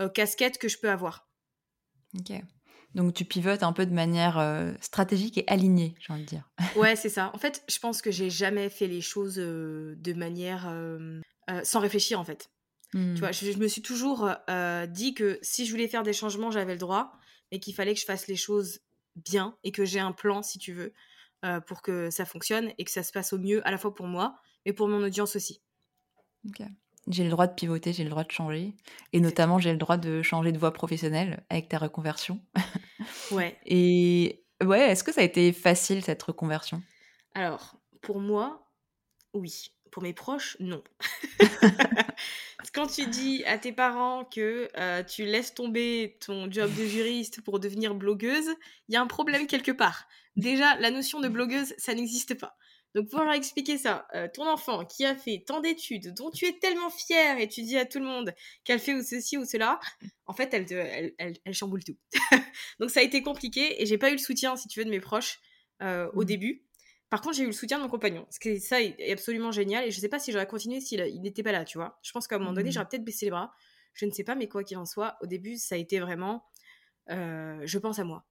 euh, 0.00 0.08
casquettes 0.08 0.58
que 0.58 0.68
je 0.68 0.78
peux 0.78 0.90
avoir. 0.90 1.28
OK. 2.18 2.32
Donc 2.94 3.14
tu 3.14 3.24
pivotes 3.24 3.62
un 3.62 3.72
peu 3.72 3.86
de 3.86 3.94
manière, 3.94 4.34
stratégique 4.82 5.38
et 5.38 5.44
alignée, 5.46 5.94
j'ai 5.98 6.12
envie 6.12 6.24
de 6.24 6.28
dire. 6.28 6.50
Ouais, 6.76 6.94
c'est 6.94 7.08
ça. 7.08 7.30
En 7.32 7.38
fait, 7.38 7.64
je 7.66 7.78
pense 7.78 8.02
que 8.02 8.10
j'ai 8.10 8.28
jamais 8.28 8.68
fait 8.68 8.86
les 8.86 9.00
choses 9.00 9.36
de 9.36 10.12
manière 10.12 10.70
sans 11.64 11.80
réfléchir 11.80 12.20
en 12.20 12.24
fait. 12.24 12.51
Tu 13.14 13.20
Mmh. 13.20 13.20
vois, 13.20 13.32
je, 13.32 13.50
je 13.50 13.58
me 13.58 13.68
suis 13.68 13.82
toujours 13.82 14.30
euh, 14.50 14.86
dit 14.86 15.14
que 15.14 15.38
si 15.42 15.66
je 15.66 15.70
voulais 15.70 15.88
faire 15.88 16.02
des 16.02 16.12
changements, 16.12 16.50
j'avais 16.50 16.72
le 16.72 16.78
droit, 16.78 17.12
mais 17.50 17.58
qu'il 17.60 17.74
fallait 17.74 17.94
que 17.94 18.00
je 18.00 18.04
fasse 18.06 18.26
les 18.26 18.36
choses 18.36 18.80
bien 19.16 19.56
et 19.64 19.72
que 19.72 19.84
j'ai 19.84 20.00
un 20.00 20.12
plan, 20.12 20.42
si 20.42 20.58
tu 20.58 20.72
veux, 20.72 20.92
euh, 21.44 21.60
pour 21.60 21.82
que 21.82 22.10
ça 22.10 22.24
fonctionne 22.24 22.72
et 22.78 22.84
que 22.84 22.90
ça 22.90 23.02
se 23.02 23.12
passe 23.12 23.32
au 23.32 23.38
mieux, 23.38 23.66
à 23.66 23.70
la 23.70 23.78
fois 23.78 23.94
pour 23.94 24.06
moi, 24.06 24.36
mais 24.66 24.72
pour 24.72 24.88
mon 24.88 25.02
audience 25.02 25.36
aussi. 25.36 25.62
OK. 26.48 26.62
J'ai 27.08 27.24
le 27.24 27.30
droit 27.30 27.48
de 27.48 27.54
pivoter, 27.54 27.92
j'ai 27.92 28.04
le 28.04 28.10
droit 28.10 28.22
de 28.24 28.30
changer 28.30 28.76
et 29.12 29.20
notamment 29.20 29.58
j'ai 29.58 29.72
le 29.72 29.78
droit 29.78 29.96
de 29.96 30.22
changer 30.22 30.52
de 30.52 30.58
voie 30.58 30.72
professionnelle 30.72 31.44
avec 31.50 31.68
ta 31.68 31.78
reconversion. 31.78 32.40
Ouais. 33.30 33.60
Et 33.66 34.44
ouais, 34.62 34.90
est-ce 34.90 35.04
que 35.04 35.12
ça 35.12 35.20
a 35.22 35.24
été 35.24 35.52
facile 35.52 36.04
cette 36.04 36.22
reconversion? 36.22 36.82
Alors, 37.34 37.76
pour 38.00 38.20
moi, 38.20 38.61
oui. 39.34 39.68
Pour 39.90 40.02
mes 40.02 40.14
proches, 40.14 40.56
non. 40.58 40.82
Quand 42.74 42.86
tu 42.86 43.06
dis 43.06 43.44
à 43.44 43.58
tes 43.58 43.72
parents 43.72 44.24
que 44.24 44.70
euh, 44.78 45.02
tu 45.02 45.24
laisses 45.24 45.52
tomber 45.52 46.16
ton 46.24 46.50
job 46.50 46.72
de 46.74 46.86
juriste 46.86 47.42
pour 47.42 47.60
devenir 47.60 47.94
blogueuse, 47.94 48.48
il 48.88 48.94
y 48.94 48.96
a 48.96 49.02
un 49.02 49.06
problème 49.06 49.46
quelque 49.46 49.72
part. 49.72 50.06
Déjà, 50.36 50.76
la 50.76 50.90
notion 50.90 51.20
de 51.20 51.28
blogueuse, 51.28 51.74
ça 51.76 51.92
n'existe 51.94 52.38
pas. 52.38 52.56
Donc, 52.94 53.10
pour 53.10 53.20
leur 53.22 53.32
expliquer 53.34 53.76
ça, 53.78 54.06
euh, 54.14 54.28
ton 54.32 54.46
enfant 54.48 54.84
qui 54.86 55.04
a 55.04 55.14
fait 55.14 55.44
tant 55.46 55.60
d'études, 55.60 56.14
dont 56.14 56.30
tu 56.30 56.46
es 56.46 56.58
tellement 56.58 56.90
fière 56.90 57.38
et 57.38 57.48
tu 57.48 57.62
dis 57.62 57.76
à 57.76 57.84
tout 57.86 57.98
le 57.98 58.04
monde 58.06 58.32
qu'elle 58.64 58.78
fait 58.80 58.94
ou 58.94 59.02
ceci 59.02 59.36
ou 59.38 59.44
cela, 59.44 59.78
en 60.26 60.32
fait, 60.34 60.52
elle, 60.54 60.66
te, 60.66 60.74
elle, 60.74 61.12
elle, 61.18 61.36
elle 61.44 61.54
chamboule 61.54 61.84
tout. 61.84 61.96
Donc, 62.80 62.90
ça 62.90 63.00
a 63.00 63.02
été 63.02 63.22
compliqué 63.22 63.82
et 63.82 63.86
j'ai 63.86 63.98
pas 63.98 64.08
eu 64.10 64.12
le 64.12 64.18
soutien, 64.18 64.56
si 64.56 64.68
tu 64.68 64.78
veux, 64.80 64.84
de 64.84 64.90
mes 64.90 65.00
proches 65.00 65.40
euh, 65.82 66.10
au 66.14 66.22
Mmh. 66.22 66.24
début. 66.24 66.64
Par 67.12 67.20
contre, 67.20 67.36
j'ai 67.36 67.42
eu 67.44 67.46
le 67.48 67.52
soutien 67.52 67.76
de 67.76 67.82
mon 67.82 67.90
compagnon. 67.90 68.26
Ce 68.30 68.40
qui, 68.40 68.58
ça 68.58 68.80
est 68.80 69.12
absolument 69.12 69.52
génial. 69.52 69.84
Et 69.86 69.90
je 69.90 70.00
sais 70.00 70.08
pas 70.08 70.18
si 70.18 70.32
j'aurais 70.32 70.46
continué 70.46 70.80
s'il 70.80 71.00
il 71.00 71.20
n'était 71.20 71.42
pas 71.42 71.52
là, 71.52 71.64
tu 71.66 71.76
vois. 71.76 71.98
Je 72.02 72.10
pense 72.10 72.26
qu'à 72.26 72.36
un 72.36 72.38
moment 72.38 72.54
donné, 72.54 72.70
Mmh. 72.70 72.72
j'aurais 72.72 72.88
peut-être 72.88 73.04
baissé 73.04 73.26
les 73.26 73.30
bras. 73.30 73.52
Je 73.92 74.06
ne 74.06 74.10
sais 74.10 74.24
pas, 74.24 74.34
mais 74.34 74.48
quoi 74.48 74.64
qu'il 74.64 74.78
en 74.78 74.86
soit, 74.86 75.18
au 75.20 75.26
début, 75.26 75.58
ça 75.58 75.74
a 75.74 75.78
été 75.78 76.00
vraiment. 76.00 76.46
euh, 77.10 77.60
je 77.64 77.78
pense 77.78 77.98
à 77.98 78.04
moi. 78.04 78.24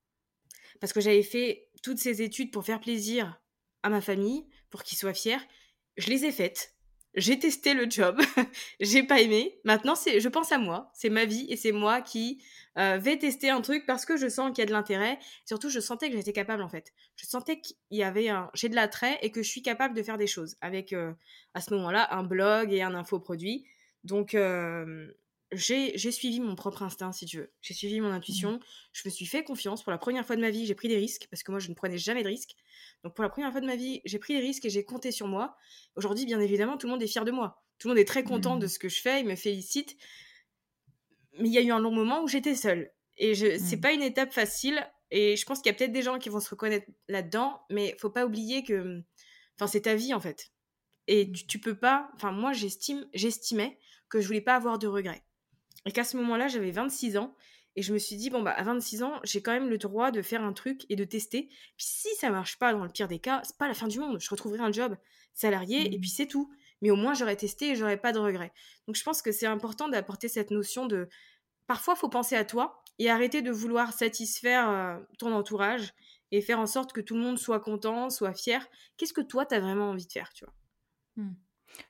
parce 0.79 0.93
que 0.93 1.01
j'avais 1.01 1.23
fait 1.23 1.69
toutes 1.83 1.99
ces 1.99 2.21
études 2.23 2.51
pour 2.51 2.65
faire 2.65 2.79
plaisir 2.79 3.39
à 3.83 3.89
ma 3.89 4.01
famille, 4.01 4.47
pour 4.71 4.83
qu'ils 4.83 4.97
soient 4.97 5.13
fiers. 5.13 5.37
Je 5.97 6.09
les 6.09 6.25
ai 6.25 6.31
faites. 6.31 6.75
J'ai 7.15 7.37
testé 7.37 7.73
le 7.73 7.89
job, 7.89 8.21
j'ai 8.79 9.03
pas 9.03 9.19
aimé. 9.19 9.59
Maintenant, 9.65 9.95
c'est, 9.95 10.21
je 10.21 10.29
pense 10.29 10.51
à 10.51 10.57
moi, 10.57 10.89
c'est 10.93 11.09
ma 11.09 11.25
vie 11.25 11.45
et 11.49 11.57
c'est 11.57 11.73
moi 11.73 12.01
qui 12.01 12.41
euh, 12.77 12.97
vais 12.97 13.17
tester 13.17 13.49
un 13.49 13.59
truc 13.59 13.85
parce 13.85 14.05
que 14.05 14.15
je 14.15 14.29
sens 14.29 14.51
qu'il 14.51 14.59
y 14.59 14.61
a 14.61 14.65
de 14.65 14.71
l'intérêt. 14.71 15.19
Surtout, 15.45 15.69
je 15.69 15.81
sentais 15.81 16.09
que 16.09 16.15
j'étais 16.15 16.31
capable 16.31 16.63
en 16.63 16.69
fait. 16.69 16.93
Je 17.17 17.25
sentais 17.25 17.59
qu'il 17.59 17.75
y 17.91 18.03
avait 18.03 18.29
un, 18.29 18.49
j'ai 18.53 18.69
de 18.69 18.75
l'attrait 18.75 19.19
et 19.21 19.31
que 19.31 19.43
je 19.43 19.49
suis 19.49 19.61
capable 19.61 19.93
de 19.93 20.03
faire 20.03 20.17
des 20.17 20.27
choses 20.27 20.55
avec 20.61 20.93
euh, 20.93 21.11
à 21.53 21.59
ce 21.59 21.73
moment-là 21.73 22.07
un 22.15 22.23
blog 22.23 22.71
et 22.71 22.81
un 22.81 22.95
infoproduit. 22.95 23.65
Donc, 24.05 24.33
euh, 24.33 25.11
j'ai 25.53 26.11
suivi 26.11 26.39
mon 26.39 26.55
propre 26.55 26.81
instinct, 26.81 27.11
si 27.11 27.25
tu 27.25 27.37
veux. 27.37 27.51
J'ai 27.61 27.73
suivi 27.73 27.99
mon 27.99 28.11
intuition. 28.11 28.53
Mmh. 28.53 28.59
Je 28.93 29.01
me 29.05 29.09
suis 29.09 29.25
fait 29.25 29.43
confiance. 29.43 29.83
Pour 29.83 29.91
la 29.91 29.97
première 29.97 30.25
fois 30.25 30.35
de 30.35 30.41
ma 30.41 30.49
vie, 30.49 30.65
j'ai 30.65 30.75
pris 30.75 30.87
des 30.87 30.97
risques 30.97 31.27
parce 31.29 31.43
que 31.43 31.51
moi, 31.51 31.59
je 31.59 31.69
ne 31.69 31.73
prenais 31.73 31.97
jamais 31.97 32.23
de 32.23 32.29
risques. 32.29 32.55
Donc, 33.03 33.15
pour 33.15 33.23
la 33.23 33.29
première 33.29 33.51
fois 33.51 33.59
de 33.59 33.65
ma 33.65 33.75
vie, 33.75 34.01
j'ai 34.05 34.19
pris 34.19 34.33
des 34.33 34.39
risques 34.39 34.65
et 34.65 34.69
j'ai 34.69 34.85
compté 34.85 35.11
sur 35.11 35.27
moi. 35.27 35.57
Aujourd'hui, 35.95 36.25
bien 36.25 36.39
évidemment, 36.39 36.77
tout 36.77 36.87
le 36.87 36.91
monde 36.91 37.03
est 37.03 37.07
fier 37.07 37.25
de 37.25 37.31
moi. 37.31 37.63
Tout 37.79 37.89
le 37.89 37.93
monde 37.93 37.99
est 37.99 38.05
très 38.05 38.23
content 38.23 38.55
de 38.55 38.65
mmh. 38.65 38.69
ce 38.69 38.79
que 38.79 38.89
je 38.89 39.01
fais. 39.01 39.19
Il 39.19 39.27
me 39.27 39.35
félicite. 39.35 39.97
Mais 41.37 41.49
il 41.49 41.53
y 41.53 41.57
a 41.57 41.61
eu 41.61 41.71
un 41.71 41.79
long 41.79 41.91
moment 41.91 42.23
où 42.23 42.27
j'étais 42.27 42.55
seule. 42.55 42.91
Et 43.17 43.35
je, 43.35 43.57
c'est 43.57 43.77
mmh. 43.77 43.81
pas 43.81 43.91
une 43.91 44.03
étape 44.03 44.31
facile. 44.31 44.87
Et 45.09 45.35
je 45.35 45.45
pense 45.45 45.59
qu'il 45.59 45.69
y 45.69 45.75
a 45.75 45.77
peut-être 45.77 45.91
des 45.91 46.01
gens 46.01 46.17
qui 46.17 46.29
vont 46.29 46.39
se 46.39 46.49
reconnaître 46.49 46.87
là-dedans. 47.09 47.61
Mais 47.69 47.97
faut 47.99 48.09
pas 48.09 48.25
oublier 48.25 48.63
que. 48.63 49.01
Enfin, 49.57 49.67
c'est 49.67 49.81
ta 49.81 49.95
vie, 49.95 50.13
en 50.13 50.21
fait. 50.21 50.53
Et 51.07 51.29
tu, 51.29 51.45
tu 51.45 51.59
peux 51.59 51.77
pas. 51.77 52.09
Enfin, 52.15 52.31
moi, 52.31 52.53
j'estime, 52.53 53.05
j'estimais 53.13 53.77
que 54.07 54.21
je 54.21 54.27
voulais 54.27 54.41
pas 54.41 54.55
avoir 54.55 54.79
de 54.79 54.87
regrets 54.87 55.23
et 55.85 55.91
qu'à 55.91 56.03
ce 56.03 56.17
moment-là, 56.17 56.47
j'avais 56.47 56.71
26 56.71 57.17
ans. 57.17 57.35
Et 57.77 57.81
je 57.81 57.93
me 57.93 57.97
suis 57.97 58.17
dit, 58.17 58.29
bon, 58.29 58.41
bah, 58.41 58.51
à 58.51 58.63
26 58.63 59.03
ans, 59.03 59.19
j'ai 59.23 59.41
quand 59.41 59.53
même 59.53 59.69
le 59.69 59.77
droit 59.77 60.11
de 60.11 60.21
faire 60.21 60.43
un 60.43 60.51
truc 60.51 60.85
et 60.89 60.95
de 60.95 61.05
tester. 61.05 61.47
Puis 61.77 61.85
si 61.85 62.09
ça 62.15 62.29
marche 62.29 62.59
pas 62.59 62.73
dans 62.73 62.83
le 62.83 62.89
pire 62.89 63.07
des 63.07 63.19
cas, 63.19 63.41
c'est 63.45 63.57
pas 63.57 63.67
la 63.67 63.73
fin 63.73 63.87
du 63.87 63.99
monde. 63.99 64.19
Je 64.19 64.29
retrouverai 64.29 64.59
un 64.59 64.71
job 64.71 64.95
salarié 65.33 65.93
et 65.93 65.97
mmh. 65.97 66.01
puis 66.01 66.09
c'est 66.09 66.27
tout. 66.27 66.51
Mais 66.81 66.91
au 66.91 66.95
moins, 66.95 67.13
j'aurais 67.13 67.37
testé 67.37 67.69
et 67.69 67.75
j'aurais 67.75 67.97
pas 67.97 68.11
de 68.11 68.19
regrets. 68.19 68.51
Donc 68.87 68.95
je 68.95 69.03
pense 69.03 69.21
que 69.21 69.31
c'est 69.31 69.45
important 69.45 69.87
d'apporter 69.87 70.27
cette 70.27 70.51
notion 70.51 70.85
de. 70.85 71.07
Parfois, 71.67 71.95
faut 71.95 72.09
penser 72.09 72.35
à 72.35 72.43
toi 72.43 72.83
et 72.99 73.09
arrêter 73.09 73.41
de 73.41 73.51
vouloir 73.51 73.93
satisfaire 73.93 74.69
euh, 74.69 74.97
ton 75.17 75.33
entourage 75.33 75.93
et 76.31 76.41
faire 76.41 76.59
en 76.59 76.67
sorte 76.67 76.91
que 76.91 77.01
tout 77.01 77.15
le 77.15 77.21
monde 77.21 77.37
soit 77.37 77.59
content, 77.59 78.09
soit 78.09 78.33
fier. 78.33 78.67
Qu'est-ce 78.97 79.13
que 79.13 79.21
toi, 79.21 79.45
tu 79.45 79.55
as 79.55 79.59
vraiment 79.59 79.91
envie 79.91 80.05
de 80.05 80.11
faire, 80.11 80.33
tu 80.33 80.43
vois? 80.43 80.53
Mmh. 81.17 81.33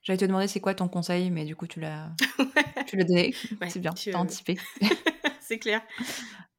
J'allais 0.04 0.18
te 0.18 0.26
demander 0.26 0.48
c'est 0.48 0.60
quoi 0.60 0.74
ton 0.74 0.88
conseil, 0.88 1.30
mais 1.30 1.46
du 1.46 1.56
coup, 1.56 1.68
tu 1.68 1.80
l'as 1.80 2.10
tu 2.88 2.98
l'as 2.98 3.04
donné. 3.04 3.36
c'est 3.70 3.80
bien, 3.80 3.94
tu 3.94 4.14
as 4.14 4.20
anticipé. 4.20 4.58
c'est 5.42 5.60
clair. 5.60 5.82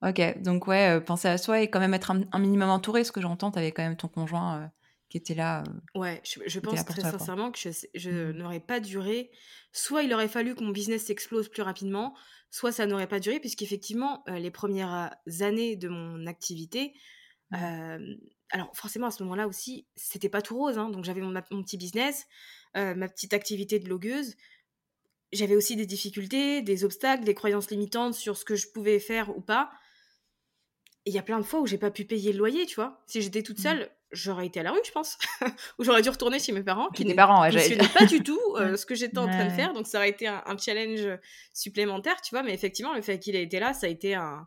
Ok, 0.03 0.21
donc 0.43 0.67
ouais, 0.67 0.97
euh, 0.97 1.01
penser 1.01 1.29
à 1.29 1.39
soi 1.39 1.61
et 1.61 1.71
quand 1.71 1.79
même 1.79 1.95
être 1.95 2.11
un, 2.11 2.39
minimum 2.39 2.71
entouré. 2.71 3.05
Ce 3.05 3.13
que 3.13 3.21
j'entends, 3.21 3.53
tu 3.53 3.59
avais 3.59 3.71
quand 3.71 3.83
même 3.83 3.97
ton 3.97 4.09
conjoint 4.09 4.57
euh, 4.57 4.67
qui 5.09 5.17
était 5.17 5.35
là. 5.35 5.63
Euh, 5.95 6.01
ouais, 6.01 6.21
je, 6.25 6.59
pense 6.59 6.85
très 6.85 7.03
sincèrement 7.03 7.53
que 7.53 7.59
je, 7.59 7.71
je 7.95 8.11
mmh. 8.11 8.31
n'aurais 8.33 8.61
pas 8.61 8.81
duré. 8.81 9.31
Soit 9.73 10.03
il 10.03 10.13
aurait 10.13 10.29
fallu 10.29 10.57
que 10.57 10.65
mon 10.65 10.71
business 10.71 11.05
s'explose 11.05 11.49
plus 11.49 11.63
rapidement, 11.63 12.15
soit 12.51 12.73
ça 12.73 12.87
n'aurait 12.87 13.07
pas 13.07 13.21
duré, 13.21 13.39
puisqu'effectivement, 13.39 14.25
les 14.27 14.51
premières 14.51 15.15
années 15.41 15.77
de 15.77 15.89
mon 15.89 16.27
activité, 16.27 16.95
mmh. 17.53 17.57
alors 18.51 18.71
forcément 18.75 19.07
à 19.07 19.11
ce 19.13 19.23
moment-là 19.23 19.47
aussi, 19.47 19.87
c'était 19.95 20.29
pas 20.29 20.43
tout 20.43 20.57
rose. 20.57 20.79
Hein, 20.79 20.91
donc 20.91 21.05
j'avais 21.05 21.21
mon, 21.21 21.33
mon, 21.33 21.63
petit 21.63 21.79
business. 21.79 22.27
Euh, 22.77 22.95
ma 22.95 23.09
petite 23.09 23.35
activité 23.35 23.79
de 23.79 23.85
blogueuse, 23.85 24.35
j'avais 25.33 25.57
aussi 25.57 25.77
des 25.77 25.87
difficultés, 25.87 26.63
des 26.63 26.85
obstacles, 26.85 27.25
des 27.25 27.35
croyances 27.35 27.71
limitantes 27.71 28.15
sur 28.15 28.37
ce 28.37 28.45
que 28.45 28.55
je 28.55 28.69
pouvais 28.69 28.99
faire 28.99 29.37
ou 29.37 29.41
pas. 29.41 29.71
Et 31.05 31.11
il 31.11 31.15
y 31.15 31.19
a 31.19 31.23
plein 31.23 31.39
de 31.39 31.45
fois 31.45 31.61
où 31.61 31.67
j'ai 31.67 31.79
pas 31.79 31.91
pu 31.91 32.05
payer 32.05 32.33
le 32.33 32.39
loyer, 32.39 32.67
tu 32.67 32.77
vois. 32.77 33.03
Si 33.07 33.21
j'étais 33.21 33.43
toute 33.43 33.59
mmh. 33.59 33.63
seule, 33.63 33.91
j'aurais 34.13 34.47
été 34.47 34.61
à 34.61 34.63
la 34.63 34.71
rue, 34.71 34.81
je 34.85 34.93
pense. 34.93 35.19
ou 35.79 35.85
j'aurais 35.85 36.03
dû 36.03 36.11
retourner 36.11 36.39
chez 36.39 36.53
mes 36.53 36.63
parents, 36.63 36.91
qui 36.91 37.05
ne 37.05 37.15
parents, 37.15 37.43
pas 37.95 38.07
du 38.07 38.23
tout 38.23 38.41
euh, 38.57 38.77
ce 38.77 38.87
que 38.87 38.95
j'étais 38.95 39.19
en 39.19 39.27
train 39.27 39.47
de 39.47 39.53
faire. 39.53 39.73
Donc 39.73 39.87
ça 39.87 39.99
aurait 39.99 40.11
été 40.11 40.27
un, 40.29 40.57
challenge 40.59 41.09
supplémentaire, 41.53 42.21
tu 42.21 42.35
vois. 42.35 42.43
Mais 42.43 42.55
effectivement, 42.55 42.95
le 42.95 43.03
fait 43.03 43.19
qu'il 43.19 43.35
ait 43.35 43.43
été 43.43 43.59
là, 43.59 43.75
ça 43.75 43.87
a 43.87 43.91
été 43.91 44.15
un... 44.15 44.47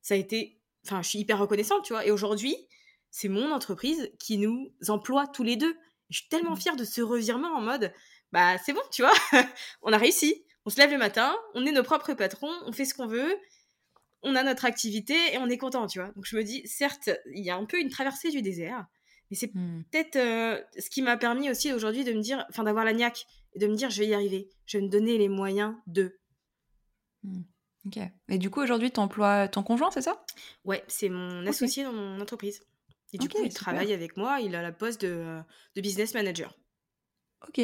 Ça 0.00 0.14
a 0.14 0.16
été... 0.16 0.58
Enfin, 0.86 1.02
je 1.02 1.08
suis 1.08 1.18
hyper 1.18 1.38
reconnaissante, 1.38 1.84
tu 1.84 1.92
vois. 1.92 2.06
Et 2.06 2.10
aujourd'hui, 2.10 2.56
c'est 3.10 3.28
mon 3.28 3.50
entreprise 3.52 4.10
qui 4.18 4.38
nous 4.38 4.72
emploie 4.88 5.26
tous 5.26 5.42
les 5.42 5.56
deux. 5.56 5.76
Je 6.10 6.18
suis 6.18 6.28
tellement 6.28 6.56
fière 6.56 6.76
de 6.76 6.84
ce 6.84 7.00
revirement 7.00 7.56
en 7.56 7.60
mode, 7.60 7.92
bah 8.32 8.58
c'est 8.58 8.72
bon, 8.72 8.82
tu 8.92 9.02
vois, 9.02 9.14
on 9.82 9.92
a 9.92 9.98
réussi. 9.98 10.44
On 10.66 10.70
se 10.70 10.76
lève 10.76 10.90
le 10.90 10.98
matin, 10.98 11.34
on 11.54 11.64
est 11.64 11.72
nos 11.72 11.82
propres 11.82 12.12
patrons, 12.12 12.52
on 12.66 12.72
fait 12.72 12.84
ce 12.84 12.94
qu'on 12.94 13.06
veut, 13.06 13.34
on 14.22 14.34
a 14.36 14.42
notre 14.42 14.66
activité 14.66 15.14
et 15.32 15.38
on 15.38 15.48
est 15.48 15.56
content, 15.56 15.86
tu 15.86 15.98
vois. 15.98 16.10
Donc 16.12 16.26
je 16.26 16.36
me 16.36 16.44
dis, 16.44 16.66
certes, 16.66 17.08
il 17.32 17.42
y 17.42 17.50
a 17.50 17.56
un 17.56 17.64
peu 17.64 17.80
une 17.80 17.88
traversée 17.88 18.30
du 18.30 18.42
désert, 18.42 18.86
mais 19.30 19.36
c'est 19.36 19.54
mmh. 19.54 19.84
peut-être 19.90 20.16
euh, 20.16 20.60
ce 20.78 20.90
qui 20.90 21.02
m'a 21.02 21.16
permis 21.16 21.50
aussi 21.50 21.72
aujourd'hui 21.72 22.04
de 22.04 22.12
me 22.12 22.20
dire, 22.20 22.44
enfin 22.50 22.64
d'avoir 22.64 22.84
la 22.84 22.92
niaque 22.92 23.26
et 23.54 23.58
de 23.58 23.66
me 23.66 23.74
dire, 23.74 23.90
je 23.90 24.00
vais 24.00 24.08
y 24.08 24.14
arriver, 24.14 24.50
je 24.66 24.78
vais 24.78 24.84
me 24.84 24.90
donner 24.90 25.16
les 25.16 25.28
moyens 25.28 25.74
de. 25.86 26.18
Mmh. 27.22 27.42
Ok. 27.86 27.98
Et 28.28 28.38
du 28.38 28.50
coup, 28.50 28.60
aujourd'hui, 28.60 28.90
tu 28.90 29.00
emploies 29.00 29.48
ton 29.48 29.62
conjoint, 29.62 29.90
c'est 29.90 30.02
ça? 30.02 30.24
Ouais, 30.64 30.84
c'est 30.88 31.08
mon 31.08 31.46
associé 31.46 31.84
dans 31.84 31.92
mon 31.92 32.20
entreprise. 32.20 32.60
Et 33.12 33.18
du 33.18 33.28
coup, 33.28 33.38
il 33.42 33.52
travaille 33.52 33.92
avec 33.92 34.16
moi, 34.16 34.40
il 34.40 34.54
a 34.54 34.62
la 34.62 34.72
poste 34.72 35.02
de, 35.02 35.08
euh, 35.08 35.40
de 35.74 35.80
business 35.80 36.14
manager. 36.14 36.56
Ok, 37.48 37.60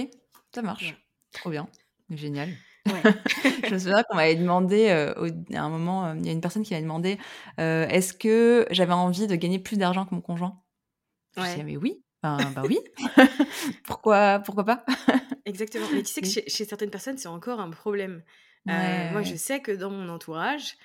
ça 0.55 0.63
marche. 0.63 0.97
Trop 1.33 1.51
bien. 1.51 1.69
Génial. 2.11 2.51
je 2.87 3.75
me 3.75 3.79
souviens 3.79 4.03
qu'on 4.05 4.17
m'avait 4.17 4.37
demandé, 4.37 4.89
euh, 4.91 5.13
à 5.55 5.63
un 5.63 5.69
moment, 5.69 6.07
euh, 6.07 6.15
il 6.17 6.27
y 6.27 6.29
a 6.29 6.33
une 6.33 6.41
personne 6.41 6.63
qui 6.63 6.73
m'avait 6.73 6.85
demandé 6.85 7.19
est-ce 7.59 8.13
que 8.13 8.67
j'avais 8.71 8.93
envie 8.93 9.27
de 9.27 9.37
gagner 9.37 9.59
plus 9.59 9.77
d'argent 9.77 10.05
que 10.07 10.15
mon 10.15 10.21
conjoint? 10.21 10.63
Je 11.37 11.43
disais, 11.43 11.65
mais 11.65 11.77
oui, 11.77 12.03
ben, 12.23 12.53
bah 12.55 12.63
oui. 12.65 12.79
pourquoi, 13.85 14.39
pourquoi 14.41 14.65
pas? 14.65 14.85
Exactement. 15.45 15.87
Mais 15.93 16.03
tu 16.03 16.13
sais 16.13 16.23
que 16.23 16.29
chez, 16.29 16.49
chez 16.49 16.65
certaines 16.65 16.91
personnes, 16.91 17.19
c'est 17.19 17.29
encore 17.29 17.61
un 17.61 17.71
problème. 17.71 18.23
moi, 18.67 19.23
je 19.23 19.37
sais 19.37 19.61
que 19.61 19.73
dans 19.73 19.91
mon 19.91 20.09
entourage, 20.09 20.77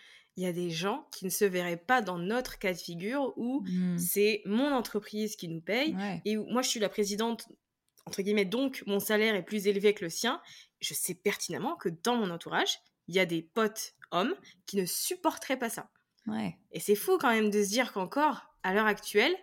il 0.42 0.46
y 0.46 0.48
a 0.48 0.54
des 0.54 0.72
gens 0.72 1.08
qui 1.12 1.26
ne 1.26 1.30
se 1.30 1.46
verraient 1.46 1.78
pas 1.78 2.02
dans 2.02 2.18
notre 2.18 2.58
cas 2.58 2.74
de 2.74 2.78
figure 2.78 3.32
où 3.38 3.62
mmh. 3.62 4.00
c'est 4.00 4.42
mon 4.46 4.74
entreprise 4.74 5.36
qui 5.36 5.48
nous 5.48 5.62
paye 5.62 5.96
et 6.26 6.36
où 6.36 6.46
moi 6.48 6.64
je 6.64 6.70
suis 6.70 6.80
la 6.80 6.90
présidente 6.90 7.48
entre 8.08 8.24
guillemets 8.24 8.46
donc 8.46 8.84
mon 8.88 9.00
salaire 9.00 9.36
est 9.36 9.44
plus 9.44 9.68
élevé 9.68 9.94
que 9.94 10.04
le 10.04 10.10
sien. 10.10 10.42
Je 10.80 10.96
sais 10.96 11.14
pertinemment 11.14 11.76
que 11.76 11.90
dans 11.90 12.16
mon 12.16 12.32
entourage, 12.32 12.80
il 13.08 13.14
y 13.14 13.20
a 13.20 13.28
des 13.28 13.44
potes 13.44 13.94
hommes 14.10 14.34
qui 14.66 14.78
ne 14.78 14.86
supporteraient 14.86 15.60
pas 15.60 15.70
ça. 15.70 15.92
Et 16.72 16.80
c'est 16.80 16.96
fou 16.96 17.20
quand 17.20 17.30
même 17.30 17.52
de 17.52 17.64
se 17.64 17.70
dire 17.70 17.94
qu'encore 17.94 18.48
à 18.64 18.74
l'heure 18.74 18.88
actuelle, 18.88 19.36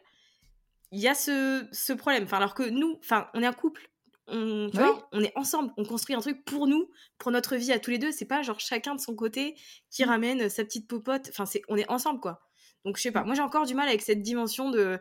il 0.90 0.98
y 0.98 1.06
a 1.06 1.14
ce, 1.14 1.68
ce 1.70 1.92
problème. 1.92 2.24
Enfin, 2.24 2.38
alors 2.38 2.54
que 2.54 2.64
nous, 2.64 2.98
enfin, 3.00 3.28
on 3.34 3.42
est 3.42 3.46
un 3.46 3.52
couple, 3.52 3.88
on, 4.28 4.70
on 5.12 5.22
est 5.22 5.32
ensemble, 5.36 5.72
on 5.76 5.84
construit 5.84 6.14
un 6.14 6.20
truc 6.20 6.44
pour 6.44 6.66
nous, 6.66 6.90
pour 7.18 7.30
notre 7.30 7.56
vie 7.56 7.72
à 7.72 7.78
tous 7.78 7.90
les 7.90 7.98
deux. 7.98 8.12
C'est 8.12 8.26
pas 8.26 8.42
genre 8.42 8.60
chacun 8.60 8.94
de 8.94 9.00
son 9.00 9.14
côté 9.14 9.56
qui 9.90 10.04
mmh. 10.04 10.08
ramène 10.08 10.48
sa 10.48 10.64
petite 10.64 10.88
popote. 10.88 11.28
Enfin, 11.30 11.46
c'est, 11.46 11.62
on 11.68 11.76
est 11.76 11.90
ensemble, 11.90 12.20
quoi. 12.20 12.40
Donc, 12.84 12.96
je 12.96 13.02
sais 13.02 13.12
pas. 13.12 13.24
Moi, 13.24 13.34
j'ai 13.34 13.42
encore 13.42 13.66
du 13.66 13.74
mal 13.74 13.88
avec 13.88 14.02
cette 14.02 14.22
dimension 14.22 14.70
de 14.70 14.98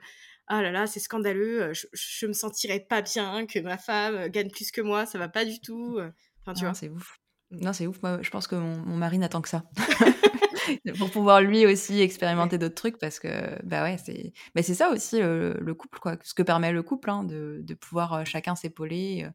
ah 0.48 0.62
là 0.62 0.72
là, 0.72 0.88
c'est 0.88 1.02
scandaleux. 1.02 1.62
Euh, 1.62 1.74
je, 1.74 1.88
je, 1.94 2.26
me 2.26 2.34
sentirais 2.34 2.80
pas 2.80 3.02
bien 3.02 3.46
que 3.46 3.60
ma 3.60 3.78
femme 3.78 4.16
euh, 4.16 4.30
gagne 4.30 4.50
plus 4.50 4.72
que 4.72 4.82
moi. 4.82 5.06
Ça 5.06 5.20
va 5.20 5.28
pas 5.28 5.44
du 5.44 5.60
tout. 5.60 5.98
Euh. 5.98 6.10
Enfin, 6.42 6.54
tu 6.54 6.64
vois. 6.64 6.74
C'est 6.74 6.90
ouf. 6.90 7.20
Non, 7.52 7.74
c'est 7.74 7.86
ouf. 7.86 8.02
Moi, 8.02 8.20
je 8.22 8.30
pense 8.30 8.48
que 8.48 8.56
mon, 8.56 8.78
mon 8.78 8.96
mari 8.96 9.18
n'attend 9.18 9.42
que 9.42 9.50
ça. 9.50 9.64
pour 10.98 11.12
pouvoir 11.12 11.42
lui 11.42 11.66
aussi 11.66 12.02
expérimenter 12.02 12.58
d'autres 12.58 12.76
trucs 12.76 12.98
parce 12.98 13.20
que 13.20 13.28
bah 13.64 13.84
ouais 13.84 13.98
c'est 13.98 14.34
mais 14.56 14.64
c'est 14.64 14.74
ça 14.74 14.90
aussi 14.92 15.20
le, 15.20 15.74
couple 15.74 16.00
quoi. 16.00 16.16
Ce 16.24 16.34
que 16.34 16.44
permet 16.44 16.72
le 16.72 16.84
couple 16.84 17.10
hein, 17.10 17.24
de, 17.24 17.60
de, 17.62 17.74
pouvoir 17.74 18.14
euh, 18.14 18.24
chacun 18.26 18.56
s'épauler 18.56 19.26
euh, 19.26 19.30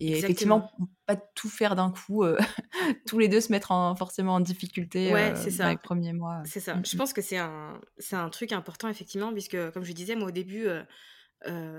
et 0.00 0.18
effectivement 0.18 0.70
pas 1.06 1.16
tout 1.16 1.48
faire 1.48 1.76
d'un 1.76 1.90
coup 1.90 2.24
euh, 2.24 2.36
tous 3.06 3.18
les 3.18 3.28
deux 3.28 3.40
se 3.40 3.52
mettre 3.52 3.72
en, 3.72 3.94
forcément 3.96 4.34
en 4.34 4.40
difficulté 4.40 5.12
ouais, 5.12 5.34
c'est 5.36 5.50
ça. 5.50 5.64
dans 5.64 5.70
les 5.70 5.76
premiers 5.76 6.12
mois 6.12 6.42
c'est 6.44 6.60
ça. 6.60 6.76
Je 6.84 6.96
pense 6.96 7.12
que 7.12 7.22
c'est 7.22 7.38
un 7.38 7.80
c'est 7.98 8.16
un 8.16 8.28
truc 8.28 8.52
important 8.52 8.88
effectivement 8.88 9.32
puisque 9.32 9.70
comme 9.72 9.84
je 9.84 9.92
disais 9.92 10.16
moi 10.16 10.28
au 10.28 10.32
début 10.32 10.66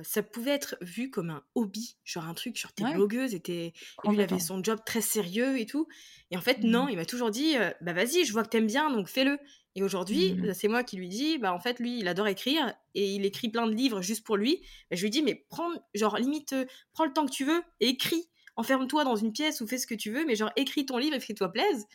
ça 0.04 0.24
pouvait 0.24 0.52
être 0.52 0.78
vu 0.82 1.10
comme 1.10 1.30
un 1.30 1.44
hobby, 1.56 1.98
genre 2.06 2.26
un 2.26 2.34
truc, 2.34 2.58
genre 2.58 2.74
t'es 2.74 2.84
blogueuse 2.94 3.34
et, 3.34 3.42
et 3.48 3.74
lui 4.06 4.14
il 4.14 4.22
avait 4.22 4.40
son 4.40 4.64
job 4.64 4.80
très 4.86 5.02
sérieux 5.02 5.60
et 5.60 5.66
tout. 5.66 5.88
Et 6.32 6.38
en 6.38 6.42
fait, 6.42 6.64
non, 6.64 6.86
mmh. 6.86 6.90
il 6.92 6.96
m'a 6.98 7.06
toujours 7.06 7.32
dit, 7.32 7.56
bah 7.82 7.94
vas-y, 7.94 8.26
je 8.26 8.32
vois 8.32 8.44
que 8.44 8.50
t'aimes 8.50 8.68
bien, 8.68 8.92
donc 8.92 9.08
fais-le. 9.08 9.38
Et 9.76 9.84
aujourd'hui, 9.84 10.34
mmh. 10.34 10.54
c'est 10.54 10.68
moi 10.68 10.84
qui 10.84 10.98
lui 10.98 11.08
dis, 11.08 11.38
bah 11.38 11.54
en 11.54 11.60
fait, 11.60 11.80
lui, 11.80 12.00
il 12.00 12.08
adore 12.08 12.28
écrire 12.28 12.74
et 12.96 13.14
il 13.14 13.26
écrit 13.26 13.50
plein 13.50 13.68
de 13.68 13.74
livres 13.74 14.02
juste 14.02 14.26
pour 14.26 14.38
lui. 14.38 14.62
Bah, 14.90 14.96
je 14.96 15.04
lui 15.04 15.10
dis, 15.10 15.22
mais 15.22 15.46
prends, 15.50 15.70
genre 15.94 16.18
limite, 16.18 16.56
prends 16.92 17.06
le 17.06 17.14
temps 17.14 17.26
que 17.26 17.32
tu 17.32 17.46
veux 17.46 17.62
et 17.80 17.90
écris. 17.90 18.30
Enferme-toi 18.56 19.06
dans 19.06 19.16
une 19.16 19.32
pièce 19.32 19.62
ou 19.62 19.68
fais 19.68 19.78
ce 19.78 19.88
que 19.88 19.96
tu 19.96 20.12
veux, 20.12 20.26
mais 20.26 20.36
genre 20.36 20.52
écris 20.56 20.86
ton 20.86 20.98
livre 20.98 21.16
et 21.16 21.20
fais-toi 21.20 21.52
plaise. 21.52 21.88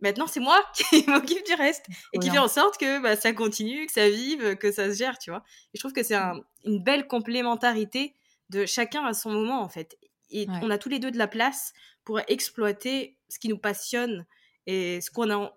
Maintenant, 0.00 0.26
c'est 0.26 0.40
moi 0.40 0.62
qui 0.74 1.04
m'occupe 1.08 1.44
du 1.46 1.54
reste 1.54 1.86
et 2.12 2.18
qui 2.18 2.30
fait 2.30 2.38
en 2.38 2.48
sorte 2.48 2.78
que 2.78 3.00
bah, 3.00 3.16
ça 3.16 3.32
continue, 3.32 3.86
que 3.86 3.92
ça 3.92 4.08
vive, 4.08 4.56
que 4.56 4.70
ça 4.70 4.90
se 4.90 4.96
gère, 4.98 5.18
tu 5.18 5.30
vois. 5.30 5.42
Et 5.72 5.78
je 5.78 5.80
trouve 5.80 5.92
que 5.92 6.02
c'est 6.02 6.16
une 6.64 6.82
belle 6.82 7.06
complémentarité 7.06 8.14
de 8.50 8.66
chacun 8.66 9.04
à 9.04 9.14
son 9.14 9.30
moment, 9.30 9.62
en 9.62 9.68
fait. 9.68 9.98
Et 10.30 10.46
on 10.62 10.70
a 10.70 10.78
tous 10.78 10.88
les 10.88 10.98
deux 10.98 11.10
de 11.10 11.18
la 11.18 11.28
place 11.28 11.72
pour 12.04 12.20
exploiter 12.28 13.16
ce 13.28 13.38
qui 13.38 13.48
nous 13.48 13.58
passionne 13.58 14.26
et 14.66 15.00
ce 15.00 15.10
qu'on 15.10 15.30
a 15.30 15.52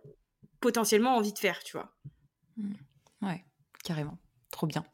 potentiellement 0.60 1.16
envie 1.16 1.34
de 1.34 1.40
faire, 1.40 1.64
tu 1.64 1.78
vois. 1.78 1.96
Mmh. 2.58 2.74
Ouais, 3.22 3.46
carrément. 3.84 4.18
Trop 4.52 4.68
bien. 4.68 4.86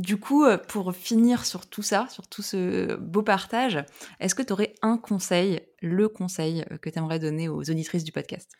Du 0.00 0.16
coup, 0.16 0.46
euh, 0.46 0.56
pour 0.56 0.96
finir 0.96 1.44
sur 1.44 1.66
tout 1.66 1.82
ça, 1.82 2.06
sur 2.08 2.26
tout 2.26 2.40
ce 2.40 2.96
beau 2.96 3.22
partage, 3.22 3.84
est-ce 4.18 4.34
que 4.34 4.42
tu 4.42 4.54
aurais 4.54 4.72
un 4.80 4.96
conseil, 4.96 5.60
le 5.82 6.08
conseil 6.08 6.64
euh, 6.72 6.78
que 6.78 6.88
tu 6.88 6.98
aimerais 6.98 7.18
donner 7.18 7.50
aux 7.50 7.60
auditrices 7.60 8.02
du 8.02 8.10
podcast? 8.10 8.50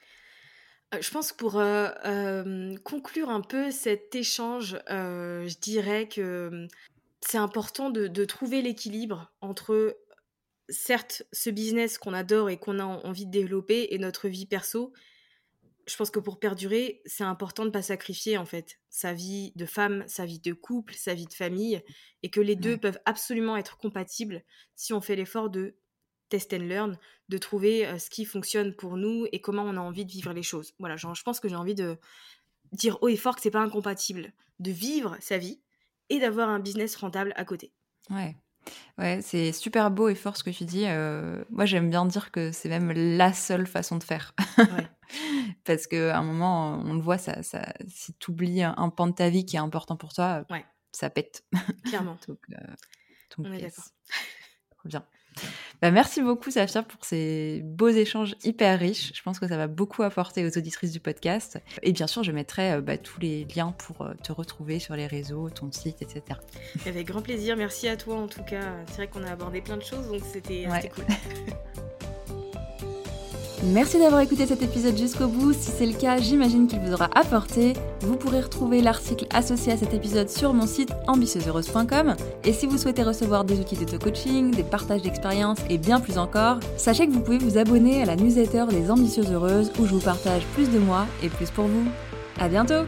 Je 1.01 1.11
pense 1.11 1.33
que 1.33 1.39
pour 1.39 1.53
conclure 2.83 3.31
un 3.31 3.41
peu 3.41 3.71
cet 3.71 4.15
échange, 4.17 4.77
je 4.89 5.59
dirais 5.61 6.09
que 6.09 6.67
c'est 7.21 7.39
important 7.39 7.91
de, 7.91 8.25
trouver 8.25 8.61
l'équilibre 8.61 9.33
entre, 9.41 9.97
certes, 10.69 11.23
ce 11.33 11.49
business 11.49 11.97
qu'on 11.97 12.13
adore 12.13 12.51
et 12.51 12.59
qu'on 12.59 12.81
a 12.81 12.85
envie 12.85 13.25
de 13.25 13.31
développer 13.31 13.89
et 13.93 13.99
notre 13.99 14.29
vie 14.29 14.47
perso. 14.47 14.93
Je 15.91 15.97
pense 15.97 16.11
que 16.11 16.21
pour 16.21 16.39
perdurer, 16.39 17.03
c'est 17.05 17.25
important 17.25 17.65
de 17.65 17.69
ne 17.69 17.73
pas 17.73 17.83
sacrifier 17.83 18.39
en 18.39 18.47
fait 18.47 18.79
sa 18.91 19.13
vie 19.13 19.53
de 19.57 19.67
femme, 19.67 20.05
sa 20.07 20.25
vie 20.25 20.39
de 20.39 20.53
couple, 20.53 20.95
sa 20.95 21.15
vie 21.15 21.27
de 21.27 21.35
famille, 21.35 21.83
et 22.23 22.31
que 22.31 22.41
les 22.41 22.55
deux 22.55 22.77
peuvent 22.77 23.01
absolument 23.07 23.57
être 23.57 23.77
compatibles 23.77 24.45
si 24.77 24.93
on 24.93 25.01
fait 25.01 25.17
l'effort 25.17 25.51
de 25.51 25.77
test 26.29 26.53
and 26.53 26.59
learn, 26.59 26.99
de 27.29 27.39
trouver 27.39 27.99
ce 27.99 28.09
qui 28.09 28.25
fonctionne 28.25 28.75
pour 28.77 28.97
nous 28.97 29.27
et 29.33 29.41
comment 29.41 29.65
on 29.65 29.77
a 29.77 29.81
envie 29.81 30.05
de 30.05 30.13
vivre 30.13 30.33
les 30.33 30.45
choses. 30.45 30.75
Voilà, 30.79 30.97
genre, 30.97 31.17
je 31.17 31.25
pense 31.25 31.41
que 31.41 31.49
j'ai 31.49 31.57
envie 31.57 31.75
de 31.75 31.99
dire 32.71 33.03
haut 33.03 33.09
et 33.09 33.17
fort 33.17 33.35
que 33.35 33.43
c'est 33.43 33.51
pas 33.51 33.63
incompatible 33.63 34.33
de 34.61 34.71
vivre 34.71 35.17
sa 35.21 35.39
vie 35.39 35.61
et 36.09 36.21
d'avoir 36.21 36.49
un 36.49 36.61
business 36.61 36.95
rentable 36.95 37.33
à 37.35 37.45
côté. 37.45 37.73
Ouais. 38.11 38.37
Ouais, 38.99 39.21
c'est 39.23 39.53
super 39.53 39.91
beau 39.91 40.09
et 40.09 40.15
fort 40.15 40.37
ce 40.37 40.45
que 40.45 40.51
tu 40.51 40.65
dis. 40.65 40.85
Euh, 40.87 41.43
moi, 41.51 41.65
j'aime 41.65 41.91
bien 41.91 42.05
dire 42.05 42.31
que 42.31 42.53
c'est 42.53 42.69
même 42.69 42.93
la 42.93 43.33
seule 43.33 43.67
façon 43.67 43.97
de 43.97 44.05
faire. 44.05 44.35
Ouais. 44.59 44.89
Parce 45.65 45.87
qu'à 45.87 46.19
un 46.19 46.23
moment, 46.23 46.81
on 46.85 46.95
le 46.95 47.01
voit, 47.01 47.19
ça, 47.19 47.43
ça, 47.43 47.73
si 47.89 48.15
tu 48.15 48.31
oublies 48.31 48.63
un, 48.63 48.89
pan 48.91 49.07
de 49.07 49.13
ta 49.13 49.31
vie 49.31 49.45
qui 49.45 49.57
est 49.57 49.61
important 49.61 49.97
pour 49.97 50.13
toi, 50.13 50.45
ouais. 50.51 50.65
ça 50.93 51.11
pète. 51.11 51.45
Clairement. 51.85 52.19
donc, 52.29 52.39
euh, 52.53 52.75
on 53.39 53.53
est 53.53 53.63
d'accord. 53.63 53.85
Trop 54.79 54.89
bien. 54.89 55.05
Bah, 55.83 55.91
merci 55.91 56.21
beaucoup, 56.21 56.51
Safia, 56.51 56.83
pour 56.83 57.05
ces 57.05 57.63
beaux 57.65 57.89
échanges 57.89 58.37
hyper 58.45 58.79
riches. 58.79 59.13
Je 59.15 59.23
pense 59.23 59.39
que 59.39 59.49
ça 59.49 59.57
va 59.57 59.67
beaucoup 59.67 60.03
apporter 60.03 60.45
aux 60.45 60.59
auditrices 60.59 60.93
du 60.93 61.01
podcast. 61.01 61.59
Et 61.83 61.93
bien 61.93 62.07
sûr, 62.07 62.23
je 62.23 62.33
mettrai 62.33 62.73
euh, 62.73 62.81
bah, 62.83 62.99
tous 62.99 63.19
les 63.21 63.45
liens 63.45 63.73
pour 63.73 64.03
euh, 64.03 64.13
te 64.23 64.33
retrouver 64.33 64.79
sur 64.79 64.95
les 64.95 65.07
réseaux, 65.07 65.49
ton 65.49 65.73
site, 65.73 66.03
etc. 66.03 66.39
Avec 66.87 67.07
grand 67.07 67.23
plaisir. 67.23 67.57
Merci 67.57 67.89
à 67.89 67.97
toi, 67.97 68.17
en 68.17 68.27
tout 68.27 68.43
cas. 68.43 68.75
C'est 68.89 68.97
vrai 68.97 69.09
qu'on 69.09 69.25
a 69.25 69.31
abordé 69.31 69.63
plein 69.63 69.79
de 69.79 69.83
choses, 69.83 70.09
donc 70.09 70.23
c'était 70.31 70.67
cool. 70.95 71.05
Merci 73.63 73.99
d'avoir 73.99 74.23
écouté 74.23 74.47
cet 74.47 74.63
épisode 74.63 74.97
jusqu'au 74.97 75.27
bout. 75.27 75.53
Si 75.53 75.71
c'est 75.71 75.85
le 75.85 75.93
cas, 75.93 76.17
j'imagine 76.17 76.67
qu'il 76.67 76.81
vous 76.81 76.95
aura 76.95 77.11
apporté. 77.15 77.75
Vous 78.01 78.17
pourrez 78.17 78.41
retrouver 78.41 78.81
l'article 78.81 79.27
associé 79.35 79.73
à 79.73 79.77
cet 79.77 79.93
épisode 79.93 80.31
sur 80.31 80.55
mon 80.55 80.67
site 80.67 80.91
ambitieuseheureuse.com. 81.07 82.17
Et 82.45 82.55
si 82.55 82.67
vous 82.67 82.79
souhaitez 82.79 83.03
recevoir 83.03 83.45
des 83.45 83.61
outils 83.61 83.77
d'auto-coaching, 83.77 84.53
des 84.53 84.63
partages 84.63 85.03
d'expériences 85.03 85.59
et 85.69 85.77
bien 85.77 86.01
plus 86.01 86.17
encore, 86.17 86.59
sachez 86.79 87.07
que 87.07 87.13
vous 87.13 87.21
pouvez 87.21 87.39
vous 87.39 87.59
abonner 87.59 88.03
à 88.03 88.07
la 88.07 88.17
newsletter 88.17 88.65
des 88.71 88.91
Ambitieuses 88.91 89.31
Heureuses 89.31 89.71
où 89.79 89.85
je 89.85 89.93
vous 89.93 90.01
partage 90.01 90.43
plus 90.55 90.71
de 90.71 90.79
moi 90.79 91.07
et 91.23 91.29
plus 91.29 91.51
pour 91.51 91.67
vous. 91.67 91.85
À 92.41 92.49
bientôt! 92.49 92.87